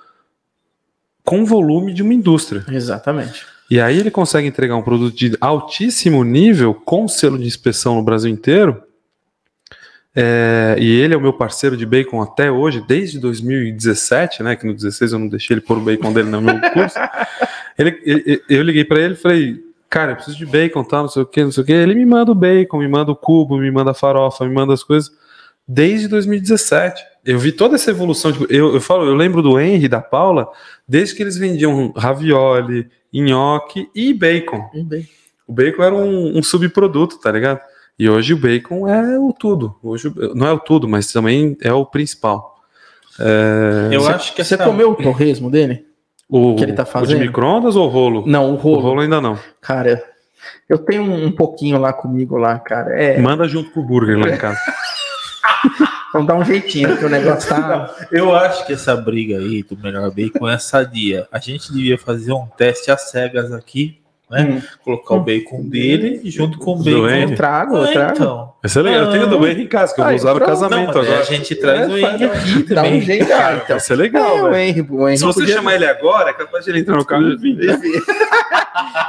com 1.24 1.42
o 1.42 1.46
volume 1.46 1.94
de 1.94 2.02
uma 2.02 2.14
indústria. 2.14 2.66
Exatamente. 2.70 3.46
E 3.70 3.80
aí 3.80 4.00
ele 4.00 4.10
consegue 4.10 4.48
entregar 4.48 4.76
um 4.76 4.82
produto 4.82 5.16
de 5.16 5.38
altíssimo 5.40 6.24
nível, 6.24 6.74
com 6.74 7.08
selo 7.08 7.38
de 7.38 7.46
inspeção 7.46 7.96
no 7.96 8.04
Brasil 8.04 8.32
inteiro. 8.32 8.82
É, 10.16 10.76
e 10.80 10.90
ele 11.00 11.14
é 11.14 11.18
o 11.18 11.22
meu 11.22 11.32
parceiro 11.34 11.78
de 11.78 11.86
bacon 11.86 12.20
até 12.22 12.52
hoje, 12.52 12.84
desde 12.88 13.20
2017, 13.20 14.42
né? 14.42 14.56
Que 14.56 14.66
no 14.66 14.74
16 14.74 15.14
eu 15.14 15.20
não 15.20 15.28
deixei 15.28 15.54
ele 15.54 15.62
pôr 15.62 15.78
o 15.78 15.82
bacon 15.82 16.12
dele 16.12 16.30
no 16.30 16.42
meu 16.42 16.60
curso. 16.72 16.98
Ele- 17.78 18.02
ele- 18.04 18.44
eu 18.50 18.62
liguei 18.62 18.84
para 18.84 19.00
ele 19.00 19.14
e 19.14 19.18
falei, 19.18 19.64
cara, 19.90 20.12
eu 20.12 20.16
preciso 20.16 20.38
de 20.38 20.46
bacon, 20.46 20.84
tal, 20.84 21.04
não 21.04 21.10
sei 21.10 21.22
o 21.24 21.26
que, 21.26 21.44
não 21.44 21.52
sei 21.52 21.64
o 21.64 21.66
que. 21.66 21.72
Ele 21.72 21.96
me 21.96 22.06
manda 22.06 22.32
o 22.32 22.36
bacon, 22.36 22.78
me 22.80 22.88
manda 22.88 23.12
o 23.12 23.16
cubo, 23.16 23.58
me 23.58 23.72
manda 23.72 23.92
a 23.92 23.94
farofa, 23.94 24.46
me 24.46 24.54
manda 24.54 24.74
as 24.74 24.84
coisas. 24.84 25.12
Desde 25.68 26.08
2017. 26.08 27.04
Eu 27.26 27.38
vi 27.38 27.52
toda 27.52 27.76
essa 27.76 27.92
evolução. 27.92 28.32
tipo, 28.32 28.46
eu, 28.52 28.74
eu 28.74 28.82
falo, 28.82 29.06
eu 29.06 29.14
lembro 29.16 29.42
do 29.42 29.60
Henry 29.60 29.86
e 29.86 29.90
da 29.90 30.02
Paula, 30.02 30.48
desde 30.88 31.14
que 31.16 31.22
eles 31.22 31.38
vendiam 31.38 31.92
ravioli, 31.96 32.88
nhoque 33.14 33.88
e 33.94 34.14
bacon. 34.14 34.70
O 35.48 35.54
bacon 35.54 35.84
era 35.84 35.96
um, 35.96 36.38
um 36.38 36.42
subproduto, 36.44 37.20
tá 37.20 37.32
ligado? 37.32 37.60
E 37.98 38.10
hoje 38.10 38.34
o 38.34 38.38
bacon 38.38 38.88
é 38.88 39.20
o 39.20 39.34
tudo. 39.34 39.76
Hoje 39.84 40.12
não 40.34 40.48
é 40.48 40.52
o 40.54 40.60
tudo, 40.60 40.88
mas 40.88 41.12
também 41.12 41.58
é 41.62 41.74
o 41.74 41.86
principal. 41.86 42.56
É, 43.20 43.90
Eu 43.92 44.02
Você- 44.02 44.12
acho 44.14 44.34
que 44.36 44.44
Você 44.44 44.54
essa- 44.56 44.64
comeu 44.64 44.92
o 44.92 44.96
torresmo 44.96 45.52
dele? 45.52 45.86
O, 46.30 46.56
que 46.56 46.64
ele 46.64 46.74
tá 46.74 46.84
o 46.84 46.86
de 46.86 46.92
fazendo? 46.92 47.20
micro-ondas 47.20 47.76
ou 47.76 47.88
rolo? 47.90 48.24
Não, 48.28 48.52
o 48.52 48.54
O 48.54 48.56
rolo. 48.56 48.80
rolo 48.82 49.02
ainda 49.02 49.20
não. 49.20 49.38
Cara, 49.60 50.02
eu 50.70 50.78
tenho 50.78 51.04
um, 51.04 51.32
pouquinho 51.32 51.80
lá 51.80 51.92
comigo 51.92 52.38
lá, 52.38 52.60
cara. 52.60 52.92
É, 53.02 53.20
Manda 53.20 53.48
junto 53.48 53.72
com 53.72 53.80
o 53.80 53.84
burger 53.84 54.18
lá 54.20 54.30
em 54.30 54.38
casa. 54.38 54.60
vamos 56.14 56.28
dar 56.28 56.36
um 56.36 56.44
jeitinho, 56.46 56.90
porque 56.90 57.06
o 57.06 57.10
negócio 57.10 57.50
tá. 57.50 57.94
Eu 58.12 58.34
acho 58.36 58.66
que 58.66 58.74
essa 58.74 58.96
briga 58.96 59.38
aí 59.38 59.64
do 59.64 59.78
melhor 59.78 60.10
bacon 60.12 60.48
é 60.48 60.58
sadia. 60.58 61.28
A 61.32 61.40
gente 61.40 61.72
devia 61.74 61.98
fazer 61.98 62.32
um 62.34 62.46
teste 62.46 62.92
às 62.92 63.10
cegas 63.10 63.52
aqui, 63.52 63.99
né? 64.30 64.42
Hum. 64.44 64.62
Colocar 64.84 65.16
o 65.16 65.20
bacon 65.22 65.62
dele 65.64 66.22
junto 66.26 66.58
com 66.60 66.74
o 66.76 66.84
Do 66.84 67.04
bacon. 67.04 67.08
Eu 67.32 67.36
trago, 67.36 67.76
eu 67.78 67.84
Ah, 67.84 67.88
trago. 67.92 68.12
então. 68.14 68.54
Vai 68.62 68.70
ser 68.70 68.82
legal. 68.82 69.02
Eu 69.04 69.12
tenho 69.12 69.28
do 69.28 69.48
Henry 69.48 69.64
em 69.64 69.68
casa, 69.68 69.96
que 69.96 70.02
eu 70.02 70.06
vou 70.06 70.14
usar 70.16 70.34
no 70.34 70.36
pronto. 70.36 70.50
Não, 70.52 70.60
casamento 70.60 70.88
mas 70.88 70.96
aí 70.98 71.02
agora. 71.08 71.20
a 71.22 71.24
gente 71.26 71.56
traz 71.56 71.90
o 71.90 71.98
É, 71.98 72.02
Henry 72.02 72.24
aqui 72.26 72.64
Dá 72.74 72.82
um 72.82 72.86
também. 72.86 73.02
jeito, 73.02 73.34
ah, 73.34 73.54
então. 73.56 73.66
Vai 73.70 73.80
ser 73.80 73.96
legal, 73.96 74.38
É, 74.38 74.42
o. 74.44 74.56
Henry, 74.56 74.88
o 74.90 75.08
Henry 75.08 75.18
Se 75.18 75.24
você 75.24 75.40
podia- 75.40 75.56
chamar 75.56 75.76
ele 75.76 75.86
agora, 75.86 76.30
é 76.30 76.34
capaz 76.34 76.66
de 76.66 76.72
ele 76.72 76.80
entrar 76.80 76.96
no 76.98 77.06
carro 77.06 77.30
e 77.32 77.38
vir. 77.38 77.58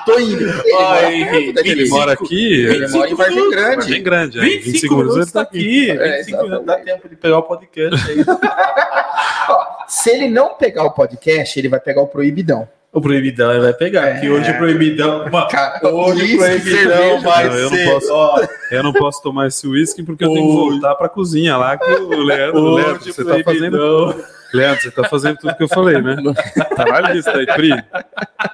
Tô 0.07 0.19
indo. 0.19 0.43
Ele 0.43 0.73
Ó, 0.75 0.81
mora 0.83 1.13
Henry, 1.13 1.55
Ele 1.65 1.89
mora 1.91 2.13
aqui. 2.13 2.53
Ele 2.65 2.89
mora 2.89 3.11
em 3.11 3.15
Vargem 3.15 3.41
Bem 3.41 3.51
Grande. 3.51 4.01
grande. 4.01 4.39
é. 4.39 4.43
25, 4.43 4.65
25 4.65 4.95
minutos 4.97 5.17
ele 5.17 5.27
tá 5.27 5.33
tá 5.33 5.41
aqui. 5.43 5.91
É, 5.91 6.17
25 6.19 6.43
minutos 6.45 6.67
dá 6.67 6.77
tempo 6.79 7.09
de 7.09 7.17
pegar 7.17 7.39
o 7.39 7.43
podcast 7.43 8.11
aí. 8.11 8.25
Se 9.89 10.11
ele 10.11 10.29
não 10.29 10.55
pegar 10.55 10.85
o 10.85 10.91
podcast, 10.93 11.59
ele 11.59 11.69
vai 11.69 11.81
pegar 11.81 12.01
o 12.03 12.07
proibidão. 12.07 12.69
O 12.93 13.01
proibidão 13.01 13.53
ele 13.53 13.61
vai 13.61 13.73
pegar. 13.73 14.07
É. 14.09 14.21
Que 14.21 14.29
hoje 14.29 14.51
o 14.51 14.59
proibidão. 14.59 15.25
Cara, 15.49 15.89
hoje 15.89 16.35
o 16.35 16.39
proibidão 16.39 17.21
vai 17.21 17.49
Não, 17.49 17.55
eu 17.57 17.71
não 17.71 17.77
ser. 17.77 17.91
posso. 17.93 18.13
ó, 18.13 18.41
Eu 18.73 18.83
não 18.83 18.93
posso 18.93 19.23
tomar 19.23 19.47
esse 19.47 19.67
uísque 19.69 20.03
porque 20.03 20.25
eu 20.25 20.29
tenho 20.33 20.41
que 20.47 20.53
Hoje- 20.59 20.71
voltar 20.81 20.95
pra 20.97 21.09
cozinha 21.09 21.57
lá 21.57 21.77
que 21.79 21.89
o 21.89 22.23
Leandro, 22.23 22.61
hoje 22.61 22.85
Leandro, 22.85 23.03
o 23.03 23.13
você 23.13 23.25
tá 23.25 23.31
fazendo. 23.45 23.47
proibidão- 23.79 24.25
Leandro, 24.53 24.83
você 24.83 24.91
tá 24.91 25.05
fazendo 25.09 25.37
tudo 25.37 25.55
que 25.57 25.63
eu 25.63 25.69
falei, 25.69 26.03
né? 26.03 26.17
Tá 26.75 26.85
na 26.85 27.01
lista 27.13 27.31
aí, 27.39 27.47
Pri. 27.47 27.71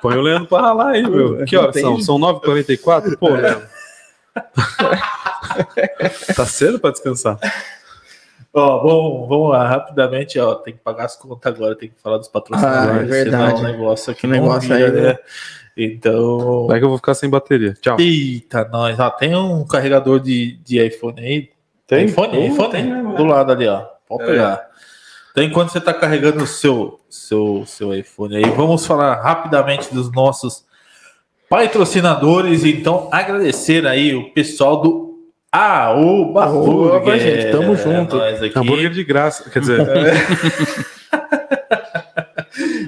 Põe 0.02 0.18
o 0.18 0.20
Leandro 0.20 0.46
pra 0.46 0.60
ralar 0.60 0.90
aí, 0.90 1.02
meu. 1.08 1.42
Que 1.46 1.56
horas 1.56 1.80
são? 1.80 1.98
São 2.00 2.18
9h44? 2.18 3.16
Pô, 3.18 3.30
Leandro. 3.30 3.62
Tá 6.36 6.44
cedo 6.44 6.78
pra 6.78 6.90
descansar. 6.90 7.38
Ó, 8.59 8.78
vamos, 8.83 9.28
vamos 9.28 9.51
lá, 9.51 9.69
rapidamente, 9.69 10.39
ó, 10.39 10.55
tem 10.55 10.73
que 10.73 10.81
pagar 10.81 11.05
as 11.05 11.15
contas 11.15 11.55
agora, 11.55 11.77
tem 11.77 11.91
que 11.91 12.01
falar 12.03 12.16
dos 12.16 12.28
patrocinadores, 12.28 12.89
Ah, 13.12 13.16
é 13.19 13.24
verdade. 13.24 13.59
senão 13.59 13.70
o 13.70 13.73
negócio 13.73 14.12
aqui 14.12 14.27
negócio 14.27 14.74
vira, 14.74 14.87
aí, 14.87 14.93
né? 14.93 15.01
né? 15.09 15.19
Então, 15.77 16.66
Vai 16.66 16.78
que 16.78 16.85
eu 16.87 16.89
vou 16.89 16.97
ficar 16.97 17.12
sem 17.15 17.28
bateria. 17.28 17.74
Tchau. 17.83 18.01
eita, 18.01 18.66
nós, 18.73 18.99
ó, 18.99 19.11
tem 19.11 19.37
um 19.37 19.62
carregador 19.66 20.19
de, 20.20 20.57
de 20.65 20.83
iPhone 20.83 21.20
aí, 21.20 21.51
Tem? 21.87 22.07
iPhone, 22.07 22.35
Oh, 22.35 22.47
iPhone, 22.47 22.70
tem, 22.70 22.85
né, 22.87 23.15
do 23.15 23.24
lado 23.24 23.53
ali, 23.53 23.69
ó, 23.69 23.83
pode 24.09 24.23
É. 24.23 24.27
pegar. 24.27 24.66
Então, 25.33 25.45
enquanto 25.45 25.69
você 25.70 25.81
tá 25.83 25.93
carregando 25.93 26.43
o 26.43 26.47
seu, 26.47 26.99
seu, 27.11 27.62
seu 27.66 27.93
iPhone 27.95 28.35
aí, 28.37 28.45
vamos 28.57 28.87
falar 28.87 29.20
rapidamente 29.20 29.93
dos 29.93 30.11
nossos 30.11 30.65
patrocinadores, 31.47 32.65
então, 32.65 33.09
agradecer 33.12 33.87
aí 33.87 34.15
o 34.15 34.33
pessoal 34.33 34.81
do 34.81 35.06
Aoba 35.52 36.47
Oba, 36.51 37.01
Burger. 37.01 37.18
gente, 37.20 37.51
tamo 37.52 37.77
junto. 37.77 38.16
Nós 38.16 38.43
aqui. 38.43 38.59
Hambúrguer 38.59 38.90
de 38.90 39.05
graça. 39.05 39.48
Quer 39.51 39.60
dizer, 39.60 39.81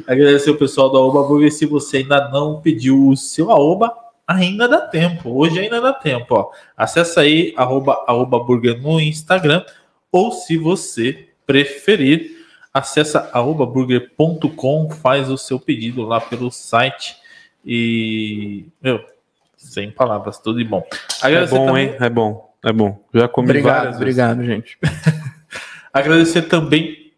Agradecer 0.06 0.50
o 0.50 0.56
pessoal 0.56 0.90
da 0.90 0.98
Aoba 0.98 1.22
Burger. 1.22 1.52
Se 1.52 1.66
você 1.66 1.98
ainda 1.98 2.28
não 2.30 2.60
pediu 2.60 3.08
o 3.08 3.16
seu 3.16 3.50
Aoba, 3.50 3.92
ainda 4.26 4.66
dá 4.68 4.80
tempo. 4.80 5.30
Hoje 5.38 5.60
ainda 5.60 5.80
dá 5.80 5.92
tempo. 5.92 6.34
Ó. 6.34 6.50
Acesse 6.76 7.18
aí 7.20 7.54
arroba, 7.56 8.02
Aoba 8.06 8.38
Burger 8.38 8.80
no 8.80 9.00
Instagram. 9.00 9.62
Ou 10.10 10.32
se 10.32 10.56
você 10.56 11.28
preferir, 11.46 12.38
acessa 12.72 13.28
aobaburger.com, 13.32 14.90
faz 14.90 15.30
o 15.30 15.36
seu 15.38 15.58
pedido 15.60 16.02
lá 16.02 16.20
pelo 16.20 16.50
site. 16.50 17.16
E, 17.64 18.66
meu, 18.82 19.00
sem 19.56 19.90
palavras, 19.90 20.38
tudo 20.38 20.58
de 20.58 20.64
bom. 20.64 20.82
é 21.22 21.26
Agradecer 21.26 21.54
bom, 21.56 21.66
também- 21.66 21.88
hein? 21.88 21.96
É 22.00 22.08
bom. 22.08 22.47
É 22.64 22.72
bom. 22.72 23.04
Já 23.14 23.28
comi 23.28 23.48
Obrigado, 23.48 23.74
várias 23.74 23.98
vezes. 23.98 24.00
obrigado, 24.00 24.44
gente. 24.44 24.78
Agradecer 25.92 26.42
também 26.42 27.12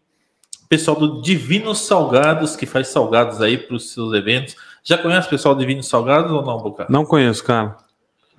o 0.63 0.67
pessoal 0.67 0.97
do 0.97 1.21
Divinos 1.21 1.79
Salgados, 1.79 2.55
que 2.55 2.65
faz 2.65 2.87
salgados 2.87 3.41
aí 3.41 3.57
para 3.57 3.75
os 3.75 3.91
seus 3.91 4.13
eventos. 4.13 4.55
Já 4.83 4.97
conhece 4.97 5.27
o 5.27 5.29
pessoal 5.29 5.53
do 5.53 5.59
Divinos 5.59 5.87
Salgados 5.87 6.31
ou 6.31 6.43
não, 6.43 6.57
Boca? 6.57 6.87
Não 6.89 7.05
conheço, 7.05 7.43
cara. 7.43 7.77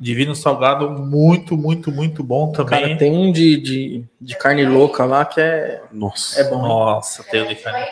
Divino 0.03 0.35
Salgado, 0.35 0.91
muito, 0.91 1.57
muito, 1.57 1.93
muito 1.93 2.25
bom 2.25 2.51
também. 2.51 2.81
Cara, 2.81 2.97
tem 2.97 3.13
um 3.13 3.31
de, 3.31 3.57
de, 3.57 4.05
de 4.21 4.37
carne 4.37 4.67
louca 4.67 5.05
lá 5.05 5.25
que 5.25 5.41
é, 5.41 5.81
Nossa. 5.93 6.41
é 6.41 6.51
bom. 6.51 6.61
Nossa, 6.61 7.23
tem 7.23 7.43
o 7.43 7.47
de 7.47 7.55
carne. 7.55 7.87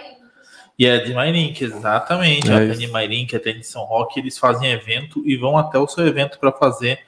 E 0.76 0.86
é 0.86 0.98
de 0.98 1.14
Mairink, 1.14 1.62
exatamente. 1.62 2.50
É 2.50 2.66
tem 2.66 2.78
de 2.78 2.88
Mairink, 2.88 3.38
tem 3.38 3.60
de 3.60 3.66
São 3.66 3.84
Roque, 3.84 4.18
eles 4.18 4.36
fazem 4.36 4.72
evento 4.72 5.22
e 5.24 5.36
vão 5.36 5.56
até 5.56 5.78
o 5.78 5.86
seu 5.86 6.04
evento 6.04 6.36
para 6.40 6.50
fazer 6.50 6.98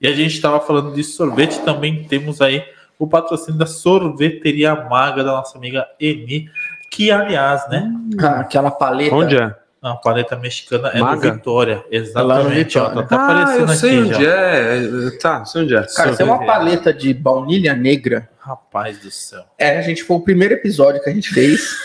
E 0.00 0.06
a 0.06 0.12
gente 0.12 0.34
estava 0.34 0.60
falando 0.60 0.94
de 0.94 1.02
sorvete, 1.02 1.58
também 1.62 2.04
temos 2.04 2.40
aí 2.40 2.64
o 2.98 3.06
patrocínio 3.06 3.58
da 3.58 3.66
sorveteria 3.66 4.74
maga 4.74 5.24
da 5.24 5.32
nossa 5.32 5.58
amiga 5.58 5.86
Eni, 6.00 6.48
que 6.90 7.10
aliás, 7.10 7.68
né? 7.68 7.92
Ah, 8.20 8.40
aquela 8.40 8.70
paleta. 8.70 9.14
Onde 9.14 9.36
é? 9.36 9.54
A 9.82 9.94
paleta 9.94 10.34
mexicana 10.36 10.88
é 10.88 10.98
Maga? 10.98 11.30
do 11.30 11.34
Vitória. 11.34 11.76
No 11.76 11.84
Exatamente. 11.90 12.78
Ó, 12.78 12.88
tá 12.90 13.02
Vitória. 13.02 13.04
até 13.04 13.14
aparecendo 13.14 13.72
eu 13.72 13.76
sei 13.76 13.90
aqui 13.90 14.00
onde 14.00 14.24
já. 14.24 14.30
é. 14.30 15.10
Tá, 15.20 15.44
sei 15.44 15.62
onde 15.62 15.76
é. 15.76 15.82
Cara, 15.82 16.16
tem 16.16 16.26
uma 16.26 16.44
paleta 16.44 16.92
de 16.92 17.14
baunilha 17.14 17.74
negra. 17.74 18.28
Rapaz 18.38 18.98
do 18.98 19.10
céu. 19.10 19.44
É, 19.58 19.78
a 19.78 19.82
gente 19.82 20.02
foi 20.02 20.16
o 20.16 20.20
primeiro 20.20 20.54
episódio 20.54 21.02
que 21.02 21.10
a 21.10 21.12
gente 21.12 21.28
fez. 21.30 21.76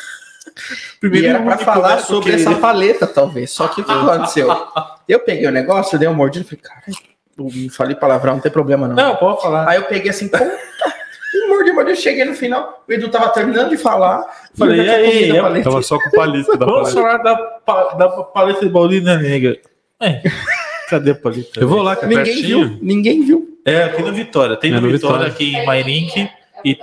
E 1.04 1.26
era 1.26 1.40
pra 1.40 1.48
único, 1.50 1.64
falar 1.64 1.96
né, 1.98 2.02
sobre 2.02 2.34
essa 2.34 2.56
paleta, 2.56 3.06
talvez. 3.08 3.52
Só 3.52 3.68
que 3.68 3.82
o 3.82 3.84
que 3.84 3.92
aconteceu? 3.92 4.50
Eu 5.08 5.20
peguei 5.20 5.48
o 5.48 5.52
negócio, 5.52 5.98
dei 6.00 6.08
uma 6.08 6.16
mordida 6.18 6.46
e 6.46 6.48
falei, 6.48 6.62
cara, 6.64 7.72
falei 7.72 7.96
palavrão, 7.96 8.34
não 8.36 8.42
tem 8.42 8.52
problema 8.52 8.88
não. 8.88 8.96
Não, 8.96 9.16
pode 9.16 9.42
falar. 9.42 9.68
Aí 9.70 9.78
eu 9.78 9.84
peguei 9.84 10.10
assim, 10.12 10.28
puta, 10.28 10.44
e 11.34 11.48
mordi, 11.48 11.72
mordi, 11.72 11.92
eu 11.92 11.96
cheguei 11.96 12.26
no 12.26 12.34
final, 12.34 12.84
o 12.88 12.92
Edu 12.92 13.10
tava 13.10 13.30
terminando 13.30 13.70
de 13.70 13.78
falar. 13.78 14.26
Falei, 14.58 14.82
e 14.82 14.90
aí, 14.90 15.30
eu- 15.30 15.42
paleta. 15.44 15.70
Tava 15.70 15.82
só 15.82 15.98
com 16.00 16.10
o 16.10 16.12
palito 16.12 16.58
da 16.58 16.66
Vamos 16.66 16.94
paleta. 16.94 17.02
falar 17.02 17.18
da, 17.24 17.36
pa- 17.38 17.94
da 17.96 18.10
paleta 18.10 18.60
de 18.66 18.70
Baulina 18.72 19.18
Negra. 19.18 19.58
É, 20.00 20.22
cadê 20.90 21.12
a 21.12 21.16
paleta? 21.16 21.60
Eu 21.60 21.68
vou 21.68 21.82
lá, 21.82 21.96
que 21.96 22.06
é 22.06 22.08
Ninguém 22.08 22.24
pertinho. 22.26 22.68
viu, 22.70 22.80
ninguém 22.82 23.24
viu. 23.26 23.48
É, 23.66 23.84
aqui 23.84 24.02
no 24.02 24.12
Vitória. 24.12 24.58
Tem 24.58 24.72
É 24.72 24.76
no, 24.76 24.82
no 24.82 24.90
Vitória, 24.92 25.30
Vitória. 25.30 25.34
aqui 25.34 25.56
em 25.56 25.66
Mairink. 25.66 26.30
E- 26.66 26.78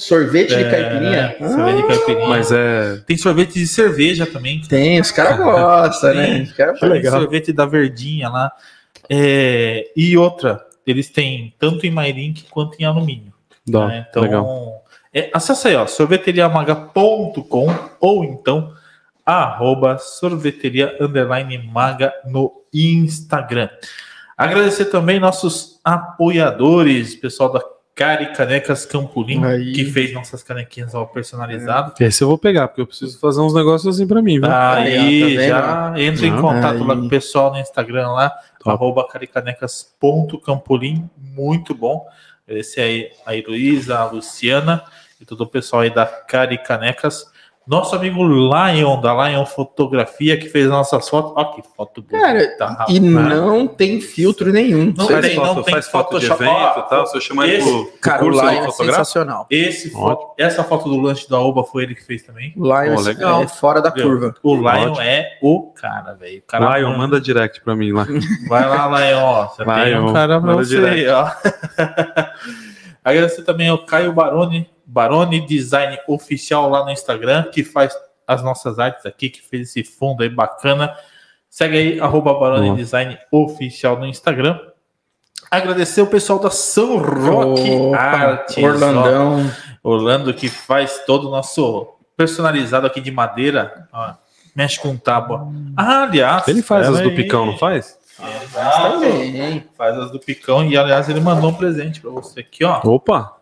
Sorvete 0.00 0.48
de 0.48 0.54
É, 0.54 0.70
caipirinha? 0.70 1.36
sorvete 1.38 1.76
de 1.76 1.86
caipirinha. 1.88 2.28
Mas 2.28 2.52
é. 2.52 2.96
Tem 3.06 3.16
sorvete 3.16 3.54
de 3.54 3.66
cerveja 3.66 4.26
também. 4.26 4.60
Tem, 4.62 5.00
os 5.00 5.10
caras 5.10 5.36
gostam, 5.38 6.14
né? 6.14 6.42
Os 6.42 6.52
caras 6.52 6.80
legal. 6.80 7.20
Sorvete 7.20 7.52
da 7.52 7.66
Verdinha 7.66 8.28
lá. 8.28 8.50
É, 9.08 9.90
e 9.96 10.16
outra, 10.16 10.64
eles 10.86 11.08
têm 11.10 11.54
tanto 11.58 11.86
em 11.86 11.90
Mairink 11.90 12.44
quanto 12.50 12.76
em 12.80 12.84
alumínio. 12.84 13.32
Dó, 13.66 13.86
né? 13.88 14.06
Então, 14.08 14.22
legal. 14.22 14.84
é, 15.12 15.30
acessa 15.32 15.68
aí, 15.68 15.76
ó, 15.76 15.86
sorveteriamaga.com 15.86 17.74
ou 18.00 18.24
então 18.24 18.72
arroba 19.24 19.98
sorveteria 19.98 20.96
underline 21.00 21.58
maga 21.58 22.12
no 22.26 22.52
Instagram. 22.72 23.68
Agradecer 24.36 24.86
também 24.86 25.20
nossos 25.20 25.78
apoiadores, 25.84 27.14
pessoal 27.14 27.52
da 27.52 27.60
Cari 28.00 28.32
Canecas 28.32 28.86
Campolim, 28.86 29.44
Aí. 29.44 29.74
que 29.74 29.84
fez 29.84 30.14
nossas 30.14 30.42
canequinhas 30.42 30.94
ó, 30.94 31.04
personalizadas. 31.04 31.92
Esse 32.00 32.24
eu 32.24 32.28
vou 32.28 32.38
pegar, 32.38 32.68
porque 32.68 32.80
eu 32.80 32.86
preciso 32.86 33.18
fazer 33.18 33.42
uns 33.42 33.52
negócios 33.52 33.94
assim 33.94 34.06
pra 34.06 34.22
mim, 34.22 34.40
viu? 34.40 34.50
Aí, 34.50 35.36
Aí, 35.36 35.52
ó, 35.52 35.60
tá 35.60 35.92
já 35.94 36.00
entra 36.00 36.26
em 36.26 36.40
contato 36.40 36.82
lá 36.82 36.94
Aí. 36.94 37.00
com 37.00 37.06
o 37.06 37.10
pessoal 37.10 37.52
no 37.52 37.58
Instagram 37.58 38.08
lá, 38.12 38.30
Top. 38.58 38.70
arroba 38.70 39.06
caricanecas.campolim, 39.06 41.10
muito 41.18 41.74
bom. 41.74 42.06
Esse 42.48 42.80
aí, 42.80 43.10
a 43.26 43.36
Heloísa, 43.36 43.98
a 43.98 44.10
Luciana 44.10 44.82
e 45.20 45.26
todo 45.26 45.42
o 45.42 45.46
pessoal 45.46 45.82
aí 45.82 45.90
da 45.90 46.06
Caricanecas. 46.06 47.26
Nosso 47.66 47.94
amigo 47.94 48.24
Lion, 48.24 49.00
da 49.00 49.28
Lion 49.28 49.44
Fotografia, 49.46 50.36
que 50.36 50.48
fez 50.48 50.66
nossas 50.66 51.08
fotos. 51.08 51.32
Ó, 51.36 51.44
que 51.52 51.62
foto 51.76 52.02
Cara, 52.02 52.32
bonita, 52.32 52.84
E 52.88 52.98
não 52.98 53.68
tem 53.68 54.00
filtro 54.00 54.50
nenhum. 54.50 54.92
Não 54.96 55.06
Cê- 55.06 55.20
tem, 55.20 55.36
não 55.36 55.62
tem 55.62 55.74
faz 55.74 55.86
foto 55.86 56.18
de 56.18 56.26
evento 56.26 56.42
e 56.78 56.88
tal. 56.88 57.06
Se 57.06 57.16
eu 57.16 57.20
chamar 57.20 57.46
ele 57.46 57.58
esse- 57.58 57.70
pro, 57.70 57.84
pro 57.84 57.98
Cara, 58.00 58.16
o 58.16 58.24
curso 58.26 58.40
Lion 58.40 58.64
é 58.64 58.70
sensacional. 58.70 59.46
Esse 59.50 59.90
foto, 59.90 60.34
essa 60.36 60.64
foto 60.64 60.88
do 60.88 61.00
lanche 61.00 61.28
da 61.30 61.38
Oba 61.38 61.62
foi 61.62 61.84
ele 61.84 61.94
que 61.94 62.02
fez 62.04 62.22
também. 62.22 62.52
O 62.56 62.64
Lion 62.64 62.94
Pô, 62.96 63.00
legal. 63.02 63.42
é 63.42 63.46
fora 63.46 63.80
da 63.80 63.92
curva. 63.92 64.34
O 64.42 64.56
Lion 64.56 64.66
Ótimo. 64.90 65.00
é 65.02 65.38
o 65.40 65.62
cara, 65.72 66.14
velho. 66.14 66.42
Lion, 66.76 66.96
manda 66.96 67.20
direct 67.20 67.60
pra 67.60 67.76
mim 67.76 67.92
lá. 67.92 68.04
Vai 68.48 68.68
lá, 68.68 68.86
Lion, 68.98 69.20
ó. 69.22 69.46
Você 69.46 69.64
tem 69.64 69.84
Lion, 69.84 70.08
um 70.08 70.12
cara 70.12 70.40
pra 70.40 70.50
manda 70.54 70.64
você. 70.64 71.06
Agradecer 73.04 73.42
também 73.44 73.68
ao 73.68 73.78
Caio 73.78 74.12
Baroni, 74.12 74.68
Baroni 74.90 75.46
Design 75.46 75.96
Oficial 76.08 76.68
lá 76.68 76.84
no 76.84 76.90
Instagram, 76.90 77.44
que 77.44 77.62
faz 77.62 77.96
as 78.26 78.42
nossas 78.42 78.78
artes 78.80 79.06
aqui, 79.06 79.30
que 79.30 79.40
fez 79.40 79.68
esse 79.68 79.84
fundo 79.84 80.22
aí 80.24 80.28
bacana. 80.28 80.92
Segue 81.48 81.76
aí, 81.78 82.00
arroba 82.00 82.34
Baroni 82.34 82.66
Boa. 82.66 82.76
Design 82.76 83.16
Oficial 83.30 83.98
no 83.98 84.06
Instagram. 84.06 84.58
Agradecer 85.48 86.02
o 86.02 86.06
pessoal 86.06 86.38
da 86.40 86.50
São 86.50 86.98
Roque 86.98 87.70
Opa, 87.70 87.96
Artes. 87.98 88.56
ó. 88.58 88.66
Orlandão. 88.66 89.50
Orlando 89.82 90.34
que 90.34 90.48
faz 90.48 91.02
todo 91.06 91.28
o 91.28 91.30
nosso 91.30 91.88
personalizado 92.16 92.86
aqui 92.86 93.00
de 93.00 93.10
madeira. 93.10 93.88
Ó, 93.92 94.12
mexe 94.54 94.78
com 94.80 94.96
tábua. 94.96 95.48
Ah, 95.76 96.02
aliás. 96.02 96.46
Ele 96.48 96.62
faz 96.62 96.86
as 96.88 96.96
pera 96.96 97.04
do 97.04 97.10
aí. 97.10 97.16
picão, 97.16 97.46
não 97.46 97.56
faz? 97.58 97.98
Exato. 98.44 99.00
Faz 99.76 99.98
as 99.98 100.10
do 100.10 100.18
picão 100.20 100.64
e 100.64 100.76
aliás 100.76 101.08
ele 101.08 101.20
mandou 101.20 101.50
um 101.50 101.54
presente 101.54 102.00
pra 102.00 102.10
você 102.10 102.40
aqui, 102.40 102.64
ó. 102.64 102.80
Opa! 102.84 103.39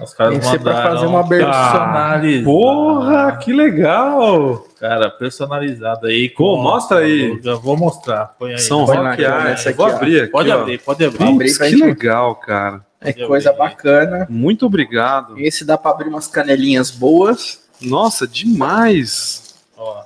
Os 0.00 0.12
caras 0.12 0.32
Tem 0.32 0.40
que 0.40 0.46
ser 0.46 0.58
pra 0.60 0.72
mandaram 0.74 0.94
fazer 0.94 1.06
uma 1.06 1.26
personalizado. 1.26 2.44
Porra, 2.44 3.36
que 3.38 3.52
legal! 3.52 4.66
Cara, 4.78 5.10
personalizado 5.10 6.06
aí. 6.06 6.28
Pô, 6.28 6.58
mostra 6.58 6.98
aí. 6.98 7.40
Eu 7.42 7.60
vou 7.60 7.76
mostrar. 7.78 8.34
Põe 8.38 8.52
aí. 8.52 8.58
São 8.58 8.84
Põe 8.84 8.96
Rock 8.96 9.24
Art. 9.24 9.66
aqui, 9.66 9.72
Vou 9.72 9.86
abrir 9.86 10.20
aqui. 10.22 10.32
Pode 10.32 10.50
ó. 10.50 10.60
abrir, 10.60 10.78
pode 10.82 11.04
abrir. 11.04 11.24
Abrir 11.28 11.58
que 11.58 11.70
gente- 11.70 11.82
legal, 11.82 12.34
cara. 12.36 12.84
É 13.00 13.12
coisa 13.12 13.52
bacana. 13.52 14.26
Muito 14.28 14.66
obrigado. 14.66 15.38
Esse 15.38 15.64
dá 15.64 15.78
pra 15.78 15.92
abrir 15.92 16.08
umas 16.08 16.26
canelinhas 16.26 16.90
boas. 16.90 17.62
Nossa, 17.80 18.26
demais. 18.26 19.54
Ó, 19.76 20.02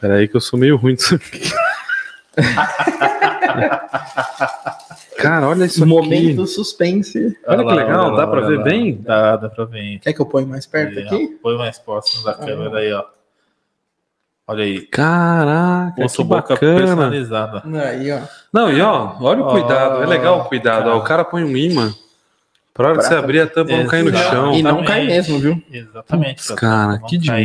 Peraí 0.00 0.28
que 0.28 0.36
eu 0.36 0.40
sou 0.40 0.58
meio 0.58 0.76
ruim 0.76 0.94
disso 0.94 1.16
aqui. 1.16 1.40
Cara, 5.18 5.48
olha 5.48 5.64
isso 5.64 5.82
aqui. 5.82 5.88
Momento 5.92 6.46
suspense. 6.46 7.36
Olha 7.46 7.58
que 7.58 7.64
lá, 7.64 7.74
legal, 7.74 8.06
olha 8.06 8.16
dá 8.16 8.24
lá, 8.24 8.26
pra 8.28 8.38
olha 8.40 8.48
ver 8.48 8.58
lá. 8.58 8.64
bem? 8.64 9.00
Dá, 9.02 9.36
dá 9.36 9.48
pra 9.48 9.64
ver. 9.64 9.98
Quer 9.98 10.12
que 10.12 10.20
eu 10.20 10.26
ponha 10.26 10.46
mais 10.46 10.66
perto 10.66 10.98
Aí, 10.98 11.04
ó. 11.04 11.06
aqui? 11.06 11.26
Põe 11.42 11.58
mais 11.58 11.78
próximo 11.78 12.24
da 12.24 12.34
câmera 12.34 12.78
aí, 12.78 12.92
ó. 12.92 13.04
Olha 14.46 14.64
aí. 14.64 14.80
Caraca, 14.86 15.94
Bolsa 15.96 16.16
que 16.16 16.24
boca 16.24 16.54
bacana. 16.54 16.78
personalizada. 16.78 17.62
Aí, 17.84 18.12
ó. 18.12 18.20
Não, 18.52 18.72
e 18.72 18.80
ó, 18.80 19.16
olha 19.20 19.42
o 19.42 19.50
cuidado. 19.50 20.02
É 20.02 20.06
legal 20.06 20.40
o 20.40 20.44
cuidado. 20.44 20.88
Ó, 20.90 20.98
o 20.98 21.02
cara 21.02 21.24
põe 21.24 21.42
um 21.44 21.56
imã. 21.56 21.92
Pra 22.72 22.90
hora 22.90 22.98
de 22.98 23.04
você 23.06 23.14
abrir 23.14 23.40
a 23.40 23.46
tampa 23.48 23.76
não 23.76 23.86
cair 23.88 24.04
no 24.04 24.16
chão. 24.16 24.54
E 24.54 24.62
não 24.62 24.84
cai 24.84 25.04
mesmo, 25.04 25.38
viu? 25.40 25.60
Exatamente. 25.70 26.36
Putz, 26.46 26.50
cara, 26.52 27.00
que 27.08 27.18
cair. 27.26 27.44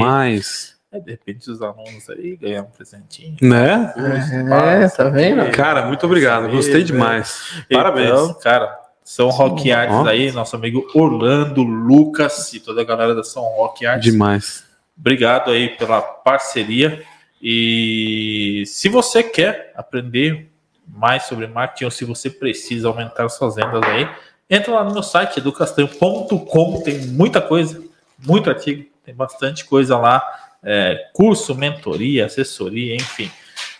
É, 0.93 0.99
de 0.99 1.09
repente 1.09 1.49
os 1.49 1.59
alunos 1.59 2.07
aí 2.07 2.35
ganham 2.35 2.65
um 2.65 2.67
presentinho. 2.67 3.35
Né? 3.41 3.91
É, 3.97 4.87
tá 4.89 5.09
vendo? 5.09 5.49
Cara, 5.51 5.87
muito 5.87 6.05
obrigado. 6.05 6.47
Gostei 6.49 6.83
demais. 6.83 7.63
Parabéns. 7.71 8.09
Então, 8.09 8.33
cara, 8.35 8.79
São 9.03 9.29
Rock 9.29 9.71
Arts 9.71 9.95
Ó. 9.95 10.05
aí, 10.07 10.31
nosso 10.31 10.55
amigo 10.55 10.87
Orlando, 10.93 11.63
Lucas 11.63 12.53
e 12.53 12.59
toda 12.59 12.81
a 12.81 12.85
galera 12.85 13.15
da 13.15 13.23
São 13.23 13.41
Rock 13.41 13.87
Arts. 13.87 14.03
Demais. 14.03 14.63
Obrigado 14.95 15.49
aí 15.49 15.69
pela 15.69 15.99
parceria. 15.99 17.03
E 17.41 18.63
se 18.67 18.87
você 18.87 19.23
quer 19.23 19.73
aprender 19.75 20.51
mais 20.87 21.23
sobre 21.23 21.47
marketing 21.47 21.85
ou 21.85 21.91
se 21.91 22.05
você 22.05 22.29
precisa 22.29 22.87
aumentar 22.87 23.27
suas 23.29 23.55
vendas 23.55 23.81
aí, 23.81 24.07
entra 24.47 24.75
lá 24.75 24.83
no 24.83 24.93
meu 24.93 25.01
site 25.01 25.37
educastanho.com, 25.37 26.81
tem 26.83 26.99
muita 27.07 27.41
coisa, 27.41 27.81
muito 28.23 28.47
artigo, 28.47 28.85
tem 29.03 29.15
bastante 29.15 29.65
coisa 29.65 29.97
lá, 29.97 30.42
é, 30.63 31.09
curso, 31.13 31.53
mentoria, 31.55 32.25
assessoria, 32.25 32.95
enfim. 32.95 33.29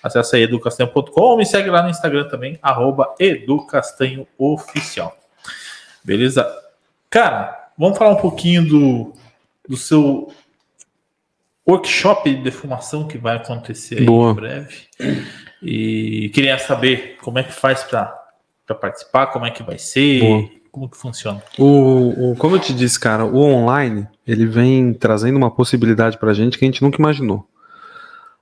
Acesse 0.02 0.36
aí 0.36 0.44
educastanho.com 0.44 1.22
ou 1.22 1.38
me 1.38 1.46
segue 1.46 1.70
lá 1.70 1.82
no 1.82 1.90
Instagram 1.90 2.28
também, 2.28 2.60
arroba 2.62 3.16
educastanhooficial. 3.20 5.18
Beleza? 6.04 6.46
Cara, 7.10 7.70
vamos 7.78 7.98
falar 7.98 8.12
um 8.12 8.22
pouquinho 8.22 8.68
do, 8.68 9.14
do 9.68 9.78
seu 9.78 10.34
workshop 11.68 12.30
de 12.30 12.42
defumação 12.44 13.08
que 13.08 13.18
vai 13.18 13.38
acontecer 13.38 14.02
em 14.02 14.34
breve. 14.34 14.88
E 15.62 16.30
queria 16.34 16.58
saber 16.58 17.18
como 17.22 17.40
é 17.40 17.44
que 17.44 17.54
faz 17.54 17.84
para 17.84 18.76
participar, 18.82 19.28
como 19.28 19.46
é 19.46 19.52
que 19.52 19.64
vai 19.64 19.78
ser, 19.78 20.20
Boa. 20.20 20.63
Como 20.74 20.90
que 20.90 20.98
funciona. 20.98 21.42
O, 21.58 22.32
o- 22.32 22.36
como 22.36 22.56
eu 22.56 22.60
te 22.60 22.74
disse, 22.74 23.00
cara, 23.00 23.24
o 23.24 23.38
online 23.38 24.08
ele 24.28 24.46
vem 24.46 24.94
trazendo 24.94 25.38
uma 25.38 25.52
possibilidade 25.52 26.18
pra 26.18 26.34
gente 26.34 26.58
que 26.58 26.66
a 26.66 26.68
gente 26.68 26.82
nunca 26.82 26.98
imaginou. 26.98 27.48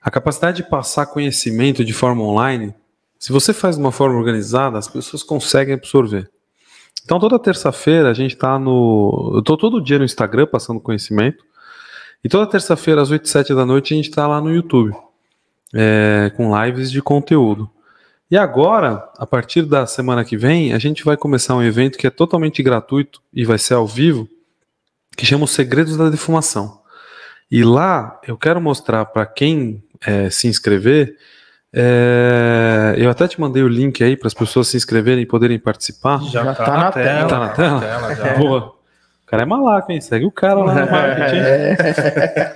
A 0.02 0.10
capacidade 0.10 0.58
de 0.64 0.70
passar 0.70 1.06
conhecimento 1.08 1.84
de 1.86 1.94
forma 1.94 2.24
online, 2.24 2.74
se 3.20 3.32
você 3.32 3.54
faz 3.54 3.76
de 3.76 3.82
uma 3.82 3.92
forma 3.92 4.18
organizada, 4.18 4.78
as 4.80 4.88
pessoas 4.88 5.22
conseguem 5.24 5.74
absorver. 5.76 6.30
Então 7.04 7.20
toda 7.20 7.38
terça-feira 7.38 8.10
a 8.10 8.14
gente 8.14 8.36
tá 8.38 8.58
no. 8.58 9.34
Eu 9.36 9.42
tô 9.44 9.58
todo 9.58 9.82
dia 9.82 10.00
no 10.00 10.06
Instagram 10.06 10.48
passando 10.48 10.80
conhecimento. 10.80 11.44
E 12.24 12.30
toda 12.30 12.46
terça-feira, 12.50 13.02
às 13.02 13.12
8 13.12 13.28
7 13.28 13.54
da 13.54 13.66
noite, 13.66 13.94
a 13.94 13.98
gente 13.98 14.10
tá 14.12 14.26
lá 14.28 14.40
no 14.40 14.54
YouTube. 14.54 14.94
é, 15.74 16.32
com 16.38 16.52
lives 16.64 16.92
de 16.92 17.02
conteúdo. 17.02 17.70
E 18.32 18.38
agora, 18.38 19.10
a 19.18 19.28
partir 19.28 19.64
da 19.64 19.86
semana 19.86 20.24
que 20.24 20.38
vem, 20.38 20.72
a 20.72 20.80
gente 20.80 21.04
vai 21.04 21.18
começar 21.18 21.54
um 21.54 21.62
evento 21.62 21.98
que 21.98 22.08
é 22.08 22.10
totalmente 22.10 22.64
gratuito 22.64 23.22
e 23.34 23.44
vai 23.44 23.58
ser 23.58 23.74
ao 23.74 23.86
vivo, 23.86 24.26
que 25.18 25.26
chama 25.26 25.44
Os 25.44 25.52
Segredos 25.52 25.98
da 25.98 26.10
Defumação. 26.10 26.80
E 27.52 27.62
lá 27.62 28.22
eu 28.26 28.38
quero 28.38 28.62
mostrar 28.62 29.04
para 29.04 29.26
quem 29.26 29.84
é, 30.06 30.30
se 30.30 30.48
inscrever 30.48 31.18
É, 31.74 32.96
eu 32.98 33.10
até 33.10 33.28
te 33.28 33.40
mandei 33.40 33.64
o 33.64 33.68
link 33.68 34.04
aí 34.04 34.18
para 34.18 34.28
as 34.28 34.34
pessoas 34.34 34.68
se 34.70 34.76
inscreverem 34.78 35.24
e 35.24 35.26
poderem 35.26 35.60
participar. 35.60 36.22
Já, 36.24 36.44
Já 36.44 36.56
tá, 36.56 36.66
tá 36.66 36.72
na, 36.72 36.84
na 36.84 36.92
tela. 36.92 37.28
Tá 37.28 37.40
na 37.40 37.50
tela? 37.50 38.16
já. 38.16 38.34
Boa. 38.40 38.60
O 39.24 39.26
cara 39.26 39.44
é 39.44 39.46
malaco, 39.46 39.92
hein? 39.92 40.02
Segue 40.02 40.26
o 40.26 40.32
cara 40.32 40.56
lá 40.56 40.74
no 40.74 40.92
marketing. 40.92 41.38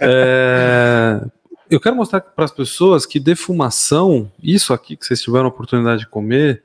É, 0.02 1.22
eu 1.69 1.79
quero 1.79 1.95
mostrar 1.95 2.21
para 2.21 2.45
as 2.45 2.51
pessoas 2.51 3.05
que 3.05 3.19
defumação, 3.19 4.31
isso 4.41 4.73
aqui 4.73 4.95
que 4.95 5.05
vocês 5.05 5.21
tiveram 5.21 5.45
a 5.45 5.49
oportunidade 5.49 6.01
de 6.01 6.07
comer, 6.07 6.63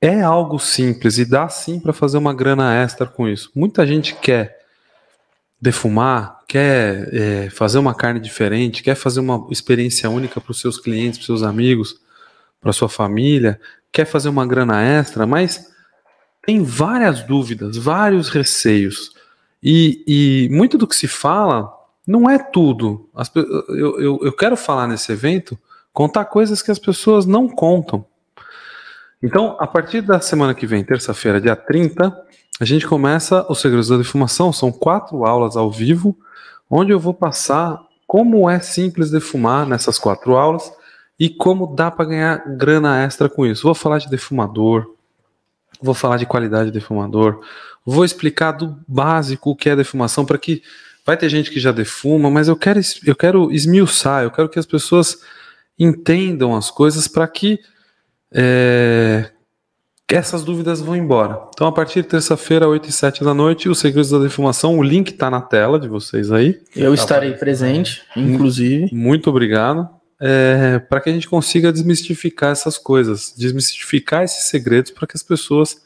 é 0.00 0.22
algo 0.22 0.58
simples 0.58 1.18
e 1.18 1.24
dá 1.24 1.48
sim 1.48 1.78
para 1.78 1.92
fazer 1.92 2.16
uma 2.16 2.32
grana 2.32 2.74
extra 2.74 3.06
com 3.06 3.28
isso. 3.28 3.50
Muita 3.54 3.86
gente 3.86 4.14
quer 4.14 4.58
defumar, 5.60 6.40
quer 6.48 7.14
é, 7.14 7.50
fazer 7.50 7.78
uma 7.78 7.94
carne 7.94 8.18
diferente, 8.18 8.82
quer 8.82 8.94
fazer 8.94 9.20
uma 9.20 9.46
experiência 9.50 10.08
única 10.08 10.40
para 10.40 10.52
os 10.52 10.60
seus 10.60 10.78
clientes, 10.78 11.18
para 11.18 11.22
os 11.22 11.26
seus 11.26 11.42
amigos, 11.42 12.00
para 12.60 12.72
sua 12.72 12.88
família, 12.88 13.60
quer 13.92 14.06
fazer 14.06 14.30
uma 14.30 14.46
grana 14.46 14.82
extra, 14.82 15.26
mas 15.26 15.70
tem 16.42 16.62
várias 16.62 17.22
dúvidas, 17.22 17.76
vários 17.76 18.30
receios. 18.30 19.12
E, 19.62 20.02
e 20.06 20.48
muito 20.50 20.78
do 20.78 20.86
que 20.86 20.96
se 20.96 21.06
fala 21.06 21.70
não 22.10 22.28
é 22.28 22.38
tudo. 22.38 23.08
As 23.14 23.30
eu, 23.36 24.00
eu, 24.00 24.20
eu 24.22 24.32
quero 24.32 24.56
falar 24.56 24.88
nesse 24.88 25.12
evento, 25.12 25.56
contar 25.92 26.24
coisas 26.24 26.60
que 26.60 26.70
as 26.70 26.78
pessoas 26.78 27.24
não 27.24 27.48
contam. 27.48 28.04
Então, 29.22 29.56
a 29.60 29.66
partir 29.66 30.00
da 30.00 30.20
semana 30.20 30.52
que 30.52 30.66
vem, 30.66 30.82
terça-feira, 30.82 31.40
dia 31.40 31.54
30, 31.54 32.12
a 32.58 32.64
gente 32.64 32.84
começa 32.84 33.46
os 33.48 33.60
Segredos 33.60 33.88
da 33.88 33.96
Defumação. 33.96 34.52
São 34.52 34.72
quatro 34.72 35.24
aulas 35.24 35.56
ao 35.56 35.70
vivo, 35.70 36.18
onde 36.68 36.90
eu 36.90 36.98
vou 36.98 37.14
passar 37.14 37.80
como 38.08 38.50
é 38.50 38.58
simples 38.58 39.10
defumar 39.10 39.64
nessas 39.64 39.96
quatro 39.96 40.34
aulas 40.34 40.72
e 41.16 41.28
como 41.28 41.76
dá 41.76 41.92
para 41.92 42.06
ganhar 42.06 42.38
grana 42.56 43.04
extra 43.04 43.28
com 43.28 43.46
isso. 43.46 43.62
Vou 43.62 43.74
falar 43.74 43.98
de 43.98 44.10
defumador, 44.10 44.96
vou 45.80 45.94
falar 45.94 46.16
de 46.16 46.26
qualidade 46.26 46.72
de 46.72 46.78
defumador, 46.78 47.40
vou 47.86 48.04
explicar 48.04 48.50
do 48.52 48.76
básico 48.88 49.50
o 49.50 49.56
que 49.56 49.70
é 49.70 49.76
defumação 49.76 50.24
para 50.24 50.38
que 50.38 50.60
vai 51.04 51.16
ter 51.16 51.28
gente 51.28 51.50
que 51.50 51.60
já 51.60 51.72
defuma, 51.72 52.30
mas 52.30 52.48
eu 52.48 52.56
quero 52.56 52.80
eu 53.06 53.16
quero 53.16 53.52
esmiuçar, 53.52 54.22
eu 54.22 54.30
quero 54.30 54.48
que 54.48 54.58
as 54.58 54.66
pessoas 54.66 55.18
entendam 55.78 56.54
as 56.54 56.70
coisas 56.70 57.08
para 57.08 57.26
que 57.26 57.58
é, 58.32 59.30
essas 60.08 60.44
dúvidas 60.44 60.80
vão 60.80 60.96
embora. 60.96 61.40
Então, 61.54 61.66
a 61.66 61.72
partir 61.72 62.02
de 62.02 62.08
terça-feira, 62.08 62.68
8 62.68 62.88
e 62.88 62.92
7 62.92 63.24
da 63.24 63.32
noite, 63.32 63.68
os 63.68 63.78
segredos 63.78 64.10
da 64.10 64.18
defumação, 64.18 64.78
o 64.78 64.82
link 64.82 65.10
está 65.10 65.30
na 65.30 65.40
tela 65.40 65.78
de 65.78 65.88
vocês 65.88 66.30
aí. 66.30 66.60
Eu 66.74 66.92
estarei 66.92 67.32
presente, 67.32 68.02
inclusive. 68.16 68.88
Muito 68.92 69.30
obrigado. 69.30 69.88
para 70.88 71.00
que 71.00 71.10
a 71.10 71.12
gente 71.12 71.28
consiga 71.28 71.72
desmistificar 71.72 72.52
essas 72.52 72.76
coisas, 72.76 73.32
desmistificar 73.36 74.24
esses 74.24 74.48
segredos 74.48 74.90
para 74.90 75.06
que 75.06 75.16
as 75.16 75.22
pessoas, 75.22 75.80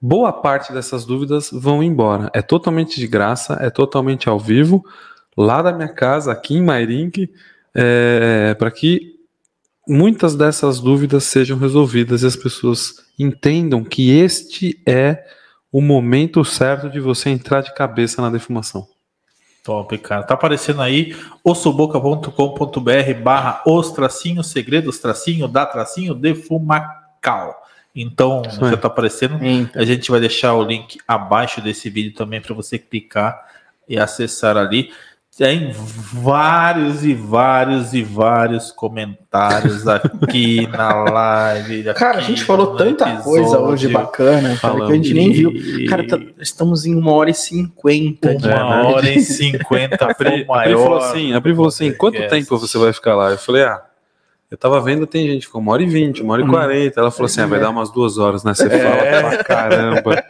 boa 0.00 0.32
parte 0.32 0.72
dessas 0.72 1.04
dúvidas 1.04 1.50
vão 1.52 1.82
embora. 1.82 2.30
É 2.34 2.42
totalmente 2.42 3.00
de 3.00 3.06
graça, 3.06 3.58
é 3.60 3.70
totalmente 3.70 4.28
ao 4.28 4.38
vivo, 4.38 4.84
lá 5.36 5.62
da 5.62 5.72
minha 5.72 5.88
casa, 5.88 6.32
aqui 6.32 6.54
em 6.54 6.62
Mairink, 6.62 7.30
para 8.58 8.70
que 8.70 9.16
muitas 9.86 10.34
dessas 10.34 10.80
dúvidas 10.80 11.24
sejam 11.24 11.58
resolvidas 11.58 12.22
e 12.22 12.26
as 12.26 12.36
pessoas 12.36 13.04
entendam 13.18 13.84
que 13.84 14.10
este 14.10 14.80
é 14.86 15.24
o 15.70 15.80
momento 15.80 16.44
certo 16.44 16.88
de 16.88 17.00
você 17.00 17.30
entrar 17.30 17.60
de 17.60 17.74
cabeça 17.74 18.22
na 18.22 18.30
defumação. 18.30 18.88
Top, 19.62 19.98
cara. 19.98 20.22
Tá 20.22 20.34
aparecendo 20.34 20.80
aí 20.80 21.16
ossoboca.com.br 21.42 23.22
barra 23.22 23.62
os 23.66 23.90
tracinho, 23.90 24.42
segredos 24.44 24.98
tracinho, 24.98 25.48
da 25.48 25.66
tracinho, 25.66 26.14
defumacal. 26.14 27.65
Então, 27.96 28.42
aí. 28.44 28.70
já 28.70 28.76
tá 28.76 28.88
aparecendo. 28.88 29.42
Entra. 29.42 29.80
A 29.80 29.84
gente 29.84 30.10
vai 30.10 30.20
deixar 30.20 30.52
o 30.54 30.62
link 30.62 30.98
abaixo 31.08 31.62
desse 31.62 31.88
vídeo 31.88 32.12
também 32.14 32.40
para 32.40 32.54
você 32.54 32.78
clicar 32.78 33.42
e 33.88 33.98
acessar 33.98 34.56
ali. 34.56 34.90
Tem 35.38 35.70
vários 35.70 37.04
e 37.04 37.12
vários 37.12 37.92
e 37.92 38.02
vários 38.02 38.72
comentários 38.72 39.84
aqui 39.88 40.66
na 40.66 40.94
live. 40.94 41.92
Cara, 41.92 42.12
a 42.12 42.20
aqui 42.20 42.28
gente 42.28 42.42
falou 42.42 42.74
tanta 42.74 43.04
coisa 43.16 43.42
episódio. 43.42 43.66
hoje 43.66 43.88
bacana, 43.88 44.56
cara, 44.56 44.86
que 44.86 44.92
a 44.92 44.94
gente 44.94 45.12
nem 45.12 45.32
viu. 45.32 45.52
Cara, 45.90 46.06
tá- 46.06 46.18
estamos 46.40 46.86
em 46.86 46.94
uma 46.94 47.12
hora 47.12 47.28
e 47.28 47.34
cinquenta. 47.34 48.30
Uma 48.30 48.38
né? 48.48 48.82
hora 48.88 49.10
e 49.10 49.20
cinquenta 49.20 50.06
A 50.10 50.14
foi 50.14 50.24
Pri, 50.24 50.46
o 50.48 50.54
a 50.54 50.62
Pri 50.62 50.72
falou 50.72 50.96
assim, 50.96 51.32
a 51.34 51.40
Pri 51.42 51.52
falou 51.54 51.68
assim, 51.68 51.92
quanto 51.92 52.28
tempo 52.28 52.58
você 52.58 52.78
vai 52.78 52.94
ficar 52.94 53.14
lá? 53.14 53.30
Eu 53.30 53.38
falei, 53.38 53.64
ah, 53.64 53.82
eu 54.48 54.56
tava 54.56 54.80
vendo, 54.80 55.06
tem 55.06 55.26
gente 55.26 55.40
que 55.40 55.46
ficou 55.46 55.60
uma 55.60 55.72
hora 55.72 55.82
e 55.82 55.86
vinte, 55.86 56.22
uma 56.22 56.34
hora 56.34 56.42
e 56.42 56.48
quarenta. 56.48 57.00
Ela 57.00 57.10
falou 57.10 57.26
assim, 57.26 57.40
ah, 57.40 57.46
vai 57.46 57.58
dar 57.58 57.70
umas 57.70 57.90
duas 57.90 58.16
horas, 58.16 58.44
né? 58.44 58.54
Você 58.54 58.70
fala 58.70 59.30
pra 59.30 59.44
caramba. 59.44 60.24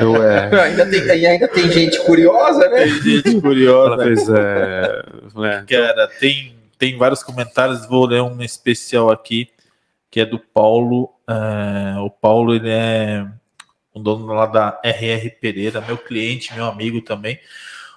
Eu, 0.00 0.22
é... 0.22 0.62
Ainda 0.64 0.86
tem, 0.88 1.00
e 1.04 1.26
ainda 1.26 1.48
tem 1.48 1.70
gente 1.70 2.00
curiosa, 2.04 2.66
né? 2.68 2.84
Tem 2.84 3.02
gente 3.02 3.28
Ela 3.28 3.40
curiosa. 3.42 4.04
fez, 4.04 4.28
é... 4.28 5.02
é, 5.44 5.64
Cara, 5.68 6.08
tem, 6.18 6.54
tem 6.78 6.96
vários 6.96 7.22
comentários, 7.22 7.86
vou 7.86 8.06
ler 8.06 8.22
um 8.22 8.42
especial 8.42 9.10
aqui, 9.10 9.48
que 10.10 10.20
é 10.20 10.24
do 10.24 10.38
Paulo. 10.38 11.10
É, 11.28 11.98
o 12.00 12.08
Paulo, 12.08 12.54
ele 12.54 12.70
é 12.70 13.26
o 13.92 14.00
dono 14.00 14.26
lá 14.26 14.46
da 14.46 14.80
RR 14.82 15.30
Pereira, 15.40 15.80
meu 15.80 15.98
cliente, 15.98 16.54
meu 16.54 16.64
amigo 16.64 17.02
também. 17.02 17.38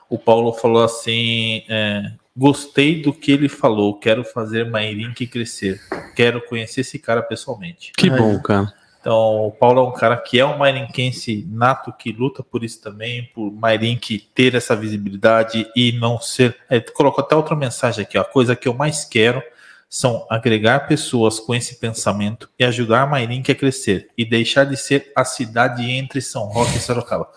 O 0.10 0.18
Paulo 0.18 0.52
falou 0.54 0.84
assim: 0.84 1.64
é, 1.70 2.12
gostei 2.40 3.02
do 3.02 3.12
que 3.12 3.34
ele 3.34 3.50
falou, 3.50 4.00
quero 4.00 4.24
fazer 4.24 4.70
Mairink 4.70 5.28
crescer, 5.28 5.82
quero 6.16 6.42
conhecer 6.42 6.82
esse 6.82 6.98
cara 6.98 7.22
pessoalmente. 7.22 7.92
que 7.98 8.10
Ai. 8.10 8.18
bom, 8.18 8.42
cara. 8.42 8.74
Então, 9.02 9.48
o 9.48 9.52
Paulo 9.52 9.82
é 9.82 9.84
um 9.84 9.94
cara 9.94 10.18
que 10.18 10.40
é 10.40 10.46
um 10.46 10.58
Mairinquense 10.58 11.48
nato, 11.50 11.94
que 11.94 12.12
luta 12.12 12.44
por 12.44 12.64
isso 12.64 12.82
também, 12.82 13.30
por 13.34 13.52
Mairink 13.52 14.20
ter 14.34 14.56
essa 14.56 14.76
visibilidade 14.76 15.70
e 15.76 15.94
não 15.94 16.20
ser. 16.20 16.58
É, 16.70 16.80
colocou 16.80 17.24
até 17.24 17.36
outra 17.36 17.56
mensagem 17.56 18.04
aqui, 18.04 18.18
ó. 18.18 18.22
A 18.22 18.26
coisa 18.26 18.58
que 18.58 18.68
eu 18.68 18.74
mais 18.74 19.06
quero 19.06 19.42
são 19.90 20.26
agregar 20.30 20.88
pessoas 20.88 21.40
com 21.40 21.56
esse 21.56 21.76
pensamento 21.80 22.50
e 22.60 22.64
ajudar 22.66 23.10
Mairink 23.10 23.50
a 23.52 23.56
crescer 23.56 24.10
e 24.18 24.26
deixar 24.26 24.66
de 24.66 24.76
ser 24.76 25.12
a 25.16 25.24
cidade 25.24 25.90
entre 25.90 26.22
São 26.22 26.44
Roque 26.44 26.78
e 26.78 26.80
Sorocaba. 26.80 27.30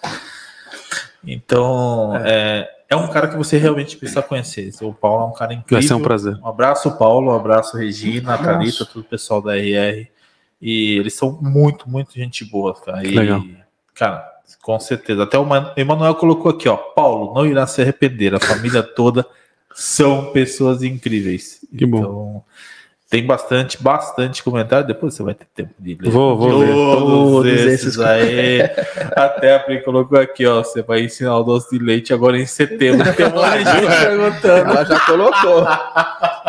Então, 1.25 2.17
é, 2.17 2.69
é 2.69 2.82
um 2.97 3.09
cara 3.09 3.29
que 3.29 3.37
você 3.37 3.59
realmente 3.59 3.97
precisa 3.97 4.23
conhecer. 4.23 4.71
O 4.83 4.93
Paulo 4.93 5.25
é 5.25 5.27
um 5.29 5.33
cara 5.33 5.53
incrível. 5.55 5.79
Vai 5.79 5.83
ser 5.83 5.95
um 5.95 6.03
prazer. 6.03 6.37
Um 6.43 6.47
abraço, 6.49 6.97
Paulo. 6.99 7.33
Um 7.33 7.37
abraço, 7.37 7.77
Regina, 7.77 8.35
Abraço. 8.35 8.59
Thalita, 8.59 8.85
todo 8.87 9.01
o 9.03 9.05
pessoal 9.05 9.41
da 9.43 9.57
RR. 9.57 10.09
E 10.61 10.97
eles 10.99 11.15
são 11.15 11.39
muito, 11.43 11.89
muito 11.91 12.13
gente 12.15 12.45
boa, 12.45 12.75
cara. 12.75 13.05
E, 13.07 13.15
Legal. 13.15 13.43
Cara, 13.95 14.25
com 14.63 14.79
certeza. 14.79 15.25
Até 15.25 15.39
o 15.39 15.45
Man- 15.45 15.73
Emanuel 15.77 16.15
colocou 16.15 16.51
aqui, 16.51 16.69
ó. 16.69 16.77
Paulo, 16.77 17.35
não 17.35 17.45
irá 17.47 17.67
se 17.67 17.83
arrepender. 17.83 18.35
A 18.35 18.41
família 18.41 18.83
toda 18.83 19.27
são 19.75 20.33
pessoas 20.33 20.83
incríveis. 20.83 21.61
Que 21.77 21.85
bom. 21.87 21.99
Então, 21.99 22.45
tem 23.13 23.27
bastante, 23.27 23.77
bastante 23.83 24.43
comentário. 24.43 24.87
Depois 24.87 25.13
você 25.13 25.23
vai 25.23 25.35
ter 25.35 25.45
tempo 25.55 25.75
de 25.79 25.99
ler. 26.01 26.11
Vou, 26.11 26.35
vou 26.35 26.57
ler. 26.61 26.73
Todos, 26.73 27.05
Todos 27.05 27.53
esses, 27.53 27.73
esses 27.89 28.01
aí. 28.01 28.63
Até 29.15 29.55
a 29.55 29.59
Pri 29.61 29.83
colocou 29.83 30.19
aqui, 30.19 30.47
ó. 30.47 30.63
Você 30.65 30.81
vai 30.81 31.03
ensinar 31.03 31.37
o 31.37 31.43
doce 31.45 31.79
de 31.79 31.85
leite 31.85 32.15
agora 32.15 32.39
em 32.39 32.47
setembro. 32.47 33.13
Tem 33.13 33.27
um 33.27 33.31
monte 33.33 33.59
de 33.59 33.65
gente 33.71 34.01
perguntando. 34.07 34.71
Ela 34.71 34.85
já 34.87 35.01
colocou. 35.01 35.67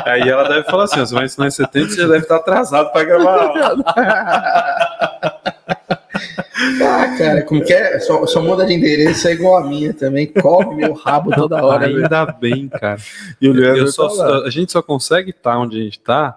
Aí 0.05 0.21
ela 0.29 0.47
deve 0.47 0.63
falar 0.63 0.85
assim, 0.85 1.01
você 1.01 1.13
vai 1.13 1.25
ensinar 1.25 1.47
em 1.47 1.51
setembro, 1.51 1.89
você 1.89 1.97
já 2.01 2.07
deve 2.07 2.19
estar 2.19 2.37
atrasado 2.37 2.93
para 2.93 3.03
gravar 3.03 3.35
a 3.35 3.43
aula. 3.43 3.83
Ah, 6.85 7.15
cara, 7.17 7.41
como 7.43 7.61
que 7.63 7.73
é? 7.73 7.99
Só, 7.99 8.25
só 8.25 8.41
muda 8.41 8.65
de 8.65 8.73
endereço, 8.73 9.27
é 9.27 9.33
igual 9.33 9.57
a 9.57 9.67
minha 9.67 9.93
também. 9.93 10.27
Come 10.27 10.75
meu 10.75 10.93
rabo 10.93 11.31
toda 11.31 11.61
hora. 11.61 11.87
Ainda 11.87 12.25
bem, 12.25 12.69
cara. 12.69 12.99
E 13.41 13.49
o 13.49 13.53
Leandro 13.53 13.81
Eu 13.81 13.87
só- 13.87 14.07
tá 14.07 14.13
lá. 14.23 14.45
a 14.45 14.49
gente 14.49 14.71
só 14.71 14.81
consegue 14.81 15.31
estar 15.31 15.57
onde 15.57 15.77
a 15.79 15.83
gente 15.83 15.97
está. 15.99 16.35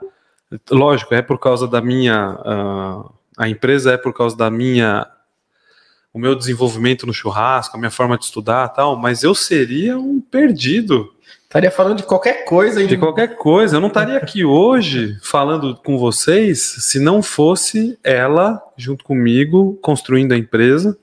Lógico, 0.71 1.15
é 1.15 1.23
por 1.23 1.39
causa 1.39 1.67
da 1.67 1.81
minha. 1.81 2.39
ah, 2.45 3.11
a 3.39 3.49
empresa 3.49 3.93
é 3.93 3.97
por 3.97 4.13
causa 4.13 4.37
da 4.37 4.51
minha. 4.51 5.07
O 6.13 6.19
meu 6.19 6.35
desenvolvimento 6.35 7.07
no 7.07 7.13
churrasco, 7.13 7.77
a 7.77 7.79
minha 7.79 7.91
forma 7.91 8.17
de 8.17 8.25
estudar 8.25 8.69
tal, 8.71 8.97
mas 8.97 9.23
eu 9.23 9.35
seria 9.35 9.99
um 9.99 10.19
perdido 10.19 11.13
Estaria 11.57 11.71
falando 11.71 11.97
de 11.97 12.03
qualquer 12.03 12.45
coisa. 12.45 12.85
de 12.85 12.95
hein? 12.95 13.01
qualquer 13.01 13.37
coisa. 13.37 13.77
Eu 13.77 13.81
não 13.81 13.89
estaria 13.89 14.17
aqui 14.17 14.45
hoje 14.45 15.17
falando 15.23 15.77
com 15.77 15.97
vocês 15.97 16.61
se 16.61 16.99
não 16.99 17.23
fosse 17.23 17.99
ela 18.03 18.61
junto 18.77 19.05
comigo 19.05 19.79
construindo 19.81 20.33
a 20.33 20.37
empresa 20.37 20.99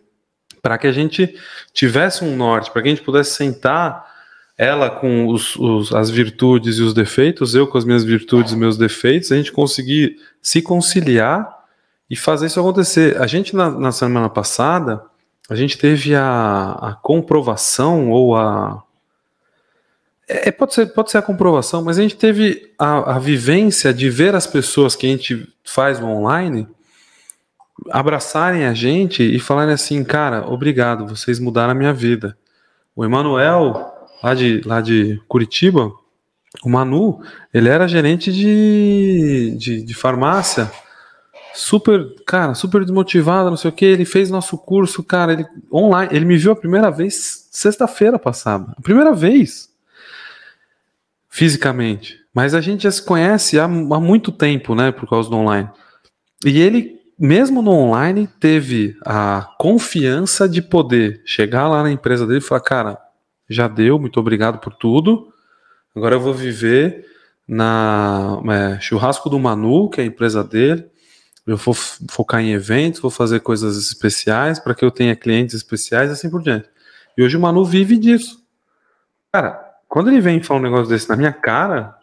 para 0.61 0.77
que 0.77 0.85
a 0.85 0.91
gente 0.91 1.35
tivesse 1.73 2.23
um 2.23 2.35
norte, 2.35 2.71
para 2.71 2.81
que 2.81 2.87
a 2.89 2.91
gente 2.91 3.03
pudesse 3.03 3.35
sentar 3.35 4.12
ela 4.57 4.89
com 4.89 5.27
os, 5.27 5.55
os- 5.55 5.93
as 5.93 6.09
virtudes 6.09 6.77
e 6.77 6.81
os 6.81 6.93
defeitos, 6.93 7.55
eu 7.55 7.67
com 7.67 7.77
as 7.77 7.85
minhas 7.85 8.03
virtudes 8.03 8.53
e 8.53 8.57
meus 8.57 8.77
defeitos, 8.77 9.31
a 9.31 9.35
gente 9.35 9.51
conseguir 9.51 10.17
se 10.41 10.61
conciliar 10.61 11.63
e 12.09 12.15
fazer 12.15 12.45
isso 12.47 12.59
acontecer. 12.59 13.19
A 13.21 13.25
gente, 13.27 13.55
na, 13.55 13.69
na 13.71 13.91
semana 13.91 14.29
passada, 14.29 15.03
a 15.49 15.55
gente 15.55 15.77
teve 15.77 16.15
a, 16.15 16.71
a 16.81 16.93
comprovação 17.01 18.09
ou 18.11 18.35
a. 18.35 18.83
É, 20.27 20.51
pode, 20.51 20.73
ser, 20.73 20.85
pode 20.93 21.11
ser 21.11 21.17
a 21.17 21.21
comprovação, 21.21 21.83
mas 21.83 21.99
a 21.99 22.01
gente 22.01 22.15
teve 22.15 22.71
a, 22.79 23.15
a 23.15 23.19
vivência 23.19 23.93
de 23.93 24.09
ver 24.09 24.35
as 24.35 24.47
pessoas 24.47 24.95
que 24.95 25.05
a 25.05 25.09
gente 25.09 25.47
faz 25.65 26.01
online 26.01 26.67
abraçarem 27.91 28.65
a 28.65 28.73
gente 28.73 29.23
e 29.23 29.37
falarem 29.39 29.73
assim, 29.73 30.03
cara, 30.03 30.47
obrigado, 30.47 31.05
vocês 31.07 31.39
mudaram 31.39 31.71
a 31.71 31.75
minha 31.75 31.93
vida. 31.93 32.37
O 32.95 33.03
Emanuel, 33.03 33.92
lá 34.23 34.33
de, 34.33 34.61
lá 34.65 34.79
de 34.79 35.21
Curitiba, 35.27 35.91
o 36.63 36.69
Manu, 36.69 37.21
ele 37.53 37.67
era 37.67 37.87
gerente 37.87 38.31
de, 38.31 39.55
de, 39.57 39.81
de 39.83 39.93
farmácia, 39.93 40.71
super, 41.53 42.15
cara, 42.25 42.53
super 42.53 42.81
desmotivado, 42.81 43.49
não 43.49 43.57
sei 43.57 43.69
o 43.69 43.73
que. 43.73 43.85
Ele 43.85 44.05
fez 44.05 44.29
nosso 44.29 44.57
curso, 44.57 45.03
cara, 45.03 45.33
ele 45.33 45.45
online. 45.71 46.09
Ele 46.15 46.25
me 46.25 46.37
viu 46.37 46.51
a 46.51 46.55
primeira 46.55 46.89
vez 46.89 47.47
sexta-feira 47.51 48.17
passada. 48.17 48.73
A 48.77 48.81
primeira 48.81 49.13
vez. 49.13 49.69
Fisicamente. 51.29 52.19
Mas 52.33 52.53
a 52.53 52.61
gente 52.61 52.83
já 52.83 52.91
se 52.91 53.01
conhece 53.01 53.59
há, 53.59 53.65
há 53.65 53.67
muito 53.67 54.31
tempo, 54.31 54.73
né? 54.75 54.91
Por 54.91 55.09
causa 55.09 55.29
do 55.29 55.35
online. 55.35 55.69
E 56.45 56.59
ele, 56.59 56.99
mesmo 57.17 57.61
no 57.61 57.71
online, 57.71 58.27
teve 58.39 58.95
a 59.05 59.49
confiança 59.57 60.47
de 60.47 60.61
poder 60.61 61.21
chegar 61.25 61.67
lá 61.67 61.83
na 61.83 61.91
empresa 61.91 62.25
dele 62.25 62.39
e 62.39 62.41
falar: 62.41 62.61
cara, 62.61 63.02
já 63.49 63.67
deu, 63.67 63.99
muito 63.99 64.19
obrigado 64.19 64.59
por 64.59 64.73
tudo. 64.73 65.33
Agora 65.95 66.15
eu 66.15 66.19
vou 66.19 66.33
viver 66.33 67.05
na 67.47 68.41
é, 68.49 68.79
Churrasco 68.79 69.29
do 69.29 69.39
Manu, 69.39 69.89
que 69.89 70.01
é 70.01 70.03
a 70.03 70.07
empresa 70.07 70.43
dele. 70.43 70.85
Eu 71.45 71.57
vou 71.57 71.73
focar 71.73 72.41
em 72.41 72.53
eventos, 72.53 73.01
vou 73.01 73.11
fazer 73.11 73.41
coisas 73.41 73.77
especiais 73.77 74.59
para 74.59 74.73
que 74.73 74.83
eu 74.83 74.89
tenha 74.89 75.15
clientes 75.15 75.53
especiais 75.53 76.09
e 76.09 76.13
assim 76.13 76.29
por 76.29 76.41
diante. 76.41 76.69
E 77.17 77.23
hoje 77.23 77.35
o 77.35 77.39
Manu 77.39 77.65
vive 77.65 77.97
disso. 77.97 78.41
Cara, 79.31 79.59
quando 79.89 80.09
ele 80.09 80.21
vem 80.21 80.41
falar 80.41 80.59
um 80.59 80.63
negócio 80.63 80.87
desse 80.87 81.09
na 81.09 81.15
minha 81.15 81.33
cara, 81.33 81.95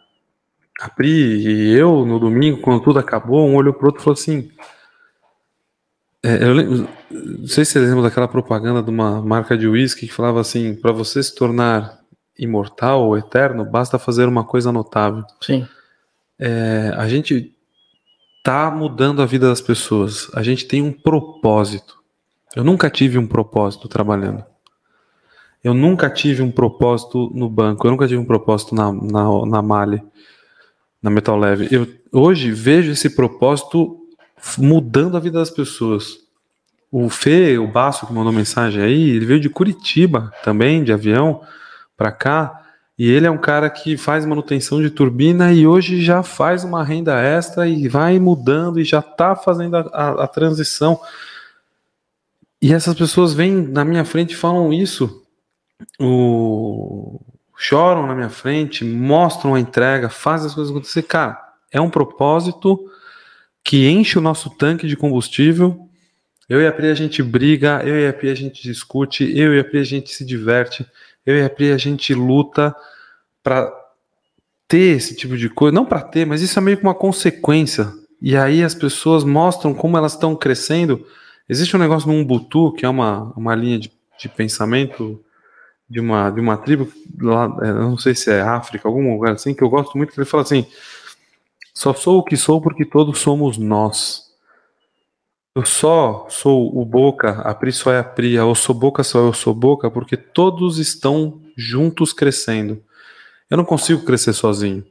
a 0.79 0.89
Pri 0.89 1.09
e 1.09 1.73
eu, 1.73 2.05
no 2.05 2.19
domingo, 2.19 2.61
quando 2.61 2.83
tudo 2.83 2.99
acabou, 2.99 3.47
um 3.47 3.55
olhou 3.55 3.73
pro 3.73 3.87
outro 3.87 4.01
falou 4.01 4.13
assim. 4.13 4.49
É, 6.23 6.43
eu 6.43 6.53
lembro, 6.53 6.87
não 7.09 7.47
sei 7.47 7.65
se 7.65 7.73
você 7.73 7.79
lembra 7.79 8.03
daquela 8.03 8.27
propaganda 8.27 8.83
de 8.83 8.89
uma 8.89 9.21
marca 9.21 9.57
de 9.57 9.67
uísque 9.67 10.07
que 10.07 10.13
falava 10.13 10.39
assim: 10.39 10.75
para 10.75 10.91
você 10.91 11.21
se 11.21 11.33
tornar 11.33 11.99
imortal 12.37 13.03
ou 13.03 13.17
eterno, 13.17 13.65
basta 13.65 13.97
fazer 13.97 14.27
uma 14.27 14.43
coisa 14.43 14.71
notável. 14.71 15.23
Sim. 15.41 15.67
É, 16.39 16.93
a 16.95 17.07
gente 17.07 17.55
tá 18.43 18.71
mudando 18.71 19.21
a 19.21 19.25
vida 19.25 19.47
das 19.47 19.61
pessoas. 19.61 20.29
A 20.33 20.43
gente 20.43 20.65
tem 20.65 20.81
um 20.81 20.91
propósito. 20.91 22.01
Eu 22.55 22.63
nunca 22.63 22.89
tive 22.89 23.17
um 23.17 23.27
propósito 23.27 23.87
trabalhando. 23.87 24.43
Eu 25.63 25.73
nunca 25.73 26.09
tive 26.09 26.41
um 26.41 26.51
propósito 26.51 27.31
no 27.33 27.47
banco. 27.49 27.85
Eu 27.85 27.91
nunca 27.91 28.07
tive 28.07 28.19
um 28.19 28.25
propósito 28.25 28.73
na, 28.73 28.91
na, 28.91 29.45
na 29.45 29.61
Mali, 29.61 30.01
na 31.01 31.09
Metal 31.09 31.37
Leve. 31.37 31.67
Eu 31.71 31.87
hoje 32.11 32.51
vejo 32.51 32.91
esse 32.91 33.15
propósito 33.15 34.00
mudando 34.57 35.17
a 35.17 35.19
vida 35.19 35.39
das 35.39 35.49
pessoas. 35.49 36.19
O 36.91 37.09
Fê, 37.09 37.57
o 37.57 37.67
Baço, 37.67 38.05
que 38.05 38.13
mandou 38.13 38.33
mensagem 38.33 38.83
aí, 38.83 39.09
ele 39.11 39.25
veio 39.25 39.39
de 39.39 39.49
Curitiba 39.49 40.31
também, 40.43 40.83
de 40.83 40.91
avião, 40.91 41.41
para 41.95 42.11
cá. 42.11 42.61
E 42.97 43.09
ele 43.09 43.25
é 43.25 43.31
um 43.31 43.37
cara 43.37 43.69
que 43.69 43.97
faz 43.97 44.25
manutenção 44.25 44.81
de 44.81 44.89
turbina 44.89 45.53
e 45.53 45.65
hoje 45.65 46.03
já 46.03 46.21
faz 46.21 46.63
uma 46.63 46.83
renda 46.83 47.19
extra 47.19 47.67
e 47.67 47.87
vai 47.87 48.19
mudando 48.19 48.79
e 48.79 48.83
já 48.83 48.99
está 48.99 49.35
fazendo 49.35 49.77
a, 49.77 49.79
a, 49.79 50.23
a, 50.23 50.27
transição. 50.27 50.99
E 52.61 52.73
essas 52.73 52.93
pessoas 52.93 53.33
vêm 53.33 53.53
na 53.53 53.85
minha 53.85 54.05
frente 54.05 54.33
e 54.33 54.37
falam 54.37 54.71
isso, 54.71 55.25
o... 55.99 57.19
choram 57.57 58.05
na 58.05 58.13
minha 58.13 58.29
frente, 58.29 58.83
mostram 58.83 59.55
a 59.55 59.59
entrega, 59.59 60.09
fazem 60.09 60.47
as 60.47 60.53
coisas 60.53 60.71
acontecer. 60.71 61.03
Cara, 61.03 61.41
é 61.71 61.79
um 61.79 61.89
propósito 61.89 62.90
que 63.63 63.87
enche 63.87 64.17
o 64.17 64.21
nosso 64.21 64.49
tanque 64.49 64.87
de 64.87 64.95
combustível. 64.95 65.87
Eu 66.49 66.61
e 66.61 66.67
a 66.67 66.71
Pri 66.71 66.87
a 66.87 66.95
gente 66.95 67.23
briga, 67.23 67.81
eu 67.85 67.97
e 67.97 68.07
a 68.07 68.13
Pri 68.13 68.29
a 68.29 68.35
gente 68.35 68.61
discute, 68.61 69.23
eu 69.37 69.53
e 69.53 69.59
a 69.59 69.63
Pri 69.63 69.79
a 69.79 69.83
gente 69.83 70.11
se 70.11 70.25
diverte, 70.25 70.85
eu 71.25 71.37
e 71.37 71.43
a 71.43 71.49
Pri 71.49 71.71
a 71.71 71.77
gente 71.77 72.13
luta 72.13 72.75
para 73.41 73.71
ter 74.67 74.97
esse 74.97 75.15
tipo 75.15 75.37
de 75.37 75.49
coisa, 75.49 75.73
não 75.73 75.85
para 75.85 76.01
ter, 76.01 76.25
mas 76.25 76.41
isso 76.41 76.57
é 76.57 76.61
meio 76.61 76.77
que 76.77 76.83
uma 76.83 76.95
consequência. 76.95 77.91
E 78.21 78.37
aí 78.37 78.63
as 78.63 78.75
pessoas 78.75 79.23
mostram 79.23 79.73
como 79.73 79.97
elas 79.97 80.13
estão 80.13 80.35
crescendo. 80.35 81.05
Existe 81.49 81.75
um 81.75 81.79
negócio 81.79 82.11
no 82.11 82.19
Ubuntu, 82.21 82.71
que 82.73 82.85
é 82.85 82.89
uma, 82.89 83.33
uma 83.35 83.55
linha 83.55 83.79
de, 83.79 83.91
de 84.19 84.29
pensamento 84.29 85.23
de 85.91 85.99
uma, 85.99 86.29
de 86.29 86.39
uma 86.39 86.55
tribo, 86.55 86.89
lá, 87.19 87.53
é, 87.61 87.73
não 87.73 87.97
sei 87.97 88.15
se 88.15 88.31
é 88.31 88.39
África, 88.39 88.87
algum 88.87 89.11
lugar 89.11 89.33
assim, 89.33 89.53
que 89.53 89.61
eu 89.61 89.69
gosto 89.69 89.97
muito, 89.97 90.13
que 90.13 90.19
ele 90.19 90.25
fala 90.25 90.43
assim: 90.43 90.65
só 91.73 91.93
sou 91.93 92.19
o 92.19 92.23
que 92.23 92.35
sou 92.35 92.61
porque 92.61 92.85
todos 92.85 93.19
somos 93.19 93.57
nós. 93.57 94.31
Eu 95.53 95.65
só 95.65 96.27
sou 96.29 96.79
o 96.79 96.85
Boca, 96.85 97.41
a 97.41 97.53
Pri 97.53 97.71
só 97.73 97.91
é 97.91 97.99
a 97.99 98.03
Pri, 98.03 98.35
eu 98.35 98.55
sou 98.55 98.73
Boca 98.73 99.03
só 99.03 99.19
eu 99.19 99.33
sou 99.33 99.53
Boca, 99.53 99.91
porque 99.91 100.15
todos 100.15 100.79
estão 100.79 101.41
juntos 101.57 102.13
crescendo. 102.13 102.81
Eu 103.49 103.57
não 103.57 103.65
consigo 103.65 104.05
crescer 104.05 104.31
sozinho. 104.31 104.85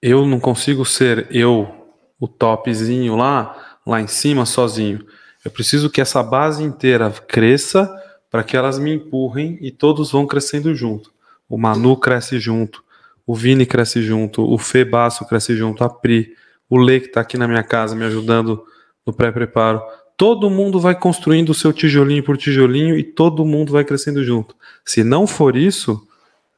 Eu 0.00 0.26
não 0.26 0.40
consigo 0.40 0.84
ser 0.86 1.26
eu, 1.30 1.70
o 2.18 2.26
topzinho 2.26 3.14
lá, 3.14 3.78
lá 3.86 4.00
em 4.00 4.06
cima, 4.06 4.46
sozinho. 4.46 5.06
Eu 5.44 5.50
preciso 5.50 5.90
que 5.90 6.00
essa 6.00 6.22
base 6.22 6.62
inteira 6.62 7.10
cresça 7.10 7.92
para 8.30 8.42
que 8.42 8.56
elas 8.56 8.78
me 8.78 8.94
empurrem 8.94 9.58
e 9.60 9.70
todos 9.70 10.12
vão 10.12 10.26
crescendo 10.26 10.74
junto. 10.74 11.12
O 11.48 11.58
Manu 11.58 11.96
cresce 11.96 12.40
junto, 12.40 12.82
o 13.26 13.34
Vini 13.34 13.66
cresce 13.66 14.02
junto, 14.02 14.42
o 14.42 14.56
Fê 14.56 14.84
Basso 14.84 15.26
cresce 15.26 15.56
junto, 15.56 15.82
a 15.82 15.88
Pri, 15.88 16.34
o 16.70 16.78
Lê 16.78 17.00
que 17.00 17.06
está 17.06 17.20
aqui 17.20 17.36
na 17.36 17.48
minha 17.48 17.62
casa 17.62 17.96
me 17.96 18.04
ajudando 18.04 18.62
no 19.04 19.12
pré-preparo. 19.12 19.82
Todo 20.16 20.48
mundo 20.48 20.80
vai 20.80 20.98
construindo 20.98 21.50
o 21.50 21.54
seu 21.54 21.72
tijolinho 21.72 22.22
por 22.22 22.36
tijolinho 22.36 22.96
e 22.96 23.02
todo 23.02 23.44
mundo 23.44 23.72
vai 23.72 23.84
crescendo 23.84 24.24
junto. 24.24 24.54
Se 24.84 25.04
não 25.04 25.26
for 25.26 25.56
isso, 25.56 26.06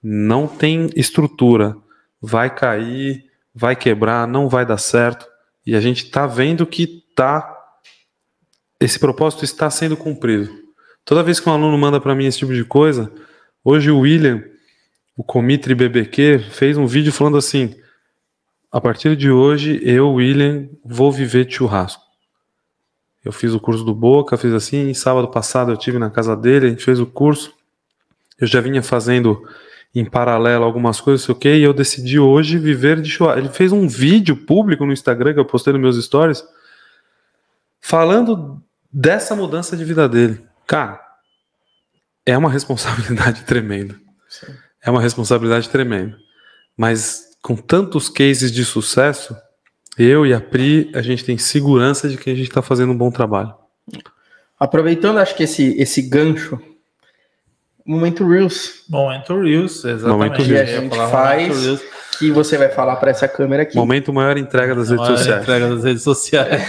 não 0.02 0.46
tem 0.46 0.90
estrutura, 0.94 1.76
vai 2.20 2.54
cair, 2.54 3.24
vai 3.54 3.74
quebrar, 3.74 4.28
não 4.28 4.48
vai 4.48 4.64
dar 4.64 4.78
certo. 4.78 5.26
E 5.66 5.74
a 5.74 5.80
gente 5.80 6.04
está 6.04 6.26
vendo 6.26 6.66
que 6.66 7.02
tá 7.16 7.56
esse 8.80 8.98
propósito 8.98 9.44
está 9.44 9.68
sendo 9.70 9.96
cumprido. 9.96 10.50
Toda 11.04 11.22
vez 11.22 11.40
que 11.40 11.48
um 11.48 11.52
aluno 11.52 11.76
manda 11.76 12.00
para 12.00 12.14
mim 12.14 12.26
esse 12.26 12.38
tipo 12.38 12.54
de 12.54 12.64
coisa, 12.64 13.10
hoje 13.64 13.90
o 13.90 14.00
William, 14.00 14.44
o 15.18 15.24
Comitri 15.24 15.74
BBQ, 15.74 16.38
fez 16.38 16.78
um 16.78 16.86
vídeo 16.86 17.12
falando 17.12 17.36
assim: 17.36 17.74
a 18.70 18.80
partir 18.80 19.16
de 19.16 19.28
hoje 19.28 19.80
eu, 19.82 20.12
William, 20.12 20.68
vou 20.84 21.10
viver 21.10 21.44
de 21.44 21.56
churrasco. 21.56 22.00
Eu 23.24 23.32
fiz 23.32 23.52
o 23.52 23.58
curso 23.58 23.82
do 23.82 23.92
Boca, 23.92 24.36
fiz 24.36 24.54
assim, 24.54 24.94
sábado 24.94 25.26
passado 25.26 25.72
eu 25.72 25.76
tive 25.76 25.98
na 25.98 26.08
casa 26.08 26.36
dele, 26.36 26.66
a 26.66 26.70
gente 26.70 26.84
fez 26.84 27.00
o 27.00 27.06
curso. 27.06 27.52
Eu 28.38 28.46
já 28.46 28.60
vinha 28.60 28.80
fazendo 28.80 29.42
em 29.92 30.04
paralelo 30.04 30.64
algumas 30.64 31.00
coisas, 31.00 31.26
sei 31.26 31.32
o 31.32 31.36
que, 31.36 31.52
e 31.52 31.64
eu 31.64 31.74
decidi 31.74 32.20
hoje 32.20 32.56
viver 32.56 33.00
de 33.02 33.10
churrasco. 33.10 33.40
Ele 33.40 33.48
fez 33.48 33.72
um 33.72 33.88
vídeo 33.88 34.36
público 34.36 34.86
no 34.86 34.92
Instagram 34.92 35.34
que 35.34 35.40
eu 35.40 35.44
postei 35.44 35.72
nos 35.72 35.82
meus 35.82 36.04
stories 36.04 36.44
falando 37.80 38.62
dessa 38.92 39.34
mudança 39.34 39.76
de 39.76 39.84
vida 39.84 40.08
dele. 40.08 40.46
Cara, 40.64 41.00
é 42.24 42.38
uma 42.38 42.48
responsabilidade 42.52 43.42
tremenda. 43.42 44.00
Sim. 44.28 44.54
É 44.82 44.90
uma 44.90 45.00
responsabilidade 45.00 45.68
tremenda. 45.68 46.16
Mas 46.76 47.28
com 47.42 47.56
tantos 47.56 48.08
cases 48.08 48.52
de 48.52 48.64
sucesso, 48.64 49.36
eu 49.98 50.26
e 50.26 50.32
a 50.32 50.40
Pri, 50.40 50.90
a 50.94 51.02
gente 51.02 51.24
tem 51.24 51.38
segurança 51.38 52.08
de 52.08 52.16
que 52.16 52.30
a 52.30 52.34
gente 52.34 52.48
está 52.48 52.62
fazendo 52.62 52.92
um 52.92 52.96
bom 52.96 53.10
trabalho. 53.10 53.54
Aproveitando, 54.58 55.18
acho 55.18 55.34
que 55.34 55.44
esse, 55.44 55.76
esse 55.80 56.02
gancho 56.02 56.60
Momento 57.88 58.28
Reels. 58.28 58.82
Momento 58.86 59.40
Reels, 59.40 59.82
exatamente. 59.82 60.12
Momento 60.12 60.42
Reels. 60.42 60.68
a 60.68 60.80
gente 60.80 60.96
faz 61.10 61.82
que 62.18 62.30
você 62.30 62.58
vai 62.58 62.68
falar 62.68 62.96
para 62.96 63.10
essa 63.10 63.26
câmera 63.26 63.62
aqui. 63.62 63.76
Momento 63.76 64.12
maior 64.12 64.36
entrega 64.36 64.74
das 64.74 64.90
redes 64.90 65.06
sociais. 65.06 65.40
entrega 65.40 65.68
das 65.70 65.84
redes 65.84 66.02
sociais. 66.02 66.62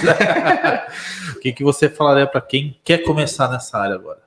o 1.35 1.39
que, 1.41 1.51
que 1.51 1.61
você 1.61 1.89
falaria 1.89 2.25
para 2.25 2.39
quem 2.39 2.79
quer 2.85 2.99
começar 2.99 3.49
nessa 3.49 3.77
área 3.77 3.95
agora? 3.95 4.19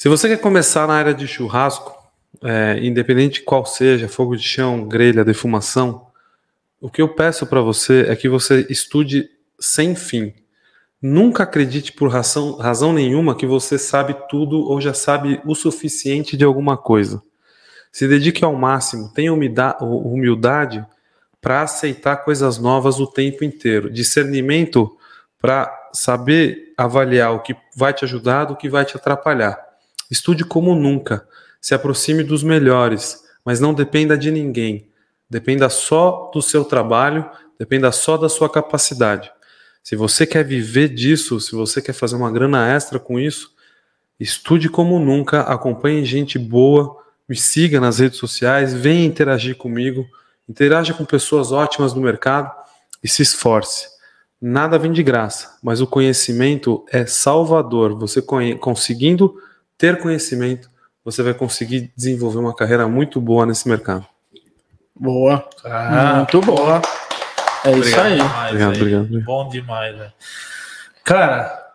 Se 0.00 0.08
você 0.08 0.28
quer 0.28 0.36
começar 0.36 0.86
na 0.86 0.94
área 0.94 1.12
de 1.12 1.26
churrasco, 1.26 1.92
é, 2.44 2.78
independente 2.80 3.40
de 3.40 3.44
qual 3.44 3.66
seja, 3.66 4.06
fogo 4.06 4.36
de 4.36 4.44
chão, 4.44 4.86
grelha, 4.86 5.24
defumação, 5.24 6.06
o 6.80 6.88
que 6.88 7.02
eu 7.02 7.08
peço 7.08 7.44
para 7.48 7.60
você 7.60 8.06
é 8.08 8.14
que 8.14 8.28
você 8.28 8.64
estude 8.70 9.28
sem 9.58 9.96
fim. 9.96 10.32
Nunca 11.02 11.42
acredite 11.42 11.90
por 11.90 12.12
razão, 12.12 12.58
razão 12.58 12.92
nenhuma 12.92 13.34
que 13.34 13.44
você 13.44 13.76
sabe 13.76 14.14
tudo 14.30 14.60
ou 14.60 14.80
já 14.80 14.94
sabe 14.94 15.42
o 15.44 15.52
suficiente 15.52 16.36
de 16.36 16.44
alguma 16.44 16.76
coisa. 16.76 17.20
Se 17.90 18.06
dedique 18.06 18.44
ao 18.44 18.54
máximo, 18.54 19.12
tenha 19.12 19.32
humildade 19.32 20.86
para 21.40 21.62
aceitar 21.62 22.18
coisas 22.18 22.56
novas 22.56 23.00
o 23.00 23.06
tempo 23.08 23.42
inteiro, 23.42 23.90
discernimento 23.90 24.96
para 25.40 25.76
saber 25.92 26.72
avaliar 26.76 27.32
o 27.32 27.40
que 27.40 27.56
vai 27.74 27.92
te 27.92 28.04
ajudar 28.04 28.44
do 28.44 28.54
que 28.54 28.68
vai 28.68 28.84
te 28.84 28.96
atrapalhar. 28.96 29.67
Estude 30.10 30.44
como 30.44 30.74
nunca. 30.74 31.26
Se 31.60 31.74
aproxime 31.74 32.22
dos 32.22 32.42
melhores, 32.42 33.24
mas 33.44 33.60
não 33.60 33.74
dependa 33.74 34.16
de 34.16 34.30
ninguém. 34.30 34.88
Dependa 35.28 35.68
só 35.68 36.30
do 36.32 36.40
seu 36.40 36.64
trabalho, 36.64 37.28
dependa 37.58 37.92
só 37.92 38.16
da 38.16 38.28
sua 38.28 38.48
capacidade. 38.48 39.30
Se 39.82 39.96
você 39.96 40.26
quer 40.26 40.44
viver 40.44 40.88
disso, 40.88 41.40
se 41.40 41.52
você 41.52 41.80
quer 41.80 41.92
fazer 41.92 42.16
uma 42.16 42.30
grana 42.30 42.68
extra 42.68 42.98
com 42.98 43.18
isso, 43.18 43.52
estude 44.18 44.68
como 44.68 44.98
nunca, 44.98 45.40
acompanhe 45.42 46.04
gente 46.04 46.38
boa, 46.38 46.96
me 47.28 47.36
siga 47.36 47.80
nas 47.80 47.98
redes 47.98 48.18
sociais, 48.18 48.72
venha 48.72 49.04
interagir 49.04 49.56
comigo, 49.56 50.06
interaja 50.48 50.94
com 50.94 51.04
pessoas 51.04 51.52
ótimas 51.52 51.92
no 51.92 52.00
mercado 52.00 52.50
e 53.02 53.08
se 53.08 53.22
esforce. 53.22 53.86
Nada 54.40 54.78
vem 54.78 54.92
de 54.92 55.02
graça, 55.02 55.58
mas 55.62 55.80
o 55.80 55.86
conhecimento 55.86 56.84
é 56.90 57.04
salvador. 57.06 57.98
Você 57.98 58.22
conseguindo 58.60 59.34
ter 59.78 59.98
conhecimento, 59.98 60.68
você 61.04 61.22
vai 61.22 61.32
conseguir 61.32 61.90
desenvolver 61.96 62.38
uma 62.38 62.54
carreira 62.54 62.86
muito 62.88 63.20
boa 63.20 63.46
nesse 63.46 63.66
mercado. 63.68 64.04
Boa. 64.94 65.48
Ah, 65.64 66.16
muito 66.16 66.40
boa. 66.40 66.82
É 67.64 67.68
obrigado 67.70 67.86
isso 67.86 68.00
aí. 68.00 68.16
Demais, 68.16 68.50
obrigado, 68.50 68.72
aí. 68.72 68.82
obrigado, 68.82 69.24
Bom 69.24 69.48
demais, 69.48 69.96
velho. 69.96 70.12
Cara, 71.04 71.72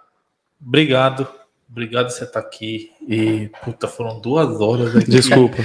obrigado. 0.61 1.27
Obrigado 1.73 2.05
por 2.05 2.11
você 2.11 2.23
estar 2.25 2.39
aqui. 2.39 2.91
E, 3.01 3.49
puta, 3.63 3.87
foram 3.87 4.19
duas 4.19 4.61
horas 4.61 4.95
aqui. 4.95 5.09
Desculpa. 5.09 5.57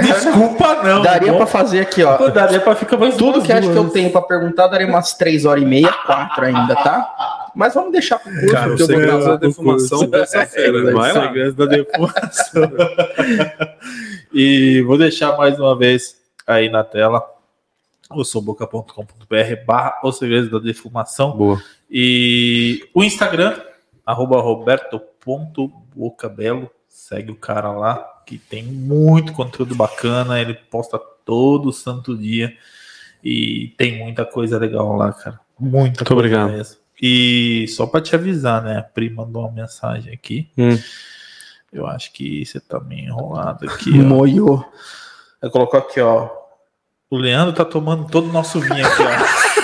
Desculpa, 0.00 0.82
não. 0.84 1.02
Daria 1.02 1.32
para 1.34 1.46
fazer 1.48 1.80
aqui, 1.80 2.04
ó. 2.04 2.16
Pô, 2.16 2.28
daria 2.28 2.60
para 2.60 2.76
ficar 2.76 2.96
mais 2.96 3.16
Tudo 3.16 3.42
que 3.42 3.52
acho 3.52 3.68
que 3.68 3.76
eu 3.76 3.90
tenho 3.90 4.12
para 4.12 4.22
perguntar, 4.22 4.68
daria 4.68 4.86
umas 4.86 5.14
três 5.14 5.44
horas 5.44 5.64
e 5.64 5.66
meia, 5.66 5.92
quatro 5.92 6.44
ainda, 6.44 6.76
tá? 6.76 7.50
Mas 7.56 7.74
vamos 7.74 7.90
deixar 7.90 8.20
pro 8.20 8.30
curso. 8.32 8.52
Cara, 8.52 8.68
porque 8.68 8.82
o 8.82 8.84
eu 8.84 8.86
vou 8.86 8.96
segredo 8.96 9.18
gravar. 9.18 9.30
da 9.30 9.36
defumação 9.36 10.10
terça-feira. 10.10 10.78
É, 10.78 10.92
Vai 10.92 11.12
lá. 11.12 11.50
da 11.50 11.66
defumação. 11.66 12.72
e 14.32 14.80
vou 14.86 14.96
deixar 14.96 15.36
mais 15.36 15.58
uma 15.58 15.76
vez 15.76 16.16
aí 16.46 16.70
na 16.70 16.84
tela 16.84 17.20
o 18.10 18.22
soboca.com.br 18.24 19.64
barra 19.66 19.98
os 20.04 20.18
segredos 20.18 20.50
da 20.50 20.60
defumação 20.60 21.32
Boa. 21.32 21.60
e 21.90 22.88
o 22.94 23.02
Instagram 23.02 23.58
arroba 24.04 24.40
roberto.bocabelo 24.40 26.70
segue 26.88 27.30
o 27.30 27.36
cara 27.36 27.70
lá 27.72 28.04
que 28.26 28.38
tem 28.38 28.62
muito 28.64 29.32
conteúdo 29.32 29.74
bacana 29.74 30.40
ele 30.40 30.54
posta 30.54 30.98
todo 31.24 31.72
santo 31.72 32.16
dia 32.16 32.56
e 33.22 33.74
tem 33.78 33.98
muita 33.98 34.24
coisa 34.24 34.58
legal 34.58 34.94
lá 34.96 35.12
cara 35.12 35.38
muita 35.58 36.00
Muito 36.00 36.12
obrigado. 36.12 36.50
mesmo. 36.50 36.76
e 37.00 37.66
só 37.68 37.86
para 37.86 38.00
te 38.00 38.14
avisar 38.14 38.62
né 38.62 38.78
a 38.78 38.82
Pri 38.82 39.10
mandou 39.10 39.42
uma 39.42 39.52
mensagem 39.52 40.12
aqui 40.12 40.50
Hum. 40.58 40.76
eu 41.72 41.86
acho 41.86 42.12
que 42.12 42.44
você 42.44 42.60
tá 42.60 42.80
meio 42.80 43.06
enrolado 43.06 43.66
aqui. 43.68 43.90
Moiô. 43.90 44.64
Ela 45.40 45.50
colocou 45.50 45.80
aqui, 45.80 46.00
ó. 46.00 46.28
O 47.10 47.16
Leandro 47.16 47.52
tá 47.54 47.64
tomando 47.64 48.06
todo 48.08 48.28
o 48.28 48.32
nosso 48.32 48.60
vinho 48.60 48.86
aqui, 48.86 49.02
ó. 49.02 49.08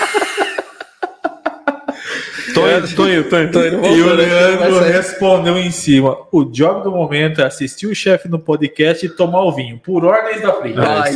Tonho, 2.53 2.95
Tonho, 2.95 3.29
Tonho. 3.29 3.51
Tonho, 3.51 3.85
e 3.85 4.01
o 4.01 4.13
Leandro 4.13 4.79
respondeu 4.79 5.57
em 5.57 5.71
cima: 5.71 6.17
o 6.31 6.43
job 6.45 6.83
do 6.83 6.91
momento 6.91 7.41
é 7.41 7.45
assistir 7.45 7.87
o 7.87 7.95
chefe 7.95 8.27
no 8.27 8.39
podcast 8.39 9.05
e 9.05 9.09
tomar 9.09 9.43
o 9.43 9.51
vinho, 9.51 9.79
por 9.79 10.05
ordens 10.05 10.41
da 10.41 10.51
Pri. 10.53 10.73
Vai, 10.73 11.11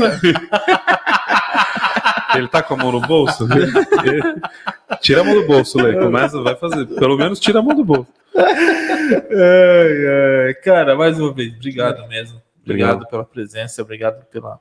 Ele 2.35 2.47
tá 2.47 2.63
com 2.63 2.73
a 2.73 2.77
mão 2.77 2.91
no 2.91 3.01
bolso? 3.01 3.47
Ele- 3.51 4.41
Tira 5.01 5.21
a 5.21 5.23
mão 5.23 5.35
do 5.35 5.45
bolso, 5.45 5.77
Lê. 5.81 5.93
Começa, 5.93 6.41
vai 6.41 6.55
fazer. 6.55 6.85
Pelo 6.87 7.15
menos 7.17 7.39
tira 7.39 7.59
a 7.59 7.61
mão 7.61 7.75
do 7.75 7.83
bolso. 7.85 8.07
Ai, 8.35 8.47
ai. 10.47 10.53
Cara, 10.63 10.95
mais 10.95 11.19
uma 11.19 11.31
vez, 11.33 11.53
obrigado 11.55 12.07
mesmo. 12.07 12.41
Obrigado, 12.63 12.91
Obrigado. 12.93 13.09
pela 13.09 13.25
presença, 13.25 13.81
obrigado 13.81 14.25
pela, 14.27 14.59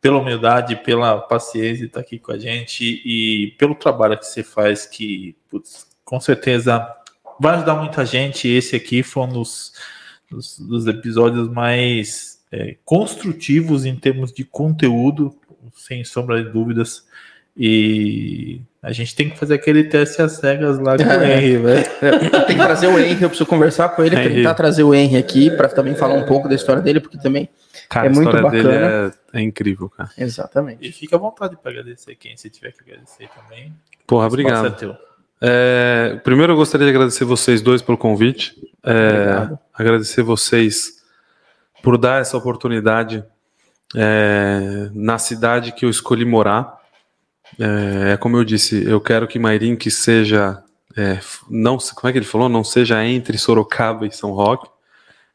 pela 0.00 0.18
humildade, 0.18 0.76
pela 0.76 1.18
paciência 1.18 1.78
de 1.80 1.84
estar 1.86 2.00
aqui 2.00 2.18
com 2.18 2.32
a 2.32 2.38
gente 2.38 2.82
e 3.04 3.54
pelo 3.58 3.74
trabalho 3.74 4.16
que 4.18 4.24
você 4.26 4.42
faz, 4.42 4.86
que 4.86 5.36
putz, 5.50 5.86
com 6.06 6.18
certeza 6.20 6.86
vai 7.38 7.56
ajudar 7.56 7.74
muita 7.74 8.06
gente. 8.06 8.48
Esse 8.48 8.76
aqui 8.76 9.02
foi 9.02 9.24
um 9.24 9.28
dos, 9.28 9.74
dos, 10.30 10.58
dos 10.58 10.86
episódios 10.86 11.48
mais 11.50 12.40
é, 12.50 12.76
construtivos 12.84 13.84
em 13.84 13.94
termos 13.96 14.32
de 14.32 14.44
conteúdo, 14.44 15.36
sem 15.74 16.02
sombra 16.04 16.42
de 16.42 16.48
dúvidas. 16.48 17.04
E 17.58 18.60
a 18.82 18.92
gente 18.92 19.16
tem 19.16 19.30
que 19.30 19.38
fazer 19.38 19.54
aquele 19.54 19.84
teste 19.84 20.20
às 20.22 20.32
cegas 20.32 20.78
lá 20.78 20.96
com 20.96 21.02
o 21.02 21.06
É. 21.10 21.38
Henry, 21.38 21.56
velho. 21.56 21.86
Tem 22.46 22.56
que 22.56 22.62
trazer 22.62 22.86
o 22.86 22.98
Henry, 22.98 23.22
eu 23.22 23.30
preciso 23.30 23.46
conversar 23.48 23.88
com 23.88 24.04
ele, 24.04 24.14
Henry. 24.14 24.34
tentar 24.34 24.52
trazer 24.54 24.82
o 24.82 24.94
Henry 24.94 25.16
aqui, 25.16 25.50
para 25.50 25.66
também 25.68 25.94
falar 25.94 26.14
um 26.14 26.26
pouco 26.26 26.48
da 26.50 26.54
história 26.54 26.82
dele, 26.82 27.00
porque 27.00 27.16
também. 27.18 27.48
Cara, 27.88 28.08
É 28.08 28.10
muito 28.10 28.28
a 28.28 28.34
história 28.34 28.50
dele 28.50 28.68
bacana. 28.68 29.14
é, 29.32 29.38
é 29.38 29.42
incrível, 29.42 29.88
cara. 29.88 30.10
Exatamente. 30.18 30.86
E 30.86 30.92
fica 30.92 31.16
à 31.16 31.18
vontade 31.18 31.56
para 31.56 31.70
agradecer 31.70 32.14
quem 32.16 32.36
você 32.36 32.50
tiver 32.50 32.72
que 32.72 32.82
agradecer 32.82 33.26
também. 33.34 33.72
Porra, 34.06 34.26
obrigado. 34.26 34.98
É 35.40 36.20
primeiro 36.24 36.52
eu 36.52 36.56
gostaria 36.56 36.86
de 36.86 36.90
agradecer 36.90 37.24
vocês 37.24 37.60
dois 37.60 37.82
pelo 37.82 37.98
convite. 37.98 38.54
É, 38.84 39.56
agradecer 39.74 40.22
vocês 40.22 41.02
por 41.82 41.98
dar 41.98 42.20
essa 42.20 42.36
oportunidade 42.36 43.24
é, 43.94 44.90
na 44.92 45.18
cidade 45.18 45.72
que 45.72 45.84
eu 45.84 45.90
escolhi 45.90 46.24
morar. 46.24 46.80
É, 47.58 48.12
é 48.12 48.16
como 48.16 48.36
eu 48.36 48.44
disse, 48.44 48.84
eu 48.84 49.00
quero 49.00 49.28
que 49.28 49.38
Mairink 49.38 49.90
seja 49.90 50.62
é, 50.96 51.20
não 51.50 51.76
como 51.76 52.08
é 52.08 52.12
que 52.12 52.18
ele 52.18 52.24
falou, 52.24 52.48
não 52.48 52.64
seja 52.64 53.04
entre 53.04 53.36
Sorocaba 53.36 54.06
e 54.06 54.12
São 54.12 54.30
Roque. 54.30 54.68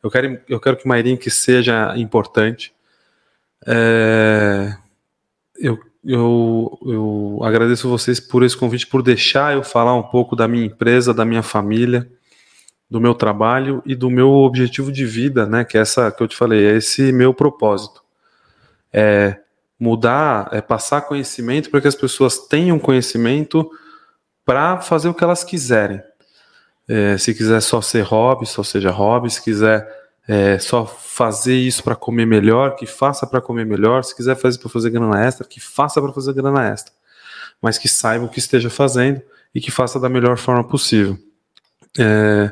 Eu 0.01 0.09
quero 0.09 0.41
eu 0.49 0.59
quero 0.59 0.77
que 0.77 0.87
Mairink 0.87 1.29
seja 1.29 1.95
importante. 1.95 2.73
É, 3.67 4.75
eu, 5.59 5.79
eu, 6.03 6.79
eu 6.85 7.39
agradeço 7.43 7.89
vocês 7.89 8.19
por 8.19 8.43
esse 8.43 8.57
convite, 8.57 8.87
por 8.87 9.03
deixar 9.03 9.53
eu 9.53 9.63
falar 9.63 9.93
um 9.93 10.03
pouco 10.03 10.35
da 10.35 10.47
minha 10.47 10.65
empresa, 10.65 11.13
da 11.13 11.23
minha 11.23 11.43
família, 11.43 12.09
do 12.89 12.99
meu 12.99 13.13
trabalho 13.13 13.81
e 13.85 13.95
do 13.95 14.09
meu 14.09 14.29
objetivo 14.29 14.91
de 14.91 15.05
vida, 15.05 15.45
né? 15.45 15.63
Que 15.63 15.77
é 15.77 15.81
essa 15.81 16.11
que 16.11 16.21
eu 16.21 16.27
te 16.27 16.35
falei, 16.35 16.65
é 16.65 16.77
esse 16.77 17.11
meu 17.11 17.33
propósito. 17.33 18.03
É 18.91 19.37
mudar, 19.79 20.49
é 20.51 20.61
passar 20.61 21.01
conhecimento 21.01 21.69
para 21.69 21.81
que 21.81 21.87
as 21.87 21.95
pessoas 21.95 22.37
tenham 22.37 22.77
conhecimento 22.77 23.69
para 24.45 24.79
fazer 24.79 25.09
o 25.09 25.13
que 25.13 25.23
elas 25.23 25.43
quiserem. 25.43 26.01
É, 26.87 27.17
se 27.17 27.33
quiser 27.33 27.61
só 27.61 27.81
ser 27.81 28.01
hobby, 28.01 28.45
só 28.45 28.63
seja 28.63 28.91
hobby. 28.91 29.29
Se 29.29 29.41
quiser 29.41 29.87
é, 30.27 30.59
só 30.59 30.85
fazer 30.85 31.55
isso 31.55 31.83
para 31.83 31.95
comer 31.95 32.25
melhor, 32.25 32.75
que 32.75 32.85
faça 32.85 33.25
para 33.25 33.41
comer 33.41 33.65
melhor. 33.65 34.03
Se 34.03 34.15
quiser 34.15 34.35
fazer 34.35 34.59
para 34.59 34.69
fazer 34.69 34.89
grana 34.89 35.25
extra, 35.25 35.47
que 35.47 35.59
faça 35.59 36.01
para 36.01 36.13
fazer 36.13 36.33
grana 36.33 36.67
extra. 36.67 36.93
Mas 37.61 37.77
que 37.77 37.87
saiba 37.87 38.25
o 38.25 38.29
que 38.29 38.39
esteja 38.39 38.69
fazendo 38.69 39.21
e 39.53 39.59
que 39.59 39.71
faça 39.71 39.99
da 39.99 40.09
melhor 40.09 40.37
forma 40.37 40.63
possível. 40.63 41.17
É, 41.97 42.51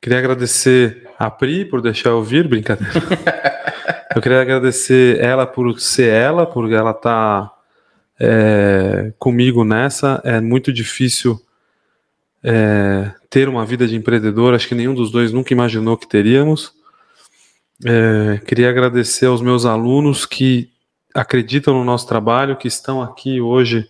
queria 0.00 0.18
agradecer 0.18 1.08
a 1.18 1.30
Pri 1.30 1.64
por 1.64 1.80
deixar 1.80 2.10
eu 2.10 2.22
vir, 2.22 2.48
brincadeira. 2.48 2.92
eu 4.14 4.20
queria 4.20 4.40
agradecer 4.40 5.20
ela 5.20 5.46
por 5.46 5.78
ser 5.80 6.12
ela, 6.12 6.46
porque 6.46 6.74
ela 6.74 6.92
tá 6.92 7.52
é, 8.18 9.12
comigo 9.18 9.64
nessa. 9.64 10.20
É 10.24 10.40
muito 10.40 10.72
difícil 10.72 11.40
é, 12.42 13.12
ter 13.30 13.48
uma 13.48 13.64
vida 13.64 13.86
de 13.86 13.94
empreendedor. 13.96 14.54
Acho 14.54 14.68
que 14.68 14.74
nenhum 14.74 14.94
dos 14.94 15.12
dois 15.12 15.32
nunca 15.32 15.52
imaginou 15.52 15.96
que 15.96 16.08
teríamos. 16.08 16.81
É, 17.84 18.38
queria 18.46 18.70
agradecer 18.70 19.26
aos 19.26 19.40
meus 19.40 19.64
alunos 19.64 20.24
que 20.24 20.70
acreditam 21.14 21.74
no 21.74 21.84
nosso 21.84 22.06
trabalho, 22.06 22.56
que 22.56 22.68
estão 22.68 23.02
aqui 23.02 23.40
hoje 23.40 23.88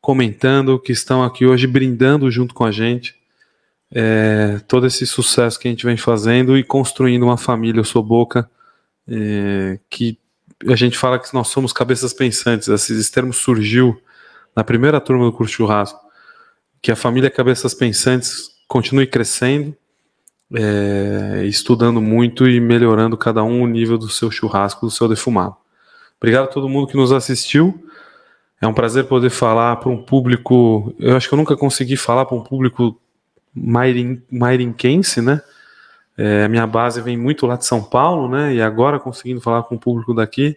comentando, 0.00 0.78
que 0.78 0.92
estão 0.92 1.22
aqui 1.22 1.46
hoje 1.46 1.66
brindando 1.66 2.30
junto 2.30 2.54
com 2.54 2.64
a 2.64 2.70
gente. 2.70 3.14
É, 3.90 4.60
todo 4.66 4.86
esse 4.86 5.06
sucesso 5.06 5.58
que 5.58 5.68
a 5.68 5.70
gente 5.70 5.86
vem 5.86 5.96
fazendo 5.96 6.56
e 6.58 6.64
construindo 6.64 7.22
uma 7.22 7.36
família, 7.36 7.80
eu 7.80 7.84
sou 7.84 8.02
Boca, 8.02 8.50
é, 9.06 9.78
que 9.88 10.18
a 10.66 10.74
gente 10.74 10.96
fala 10.96 11.18
que 11.18 11.32
nós 11.34 11.48
somos 11.48 11.72
cabeças 11.72 12.12
pensantes. 12.12 12.68
Esse 12.68 13.12
termo 13.12 13.32
surgiu 13.32 14.00
na 14.56 14.64
primeira 14.64 15.00
turma 15.00 15.24
do 15.24 15.32
curso 15.32 15.54
churrasco, 15.54 16.00
que 16.80 16.92
a 16.92 16.96
família 16.96 17.30
Cabeças 17.30 17.74
Pensantes 17.74 18.50
continue 18.68 19.06
crescendo, 19.06 19.76
é, 20.52 21.44
estudando 21.46 22.00
muito 22.00 22.48
e 22.48 22.60
melhorando 22.60 23.16
cada 23.16 23.42
um 23.42 23.62
o 23.62 23.66
nível 23.66 23.96
do 23.96 24.08
seu 24.08 24.30
churrasco, 24.30 24.86
do 24.86 24.90
seu 24.90 25.08
defumado. 25.08 25.56
Obrigado 26.18 26.44
a 26.44 26.48
todo 26.48 26.68
mundo 26.68 26.86
que 26.86 26.96
nos 26.96 27.12
assistiu. 27.12 27.86
É 28.60 28.66
um 28.66 28.74
prazer 28.74 29.04
poder 29.04 29.30
falar 29.30 29.76
para 29.76 29.90
um 29.90 30.02
público. 30.02 30.94
Eu 30.98 31.16
acho 31.16 31.28
que 31.28 31.34
eu 31.34 31.38
nunca 31.38 31.56
consegui 31.56 31.96
falar 31.96 32.24
para 32.24 32.36
um 32.36 32.42
público 32.42 32.98
mairin, 33.54 34.22
mairinquense, 34.30 35.20
né? 35.20 35.40
É, 36.16 36.46
minha 36.48 36.66
base 36.66 37.00
vem 37.00 37.16
muito 37.16 37.46
lá 37.46 37.56
de 37.56 37.66
São 37.66 37.82
Paulo, 37.82 38.28
né? 38.28 38.54
E 38.54 38.62
agora 38.62 39.00
conseguindo 39.00 39.40
falar 39.40 39.64
com 39.64 39.74
o 39.74 39.78
público 39.78 40.14
daqui, 40.14 40.56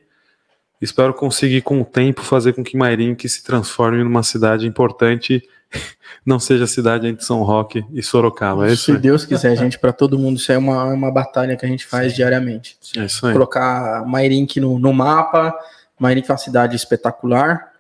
espero 0.82 1.14
conseguir 1.14 1.64
com 1.64 1.82
o 1.82 1.86
tempo 1.86 2.22
fazer 2.22 2.54
com 2.54 2.64
que 2.64 2.78
Mairinque 2.78 3.28
se 3.28 3.44
transforme 3.44 4.04
numa 4.04 4.24
cidade 4.24 4.68
importante 4.68 5.44
não 6.26 6.40
seja 6.40 6.64
a 6.66 6.68
cidade 6.68 7.08
entre 7.08 7.24
São 7.26 7.42
Roque 7.44 7.86
e 7.94 8.02
Sorocaba. 8.04 8.68
É 8.70 8.74
isso 8.74 8.86
Se 8.86 8.92
aí. 8.92 8.98
Deus 8.98 9.26
quiser, 9.26 9.56
gente, 9.58 9.78
para 9.80 9.94
todo 9.94 10.18
mundo, 10.20 10.38
isso 10.38 10.52
é 10.52 10.58
uma, 10.58 10.84
uma 10.86 11.12
batalha 11.12 11.56
que 11.56 11.66
a 11.66 11.70
gente 11.70 11.86
faz 11.86 12.14
diariamente. 12.16 12.78
É 12.98 13.06
isso 13.06 13.26
aí. 13.26 13.34
Colocar 13.34 14.06
Mairink 14.06 14.60
no, 14.60 14.80
no 14.80 14.94
mapa. 14.94 15.54
Mairink 16.00 16.30
é 16.30 16.34
uma 16.34 16.38
cidade 16.38 16.76
espetacular. 16.76 17.74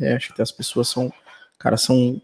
É, 0.00 0.14
acho 0.14 0.34
que 0.34 0.42
as 0.42 0.50
pessoas 0.52 0.88
são, 0.88 1.12
cara, 1.58 1.76
são 1.76 2.20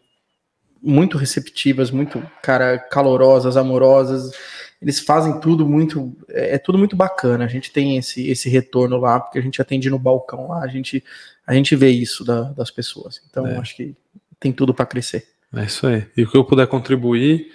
muito 0.83 1.19
receptivas, 1.19 1.91
muito, 1.91 2.23
cara, 2.43 2.79
calorosas, 2.79 3.57
amorosas. 3.57 4.33
Eles 4.81 4.99
fazem 4.99 5.39
tudo 5.41 5.67
muito, 5.69 6.17
é, 6.29 6.55
é 6.55 6.59
tudo 6.59 6.79
muito 6.79 6.97
bacana. 6.97 7.45
A 7.45 7.49
gente 7.49 7.71
tem 7.71 7.97
esse, 7.99 8.29
esse 8.29 8.49
retorno 8.49 8.97
lá, 8.97 9.21
porque 9.21 9.39
a 9.39 9.43
gente 9.43 9.61
atende 9.61 9.91
no 9.91 9.99
balcão 9.99 10.49
lá, 10.49 10.63
a 10.63 10.69
gente, 10.69 11.05
a 11.47 11.53
gente 11.55 11.77
vê 11.77 11.91
isso 11.91 12.25
da- 12.25 12.51
das 12.53 12.71
pessoas. 12.71 13.21
Então, 13.29 13.47
É. 13.47 13.57
acho 13.59 13.77
que 13.77 13.95
tem 14.41 14.51
tudo 14.53 14.73
para 14.75 14.87
crescer. 14.87 15.29
É 15.55 15.65
isso 15.65 15.87
aí. 15.87 16.07
E 16.17 16.23
o 16.25 16.31
que 16.31 16.37
eu 16.37 16.45
puder 16.45 16.67
contribuir, 16.67 17.53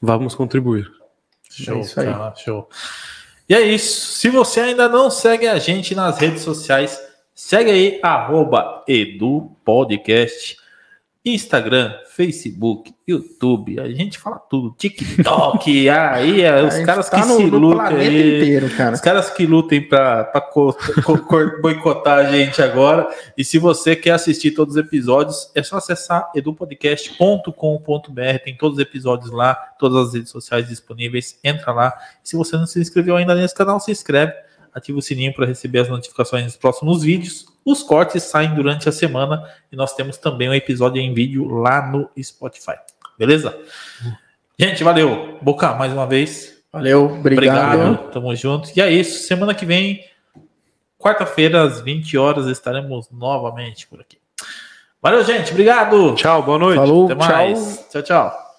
vamos 0.00 0.34
contribuir. 0.34 0.88
Show, 1.50 1.78
É 1.78 1.80
isso 1.80 2.00
aí. 2.00 2.06
cara, 2.06 2.34
show. 2.36 2.68
E 3.48 3.54
é 3.54 3.60
isso. 3.60 4.12
Se 4.12 4.30
você 4.30 4.60
ainda 4.60 4.88
não 4.88 5.10
segue 5.10 5.46
a 5.46 5.58
gente 5.58 5.94
nas 5.94 6.18
redes 6.18 6.42
sociais, 6.42 6.98
segue 7.34 7.70
aí, 7.70 8.00
arroba 8.02 8.84
EduPodcast. 8.88 10.56
Instagram, 11.24 11.94
Facebook, 12.16 12.92
YouTube, 13.06 13.78
a 13.78 13.88
gente 13.88 14.18
fala 14.18 14.40
tudo. 14.40 14.74
TikTok, 14.76 15.86
aí 15.88 16.42
é, 16.42 16.64
os 16.64 16.76
caras 16.80 17.08
tá 17.08 17.20
que 17.20 17.28
no, 17.28 17.36
se 17.36 17.44
no 17.44 17.58
lutam 17.58 17.96
aí. 17.96 18.38
inteiro, 18.38 18.68
cara. 18.70 18.96
Os 18.96 19.00
caras 19.00 19.30
que 19.30 19.46
lutem 19.46 19.88
para 19.88 20.32
boicotar 21.62 22.18
a 22.18 22.32
gente 22.32 22.60
agora. 22.60 23.08
E 23.38 23.44
se 23.44 23.56
você 23.56 23.94
quer 23.94 24.10
assistir 24.10 24.50
todos 24.50 24.74
os 24.74 24.82
episódios, 24.82 25.48
é 25.54 25.62
só 25.62 25.76
acessar 25.76 26.28
edupodcast.com.br. 26.34 28.38
Tem 28.44 28.56
todos 28.56 28.78
os 28.78 28.82
episódios 28.82 29.30
lá, 29.30 29.54
todas 29.78 30.08
as 30.08 30.14
redes 30.14 30.32
sociais 30.32 30.66
disponíveis. 30.66 31.38
Entra 31.44 31.72
lá. 31.72 31.94
Se 32.24 32.36
você 32.36 32.56
não 32.56 32.66
se 32.66 32.80
inscreveu 32.80 33.16
ainda 33.16 33.36
nesse 33.36 33.54
canal, 33.54 33.78
se 33.78 33.92
inscreve. 33.92 34.32
Ativa 34.74 34.98
o 34.98 35.02
sininho 35.02 35.32
para 35.32 35.46
receber 35.46 35.80
as 35.80 35.88
notificações 35.88 36.46
dos 36.46 36.56
próximos 36.56 37.04
vídeos. 37.04 37.51
Os 37.64 37.82
cortes 37.82 38.24
saem 38.24 38.54
durante 38.54 38.88
a 38.88 38.92
semana 38.92 39.48
e 39.70 39.76
nós 39.76 39.94
temos 39.94 40.16
também 40.16 40.48
um 40.48 40.54
episódio 40.54 41.00
em 41.00 41.14
vídeo 41.14 41.46
lá 41.48 41.86
no 41.86 42.08
Spotify. 42.20 42.74
Beleza? 43.18 43.56
Gente, 44.58 44.82
valeu. 44.82 45.38
Boca, 45.40 45.74
mais 45.74 45.92
uma 45.92 46.06
vez. 46.06 46.62
Valeu, 46.72 47.04
obrigado. 47.04 47.74
Obrigado, 47.80 48.10
tamo 48.10 48.34
junto. 48.34 48.70
E 48.74 48.80
é 48.80 48.90
isso, 48.90 49.26
semana 49.26 49.54
que 49.54 49.66
vem, 49.66 50.04
quarta-feira, 50.98 51.62
às 51.62 51.80
20 51.80 52.16
horas, 52.16 52.46
estaremos 52.46 53.10
novamente 53.10 53.86
por 53.86 54.00
aqui. 54.00 54.18
Valeu, 55.00 55.24
gente, 55.24 55.50
obrigado. 55.50 56.14
Tchau, 56.14 56.42
boa 56.42 56.58
noite. 56.58 56.78
Falou, 56.78 57.04
Até 57.04 57.16
tchau. 57.16 57.28
mais. 57.28 57.86
Tchau, 57.90 58.02
tchau. 58.02 58.51